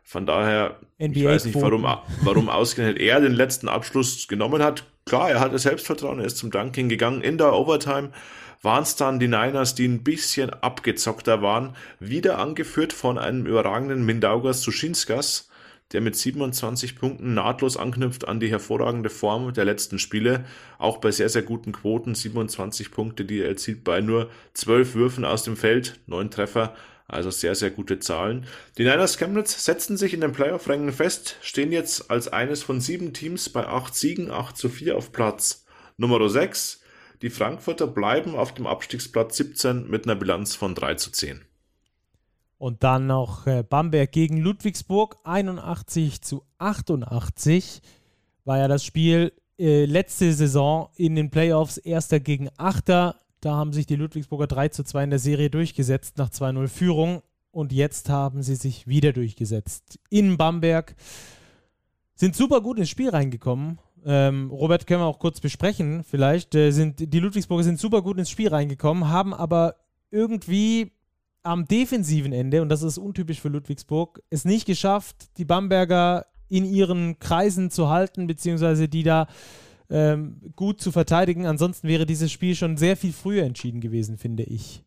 Von 0.05 0.27
daher, 0.27 0.81
NBA 0.99 1.19
ich 1.19 1.25
weiß 1.25 1.45
nicht, 1.47 1.61
warum, 1.61 1.87
warum 2.23 2.49
ausgerechnet 2.49 3.01
er 3.01 3.21
den 3.21 3.33
letzten 3.33 3.69
Abschluss 3.69 4.29
genommen 4.29 4.63
hat. 4.63 4.85
Klar, 5.07 5.31
er 5.31 5.41
hatte 5.41 5.59
Selbstvertrauen, 5.59 6.21
er 6.21 6.27
ist 6.27 6.39
zum 6.39 6.51
Dunking 6.51 6.89
gegangen. 6.89 7.23
In 7.23 7.39
der 7.39 7.53
Overtime 7.53 8.11
waren 8.63 8.83
es 8.83 8.97
dann 8.97 9.19
die 9.19 9.29
Niners, 9.29 9.75
die 9.75 9.87
ein 9.87 10.05
bisschen 10.05 10.51
abgezockter 10.51 11.43
waren. 11.43 11.75
Wieder 11.99 12.39
angeführt 12.39 12.93
von 12.93 13.19
einem 13.19 13.47
überragenden 13.47 14.05
Mindaugas 14.05 14.63
Suschinskas 14.63 15.50
der 15.93 16.01
mit 16.01 16.17
27 16.17 16.97
Punkten 16.97 17.35
nahtlos 17.35 17.77
anknüpft 17.77 18.29
an 18.29 18.41
die 18.41 18.51
hervorragende 18.51 19.11
Form 19.11 19.53
der 19.53 19.65
letzten 19.65 19.99
Spiele. 19.99 20.45
Auch 20.79 20.99
bei 20.99 21.11
sehr, 21.11 21.29
sehr 21.29 21.43
guten 21.43 21.73
Quoten. 21.73 22.15
27 22.15 22.91
Punkte, 22.91 23.25
die 23.25 23.41
er 23.41 23.49
erzielt 23.49 23.85
bei 23.85 24.01
nur 24.01 24.31
12 24.55 24.95
Würfen 24.95 25.25
aus 25.25 25.43
dem 25.43 25.57
Feld, 25.57 26.01
9 26.07 26.31
Treffer. 26.31 26.75
Also 27.09 27.31
sehr, 27.31 27.57
sehr 27.57 27.71
gute 27.71 27.99
Zahlen. 27.99 28.47
Die 28.79 28.85
Niners 28.85 29.19
Chemnitz 29.19 29.65
setzten 29.65 29.97
sich 29.97 30.15
in 30.15 30.21
den 30.21 30.31
Playoff-Rängen 30.31 30.93
fest, 30.93 31.37
stehen 31.43 31.73
jetzt 31.73 32.09
als 32.09 32.29
eines 32.29 32.63
von 32.63 32.81
sieben 32.81 33.13
Teams 33.13 33.49
bei 33.49 33.67
8 33.67 33.93
Siegen, 33.95 34.31
8 34.31 34.57
zu 34.57 34.69
4 34.69 34.97
auf 34.97 35.11
Platz 35.11 35.67
Nummer 35.97 36.29
6. 36.29 36.81
Die 37.23 37.31
Frankfurter 37.31 37.89
bleiben 37.89 38.37
auf 38.37 38.55
dem 38.55 38.67
Abstiegsplatz 38.67 39.37
17 39.37 39.91
mit 39.91 40.05
einer 40.05 40.15
Bilanz 40.15 40.55
von 40.55 40.77
3 40.77 40.95
zu 40.95 41.11
10. 41.11 41.45
Und 42.61 42.85
dann 42.85 43.07
noch 43.07 43.47
äh, 43.47 43.63
Bamberg 43.63 44.13
gegen 44.13 44.37
Ludwigsburg, 44.37 45.17
81 45.25 46.21
zu 46.21 46.45
88 46.59 47.81
war 48.45 48.59
ja 48.59 48.69
das 48.69 48.85
Spiel 48.85 49.33
äh, 49.59 49.87
letzte 49.87 50.31
Saison 50.35 50.91
in 50.95 51.15
den 51.15 51.31
Playoffs, 51.31 51.79
erster 51.79 52.21
gegen 52.21 52.51
Achter. 52.59 53.17
Da 53.41 53.55
haben 53.55 53.73
sich 53.73 53.87
die 53.87 53.97
Ludwigsburger 53.97 54.47
3 54.47 54.69
zu 54.69 54.85
2 54.85 55.05
in 55.05 55.11
der 55.11 55.19
Serie 55.19 55.49
durchgesetzt 55.49 56.19
nach 56.19 56.29
2-0 56.29 56.69
Führung. 56.69 57.23
Und 57.51 57.73
jetzt 57.73 58.11
haben 58.11 58.43
sie 58.43 58.57
sich 58.57 58.87
wieder 58.87 59.15
durchgesetzt. 59.15 59.99
In 60.11 60.37
Bamberg 60.37 60.95
sind 62.15 62.37
super 62.37 62.61
gut 62.61 62.79
ins 62.79 62.91
Spiel 62.91 63.09
reingekommen. 63.09 63.79
Ähm, 64.05 64.51
Robert 64.51 64.87
können 64.87 65.01
wir 65.01 65.07
auch 65.07 65.19
kurz 65.19 65.41
besprechen. 65.41 66.05
Vielleicht 66.05 66.55
äh, 66.55 66.73
sind 66.73 67.11
die 67.11 67.21
Ludwigsburger 67.21 67.65
sind 67.65 67.81
super 67.81 68.03
gut 68.03 68.19
ins 68.19 68.29
Spiel 68.29 68.49
reingekommen, 68.49 69.09
haben 69.09 69.33
aber 69.33 69.77
irgendwie 70.11 70.93
am 71.43 71.67
defensiven 71.67 72.33
Ende, 72.33 72.63
und 72.63 72.69
das 72.69 72.83
ist 72.83 72.99
untypisch 72.99 73.41
für 73.41 73.49
Ludwigsburg, 73.49 74.21
es 74.31 74.45
nicht 74.45 74.67
geschafft, 74.67 75.17
die 75.39 75.45
Bamberger 75.45 76.27
in 76.49 76.65
ihren 76.65 77.19
Kreisen 77.19 77.71
zu 77.71 77.89
halten, 77.89 78.27
beziehungsweise 78.27 78.89
die 78.89 79.03
da 79.03 79.29
ähm, 79.89 80.41
gut 80.57 80.81
zu 80.81 80.93
verteidigen. 80.93 81.47
Ansonsten 81.47 81.89
wäre 81.89 82.07
dieses 82.07 82.31
Spiel 82.31 82.55
schon 82.55 82.77
sehr 82.77 82.97
viel 82.97 83.13
früher 83.13 83.45
entschieden 83.45 83.81
gewesen, 83.81 84.19
finde 84.19 84.43
ich. 84.43 84.83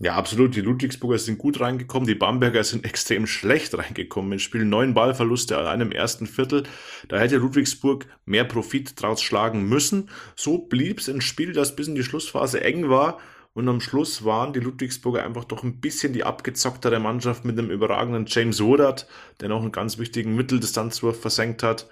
Ja, 0.00 0.14
absolut. 0.14 0.54
Die 0.54 0.60
Ludwigsburger 0.60 1.18
sind 1.18 1.38
gut 1.38 1.58
reingekommen. 1.58 2.06
Die 2.06 2.14
Bamberger 2.14 2.62
sind 2.62 2.84
extrem 2.84 3.26
schlecht 3.26 3.76
reingekommen. 3.76 4.32
Im 4.32 4.38
Spiel 4.38 4.64
neun 4.64 4.94
Ballverluste 4.94 5.58
an 5.58 5.66
einem 5.66 5.90
ersten 5.90 6.26
Viertel. 6.26 6.62
Da 7.08 7.18
hätte 7.18 7.38
Ludwigsburg 7.38 8.06
mehr 8.24 8.44
Profit 8.44 9.00
draus 9.00 9.22
schlagen 9.22 9.68
müssen. 9.68 10.08
So 10.36 10.58
blieb 10.58 11.00
es 11.00 11.08
ein 11.08 11.20
Spiel, 11.20 11.52
das 11.52 11.74
bis 11.74 11.88
in 11.88 11.96
die 11.96 12.04
Schlussphase 12.04 12.62
eng 12.62 12.88
war. 12.88 13.18
Und 13.58 13.68
am 13.68 13.80
Schluss 13.80 14.24
waren 14.24 14.52
die 14.52 14.60
Ludwigsburger 14.60 15.24
einfach 15.24 15.42
doch 15.42 15.64
ein 15.64 15.80
bisschen 15.80 16.12
die 16.12 16.22
abgezocktere 16.22 17.00
Mannschaft 17.00 17.44
mit 17.44 17.58
dem 17.58 17.70
überragenden 17.70 18.26
James 18.28 18.62
Woodard, 18.62 19.08
der 19.40 19.48
noch 19.48 19.62
einen 19.62 19.72
ganz 19.72 19.98
wichtigen 19.98 20.36
Mitteldistanzwurf 20.36 21.20
versenkt 21.20 21.64
hat. 21.64 21.88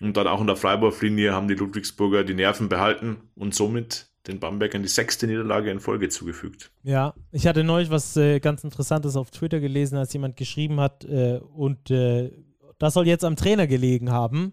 Und 0.00 0.16
dann 0.16 0.26
auch 0.26 0.40
in 0.40 0.48
der 0.48 0.56
Freiwurflinie 0.56 1.32
haben 1.32 1.46
die 1.46 1.54
Ludwigsburger 1.54 2.24
die 2.24 2.34
Nerven 2.34 2.68
behalten 2.68 3.18
und 3.36 3.54
somit 3.54 4.08
den 4.26 4.40
Bambergern 4.40 4.82
die 4.82 4.88
sechste 4.88 5.28
Niederlage 5.28 5.70
in 5.70 5.78
Folge 5.78 6.08
zugefügt. 6.08 6.72
Ja, 6.82 7.14
ich 7.30 7.46
hatte 7.46 7.62
neulich 7.62 7.90
was 7.90 8.16
äh, 8.16 8.40
ganz 8.40 8.64
Interessantes 8.64 9.14
auf 9.14 9.30
Twitter 9.30 9.60
gelesen, 9.60 9.96
als 9.96 10.12
jemand 10.14 10.36
geschrieben 10.36 10.80
hat, 10.80 11.04
äh, 11.04 11.38
und 11.38 11.92
äh, 11.92 12.32
das 12.80 12.94
soll 12.94 13.06
jetzt 13.06 13.22
am 13.22 13.36
Trainer 13.36 13.68
gelegen 13.68 14.10
haben 14.10 14.52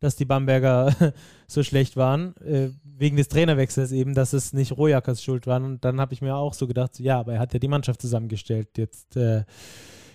dass 0.00 0.16
die 0.16 0.24
Bamberger 0.24 0.94
so 1.46 1.62
schlecht 1.62 1.96
waren, 1.96 2.36
äh, 2.38 2.70
wegen 2.84 3.16
des 3.16 3.28
Trainerwechsels 3.28 3.92
eben, 3.92 4.14
dass 4.14 4.32
es 4.32 4.52
nicht 4.52 4.76
Rojakers 4.76 5.22
Schuld 5.22 5.46
war. 5.46 5.62
Und 5.62 5.84
dann 5.84 6.00
habe 6.00 6.14
ich 6.14 6.22
mir 6.22 6.36
auch 6.36 6.54
so 6.54 6.66
gedacht, 6.66 6.98
ja, 6.98 7.18
aber 7.20 7.34
er 7.34 7.40
hat 7.40 7.52
ja 7.52 7.58
die 7.58 7.68
Mannschaft 7.68 8.00
zusammengestellt. 8.00 8.76
Jetzt 8.76 9.16
äh, 9.16 9.44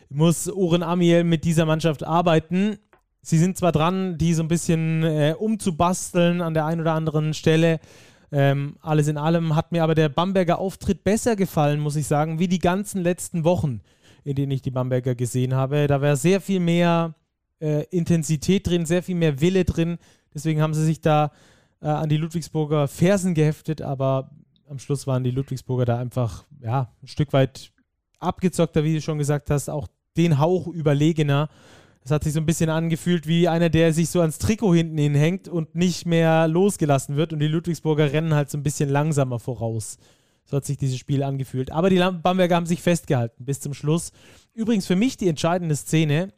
muss 0.10 0.50
Oren 0.50 0.84
Amiel 0.84 1.24
mit 1.24 1.44
dieser 1.44 1.66
Mannschaft 1.66 2.04
arbeiten. 2.04 2.78
Sie 3.22 3.38
sind 3.38 3.58
zwar 3.58 3.72
dran, 3.72 4.18
die 4.18 4.34
so 4.34 4.44
ein 4.44 4.50
bisschen 4.50 5.04
äh, 5.04 5.36
umzubasteln 5.38 6.42
an 6.42 6.54
der 6.54 6.66
einen 6.66 6.82
oder 6.82 6.94
anderen 6.94 7.34
Stelle. 7.34 7.80
Ähm, 8.32 8.78
alles 8.82 9.08
in 9.08 9.18
allem 9.18 9.56
hat 9.56 9.72
mir 9.72 9.84
aber 9.84 9.96
der 9.96 10.10
Bamberger 10.10 10.60
Auftritt 10.60 11.04
besser 11.04 11.36
gefallen, 11.36 11.80
muss 11.80 11.96
ich 11.96 12.08
sagen, 12.08 12.40
wie 12.40 12.48
die 12.48 12.60
ganzen 12.60 13.02
letzten 13.02 13.44
Wochen, 13.44 13.82
in 14.24 14.36
denen 14.36 14.52
ich 14.52 14.62
die 14.62 14.72
Bamberger 14.72 15.16
gesehen 15.16 15.54
habe. 15.54 15.88
Da 15.88 16.02
war 16.02 16.16
sehr 16.16 16.42
viel 16.42 16.60
mehr 16.60 17.14
äh, 17.64 17.84
Intensität 17.92 18.68
drin, 18.68 18.86
sehr 18.86 19.02
viel 19.02 19.16
mehr 19.16 19.40
Wille 19.40 19.64
drin. 19.64 19.98
Deswegen 20.34 20.62
haben 20.62 20.74
sie 20.74 20.84
sich 20.84 21.00
da 21.00 21.32
äh, 21.82 21.88
an 21.88 22.10
die 22.10 22.18
Ludwigsburger 22.18 22.88
Fersen 22.88 23.34
geheftet, 23.34 23.82
aber 23.82 24.32
am 24.68 24.80
Schluss 24.80 25.08
waren 25.08 25.24
die 25.24 25.32
Ludwigsburger 25.32 25.86
da 25.86 25.98
einfach 25.98 26.44
ja, 26.62 26.92
ein 27.02 27.08
Stück 27.08 27.32
weit 27.32 27.72
abgezockter, 28.20 28.84
wie 28.84 28.96
du 28.96 29.02
schon 29.02 29.18
gesagt 29.18 29.50
hast, 29.50 29.70
auch 29.70 29.88
den 30.18 30.40
Hauch 30.40 30.68
überlegener. 30.68 31.50
Es 32.04 32.12
hat 32.12 32.26
sich 32.26 32.34
so 32.34 32.42
ein 32.42 32.46
bisschen 32.46 32.70
angefühlt 32.70 33.28
wie 33.28 33.48
einer, 33.48 33.70
der 33.70 33.94
sich 33.94 34.10
so 34.10 34.20
ans 34.20 34.38
Trikot 34.38 34.76
hinten 34.76 34.98
hinhängt 34.98 35.48
und 35.48 35.74
nicht 35.74 36.06
mehr 36.06 36.50
losgelassen 36.50 37.16
wird. 37.16 37.32
Und 37.32 37.40
die 37.40 37.48
Ludwigsburger 37.48 38.12
rennen 38.12 38.34
halt 38.34 38.50
so 38.50 38.58
ein 38.58 38.64
bisschen 38.64 38.90
langsamer 38.90 39.40
voraus. 39.40 39.98
So 40.44 40.58
hat 40.58 40.66
sich 40.66 40.78
dieses 40.78 40.98
Spiel 40.98 41.24
angefühlt. 41.24 41.72
Aber 41.72 41.90
die 41.90 42.00
Bamberger 42.00 42.58
haben 42.58 42.66
sich 42.66 42.82
festgehalten 42.82 43.46
bis 43.46 43.62
zum 43.62 43.74
Schluss. 43.74 44.12
Übrigens 44.54 44.86
für 44.86 44.98
mich 44.98 45.16
die 45.16 45.30
entscheidende 45.30 45.78
Szene 45.78 46.34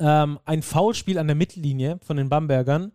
ähm, 0.00 0.38
ein 0.44 0.62
Foulspiel 0.62 1.18
an 1.18 1.26
der 1.26 1.36
Mittellinie 1.36 1.98
von 2.02 2.16
den 2.16 2.28
Bambergern 2.28 2.92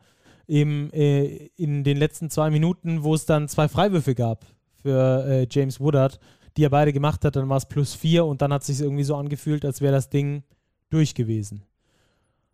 im, 0.47 0.91
äh, 0.91 1.49
in 1.55 1.83
den 1.83 1.97
letzten 1.97 2.29
zwei 2.29 2.49
Minuten, 2.49 3.03
wo 3.03 3.13
es 3.13 3.25
dann 3.25 3.47
zwei 3.47 3.67
Freiwürfe 3.67 4.15
gab 4.15 4.45
für 4.81 5.25
äh, 5.25 5.47
James 5.49 5.79
Woodard, 5.79 6.19
die 6.57 6.63
er 6.63 6.69
beide 6.69 6.93
gemacht 6.93 7.23
hat. 7.23 7.35
Dann 7.35 7.49
war 7.49 7.57
es 7.57 7.67
plus 7.67 7.93
vier 7.93 8.25
und 8.25 8.41
dann 8.41 8.51
hat 8.53 8.61
es 8.61 8.67
sich 8.67 8.81
irgendwie 8.81 9.03
so 9.03 9.15
angefühlt, 9.15 9.63
als 9.65 9.81
wäre 9.81 9.93
das 9.93 10.09
Ding 10.09 10.43
durch 10.89 11.15
gewesen. 11.15 11.63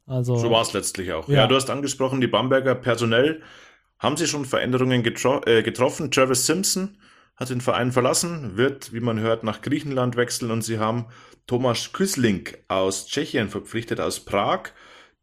Also, 0.06 0.38
so 0.38 0.50
war 0.52 0.62
es 0.62 0.74
letztlich 0.74 1.12
auch. 1.12 1.28
Ja. 1.28 1.36
ja. 1.36 1.48
du 1.48 1.56
hast 1.56 1.70
angesprochen, 1.70 2.22
die 2.22 2.28
Bamberger 2.28 2.76
personell 2.76 3.42
haben 4.00 4.16
sie 4.16 4.28
schon 4.28 4.46
Veränderungen 4.46 5.04
getro 5.04 5.42
äh, 5.46 5.64
getroffen. 5.64 6.12
Travis 6.12 6.46
Simpson 6.46 6.98
hat 7.38 7.50
den 7.50 7.62
Verein 7.62 7.92
verlassen, 7.92 8.58
wird, 8.58 8.92
wie 8.94 9.00
man 9.00 9.20
hört, 9.20 9.44
nach 9.44 9.62
Griechenland 9.62 10.16
wechseln 10.16 10.52
und 10.52 10.64
sie 10.64 10.80
haben 10.80 11.06
Thomas 11.46 11.94
Küsling 11.94 12.50
aus 12.68 13.08
Tschechien 13.08 13.50
verpflichtet, 13.50 14.00
aus 14.02 14.20
Prag, 14.26 14.72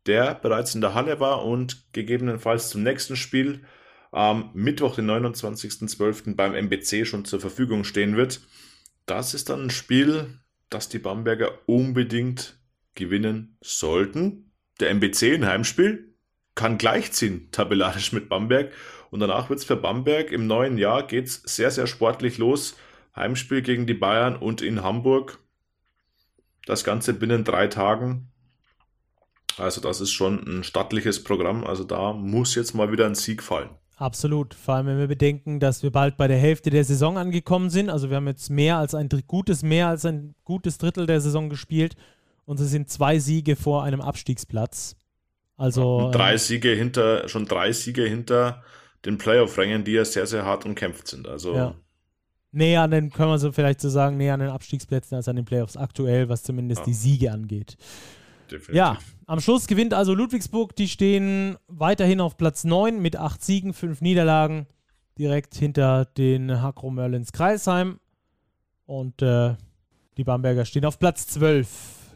der 0.07 0.35
bereits 0.35 0.75
in 0.75 0.81
der 0.81 0.95
Halle 0.95 1.21
war 1.21 1.45
und 1.45 1.93
gegebenenfalls 1.93 2.71
zum 2.71 2.83
nächsten 2.83 3.17
Spiel 3.17 3.65
am 4.13 4.51
Mittwoch, 4.55 4.95
den 4.95 5.11
29.12. 5.11 6.37
beim 6.37 6.55
MBC 6.55 7.05
schon 7.05 7.25
zur 7.25 7.41
Verfügung 7.41 7.83
stehen 7.83 8.17
wird. 8.17 8.41
Das 9.07 9.35
ist 9.35 9.51
dann 9.51 9.65
ein 9.65 9.71
Spiel, 9.71 10.39
das 10.71 10.89
die 10.89 11.01
Bamberger 11.01 11.59
unbedingt 11.67 12.59
gewinnen 12.95 13.59
sollten. 13.61 14.53
Der 14.79 14.91
MBC 14.91 15.35
ein 15.35 15.47
Heimspiel, 15.47 16.15
kann 16.55 16.79
gleichziehen, 16.79 17.49
tabellarisch 17.51 18.13
mit 18.13 18.29
Bamberg. 18.29 18.73
Und 19.15 19.21
danach 19.21 19.49
wird 19.49 19.61
es 19.61 19.65
für 19.65 19.77
Bamberg 19.77 20.33
im 20.33 20.49
neuen 20.49 20.77
Jahr 20.77 21.07
geht's 21.07 21.41
sehr, 21.45 21.71
sehr 21.71 21.87
sportlich 21.87 22.37
los. 22.37 22.75
Heimspiel 23.15 23.63
gegen 23.63 23.87
die 23.87 23.95
Bayern 23.95 24.35
und 24.35 24.61
in 24.61 24.83
Hamburg. 24.83 25.39
Das 26.67 26.83
Ganze 26.83 27.15
binnen 27.15 27.45
drei 27.45 27.69
Tagen. 27.69 28.33
Also 29.57 29.81
das 29.81 30.01
ist 30.01 30.11
schon 30.11 30.43
ein 30.45 30.65
stattliches 30.65 31.23
Programm. 31.23 31.63
Also 31.63 31.85
da 31.85 32.13
muss 32.13 32.57
jetzt 32.57 32.75
mal 32.75 32.91
wieder 32.91 33.07
ein 33.07 33.15
Sieg 33.15 33.45
fallen. 33.45 33.71
Absolut. 33.99 34.53
Vor 34.53 34.75
allem, 34.75 34.89
wenn 34.89 34.99
wir 34.99 35.07
bedenken, 35.07 35.61
dass 35.61 35.85
wir 35.85 35.93
bald 35.93 36.17
bei 36.17 36.27
der 36.27 36.39
Hälfte 36.39 36.71
der 36.71 36.83
Saison 36.83 37.17
angekommen 37.17 37.71
sind. 37.71 37.91
Also 37.91 38.11
wir 38.11 38.17
haben 38.17 38.27
jetzt 38.27 38.51
mehr 38.51 38.79
als 38.79 38.97
ein 38.97 39.09
gutes, 39.29 39.63
mehr 39.63 39.87
als 39.87 40.05
ein 40.05 40.35
gutes 40.43 40.77
Drittel 40.77 41.07
der 41.07 41.21
Saison 41.21 41.49
gespielt. 41.49 41.95
Und 42.47 42.59
es 42.59 42.69
sind 42.69 42.91
zwei 42.91 43.21
Siege 43.21 43.55
vor 43.55 43.85
einem 43.85 44.01
Abstiegsplatz. 44.01 44.97
Also. 45.57 46.11
drei 46.13 46.33
ähm, 46.33 46.39
Siege 46.39 46.71
hinter, 46.71 47.29
schon 47.29 47.47
drei 47.47 47.71
Siege 47.71 48.03
hinter 48.03 48.65
den 49.05 49.19
Playoff-Rängen, 49.19 49.85
die 49.85 49.93
ja 49.93 50.05
sehr, 50.05 50.27
sehr 50.27 50.45
hart 50.45 50.65
umkämpft 50.65 51.09
sind. 51.09 51.29
Also. 51.29 51.55
Ja. 51.55 51.75
Näher 52.53 52.83
an 52.83 52.93
den, 52.93 53.11
können 53.11 53.31
wir 53.31 53.39
so 53.39 53.51
vielleicht 53.51 53.81
so 53.81 53.89
sagen, 53.89 54.17
näher 54.17 54.35
an 54.35 54.41
den 54.41 54.51
Abstiegsplätzen 54.51 55.17
als 55.17 55.27
an 55.27 55.35
den 55.35 55.45
Playoffs 55.45 55.77
aktuell, 55.77 56.29
was 56.29 56.45
zumindest 56.45 56.83
ja. 56.83 56.85
die 56.87 56.95
Siege 56.95 57.33
angeht. 57.33 57.77
Definitiv. 58.51 58.75
Ja, 58.75 58.99
am 59.27 59.41
Schluss 59.41 59.67
gewinnt 59.67 59.93
also 59.93 60.15
Ludwigsburg. 60.15 60.77
Die 60.77 60.89
stehen 60.89 61.57
weiterhin 61.67 62.21
auf 62.21 62.37
Platz 62.37 62.63
9 62.63 63.01
mit 63.01 63.17
8 63.17 63.43
Siegen, 63.43 63.73
5 63.73 64.01
Niederlagen. 64.01 64.67
Direkt 65.19 65.55
hinter 65.55 66.05
den 66.05 66.61
Hakro 66.61 66.91
Merlins 66.91 67.33
Kreisheim. 67.33 67.99
Und 68.87 69.23
äh, 69.23 69.55
die 70.17 70.25
Bamberger 70.25 70.65
stehen 70.65 70.85
auf 70.85 70.99
Platz 70.99 71.27
12. 71.29 71.69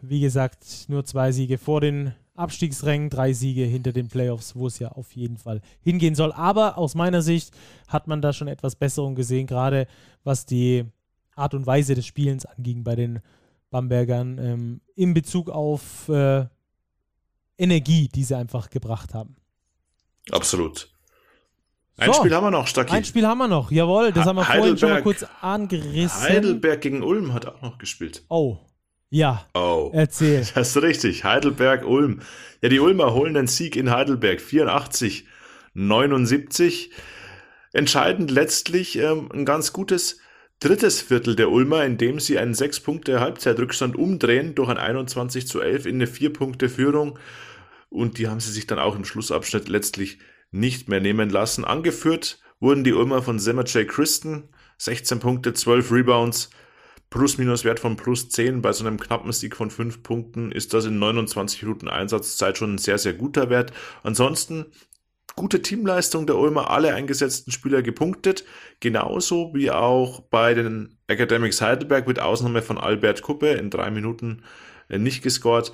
Wie 0.03 0.21
gesagt, 0.21 0.87
nur 0.89 1.05
zwei 1.05 1.33
Siege 1.33 1.59
vor 1.59 1.81
den 1.81 2.15
Abstiegsrängen, 2.39 3.11
drei 3.11 3.33
Siege 3.33 3.65
hinter 3.65 3.93
den 3.93 4.09
Playoffs, 4.09 4.55
wo 4.55 4.67
es 4.67 4.79
ja 4.79 4.93
auf 4.93 5.13
jeden 5.13 5.37
Fall 5.37 5.61
hingehen 5.83 6.15
soll. 6.15 6.33
Aber 6.33 6.79
aus 6.79 6.95
meiner 6.95 7.23
Sicht 7.23 7.53
hat 7.89 8.07
man 8.07 8.23
da 8.23 8.33
schon 8.33 8.49
etwas 8.49 8.77
Besserung 8.77 9.15
gesehen, 9.15 9.47
gerade 9.47 9.87
was 10.25 10.47
die 10.47 10.85
Art 11.35 11.55
und 11.55 11.67
Weise 11.67 11.95
des 11.95 12.07
Spielens 12.07 12.47
anging 12.47 12.85
bei 12.85 12.97
den 12.97 13.21
Bambergern 13.71 14.39
ähm, 14.39 14.81
in 14.95 15.15
Bezug 15.15 15.51
auf 15.51 16.09
äh, 16.09 16.47
Energie, 17.59 18.09
die 18.09 18.25
sie 18.25 18.37
einfach 18.37 18.71
gebracht 18.71 19.15
haben. 19.15 19.37
Absolut. 20.31 20.91
Ein 21.97 22.13
so, 22.13 22.21
Spiel 22.21 22.35
haben 22.35 22.45
wir 22.45 22.51
noch, 22.53 22.67
Stacki. 22.69 22.93
Ein 22.93 23.05
Spiel 23.05 23.27
haben 23.27 23.39
wir 23.39 23.49
noch, 23.49 23.73
jawohl. 23.73 24.13
Das 24.13 24.25
haben 24.25 24.37
wir 24.37 24.45
vorhin 24.45 24.79
schon 24.79 24.91
mal 24.91 25.03
kurz 25.03 25.25
angerissen. 25.41 26.21
Heidelberg 26.21 26.81
gegen 26.81 27.03
Ulm 27.03 27.33
hat 27.35 27.47
auch 27.47 27.61
noch 27.61 27.79
gespielt. 27.79 28.23
Oh, 28.29 28.59
ja. 29.11 29.47
Oh. 29.55 29.91
Erzähl. 29.93 30.47
Das 30.55 30.77
ist 30.77 30.83
richtig. 30.83 31.25
Heidelberg, 31.25 31.85
Ulm. 31.87 32.21
Ja, 32.63 32.69
die 32.69 32.81
Ulmer 32.81 33.15
holen 33.15 33.35
den 33.35 33.47
Sieg 33.47 33.77
in 33.77 33.91
Heidelberg. 33.91 34.41
84, 34.41 35.27
79. 35.75 36.91
Entscheidend 37.73 38.31
letztlich 38.31 38.99
ähm, 38.99 39.31
ein 39.33 39.45
ganz 39.45 39.73
gutes 39.73 40.21
drittes 40.61 41.01
Viertel 41.01 41.37
der 41.37 41.51
Ulmer, 41.51 41.85
in 41.85 41.99
dem 41.99 42.19
sie 42.19 42.39
einen 42.39 42.55
6 42.55 42.81
Punkte 42.81 43.21
Halbzeitrückstand 43.21 43.97
umdrehen 43.97 44.55
durch 44.55 44.69
ein 44.69 44.79
21 44.79 45.47
zu 45.47 45.61
11 45.61 45.87
in 45.87 45.97
eine 45.97 46.07
4 46.07 46.33
Punkte 46.33 46.69
Führung. 46.69 47.19
Und 47.91 48.19
die 48.19 48.29
haben 48.29 48.41
sie 48.41 48.53
sich 48.53 48.67
dann 48.67 48.79
auch 48.79 48.97
im 48.97 49.05
Schlussabschnitt 49.05 49.69
letztlich 49.69 50.19
nicht 50.51 50.89
mehr 50.89 51.01
nehmen 51.01 51.31
lassen. 51.31 51.65
Angeführt 51.65 52.41
wurden 52.61 52.85
die 52.85 52.93
Ulmer 52.93 53.23
von 53.23 53.39
Semmer 53.39 53.65
J. 53.65 53.87
Christen. 53.87 54.49
16 54.79 55.19
Punkte, 55.19 55.55
12 55.55 55.91
Rebounds, 55.91 56.51
Plus-Minus-Wert 57.11 57.81
von 57.81 57.97
plus 57.97 58.29
10 58.29 58.61
bei 58.61 58.73
so 58.73 58.87
einem 58.87 59.01
knappen 59.01 59.33
Sieg 59.33 59.57
von 59.57 59.71
5 59.71 60.03
Punkten 60.03 60.53
ist 60.53 60.75
das 60.75 60.85
in 60.85 60.99
29 60.99 61.63
Minuten 61.63 61.89
Einsatzzeit 61.89 62.59
schon 62.59 62.75
ein 62.75 62.79
sehr, 62.79 62.99
sehr 62.99 63.15
guter 63.15 63.49
Wert. 63.49 63.73
Ansonsten 64.03 64.67
gute 65.35 65.63
Teamleistung 65.63 66.27
der 66.27 66.37
Ulmer, 66.37 66.71
alle 66.71 66.95
eingesetzten 66.95 67.53
Spieler 67.53 67.81
gepunktet, 67.81 68.45
genauso 68.81 69.55
wie 69.55 69.71
auch 69.71 70.21
bei 70.21 70.53
den 70.53 70.99
Academics 71.07 71.61
Heidelberg 71.61 72.09
mit 72.09 72.19
Ausnahme 72.19 72.61
von 72.61 72.77
Albert 72.77 73.23
Kuppe 73.23 73.51
in 73.51 73.71
drei 73.71 73.91
Minuten 73.91 74.43
äh, 74.89 74.99
nicht 74.99 75.23
gescored. 75.23 75.73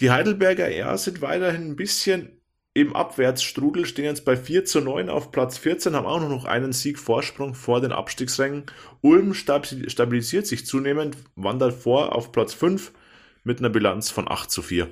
Die 0.00 0.10
Heidelberger 0.10 0.70
ja, 0.70 0.96
sind 0.96 1.22
weiterhin 1.22 1.70
ein 1.70 1.76
bisschen 1.76 2.41
im 2.74 2.96
Abwärtsstrudel, 2.96 3.84
stehen 3.84 4.06
jetzt 4.06 4.24
bei 4.24 4.36
4 4.36 4.64
zu 4.64 4.80
9 4.80 5.10
auf 5.10 5.30
Platz 5.30 5.58
14, 5.58 5.94
haben 5.94 6.06
auch 6.06 6.20
noch 6.26 6.46
einen 6.46 6.72
Sieg 6.72 6.98
Vorsprung 6.98 7.54
vor 7.54 7.80
den 7.80 7.92
Abstiegsrängen. 7.92 8.64
Ulm 9.02 9.34
stabilisiert 9.34 10.46
sich 10.46 10.64
zunehmend, 10.64 11.16
wandert 11.36 11.74
vor 11.74 12.14
auf 12.14 12.32
Platz 12.32 12.54
5 12.54 12.92
mit 13.44 13.58
einer 13.58 13.68
Bilanz 13.68 14.10
von 14.10 14.30
8 14.30 14.50
zu 14.50 14.62
4. 14.62 14.88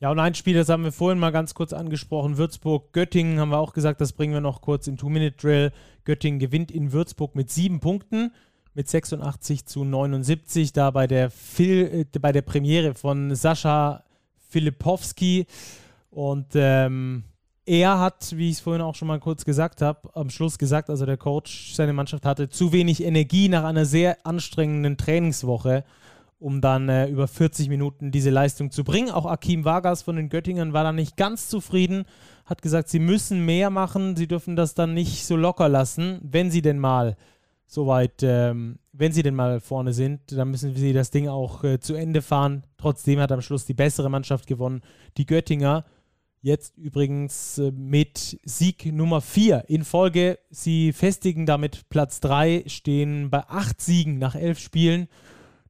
Ja, 0.00 0.10
und 0.12 0.18
ein 0.20 0.34
Spiel, 0.34 0.54
das 0.54 0.68
haben 0.68 0.84
wir 0.84 0.92
vorhin 0.92 1.18
mal 1.18 1.32
ganz 1.32 1.54
kurz 1.54 1.72
angesprochen. 1.72 2.36
Würzburg, 2.36 2.92
Göttingen 2.92 3.40
haben 3.40 3.48
wir 3.48 3.58
auch 3.58 3.72
gesagt, 3.72 4.00
das 4.00 4.12
bringen 4.12 4.34
wir 4.34 4.40
noch 4.40 4.60
kurz 4.60 4.86
im 4.86 4.96
Two-Minute-Drill. 4.96 5.72
Göttingen 6.04 6.38
gewinnt 6.38 6.70
in 6.70 6.92
Würzburg 6.92 7.34
mit 7.34 7.50
sieben 7.50 7.80
Punkten, 7.80 8.32
mit 8.74 8.88
86 8.88 9.66
zu 9.66 9.84
79. 9.84 10.72
Da 10.72 10.92
bei 10.92 11.08
der, 11.08 11.30
Phil, 11.30 12.06
äh, 12.14 12.18
bei 12.20 12.30
der 12.30 12.42
Premiere 12.42 12.94
von 12.94 13.34
Sascha 13.34 14.04
Filipowski. 14.48 15.46
Und 16.18 16.48
ähm, 16.54 17.22
er 17.64 18.00
hat, 18.00 18.36
wie 18.36 18.48
ich 18.48 18.56
es 18.56 18.60
vorhin 18.60 18.82
auch 18.82 18.96
schon 18.96 19.06
mal 19.06 19.20
kurz 19.20 19.44
gesagt 19.44 19.82
habe, 19.82 20.10
am 20.16 20.30
Schluss 20.30 20.58
gesagt, 20.58 20.90
also 20.90 21.06
der 21.06 21.16
Coach, 21.16 21.74
seine 21.74 21.92
Mannschaft 21.92 22.26
hatte 22.26 22.48
zu 22.48 22.72
wenig 22.72 23.04
Energie 23.04 23.48
nach 23.48 23.62
einer 23.62 23.84
sehr 23.84 24.26
anstrengenden 24.26 24.96
Trainingswoche 24.96 25.84
um 26.40 26.60
dann 26.60 26.88
äh, 26.88 27.08
über 27.08 27.26
40 27.26 27.68
Minuten 27.68 28.10
diese 28.10 28.30
Leistung 28.30 28.70
zu 28.70 28.84
bringen. 28.84 29.10
Auch 29.10 29.26
Akim 29.26 29.64
Vargas 29.64 30.02
von 30.02 30.16
den 30.16 30.28
Göttingern 30.28 30.72
war 30.72 30.84
da 30.84 30.92
nicht 30.92 31.16
ganz 31.16 31.48
zufrieden, 31.48 32.04
hat 32.46 32.62
gesagt, 32.62 32.88
sie 32.88 33.00
müssen 33.00 33.44
mehr 33.44 33.70
machen, 33.70 34.16
sie 34.16 34.28
dürfen 34.28 34.54
das 34.54 34.74
dann 34.74 34.94
nicht 34.94 35.26
so 35.26 35.36
locker 35.36 35.68
lassen, 35.68 36.20
wenn 36.22 36.50
sie 36.50 36.62
denn 36.62 36.78
mal 36.78 37.16
soweit, 37.66 38.22
ähm, 38.22 38.78
wenn 38.92 39.12
sie 39.12 39.22
denn 39.22 39.34
mal 39.34 39.60
vorne 39.60 39.92
sind, 39.92 40.20
dann 40.32 40.50
müssen 40.50 40.74
sie 40.74 40.92
das 40.92 41.10
Ding 41.10 41.28
auch 41.28 41.64
äh, 41.64 41.80
zu 41.80 41.94
Ende 41.94 42.22
fahren. 42.22 42.64
Trotzdem 42.78 43.20
hat 43.20 43.30
am 43.30 43.42
Schluss 43.42 43.66
die 43.66 43.74
bessere 43.74 44.08
Mannschaft 44.08 44.46
gewonnen, 44.46 44.80
die 45.16 45.26
Göttinger. 45.26 45.84
Jetzt 46.48 46.78
übrigens 46.78 47.58
äh, 47.58 47.70
mit 47.70 48.40
Sieg 48.42 48.86
Nummer 48.86 49.20
4 49.20 49.64
in 49.68 49.84
Folge. 49.84 50.38
Sie 50.50 50.92
festigen 50.92 51.44
damit 51.44 51.88
Platz 51.90 52.20
3, 52.20 52.64
stehen 52.66 53.28
bei 53.28 53.46
8 53.48 53.80
Siegen 53.80 54.18
nach 54.18 54.34
11 54.34 54.58
Spielen 54.58 55.08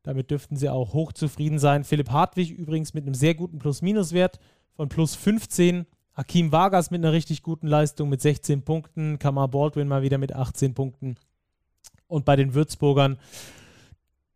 damit 0.09 0.31
dürften 0.31 0.57
sie 0.57 0.71
auch 0.71 0.95
hochzufrieden 0.95 1.59
sein. 1.59 1.85
Philipp 1.85 2.11
Hartwig 2.11 2.51
übrigens 2.51 2.95
mit 2.95 3.05
einem 3.05 3.13
sehr 3.13 3.35
guten 3.35 3.59
Plus-Minus-Wert 3.59 4.41
von 4.75 4.89
plus 4.89 5.15
15. 5.15 5.85
Hakim 6.15 6.51
Vargas 6.51 6.91
mit 6.91 7.05
einer 7.05 7.13
richtig 7.13 7.43
guten 7.43 7.67
Leistung 7.67 8.09
mit 8.09 8.23
16 8.23 8.63
Punkten. 8.63 9.19
Kamar 9.19 9.49
Baldwin 9.49 9.87
mal 9.87 10.01
wieder 10.01 10.17
mit 10.17 10.35
18 10.35 10.73
Punkten. 10.73 11.17
Und 12.07 12.25
bei 12.25 12.37
den 12.37 12.55
Würzburgern, 12.55 13.19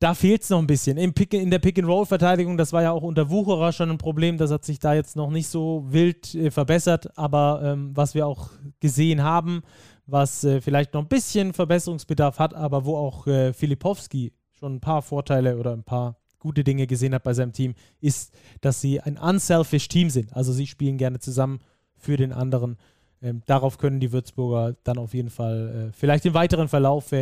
da 0.03 0.15
fehlt 0.15 0.43
es 0.43 0.51
noch 0.51 0.59
ein 0.59 0.67
bisschen. 0.67 0.97
Pick, 1.15 1.33
in 1.33 1.51
der 1.51 1.61
Pick-and-Roll-Verteidigung, 1.61 2.57
das 2.57 2.73
war 2.73 2.83
ja 2.83 2.91
auch 2.91 3.05
unter 3.05 3.31
Wucherer 3.31 3.73
schon 3.73 3.89
ein 3.89 3.99
Problem. 3.99 4.37
Das 4.37 4.51
hat 4.51 4.65
sich 4.65 4.81
da 4.81 4.95
jetzt 4.95 5.15
noch 5.15 5.31
nicht 5.31 5.47
so 5.47 5.85
wild 5.87 6.35
äh, 6.35 6.51
verbessert. 6.51 7.17
Aber 7.17 7.61
ähm, 7.65 7.93
was 7.95 8.17
wir 8.17 8.27
auch 8.27 8.51
gesehen 8.81 9.23
haben, 9.23 9.63
was 10.07 10.43
äh, 10.43 10.61
vielleicht 10.61 10.93
noch 10.95 11.03
ein 11.03 11.09
bisschen 11.09 11.53
Verbesserungsbedarf 11.53 12.41
hat, 12.41 12.53
aber 12.53 12.85
wo 12.85 12.97
auch 12.97 13.29
äh, 13.29 13.53
Filipowski 13.53 14.33
schon 14.51 14.75
ein 14.75 14.81
paar 14.81 15.03
Vorteile 15.03 15.57
oder 15.57 15.73
ein 15.73 15.85
paar 15.85 16.17
gute 16.41 16.65
Dinge 16.65 16.89
gesehen 16.89 17.15
hat 17.15 17.23
bei 17.23 17.35
seinem 17.35 17.53
Team, 17.53 17.75
ist, 18.01 18.35
dass 18.61 18.81
sie 18.81 19.01
ein 19.01 19.17
unselfish 19.17 19.87
Team 19.87 20.11
sind. 20.11 20.35
Also 20.35 20.53
sie 20.53 20.67
spielen 20.67 20.99
gerne 20.99 21.21
zusammen 21.21 21.61
für 21.97 22.17
den 22.17 22.33
anderen. 22.33 22.77
Ähm, 23.23 23.43
darauf 23.47 23.79
können 23.79 24.01
die 24.01 24.11
Würzburger 24.11 24.75
dann 24.83 24.99
auf 24.99 25.15
jeden 25.15 25.31
Fall 25.31 25.91
äh, 25.91 25.93
vielleicht 25.93 26.27
im 26.27 26.35
weiteren 26.35 26.67
Verlauf 26.67 27.13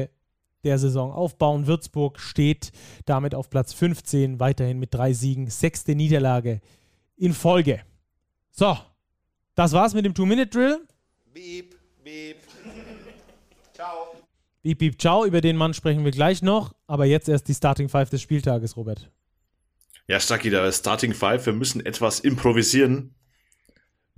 der 0.65 0.79
Saison 0.79 1.13
aufbauen. 1.13 1.67
Würzburg 1.67 2.19
steht 2.19 2.73
damit 3.07 3.35
auf 3.35 3.51
Platz 3.51 3.73
15, 3.73 4.41
weiterhin 4.41 4.79
mit 4.79 4.95
drei 4.95 5.13
Siegen, 5.13 5.49
sechste 5.49 5.95
Niederlage 5.95 6.61
in 7.17 7.33
Folge. 7.35 7.81
So, 8.51 8.77
das 9.55 9.73
war's 9.73 9.95
mit 9.95 10.05
dem 10.05 10.15
Two-Minute-Drill. 10.15 10.81
Beep, 11.33 11.77
beep. 12.03 12.37
Ciao. 13.75 14.15
Beep, 14.63 14.79
beep, 14.79 15.01
ciao. 15.01 15.25
Über 15.25 15.41
den 15.41 15.57
Mann 15.57 15.75
sprechen 15.75 16.05
wir 16.05 16.11
gleich 16.11 16.43
noch. 16.43 16.75
Aber 16.87 17.05
jetzt 17.07 17.29
erst 17.29 17.49
die 17.49 17.55
Starting 17.55 17.89
Five 17.89 18.11
des 18.11 18.21
Spieltages, 18.21 18.77
Robert. 18.77 19.11
Ja, 20.07 20.19
Stacki, 20.19 20.51
der 20.51 20.71
Starting 20.73 21.15
Five. 21.15 21.47
Wir 21.47 21.53
müssen 21.53 21.85
etwas 21.85 22.21
improvisieren. 22.21 23.15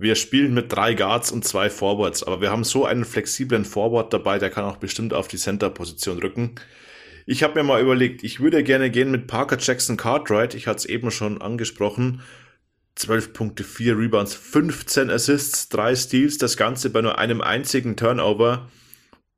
Wir 0.03 0.15
spielen 0.15 0.53
mit 0.53 0.69
drei 0.69 0.95
Guards 0.95 1.31
und 1.31 1.45
zwei 1.45 1.69
Forwards. 1.69 2.23
Aber 2.23 2.41
wir 2.41 2.51
haben 2.51 2.65
so 2.65 2.85
einen 2.85 3.05
flexiblen 3.05 3.63
Forward 3.63 4.11
dabei, 4.11 4.37
der 4.37 4.49
kann 4.49 4.65
auch 4.65 4.75
bestimmt 4.75 5.13
auf 5.13 5.29
die 5.29 5.37
Center-Position 5.37 6.19
rücken. 6.19 6.55
Ich 7.25 7.41
habe 7.41 7.55
mir 7.55 7.63
mal 7.63 7.81
überlegt, 7.81 8.21
ich 8.21 8.41
würde 8.41 8.65
gerne 8.65 8.91
gehen 8.91 9.11
mit 9.11 9.27
Parker 9.27 9.57
Jackson 9.57 9.95
Cartwright. 9.95 10.55
Ich 10.55 10.67
hatte 10.67 10.79
es 10.79 10.85
eben 10.85 11.09
schon 11.09 11.41
angesprochen. 11.41 12.21
12 12.95 13.31
Punkte, 13.31 13.63
4 13.63 13.97
Rebounds, 13.97 14.35
15 14.35 15.09
Assists, 15.09 15.69
3 15.69 15.95
Steals. 15.95 16.37
Das 16.37 16.57
Ganze 16.57 16.89
bei 16.89 17.01
nur 17.01 17.17
einem 17.17 17.39
einzigen 17.39 17.95
Turnover 17.95 18.69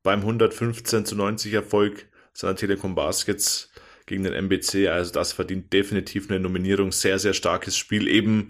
beim 0.02 0.18
115 0.18 1.04
zu 1.04 1.14
90 1.14 1.52
Erfolg 1.52 2.08
seiner 2.32 2.56
Telekom 2.56 2.96
Baskets 2.96 3.70
gegen 4.06 4.24
den 4.24 4.32
MBC. 4.32 4.88
Also 4.88 5.12
das 5.12 5.32
verdient 5.32 5.72
definitiv 5.72 6.28
eine 6.28 6.40
Nominierung. 6.40 6.90
Sehr, 6.90 7.20
sehr 7.20 7.34
starkes 7.34 7.78
Spiel. 7.78 8.08
Eben 8.08 8.48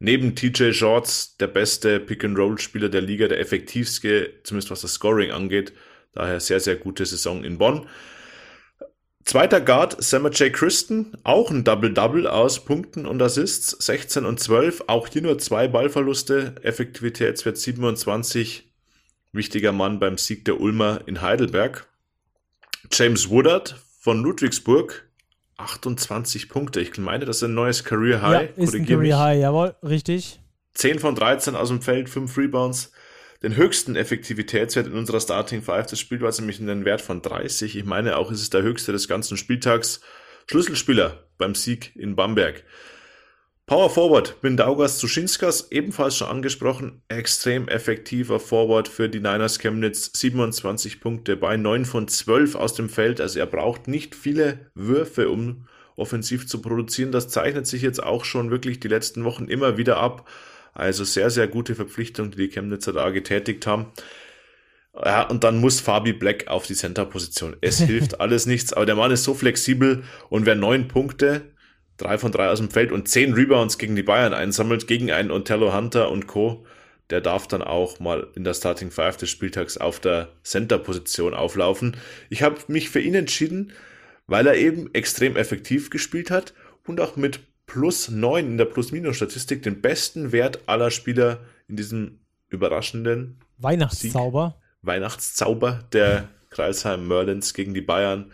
neben 0.00 0.34
TJ 0.34 0.72
Shorts 0.72 1.36
der 1.36 1.46
beste 1.46 2.00
Pick-and-Roll-Spieler 2.00 2.88
der 2.88 3.02
Liga, 3.02 3.28
der 3.28 3.38
effektivste, 3.38 4.40
zumindest 4.42 4.70
was 4.72 4.80
das 4.80 4.94
Scoring 4.94 5.30
angeht. 5.30 5.72
Daher 6.12 6.40
sehr, 6.40 6.58
sehr 6.58 6.74
gute 6.74 7.06
Saison 7.06 7.44
in 7.44 7.58
Bonn. 7.58 7.86
Zweiter 9.24 9.60
Guard, 9.60 10.02
Sammer 10.02 10.30
J. 10.30 10.52
Christen, 10.52 11.12
auch 11.22 11.50
ein 11.50 11.62
Double-Double 11.62 12.26
aus 12.26 12.64
Punkten 12.64 13.06
und 13.06 13.22
Assists, 13.22 13.70
16 13.84 14.24
und 14.24 14.40
12, 14.40 14.84
auch 14.88 15.06
hier 15.06 15.22
nur 15.22 15.38
zwei 15.38 15.68
Ballverluste, 15.68 16.56
Effektivitätswert 16.62 17.58
27, 17.58 18.72
wichtiger 19.32 19.72
Mann 19.72 20.00
beim 20.00 20.16
Sieg 20.16 20.46
der 20.46 20.58
Ulmer 20.58 21.02
in 21.06 21.20
Heidelberg. 21.20 21.86
James 22.90 23.28
Woodard 23.28 23.76
von 24.00 24.22
Ludwigsburg, 24.22 25.09
28 25.60 26.48
Punkte. 26.48 26.80
Ich 26.80 26.96
meine, 26.98 27.24
das 27.24 27.38
ist 27.38 27.42
ein 27.44 27.54
neues 27.54 27.84
Career 27.84 28.22
High. 28.22 28.50
Ja, 28.56 28.62
ist 28.64 28.74
ein 28.74 28.84
Career 28.84 28.98
mich. 28.98 29.14
High, 29.14 29.40
jawohl, 29.40 29.74
richtig. 29.82 30.40
10 30.74 30.98
von 30.98 31.14
13 31.14 31.56
aus 31.56 31.68
dem 31.68 31.82
Feld, 31.82 32.08
5 32.08 32.36
Rebounds. 32.36 32.92
Den 33.42 33.56
höchsten 33.56 33.96
Effektivitätswert 33.96 34.86
in 34.86 34.92
unserer 34.92 35.20
Starting 35.20 35.62
Five. 35.62 35.86
Das 35.86 35.98
Spiel 35.98 36.20
war 36.20 36.30
nämlich 36.38 36.60
in 36.60 36.66
den 36.66 36.84
Wert 36.84 37.00
von 37.00 37.22
30. 37.22 37.74
Ich 37.76 37.84
meine 37.84 38.16
auch, 38.16 38.30
ist 38.30 38.42
es 38.42 38.50
der 38.50 38.62
höchste 38.62 38.92
des 38.92 39.08
ganzen 39.08 39.38
Spieltags. 39.38 40.00
Schlüsselspieler 40.46 41.24
beim 41.38 41.54
Sieg 41.54 41.96
in 41.96 42.16
Bamberg. 42.16 42.64
Power 43.70 43.88
Forward, 43.88 44.34
Mindaugas 44.42 44.98
Suschinskas, 44.98 45.70
ebenfalls 45.70 46.16
schon 46.16 46.26
angesprochen, 46.26 47.02
extrem 47.06 47.68
effektiver 47.68 48.40
Forward 48.40 48.88
für 48.88 49.08
die 49.08 49.20
Niners 49.20 49.60
Chemnitz, 49.60 50.10
27 50.12 51.00
Punkte 51.00 51.36
bei 51.36 51.56
9 51.56 51.84
von 51.84 52.08
12 52.08 52.56
aus 52.56 52.74
dem 52.74 52.88
Feld, 52.88 53.20
also 53.20 53.38
er 53.38 53.46
braucht 53.46 53.86
nicht 53.86 54.16
viele 54.16 54.72
Würfe, 54.74 55.28
um 55.30 55.68
offensiv 55.94 56.48
zu 56.48 56.60
produzieren. 56.60 57.12
Das 57.12 57.28
zeichnet 57.28 57.68
sich 57.68 57.82
jetzt 57.82 58.02
auch 58.02 58.24
schon 58.24 58.50
wirklich 58.50 58.80
die 58.80 58.88
letzten 58.88 59.22
Wochen 59.22 59.44
immer 59.44 59.76
wieder 59.76 59.98
ab. 59.98 60.28
Also 60.74 61.04
sehr, 61.04 61.30
sehr 61.30 61.46
gute 61.46 61.76
Verpflichtung, 61.76 62.32
die 62.32 62.38
die 62.38 62.48
Chemnitzer 62.48 62.92
da 62.92 63.10
getätigt 63.10 63.68
haben. 63.68 63.92
Ja, 64.96 65.28
und 65.28 65.44
dann 65.44 65.60
muss 65.60 65.78
Fabi 65.78 66.12
Black 66.12 66.48
auf 66.48 66.66
die 66.66 66.74
Center-Position. 66.74 67.54
Es 67.60 67.78
hilft 67.80 68.20
alles 68.20 68.46
nichts, 68.46 68.72
aber 68.72 68.84
der 68.84 68.96
Mann 68.96 69.12
ist 69.12 69.22
so 69.22 69.32
flexibel 69.32 70.02
und 70.28 70.44
wer 70.44 70.56
neun 70.56 70.88
Punkte 70.88 71.52
drei 72.00 72.18
von 72.18 72.32
drei 72.32 72.48
aus 72.48 72.58
dem 72.58 72.70
Feld 72.70 72.92
und 72.92 73.08
zehn 73.08 73.34
Rebounds 73.34 73.78
gegen 73.78 73.96
die 73.96 74.02
Bayern 74.02 74.34
einsammelt, 74.34 74.86
gegen 74.86 75.10
einen 75.10 75.30
Ontello 75.30 75.74
Hunter 75.74 76.10
und 76.10 76.26
Co., 76.26 76.64
der 77.10 77.20
darf 77.20 77.48
dann 77.48 77.62
auch 77.62 77.98
mal 77.98 78.28
in 78.34 78.44
der 78.44 78.54
Starting 78.54 78.90
Five 78.90 79.16
des 79.16 79.30
Spieltags 79.30 79.76
auf 79.76 79.98
der 79.98 80.28
Center-Position 80.44 81.34
auflaufen. 81.34 81.96
Ich 82.28 82.42
habe 82.42 82.56
mich 82.68 82.88
für 82.88 83.00
ihn 83.00 83.14
entschieden, 83.14 83.72
weil 84.28 84.46
er 84.46 84.54
eben 84.54 84.94
extrem 84.94 85.36
effektiv 85.36 85.90
gespielt 85.90 86.30
hat 86.30 86.54
und 86.86 87.00
auch 87.00 87.16
mit 87.16 87.40
plus 87.66 88.08
neun 88.08 88.46
in 88.46 88.58
der 88.58 88.64
Plus-Minus-Statistik 88.64 89.62
den 89.62 89.80
besten 89.80 90.32
Wert 90.32 90.60
aller 90.66 90.90
Spieler 90.90 91.40
in 91.68 91.76
diesem 91.76 92.20
überraschenden 92.48 93.40
Weihnachtszauber. 93.58 94.56
Sieg, 94.56 94.86
Weihnachtszauber 94.86 95.84
der 95.92 96.28
Kreisheim 96.50 97.06
Merlins 97.06 97.54
gegen 97.54 97.74
die 97.74 97.80
Bayern 97.80 98.30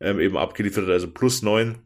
ähm, 0.00 0.20
eben 0.20 0.36
abgeliefert 0.36 0.84
hat. 0.84 0.90
Also 0.90 1.10
plus 1.10 1.42
neun 1.42 1.76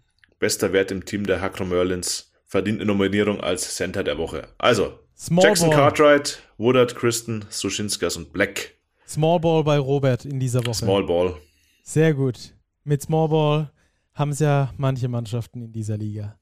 Bester 0.40 0.72
Wert 0.72 0.90
im 0.90 1.04
Team 1.04 1.26
der 1.26 1.40
Hackro 1.40 1.66
Merlins. 1.66 2.32
Verdient 2.46 2.80
eine 2.80 2.86
Nominierung 2.86 3.40
als 3.40 3.76
Center 3.76 4.02
der 4.02 4.16
Woche. 4.18 4.48
Also, 4.58 4.98
Small 5.16 5.44
Jackson 5.44 5.68
Ball. 5.68 5.78
Cartwright, 5.78 6.42
Woodard, 6.56 6.96
Kristen, 6.96 7.44
Suschinskas 7.50 8.16
und 8.16 8.32
Black. 8.32 8.74
Small 9.06 9.38
Ball 9.38 9.62
bei 9.62 9.78
Robert 9.78 10.24
in 10.24 10.40
dieser 10.40 10.60
Woche. 10.66 10.76
Small 10.76 11.04
Ball. 11.04 11.34
Sehr 11.82 12.14
gut. 12.14 12.54
Mit 12.84 13.02
Small 13.02 13.28
Ball 13.28 13.70
haben 14.14 14.30
es 14.30 14.38
ja 14.38 14.72
manche 14.78 15.08
Mannschaften 15.08 15.60
in 15.60 15.72
dieser 15.72 15.98
Liga. 15.98 16.38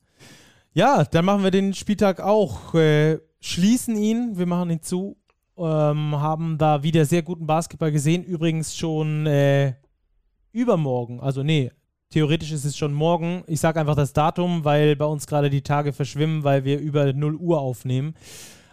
Ja, 0.72 1.02
dann 1.04 1.24
machen 1.24 1.42
wir 1.42 1.50
den 1.50 1.74
Spieltag 1.74 2.20
auch. 2.20 2.74
Äh, 2.74 3.18
schließen 3.40 3.96
ihn, 3.96 4.38
wir 4.38 4.46
machen 4.46 4.70
ihn 4.70 4.80
zu. 4.80 5.16
Ähm, 5.56 6.20
haben 6.20 6.56
da 6.56 6.84
wieder 6.84 7.04
sehr 7.04 7.22
guten 7.22 7.48
Basketball 7.48 7.90
gesehen. 7.90 8.22
Übrigens 8.22 8.76
schon 8.76 9.26
äh, 9.26 9.74
übermorgen, 10.52 11.18
also 11.20 11.42
nee, 11.42 11.72
Theoretisch 12.10 12.52
ist 12.52 12.64
es 12.64 12.74
schon 12.74 12.94
morgen. 12.94 13.44
Ich 13.46 13.60
sage 13.60 13.78
einfach 13.78 13.94
das 13.94 14.14
Datum, 14.14 14.64
weil 14.64 14.96
bei 14.96 15.04
uns 15.04 15.26
gerade 15.26 15.50
die 15.50 15.60
Tage 15.60 15.92
verschwimmen, 15.92 16.42
weil 16.42 16.64
wir 16.64 16.78
über 16.78 17.12
0 17.12 17.36
Uhr 17.36 17.60
aufnehmen. 17.60 18.14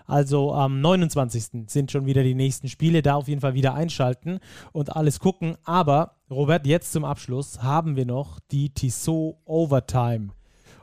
Also 0.06 0.53
am 0.53 0.80
29. 0.80 1.68
sind 1.68 1.91
schon 1.91 2.06
wieder 2.06 2.24
die 2.24 2.34
nächsten 2.34 2.70
Spiele. 2.70 3.02
Da 3.02 3.16
auf 3.16 3.28
jeden 3.28 3.41
Fall 3.41 3.53
wieder 3.53 3.74
einschalten 3.74 4.40
und 4.72 4.95
alles 4.95 5.20
gucken. 5.20 5.57
Aber, 5.66 6.16
Robert, 6.30 6.66
jetzt 6.66 6.94
zum 6.94 7.03
Abschluss 7.03 7.62
haben 7.62 7.98
wir 7.98 8.06
noch 8.06 8.40
die 8.52 8.70
Tissot 8.70 9.36
Overtime. 9.44 10.30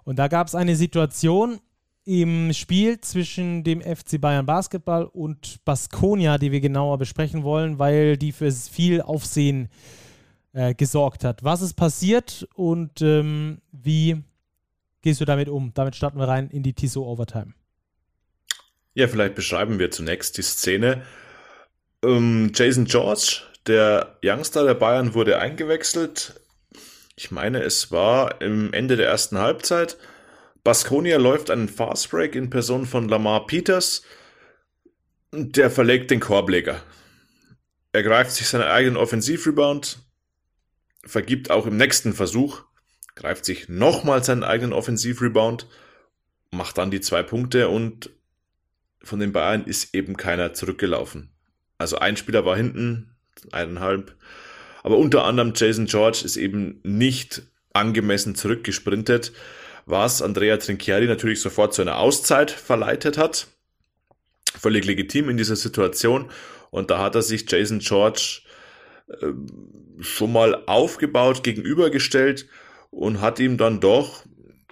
Und 0.04 0.18
da 0.18 0.28
gab 0.28 0.46
es 0.46 0.54
eine 0.54 0.76
Situation 0.76 1.58
im 2.04 2.52
Spiel 2.52 3.00
zwischen 3.00 3.64
dem 3.64 3.80
FC 3.80 4.20
Bayern 4.20 4.44
Basketball 4.44 5.04
und 5.04 5.64
Baskonia, 5.64 6.36
die 6.36 6.52
wir 6.52 6.60
genauer 6.60 6.98
besprechen 6.98 7.44
wollen, 7.44 7.78
weil 7.78 8.18
die 8.18 8.32
für 8.32 8.52
viel 8.52 9.00
Aufsehen 9.00 9.66
äh, 9.66 9.68
äh, 10.52 10.74
gesorgt 10.74 11.24
hat. 11.24 11.42
Was 11.44 11.62
ist 11.62 11.74
passiert 11.74 12.48
und 12.54 13.00
ähm, 13.02 13.60
wie 13.72 14.22
gehst 15.02 15.20
du 15.20 15.24
damit 15.24 15.48
um? 15.48 15.72
Damit 15.74 15.96
starten 15.96 16.18
wir 16.18 16.28
rein 16.28 16.50
in 16.50 16.62
die 16.62 16.74
Tissot 16.74 17.06
Overtime. 17.06 17.54
Ja, 18.94 19.08
vielleicht 19.08 19.34
beschreiben 19.34 19.78
wir 19.78 19.90
zunächst 19.90 20.36
die 20.36 20.42
Szene. 20.42 21.02
Ähm, 22.04 22.52
Jason 22.54 22.84
George, 22.84 23.42
der 23.66 24.18
Youngster 24.22 24.64
der 24.64 24.74
Bayern, 24.74 25.14
wurde 25.14 25.38
eingewechselt. 25.38 26.40
Ich 27.16 27.30
meine, 27.30 27.62
es 27.62 27.90
war 27.90 28.40
im 28.40 28.72
Ende 28.72 28.96
der 28.96 29.08
ersten 29.08 29.38
Halbzeit. 29.38 29.96
Baskonia 30.64 31.16
läuft 31.16 31.50
einen 31.50 31.68
Fastbreak 31.68 32.34
in 32.34 32.50
Person 32.50 32.86
von 32.86 33.08
Lamar 33.08 33.46
Peters. 33.46 34.02
Der 35.32 35.70
verlegt 35.70 36.10
den 36.10 36.20
Korbleger. 36.20 36.82
Er 37.92 38.02
greift 38.02 38.32
sich 38.32 38.48
seinen 38.48 38.62
eigenen 38.62 38.96
Offensivrebound, 38.96 40.01
vergibt 41.04 41.50
auch 41.50 41.66
im 41.66 41.76
nächsten 41.76 42.12
Versuch, 42.12 42.62
greift 43.14 43.44
sich 43.44 43.68
nochmal 43.68 44.22
seinen 44.22 44.44
eigenen 44.44 44.72
Offensivrebound, 44.72 45.66
macht 46.50 46.78
dann 46.78 46.90
die 46.90 47.00
zwei 47.00 47.22
Punkte 47.22 47.68
und 47.68 48.10
von 49.02 49.18
den 49.18 49.32
Bayern 49.32 49.64
ist 49.64 49.94
eben 49.94 50.16
keiner 50.16 50.54
zurückgelaufen. 50.54 51.30
Also 51.78 51.98
ein 51.98 52.16
Spieler 52.16 52.44
war 52.44 52.56
hinten, 52.56 53.16
eineinhalb, 53.50 54.14
aber 54.82 54.98
unter 54.98 55.24
anderem 55.24 55.52
Jason 55.56 55.86
George 55.86 56.22
ist 56.24 56.36
eben 56.36 56.80
nicht 56.82 57.42
angemessen 57.72 58.34
zurückgesprintet, 58.34 59.32
was 59.86 60.22
Andrea 60.22 60.56
Trinchieri 60.58 61.06
natürlich 61.06 61.40
sofort 61.40 61.74
zu 61.74 61.82
einer 61.82 61.98
Auszeit 61.98 62.50
verleitet 62.50 63.18
hat. 63.18 63.48
Völlig 64.56 64.84
legitim 64.84 65.28
in 65.28 65.36
dieser 65.36 65.56
Situation. 65.56 66.30
Und 66.70 66.90
da 66.90 66.98
hat 66.98 67.14
er 67.14 67.22
sich 67.22 67.50
Jason 67.50 67.80
George 67.80 68.42
äh, 69.08 69.26
schon 70.02 70.32
mal 70.32 70.62
aufgebaut, 70.66 71.42
gegenübergestellt 71.42 72.46
und 72.90 73.20
hat 73.20 73.40
ihm 73.40 73.56
dann 73.56 73.80
doch, 73.80 74.24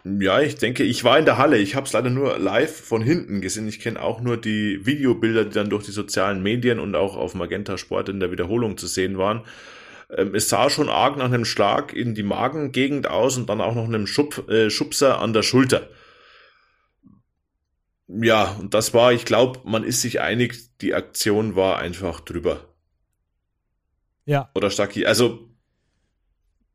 ja, 0.05 0.40
ich 0.40 0.57
denke, 0.57 0.82
ich 0.82 1.05
war 1.05 1.19
in 1.19 1.24
der 1.24 1.39
Halle, 1.39 1.59
ich 1.59 1.74
habe 1.74 1.86
es 1.86 1.93
leider 1.93 2.11
nur 2.11 2.39
live 2.39 2.74
von 2.74 3.02
hinten 3.02 3.40
gesehen. 3.40 3.69
Ich 3.69 3.81
kenne 3.81 4.01
auch 4.01 4.20
nur 4.20 4.36
die 4.36 4.85
Videobilder, 4.86 5.44
die 5.44 5.55
dann 5.55 5.70
durch 5.70 5.85
die 5.85 5.90
sozialen 5.93 6.43
Medien 6.43 6.78
und 6.78 6.94
auch 6.94 7.16
auf 7.16 7.35
Magenta 7.35 7.77
Sport 7.77 8.09
in 8.09 8.20
der 8.20 8.31
Wiederholung 8.31 8.77
zu 8.78 8.86
sehen 8.86 9.19
waren. 9.19 9.43
Ähm, 10.11 10.35
es 10.35 10.48
sah 10.48 10.70
schon 10.70 10.89
arg 10.89 11.16
nach 11.16 11.27
einem 11.27 11.44
Schlag 11.44 11.93
in 11.93 12.15
die 12.15 12.23
Magengegend 12.23 13.09
aus 13.09 13.36
und 13.36 13.48
dann 13.48 13.61
auch 13.61 13.74
noch 13.74 13.85
einem 13.85 14.07
Schub, 14.07 14.48
äh, 14.48 14.70
Schubser 14.70 15.20
an 15.20 15.32
der 15.32 15.43
Schulter. 15.43 15.89
Ja, 18.09 18.57
und 18.59 18.74
das 18.74 18.93
war, 18.93 19.12
ich 19.12 19.24
glaube, 19.24 19.61
man 19.65 19.85
ist 19.85 20.01
sich 20.01 20.20
einig, 20.20 20.77
die 20.81 20.94
Aktion 20.94 21.55
war 21.55 21.78
einfach 21.78 22.20
drüber. 22.20 22.69
Ja. 24.31 24.48
Oder 24.55 24.70
Stacki. 24.70 25.07
Also 25.07 25.48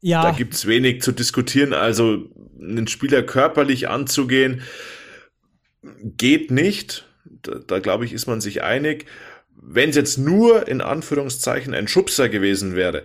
ja. 0.02 0.22
da 0.22 0.32
gibt 0.32 0.56
es 0.56 0.68
wenig 0.68 1.02
zu 1.02 1.14
diskutieren. 1.14 1.72
Also 1.72 2.30
einen 2.60 2.88
Spieler 2.88 3.24
körperlich 3.24 3.88
anzugehen, 3.88 4.62
geht 6.04 6.52
nicht. 6.52 7.08
Da, 7.24 7.60
da 7.66 7.80
glaube 7.80 8.04
ich, 8.04 8.12
ist 8.12 8.28
man 8.28 8.42
sich 8.42 8.62
einig. 8.62 9.06
Wenn 9.56 9.90
es 9.92 9.96
jetzt 9.96 10.18
nur 10.18 10.68
in 10.68 10.82
Anführungszeichen 10.82 11.74
ein 11.74 11.88
Schubser 11.88 12.28
gewesen 12.28 12.76
wäre, 12.76 13.04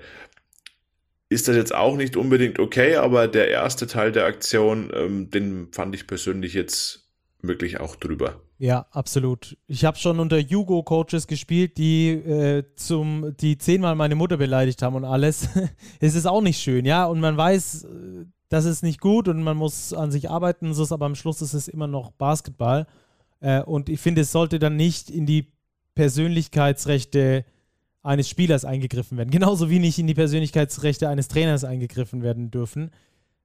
ist 1.29 1.47
das 1.47 1.55
jetzt 1.55 1.73
auch 1.73 1.97
nicht 1.97 2.17
unbedingt 2.17 2.59
okay, 2.59 2.97
aber 2.97 3.29
der 3.29 3.51
erste 3.51 3.87
Teil 3.87 4.11
der 4.11 4.25
Aktion, 4.25 4.91
ähm, 4.93 5.31
den 5.31 5.69
fand 5.71 5.95
ich 5.95 6.09
persönlich 6.09 6.55
jetzt 6.55 7.09
wirklich 7.41 7.79
auch 7.79 7.95
drüber. 7.95 8.43
Ja, 8.61 8.85
absolut. 8.91 9.57
Ich 9.69 9.87
habe 9.87 9.97
schon 9.97 10.21
unter 10.21 10.37
Jugo-Coaches 10.37 11.27
gespielt, 11.27 11.79
die 11.79 12.11
äh, 12.11 12.63
zum, 12.77 13.35
die 13.41 13.57
zehnmal 13.57 13.95
meine 13.95 14.17
Mutter 14.17 14.37
beleidigt 14.37 14.83
haben 14.83 14.97
und 14.97 15.07
alles. 15.07 15.49
es 16.01 16.15
ist 16.15 16.27
auch 16.27 16.43
nicht 16.43 16.61
schön, 16.61 16.85
ja. 16.85 17.07
Und 17.07 17.21
man 17.21 17.39
weiß, 17.39 17.85
äh, 17.85 17.89
das 18.51 18.67
ist 18.67 18.83
nicht 18.83 19.01
gut 19.01 19.29
und 19.29 19.43
man 19.43 19.57
muss 19.57 19.95
an 19.95 20.11
sich 20.11 20.29
arbeiten, 20.29 20.75
so 20.75 20.83
ist, 20.83 20.93
aber 20.93 21.07
am 21.07 21.15
Schluss 21.15 21.41
ist 21.41 21.55
es 21.55 21.69
immer 21.69 21.87
noch 21.87 22.11
Basketball. 22.11 22.87
Äh, 23.41 23.63
und 23.63 23.89
ich 23.89 23.99
finde, 23.99 24.21
es 24.21 24.31
sollte 24.31 24.59
dann 24.59 24.77
nicht 24.77 25.09
in 25.09 25.25
die 25.25 25.55
Persönlichkeitsrechte 25.95 27.47
eines 28.03 28.29
Spielers 28.29 28.67
eingegriffen 28.67 29.17
werden. 29.17 29.31
Genauso 29.31 29.71
wie 29.71 29.79
nicht 29.79 29.99
in 29.99 30.07
die 30.07 30.13
Persönlichkeitsrechte 30.13 31.09
eines 31.09 31.29
Trainers 31.29 31.65
eingegriffen 31.65 32.23
werden 32.23 32.51
dürfen. 32.51 32.91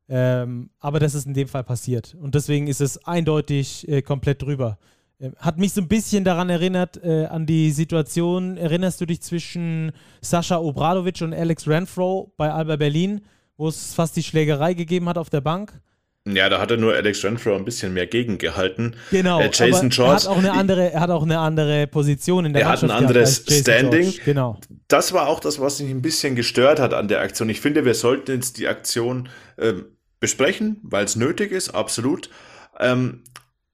Ähm, 0.09 0.71
aber 0.81 0.99
das 0.99 1.15
ist 1.15 1.25
in 1.25 1.33
dem 1.33 1.47
Fall 1.47 1.63
passiert. 1.63 2.17
Und 2.19 2.35
deswegen 2.35 2.67
ist 2.67 2.81
es 2.81 3.05
eindeutig 3.05 3.87
äh, 3.87 4.01
komplett 4.01 4.41
drüber. 4.41 4.77
Äh, 5.19 5.31
hat 5.37 5.57
mich 5.57 5.73
so 5.73 5.81
ein 5.81 5.87
bisschen 5.87 6.23
daran 6.23 6.49
erinnert, 6.49 7.01
äh, 7.03 7.25
an 7.25 7.45
die 7.45 7.71
Situation, 7.71 8.57
erinnerst 8.57 8.99
du 9.01 9.05
dich 9.05 9.21
zwischen 9.21 9.91
Sascha 10.21 10.57
Obradovic 10.57 11.21
und 11.21 11.33
Alex 11.33 11.67
Renfro 11.67 12.33
bei 12.37 12.51
Alba 12.51 12.75
Berlin, 12.75 13.21
wo 13.57 13.67
es 13.67 13.93
fast 13.93 14.15
die 14.15 14.23
Schlägerei 14.23 14.73
gegeben 14.73 15.07
hat 15.09 15.17
auf 15.17 15.29
der 15.29 15.41
Bank? 15.41 15.79
Ja, 16.27 16.49
da 16.49 16.59
hat 16.59 16.71
er 16.71 16.77
nur 16.77 16.95
Alex 16.95 17.23
Renfro 17.23 17.55
ein 17.55 17.65
bisschen 17.65 17.93
mehr 17.93 18.07
gegengehalten. 18.07 18.95
Genau. 19.11 19.39
Äh, 19.39 19.51
Jason 19.53 19.89
George. 19.89 20.11
Er 20.11 20.15
hat 20.15 20.27
auch 20.27 20.37
eine 20.37 20.53
andere, 20.53 20.91
er 20.91 20.99
hat 20.99 21.11
auch 21.11 21.21
eine 21.21 21.37
andere 21.37 21.85
Position 21.85 22.45
in 22.45 22.53
der 22.53 22.63
Er 22.63 22.69
hat 22.69 22.83
ein 22.83 22.89
anderes 22.89 23.45
Standing. 23.47 24.01
George. 24.01 24.21
Genau. 24.25 24.59
Das 24.87 25.13
war 25.13 25.27
auch 25.27 25.39
das, 25.39 25.59
was 25.59 25.79
mich 25.79 25.91
ein 25.91 26.01
bisschen 26.01 26.35
gestört 26.35 26.79
hat 26.79 26.95
an 26.95 27.07
der 27.07 27.21
Aktion. 27.21 27.47
Ich 27.49 27.61
finde, 27.61 27.85
wir 27.85 27.93
sollten 27.93 28.31
jetzt 28.31 28.57
die 28.57 28.67
Aktion 28.67 29.29
äh, 29.57 29.73
besprechen, 30.19 30.79
weil 30.81 31.05
es 31.05 31.15
nötig 31.15 31.51
ist, 31.51 31.69
absolut. 31.69 32.31
Ähm, 32.79 33.21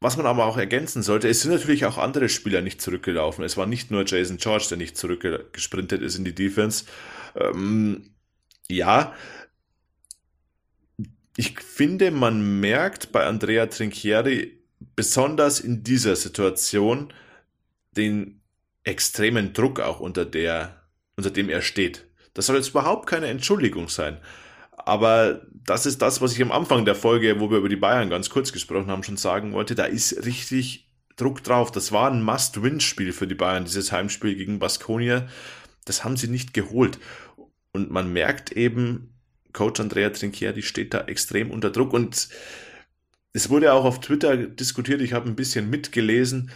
was 0.02 0.18
man 0.18 0.26
aber 0.26 0.46
auch 0.46 0.58
ergänzen 0.58 1.04
sollte, 1.04 1.30
es 1.30 1.42
sind 1.42 1.52
natürlich 1.52 1.86
auch 1.86 2.00
andere 2.00 2.28
Spieler 2.28 2.62
nicht 2.62 2.82
zurückgelaufen. 2.82 3.46
Es 3.46 3.56
war 3.56 3.68
nicht 3.68 3.92
nur 3.92 4.04
Jason 4.06 4.38
George, 4.38 4.66
der 4.72 4.78
nicht 4.80 4.98
zurückgesprintet 4.98 6.02
ist 6.02 6.18
in 6.18 6.26
die 6.26 6.34
Defense. 6.34 6.86
Ähm, 7.36 8.10
ja, 8.68 9.14
ich 11.38 11.60
finde, 11.60 12.10
man 12.10 12.60
merkt 12.60 13.12
bei 13.12 13.26
Andrea 13.26 13.68
Trinchieri 13.68 14.60
besonders 14.96 15.60
in 15.60 15.84
dieser 15.84 16.16
Situation 16.16 17.14
den 17.96 18.42
extremen 18.84 19.54
Druck 19.54 19.80
auch 19.80 20.00
unter 20.00 20.26
der, 20.26 20.82
unter 21.16 21.30
dem 21.30 21.50
er 21.50 21.62
steht. 21.62 22.08
Das 22.34 22.48
soll 22.48 22.56
jetzt 22.56 22.70
überhaupt 22.70 23.08
keine 23.08 23.28
Entschuldigung 23.28 23.88
sein. 23.88 24.18
Aber 24.72 25.46
das 25.66 25.86
ist 25.86 26.02
das, 26.02 26.22
was 26.22 26.34
ich 26.34 26.42
am 26.42 26.52
Anfang 26.52 26.86
der 26.86 26.96
Folge, 26.96 27.40
wo 27.40 27.50
wir 27.50 27.60
über 27.60 27.70
die 27.70 27.76
Bayern 27.76 28.10
ganz 28.10 28.30
kurz 28.30 28.52
gesprochen 28.52 28.88
haben, 28.88 29.04
schon 29.04 29.18
sagen 29.18 29.54
wollte. 29.54 29.76
Da 29.76 29.86
ist 29.86 30.26
richtig 30.26 30.90
Druck 31.16 31.44
drauf. 31.44 31.72
Das 31.72 31.92
war 31.92 32.12
ein 32.12 32.24
Must-Win-Spiel 32.24 33.14
für 33.14 33.28
die 33.28 33.36
Bayern, 33.36 33.66
dieses 33.66 33.92
Heimspiel 33.92 34.36
gegen 34.36 34.60
Baskonia. 34.60 35.28
Das 35.86 36.04
haben 36.04 36.18
sie 36.18 36.28
nicht 36.28 36.54
geholt. 36.54 37.00
Und 37.74 37.92
man 37.92 38.12
merkt 38.12 38.52
eben, 38.52 39.14
Coach 39.54 39.80
Andrea 39.80 40.10
Trinchieri 40.10 40.62
steht 40.62 40.94
da 40.94 41.02
extrem 41.02 41.52
unter 41.52 41.70
Druck. 41.70 41.94
Und 41.94 42.30
es 43.34 43.50
wurde 43.50 43.74
auch 43.74 43.86
auf 43.86 44.00
Twitter 44.00 44.36
diskutiert, 44.38 45.02
ich 45.02 45.14
habe 45.14 45.30
ein 45.30 45.36
bisschen 45.36 45.70
mitgelesen, 45.70 46.52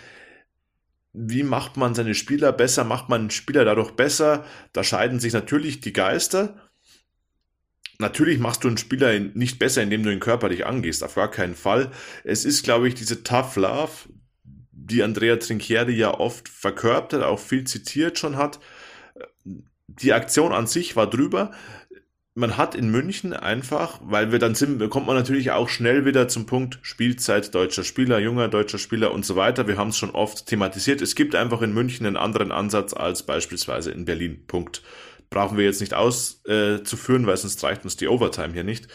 wie 1.17 1.43
macht 1.43 1.77
man 1.77 1.95
seine 1.95 2.13
Spieler 2.13 2.51
besser, 2.51 2.83
macht 2.83 3.07
man 3.07 3.29
Spieler 3.29 3.63
dadurch 3.63 3.91
besser? 3.91 4.45
Da 4.73 4.83
scheiden 4.83 5.19
sich 5.21 5.31
natürlich 5.31 5.79
die 5.79 5.93
Geister. 5.93 6.64
Natürlich 7.99 8.39
machst 8.39 8.63
du 8.63 8.67
einen 8.67 8.77
Spieler 8.77 9.17
nicht 9.19 9.57
besser, 9.59 9.81
indem 9.81 10.03
du 10.03 10.11
ihn 10.11 10.19
körperlich 10.19 10.65
angehst, 10.65 11.03
auf 11.03 11.15
gar 11.15 11.31
keinen 11.31 11.55
Fall. 11.55 11.91
Es 12.23 12.43
ist, 12.43 12.63
glaube 12.63 12.87
ich, 12.87 12.95
diese 12.95 13.23
Tough 13.23 13.55
Love, 13.55 13.91
die 14.71 15.01
Andrea 15.01 15.37
Trinchieri 15.37 15.93
ja 15.95 16.13
oft 16.13 16.49
verkörpert 16.49 17.13
hat, 17.13 17.23
auch 17.23 17.39
viel 17.39 17.63
zitiert 17.63 18.19
schon 18.19 18.35
hat. 18.37 18.59
Die 19.87 20.13
Aktion 20.13 20.51
an 20.51 20.67
sich 20.67 20.95
war 20.95 21.09
drüber. 21.09 21.51
Man 22.37 22.57
hat 22.57 22.75
in 22.75 22.89
München 22.89 23.31
einfach, 23.31 24.01
weil 24.03 24.33
wir 24.33 24.39
dann 24.39 24.55
sind, 24.55 24.89
kommt 24.89 25.07
man 25.07 25.15
natürlich 25.15 25.51
auch 25.51 25.69
schnell 25.69 26.03
wieder 26.03 26.27
zum 26.27 26.45
Punkt 26.45 26.79
Spielzeit 26.81 27.55
deutscher 27.55 27.85
Spieler, 27.85 28.19
junger 28.19 28.49
deutscher 28.49 28.77
Spieler 28.77 29.13
und 29.13 29.25
so 29.25 29.37
weiter. 29.37 29.69
Wir 29.69 29.77
haben 29.77 29.89
es 29.89 29.97
schon 29.97 30.11
oft 30.11 30.45
thematisiert. 30.45 31.01
Es 31.01 31.15
gibt 31.15 31.33
einfach 31.33 31.61
in 31.61 31.73
München 31.73 32.05
einen 32.05 32.17
anderen 32.17 32.51
Ansatz 32.51 32.93
als 32.93 33.23
beispielsweise 33.23 33.91
in 33.91 34.03
Berlin. 34.03 34.43
Punkt 34.47 34.81
brauchen 35.29 35.57
wir 35.57 35.65
jetzt 35.65 35.81
nicht 35.81 35.93
auszuführen, 35.93 37.23
äh, 37.23 37.27
weil 37.27 37.37
sonst 37.37 37.63
reicht 37.63 37.83
uns 37.83 37.95
die 37.95 38.07
Overtime 38.07 38.53
hier 38.53 38.63
nicht. 38.63 38.87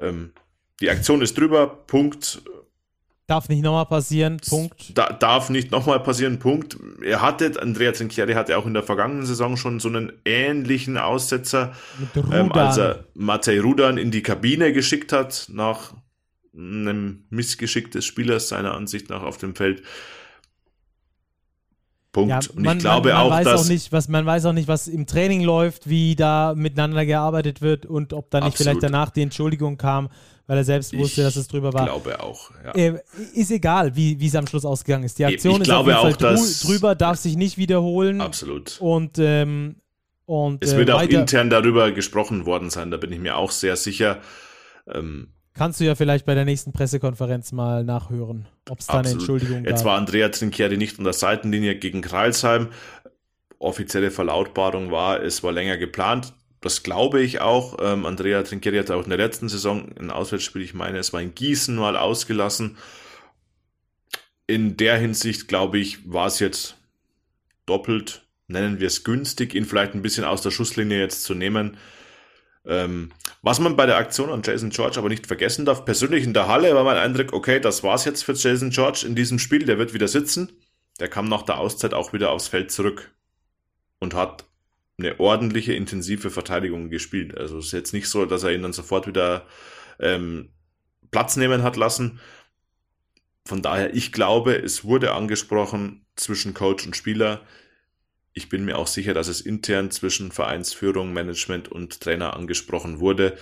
Ähm, 0.00 0.32
die 0.80 0.90
Aktion 0.90 1.22
ist 1.22 1.38
drüber, 1.38 1.66
Punkt. 1.66 2.42
Darf 3.26 3.48
nicht 3.48 3.62
nochmal 3.62 3.86
passieren, 3.86 4.36
Punkt. 4.36 4.98
Da, 4.98 5.10
darf 5.10 5.48
nicht 5.48 5.70
nochmal 5.70 6.00
passieren, 6.00 6.38
Punkt. 6.38 6.76
Er 7.02 7.22
hatte, 7.22 7.52
Andrea 7.60 7.92
Trinchieri 7.92 8.34
hatte 8.34 8.58
auch 8.58 8.66
in 8.66 8.74
der 8.74 8.82
vergangenen 8.82 9.24
Saison 9.24 9.56
schon 9.56 9.80
so 9.80 9.88
einen 9.88 10.12
ähnlichen 10.26 10.98
Aussetzer, 10.98 11.72
ähm, 12.30 12.52
als 12.52 12.76
er 12.76 13.04
Matej 13.14 13.60
Rudan 13.60 13.96
in 13.96 14.10
die 14.10 14.22
Kabine 14.22 14.74
geschickt 14.74 15.12
hat, 15.12 15.46
nach 15.50 15.94
einem 16.54 17.24
Missgeschick 17.30 17.90
des 17.90 18.04
Spielers 18.04 18.48
seiner 18.48 18.74
Ansicht 18.74 19.08
nach 19.08 19.22
auf 19.22 19.38
dem 19.38 19.54
Feld. 19.54 19.82
Punkt. 22.14 22.30
Ja, 22.30 22.38
und 22.54 22.64
man, 22.64 22.78
ich 22.78 22.82
glaube 22.82 23.10
man, 23.10 23.18
man 23.18 23.26
auch, 23.26 23.30
weiß 23.30 23.44
dass 23.44 23.64
auch 23.66 23.68
nicht, 23.68 23.92
was 23.92 24.08
man 24.08 24.24
weiß 24.24 24.46
auch 24.46 24.54
nicht, 24.54 24.68
was 24.68 24.88
im 24.88 25.04
Training 25.04 25.42
läuft, 25.42 25.88
wie 25.90 26.16
da 26.16 26.54
miteinander 26.56 27.04
gearbeitet 27.04 27.60
wird 27.60 27.84
und 27.84 28.14
ob 28.14 28.30
da 28.30 28.38
nicht 28.38 28.54
Absolut. 28.54 28.70
vielleicht 28.70 28.82
danach 28.82 29.10
die 29.10 29.20
Entschuldigung 29.20 29.76
kam, 29.76 30.08
weil 30.46 30.56
er 30.56 30.64
selbst 30.64 30.96
wusste, 30.96 31.20
ich 31.20 31.26
dass 31.26 31.36
es 31.36 31.48
drüber 31.48 31.74
war. 31.74 31.84
Ich 31.84 31.92
glaube 31.92 32.22
auch. 32.22 32.50
Ja. 32.64 32.70
Äh, 32.72 33.00
ist 33.34 33.50
egal, 33.50 33.94
wie 33.94 34.26
es 34.26 34.34
am 34.34 34.46
Schluss 34.46 34.64
ausgegangen 34.64 35.04
ist. 35.04 35.18
Die 35.18 35.26
Aktion 35.26 35.60
ich 35.60 35.68
ist 35.68 35.74
auf 35.74 35.86
jeden 35.86 35.98
Fall 35.98 36.14
drü 36.14 36.36
drüber, 36.62 36.94
darf 36.94 37.18
sich 37.18 37.36
nicht 37.36 37.58
wiederholen. 37.58 38.22
Absolut. 38.22 38.80
Und 38.80 39.18
ähm, 39.18 39.76
und, 40.26 40.64
es 40.64 40.74
wird 40.74 40.88
äh, 40.88 40.92
auch 40.92 41.02
intern 41.02 41.50
darüber 41.50 41.92
gesprochen 41.92 42.46
worden 42.46 42.70
sein, 42.70 42.90
da 42.90 42.96
bin 42.96 43.12
ich 43.12 43.18
mir 43.18 43.36
auch 43.36 43.50
sehr 43.50 43.76
sicher. 43.76 44.20
Ähm, 44.90 45.33
Kannst 45.54 45.78
du 45.78 45.84
ja 45.84 45.94
vielleicht 45.94 46.26
bei 46.26 46.34
der 46.34 46.44
nächsten 46.44 46.72
Pressekonferenz 46.72 47.52
mal 47.52 47.84
nachhören, 47.84 48.46
ob 48.68 48.80
es 48.80 48.86
da 48.86 48.98
eine 48.98 49.10
Entschuldigung 49.10 49.62
gab. 49.62 49.70
Jetzt 49.70 49.84
war 49.84 49.96
Andrea 49.96 50.28
Trinchieri 50.28 50.76
nicht 50.76 50.98
an 50.98 51.04
der 51.04 51.12
Seitenlinie 51.12 51.76
gegen 51.76 52.02
Kreilsheim. 52.02 52.70
Offizielle 53.60 54.10
Verlautbarung 54.10 54.90
war, 54.90 55.22
es 55.22 55.44
war 55.44 55.52
länger 55.52 55.76
geplant. 55.76 56.32
Das 56.60 56.82
glaube 56.82 57.20
ich 57.20 57.40
auch. 57.40 57.76
Ähm, 57.80 58.04
Andrea 58.04 58.42
Trinchieri 58.42 58.78
hat 58.78 58.90
auch 58.90 59.04
in 59.04 59.10
der 59.10 59.18
letzten 59.18 59.48
Saison 59.48 59.90
ein 59.96 60.10
Auswärtsspiel, 60.10 60.62
ich 60.62 60.74
meine, 60.74 60.98
es 60.98 61.12
war 61.12 61.22
in 61.22 61.36
Gießen 61.36 61.76
mal 61.76 61.96
ausgelassen. 61.96 62.76
In 64.48 64.76
der 64.76 64.98
Hinsicht, 64.98 65.46
glaube 65.46 65.78
ich, 65.78 66.10
war 66.10 66.26
es 66.26 66.40
jetzt 66.40 66.76
doppelt, 67.64 68.26
nennen 68.48 68.80
wir 68.80 68.88
es 68.88 69.04
günstig, 69.04 69.54
ihn 69.54 69.66
vielleicht 69.66 69.94
ein 69.94 70.02
bisschen 70.02 70.24
aus 70.24 70.42
der 70.42 70.50
Schusslinie 70.50 70.98
jetzt 70.98 71.22
zu 71.22 71.34
nehmen. 71.34 71.76
Ähm, 72.66 73.12
was 73.42 73.60
man 73.60 73.76
bei 73.76 73.86
der 73.86 73.98
Aktion 73.98 74.30
an 74.30 74.42
Jason 74.42 74.70
George 74.70 74.98
aber 74.98 75.08
nicht 75.08 75.26
vergessen 75.26 75.64
darf, 75.64 75.84
persönlich 75.84 76.24
in 76.24 76.32
der 76.32 76.48
Halle 76.48 76.74
war 76.74 76.84
mein 76.84 76.96
Eindruck, 76.96 77.32
okay, 77.32 77.60
das 77.60 77.82
war's 77.82 78.04
jetzt 78.06 78.24
für 78.24 78.32
Jason 78.32 78.70
George 78.70 79.04
in 79.06 79.14
diesem 79.14 79.38
Spiel, 79.38 79.64
der 79.64 79.78
wird 79.78 79.92
wieder 79.92 80.08
sitzen. 80.08 80.50
Der 81.00 81.08
kam 81.08 81.28
nach 81.28 81.42
der 81.42 81.58
Auszeit 81.58 81.92
auch 81.92 82.12
wieder 82.12 82.30
aufs 82.30 82.48
Feld 82.48 82.70
zurück 82.70 83.12
und 83.98 84.14
hat 84.14 84.44
eine 84.96 85.18
ordentliche, 85.18 85.74
intensive 85.74 86.30
Verteidigung 86.30 86.88
gespielt. 86.88 87.36
Also 87.36 87.58
es 87.58 87.66
ist 87.66 87.72
jetzt 87.72 87.92
nicht 87.92 88.08
so, 88.08 88.26
dass 88.26 88.44
er 88.44 88.52
ihn 88.52 88.62
dann 88.62 88.72
sofort 88.72 89.06
wieder 89.06 89.46
ähm, 89.98 90.50
Platz 91.10 91.36
nehmen 91.36 91.62
hat 91.62 91.76
lassen. 91.76 92.20
Von 93.44 93.60
daher, 93.60 93.94
ich 93.94 94.12
glaube, 94.12 94.54
es 94.54 94.84
wurde 94.84 95.12
angesprochen 95.12 96.06
zwischen 96.16 96.54
Coach 96.54 96.86
und 96.86 96.96
Spieler 96.96 97.42
ich 98.34 98.48
bin 98.48 98.64
mir 98.64 98.76
auch 98.76 98.88
sicher, 98.88 99.14
dass 99.14 99.28
es 99.28 99.40
intern 99.40 99.90
zwischen 99.90 100.32
Vereinsführung, 100.32 101.12
Management 101.12 101.68
und 101.68 102.00
Trainer 102.00 102.34
angesprochen 102.34 102.98
wurde. 102.98 103.38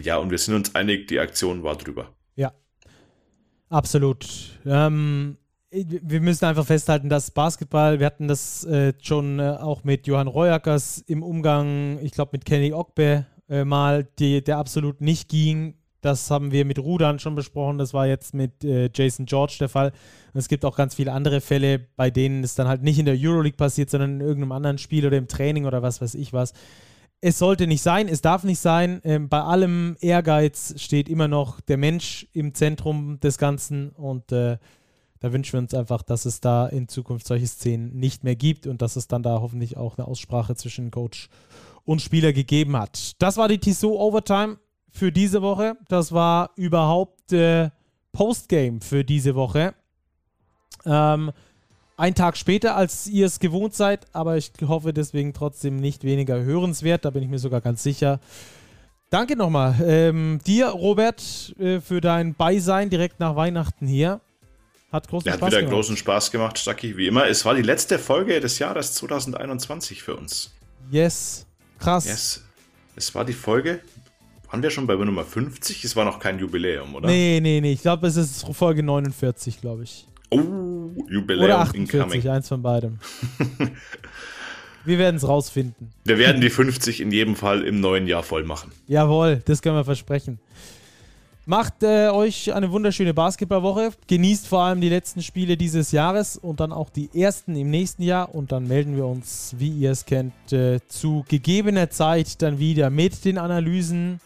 Ja, 0.00 0.18
und 0.18 0.30
wir 0.30 0.38
sind 0.38 0.54
uns 0.54 0.74
einig, 0.74 1.08
die 1.08 1.18
Aktion 1.18 1.62
war 1.64 1.76
drüber. 1.76 2.14
Ja, 2.36 2.52
absolut. 3.70 4.26
Ähm, 4.64 5.38
wir 5.70 6.20
müssen 6.20 6.44
einfach 6.44 6.66
festhalten, 6.66 7.08
dass 7.08 7.30
Basketball, 7.30 7.98
wir 7.98 8.06
hatten 8.06 8.28
das 8.28 8.64
äh, 8.64 8.92
schon 9.00 9.38
äh, 9.38 9.56
auch 9.58 9.82
mit 9.82 10.06
Johann 10.06 10.28
Royackers 10.28 10.98
im 11.06 11.22
Umgang, 11.22 11.98
ich 12.02 12.12
glaube 12.12 12.30
mit 12.32 12.44
Kenny 12.44 12.72
Ogbe 12.72 13.26
äh, 13.48 13.64
mal, 13.64 14.04
die, 14.18 14.44
der 14.44 14.58
absolut 14.58 15.00
nicht 15.00 15.28
ging. 15.28 15.77
Das 16.00 16.30
haben 16.30 16.52
wir 16.52 16.64
mit 16.64 16.78
Rudern 16.78 17.18
schon 17.18 17.34
besprochen. 17.34 17.78
Das 17.78 17.92
war 17.92 18.06
jetzt 18.06 18.34
mit 18.34 18.64
äh, 18.64 18.88
Jason 18.94 19.26
George 19.26 19.56
der 19.58 19.68
Fall. 19.68 19.92
Und 20.32 20.38
es 20.38 20.48
gibt 20.48 20.64
auch 20.64 20.76
ganz 20.76 20.94
viele 20.94 21.12
andere 21.12 21.40
Fälle, 21.40 21.78
bei 21.96 22.10
denen 22.10 22.44
es 22.44 22.54
dann 22.54 22.68
halt 22.68 22.82
nicht 22.82 22.98
in 22.98 23.06
der 23.06 23.16
Euroleague 23.18 23.56
passiert, 23.56 23.90
sondern 23.90 24.14
in 24.14 24.20
irgendeinem 24.20 24.52
anderen 24.52 24.78
Spiel 24.78 25.06
oder 25.06 25.16
im 25.16 25.28
Training 25.28 25.66
oder 25.66 25.82
was 25.82 26.00
weiß 26.00 26.14
ich 26.14 26.32
was. 26.32 26.52
Es 27.20 27.38
sollte 27.38 27.66
nicht 27.66 27.82
sein, 27.82 28.06
es 28.06 28.20
darf 28.20 28.44
nicht 28.44 28.60
sein. 28.60 29.00
Ähm, 29.02 29.28
bei 29.28 29.40
allem 29.40 29.96
Ehrgeiz 30.00 30.74
steht 30.76 31.08
immer 31.08 31.26
noch 31.26 31.60
der 31.60 31.76
Mensch 31.76 32.28
im 32.32 32.54
Zentrum 32.54 33.18
des 33.18 33.38
Ganzen 33.38 33.90
und 33.90 34.30
äh, 34.30 34.58
da 35.20 35.32
wünschen 35.32 35.54
wir 35.54 35.58
uns 35.58 35.74
einfach, 35.74 36.02
dass 36.02 36.26
es 36.26 36.40
da 36.40 36.68
in 36.68 36.86
Zukunft 36.86 37.26
solche 37.26 37.48
Szenen 37.48 37.96
nicht 37.98 38.22
mehr 38.22 38.36
gibt 38.36 38.68
und 38.68 38.82
dass 38.82 38.94
es 38.94 39.08
dann 39.08 39.24
da 39.24 39.40
hoffentlich 39.40 39.76
auch 39.76 39.98
eine 39.98 40.06
Aussprache 40.06 40.54
zwischen 40.54 40.92
Coach 40.92 41.28
und 41.84 42.02
Spieler 42.02 42.32
gegeben 42.32 42.76
hat. 42.76 43.20
Das 43.20 43.36
war 43.36 43.48
die 43.48 43.58
Tissot 43.58 43.98
Overtime 43.98 44.58
für 44.98 45.12
diese 45.12 45.42
Woche. 45.42 45.76
Das 45.88 46.12
war 46.12 46.50
überhaupt 46.56 47.32
äh, 47.32 47.70
Postgame 48.12 48.80
für 48.80 49.04
diese 49.04 49.34
Woche. 49.34 49.74
Ähm, 50.84 51.32
ein 51.96 52.14
Tag 52.14 52.36
später, 52.36 52.76
als 52.76 53.06
ihr 53.06 53.26
es 53.26 53.40
gewohnt 53.40 53.74
seid, 53.74 54.06
aber 54.12 54.36
ich 54.36 54.52
hoffe 54.66 54.92
deswegen 54.92 55.32
trotzdem 55.34 55.76
nicht 55.76 56.04
weniger 56.04 56.42
hörenswert. 56.42 57.04
Da 57.04 57.10
bin 57.10 57.22
ich 57.22 57.28
mir 57.28 57.38
sogar 57.38 57.60
ganz 57.60 57.82
sicher. 57.82 58.20
Danke 59.10 59.36
nochmal 59.36 59.76
ähm, 59.82 60.38
dir, 60.46 60.68
Robert, 60.68 61.54
äh, 61.58 61.80
für 61.80 62.00
dein 62.00 62.34
Beisein 62.34 62.90
direkt 62.90 63.20
nach 63.20 63.36
Weihnachten 63.36 63.86
hier. 63.86 64.20
Hat 64.92 65.08
großen 65.08 65.30
Spaß 65.30 65.40
hat 65.40 65.48
wieder 65.48 65.60
gemacht. 65.60 65.74
großen 65.74 65.96
Spaß 65.96 66.30
gemacht, 66.30 66.58
Stucky, 66.58 66.96
wie 66.96 67.06
immer. 67.06 67.26
Es 67.26 67.44
war 67.44 67.54
die 67.54 67.62
letzte 67.62 67.98
Folge 67.98 68.40
des 68.40 68.58
Jahres 68.58 68.94
2021 68.94 70.02
für 70.02 70.16
uns. 70.16 70.52
Yes. 70.90 71.46
Krass. 71.78 72.06
Yes. 72.06 72.44
Es 72.96 73.14
war 73.14 73.24
die 73.24 73.32
Folge, 73.32 73.80
waren 74.50 74.62
wir 74.62 74.70
schon 74.70 74.86
bei 74.86 74.94
Nummer 74.94 75.24
50? 75.24 75.84
Es 75.84 75.96
war 75.96 76.04
noch 76.04 76.18
kein 76.18 76.38
Jubiläum, 76.38 76.94
oder? 76.94 77.08
Nee, 77.08 77.40
nee, 77.42 77.60
nee. 77.60 77.72
Ich 77.72 77.82
glaube, 77.82 78.06
es 78.06 78.16
ist 78.16 78.46
Folge 78.54 78.82
49, 78.82 79.60
glaube 79.60 79.84
ich. 79.84 80.06
Oh, 80.30 80.90
Jubiläum 81.08 81.44
Oder 81.44 81.58
48, 81.60 82.28
eins 82.30 82.48
von 82.48 82.62
beidem. 82.62 82.98
wir 84.84 84.98
werden 84.98 85.16
es 85.16 85.26
rausfinden. 85.26 85.90
Wir 86.04 86.18
werden 86.18 86.40
die 86.40 86.50
50 86.50 87.00
in 87.00 87.10
jedem 87.10 87.36
Fall 87.36 87.62
im 87.62 87.80
neuen 87.80 88.06
Jahr 88.06 88.22
voll 88.22 88.44
machen. 88.44 88.72
Jawohl, 88.86 89.42
das 89.44 89.62
können 89.62 89.76
wir 89.76 89.84
versprechen. 89.84 90.38
Macht 91.46 91.82
äh, 91.82 92.10
euch 92.10 92.52
eine 92.52 92.70
wunderschöne 92.70 93.14
Basketballwoche. 93.14 93.92
Genießt 94.06 94.46
vor 94.46 94.64
allem 94.64 94.82
die 94.82 94.90
letzten 94.90 95.22
Spiele 95.22 95.56
dieses 95.56 95.92
Jahres 95.92 96.36
und 96.36 96.60
dann 96.60 96.72
auch 96.72 96.90
die 96.90 97.08
ersten 97.14 97.56
im 97.56 97.70
nächsten 97.70 98.02
Jahr. 98.02 98.34
Und 98.34 98.52
dann 98.52 98.68
melden 98.68 98.96
wir 98.96 99.06
uns, 99.06 99.54
wie 99.56 99.70
ihr 99.70 99.92
es 99.92 100.04
kennt, 100.04 100.34
äh, 100.52 100.80
zu 100.88 101.24
gegebener 101.26 101.88
Zeit 101.88 102.42
dann 102.42 102.58
wieder 102.58 102.90
mit 102.90 103.24
den 103.24 103.38
Analysen 103.38 104.20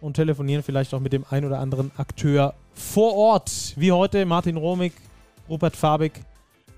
und 0.00 0.14
telefonieren 0.14 0.62
vielleicht 0.62 0.94
auch 0.94 1.00
mit 1.00 1.12
dem 1.12 1.24
ein 1.30 1.44
oder 1.44 1.58
anderen 1.58 1.90
Akteur 1.96 2.54
vor 2.74 3.14
Ort. 3.14 3.74
Wie 3.76 3.92
heute 3.92 4.24
Martin 4.26 4.56
Romig, 4.56 4.92
Robert 5.48 5.76
Fabig. 5.76 6.12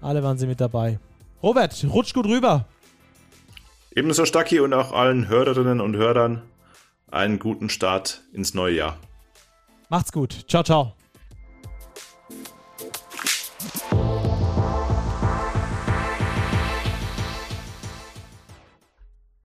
Alle 0.01 0.23
waren 0.23 0.39
sie 0.39 0.47
mit 0.47 0.61
dabei. 0.61 0.99
Robert, 1.43 1.85
rutsch 1.89 2.15
gut 2.15 2.27
rüber. 2.27 2.67
Ebenso 3.95 4.25
Stacki 4.25 4.61
und 4.61 4.73
auch 4.73 4.93
allen 4.93 5.29
Hörerinnen 5.29 5.81
und 5.81 5.97
Hörern 5.97 6.43
einen 7.11 7.39
guten 7.39 7.69
Start 7.69 8.23
ins 8.33 8.55
neue 8.55 8.77
Jahr. 8.77 8.97
Macht's 9.89 10.13
gut. 10.13 10.45
Ciao, 10.49 10.63
ciao. 10.63 10.95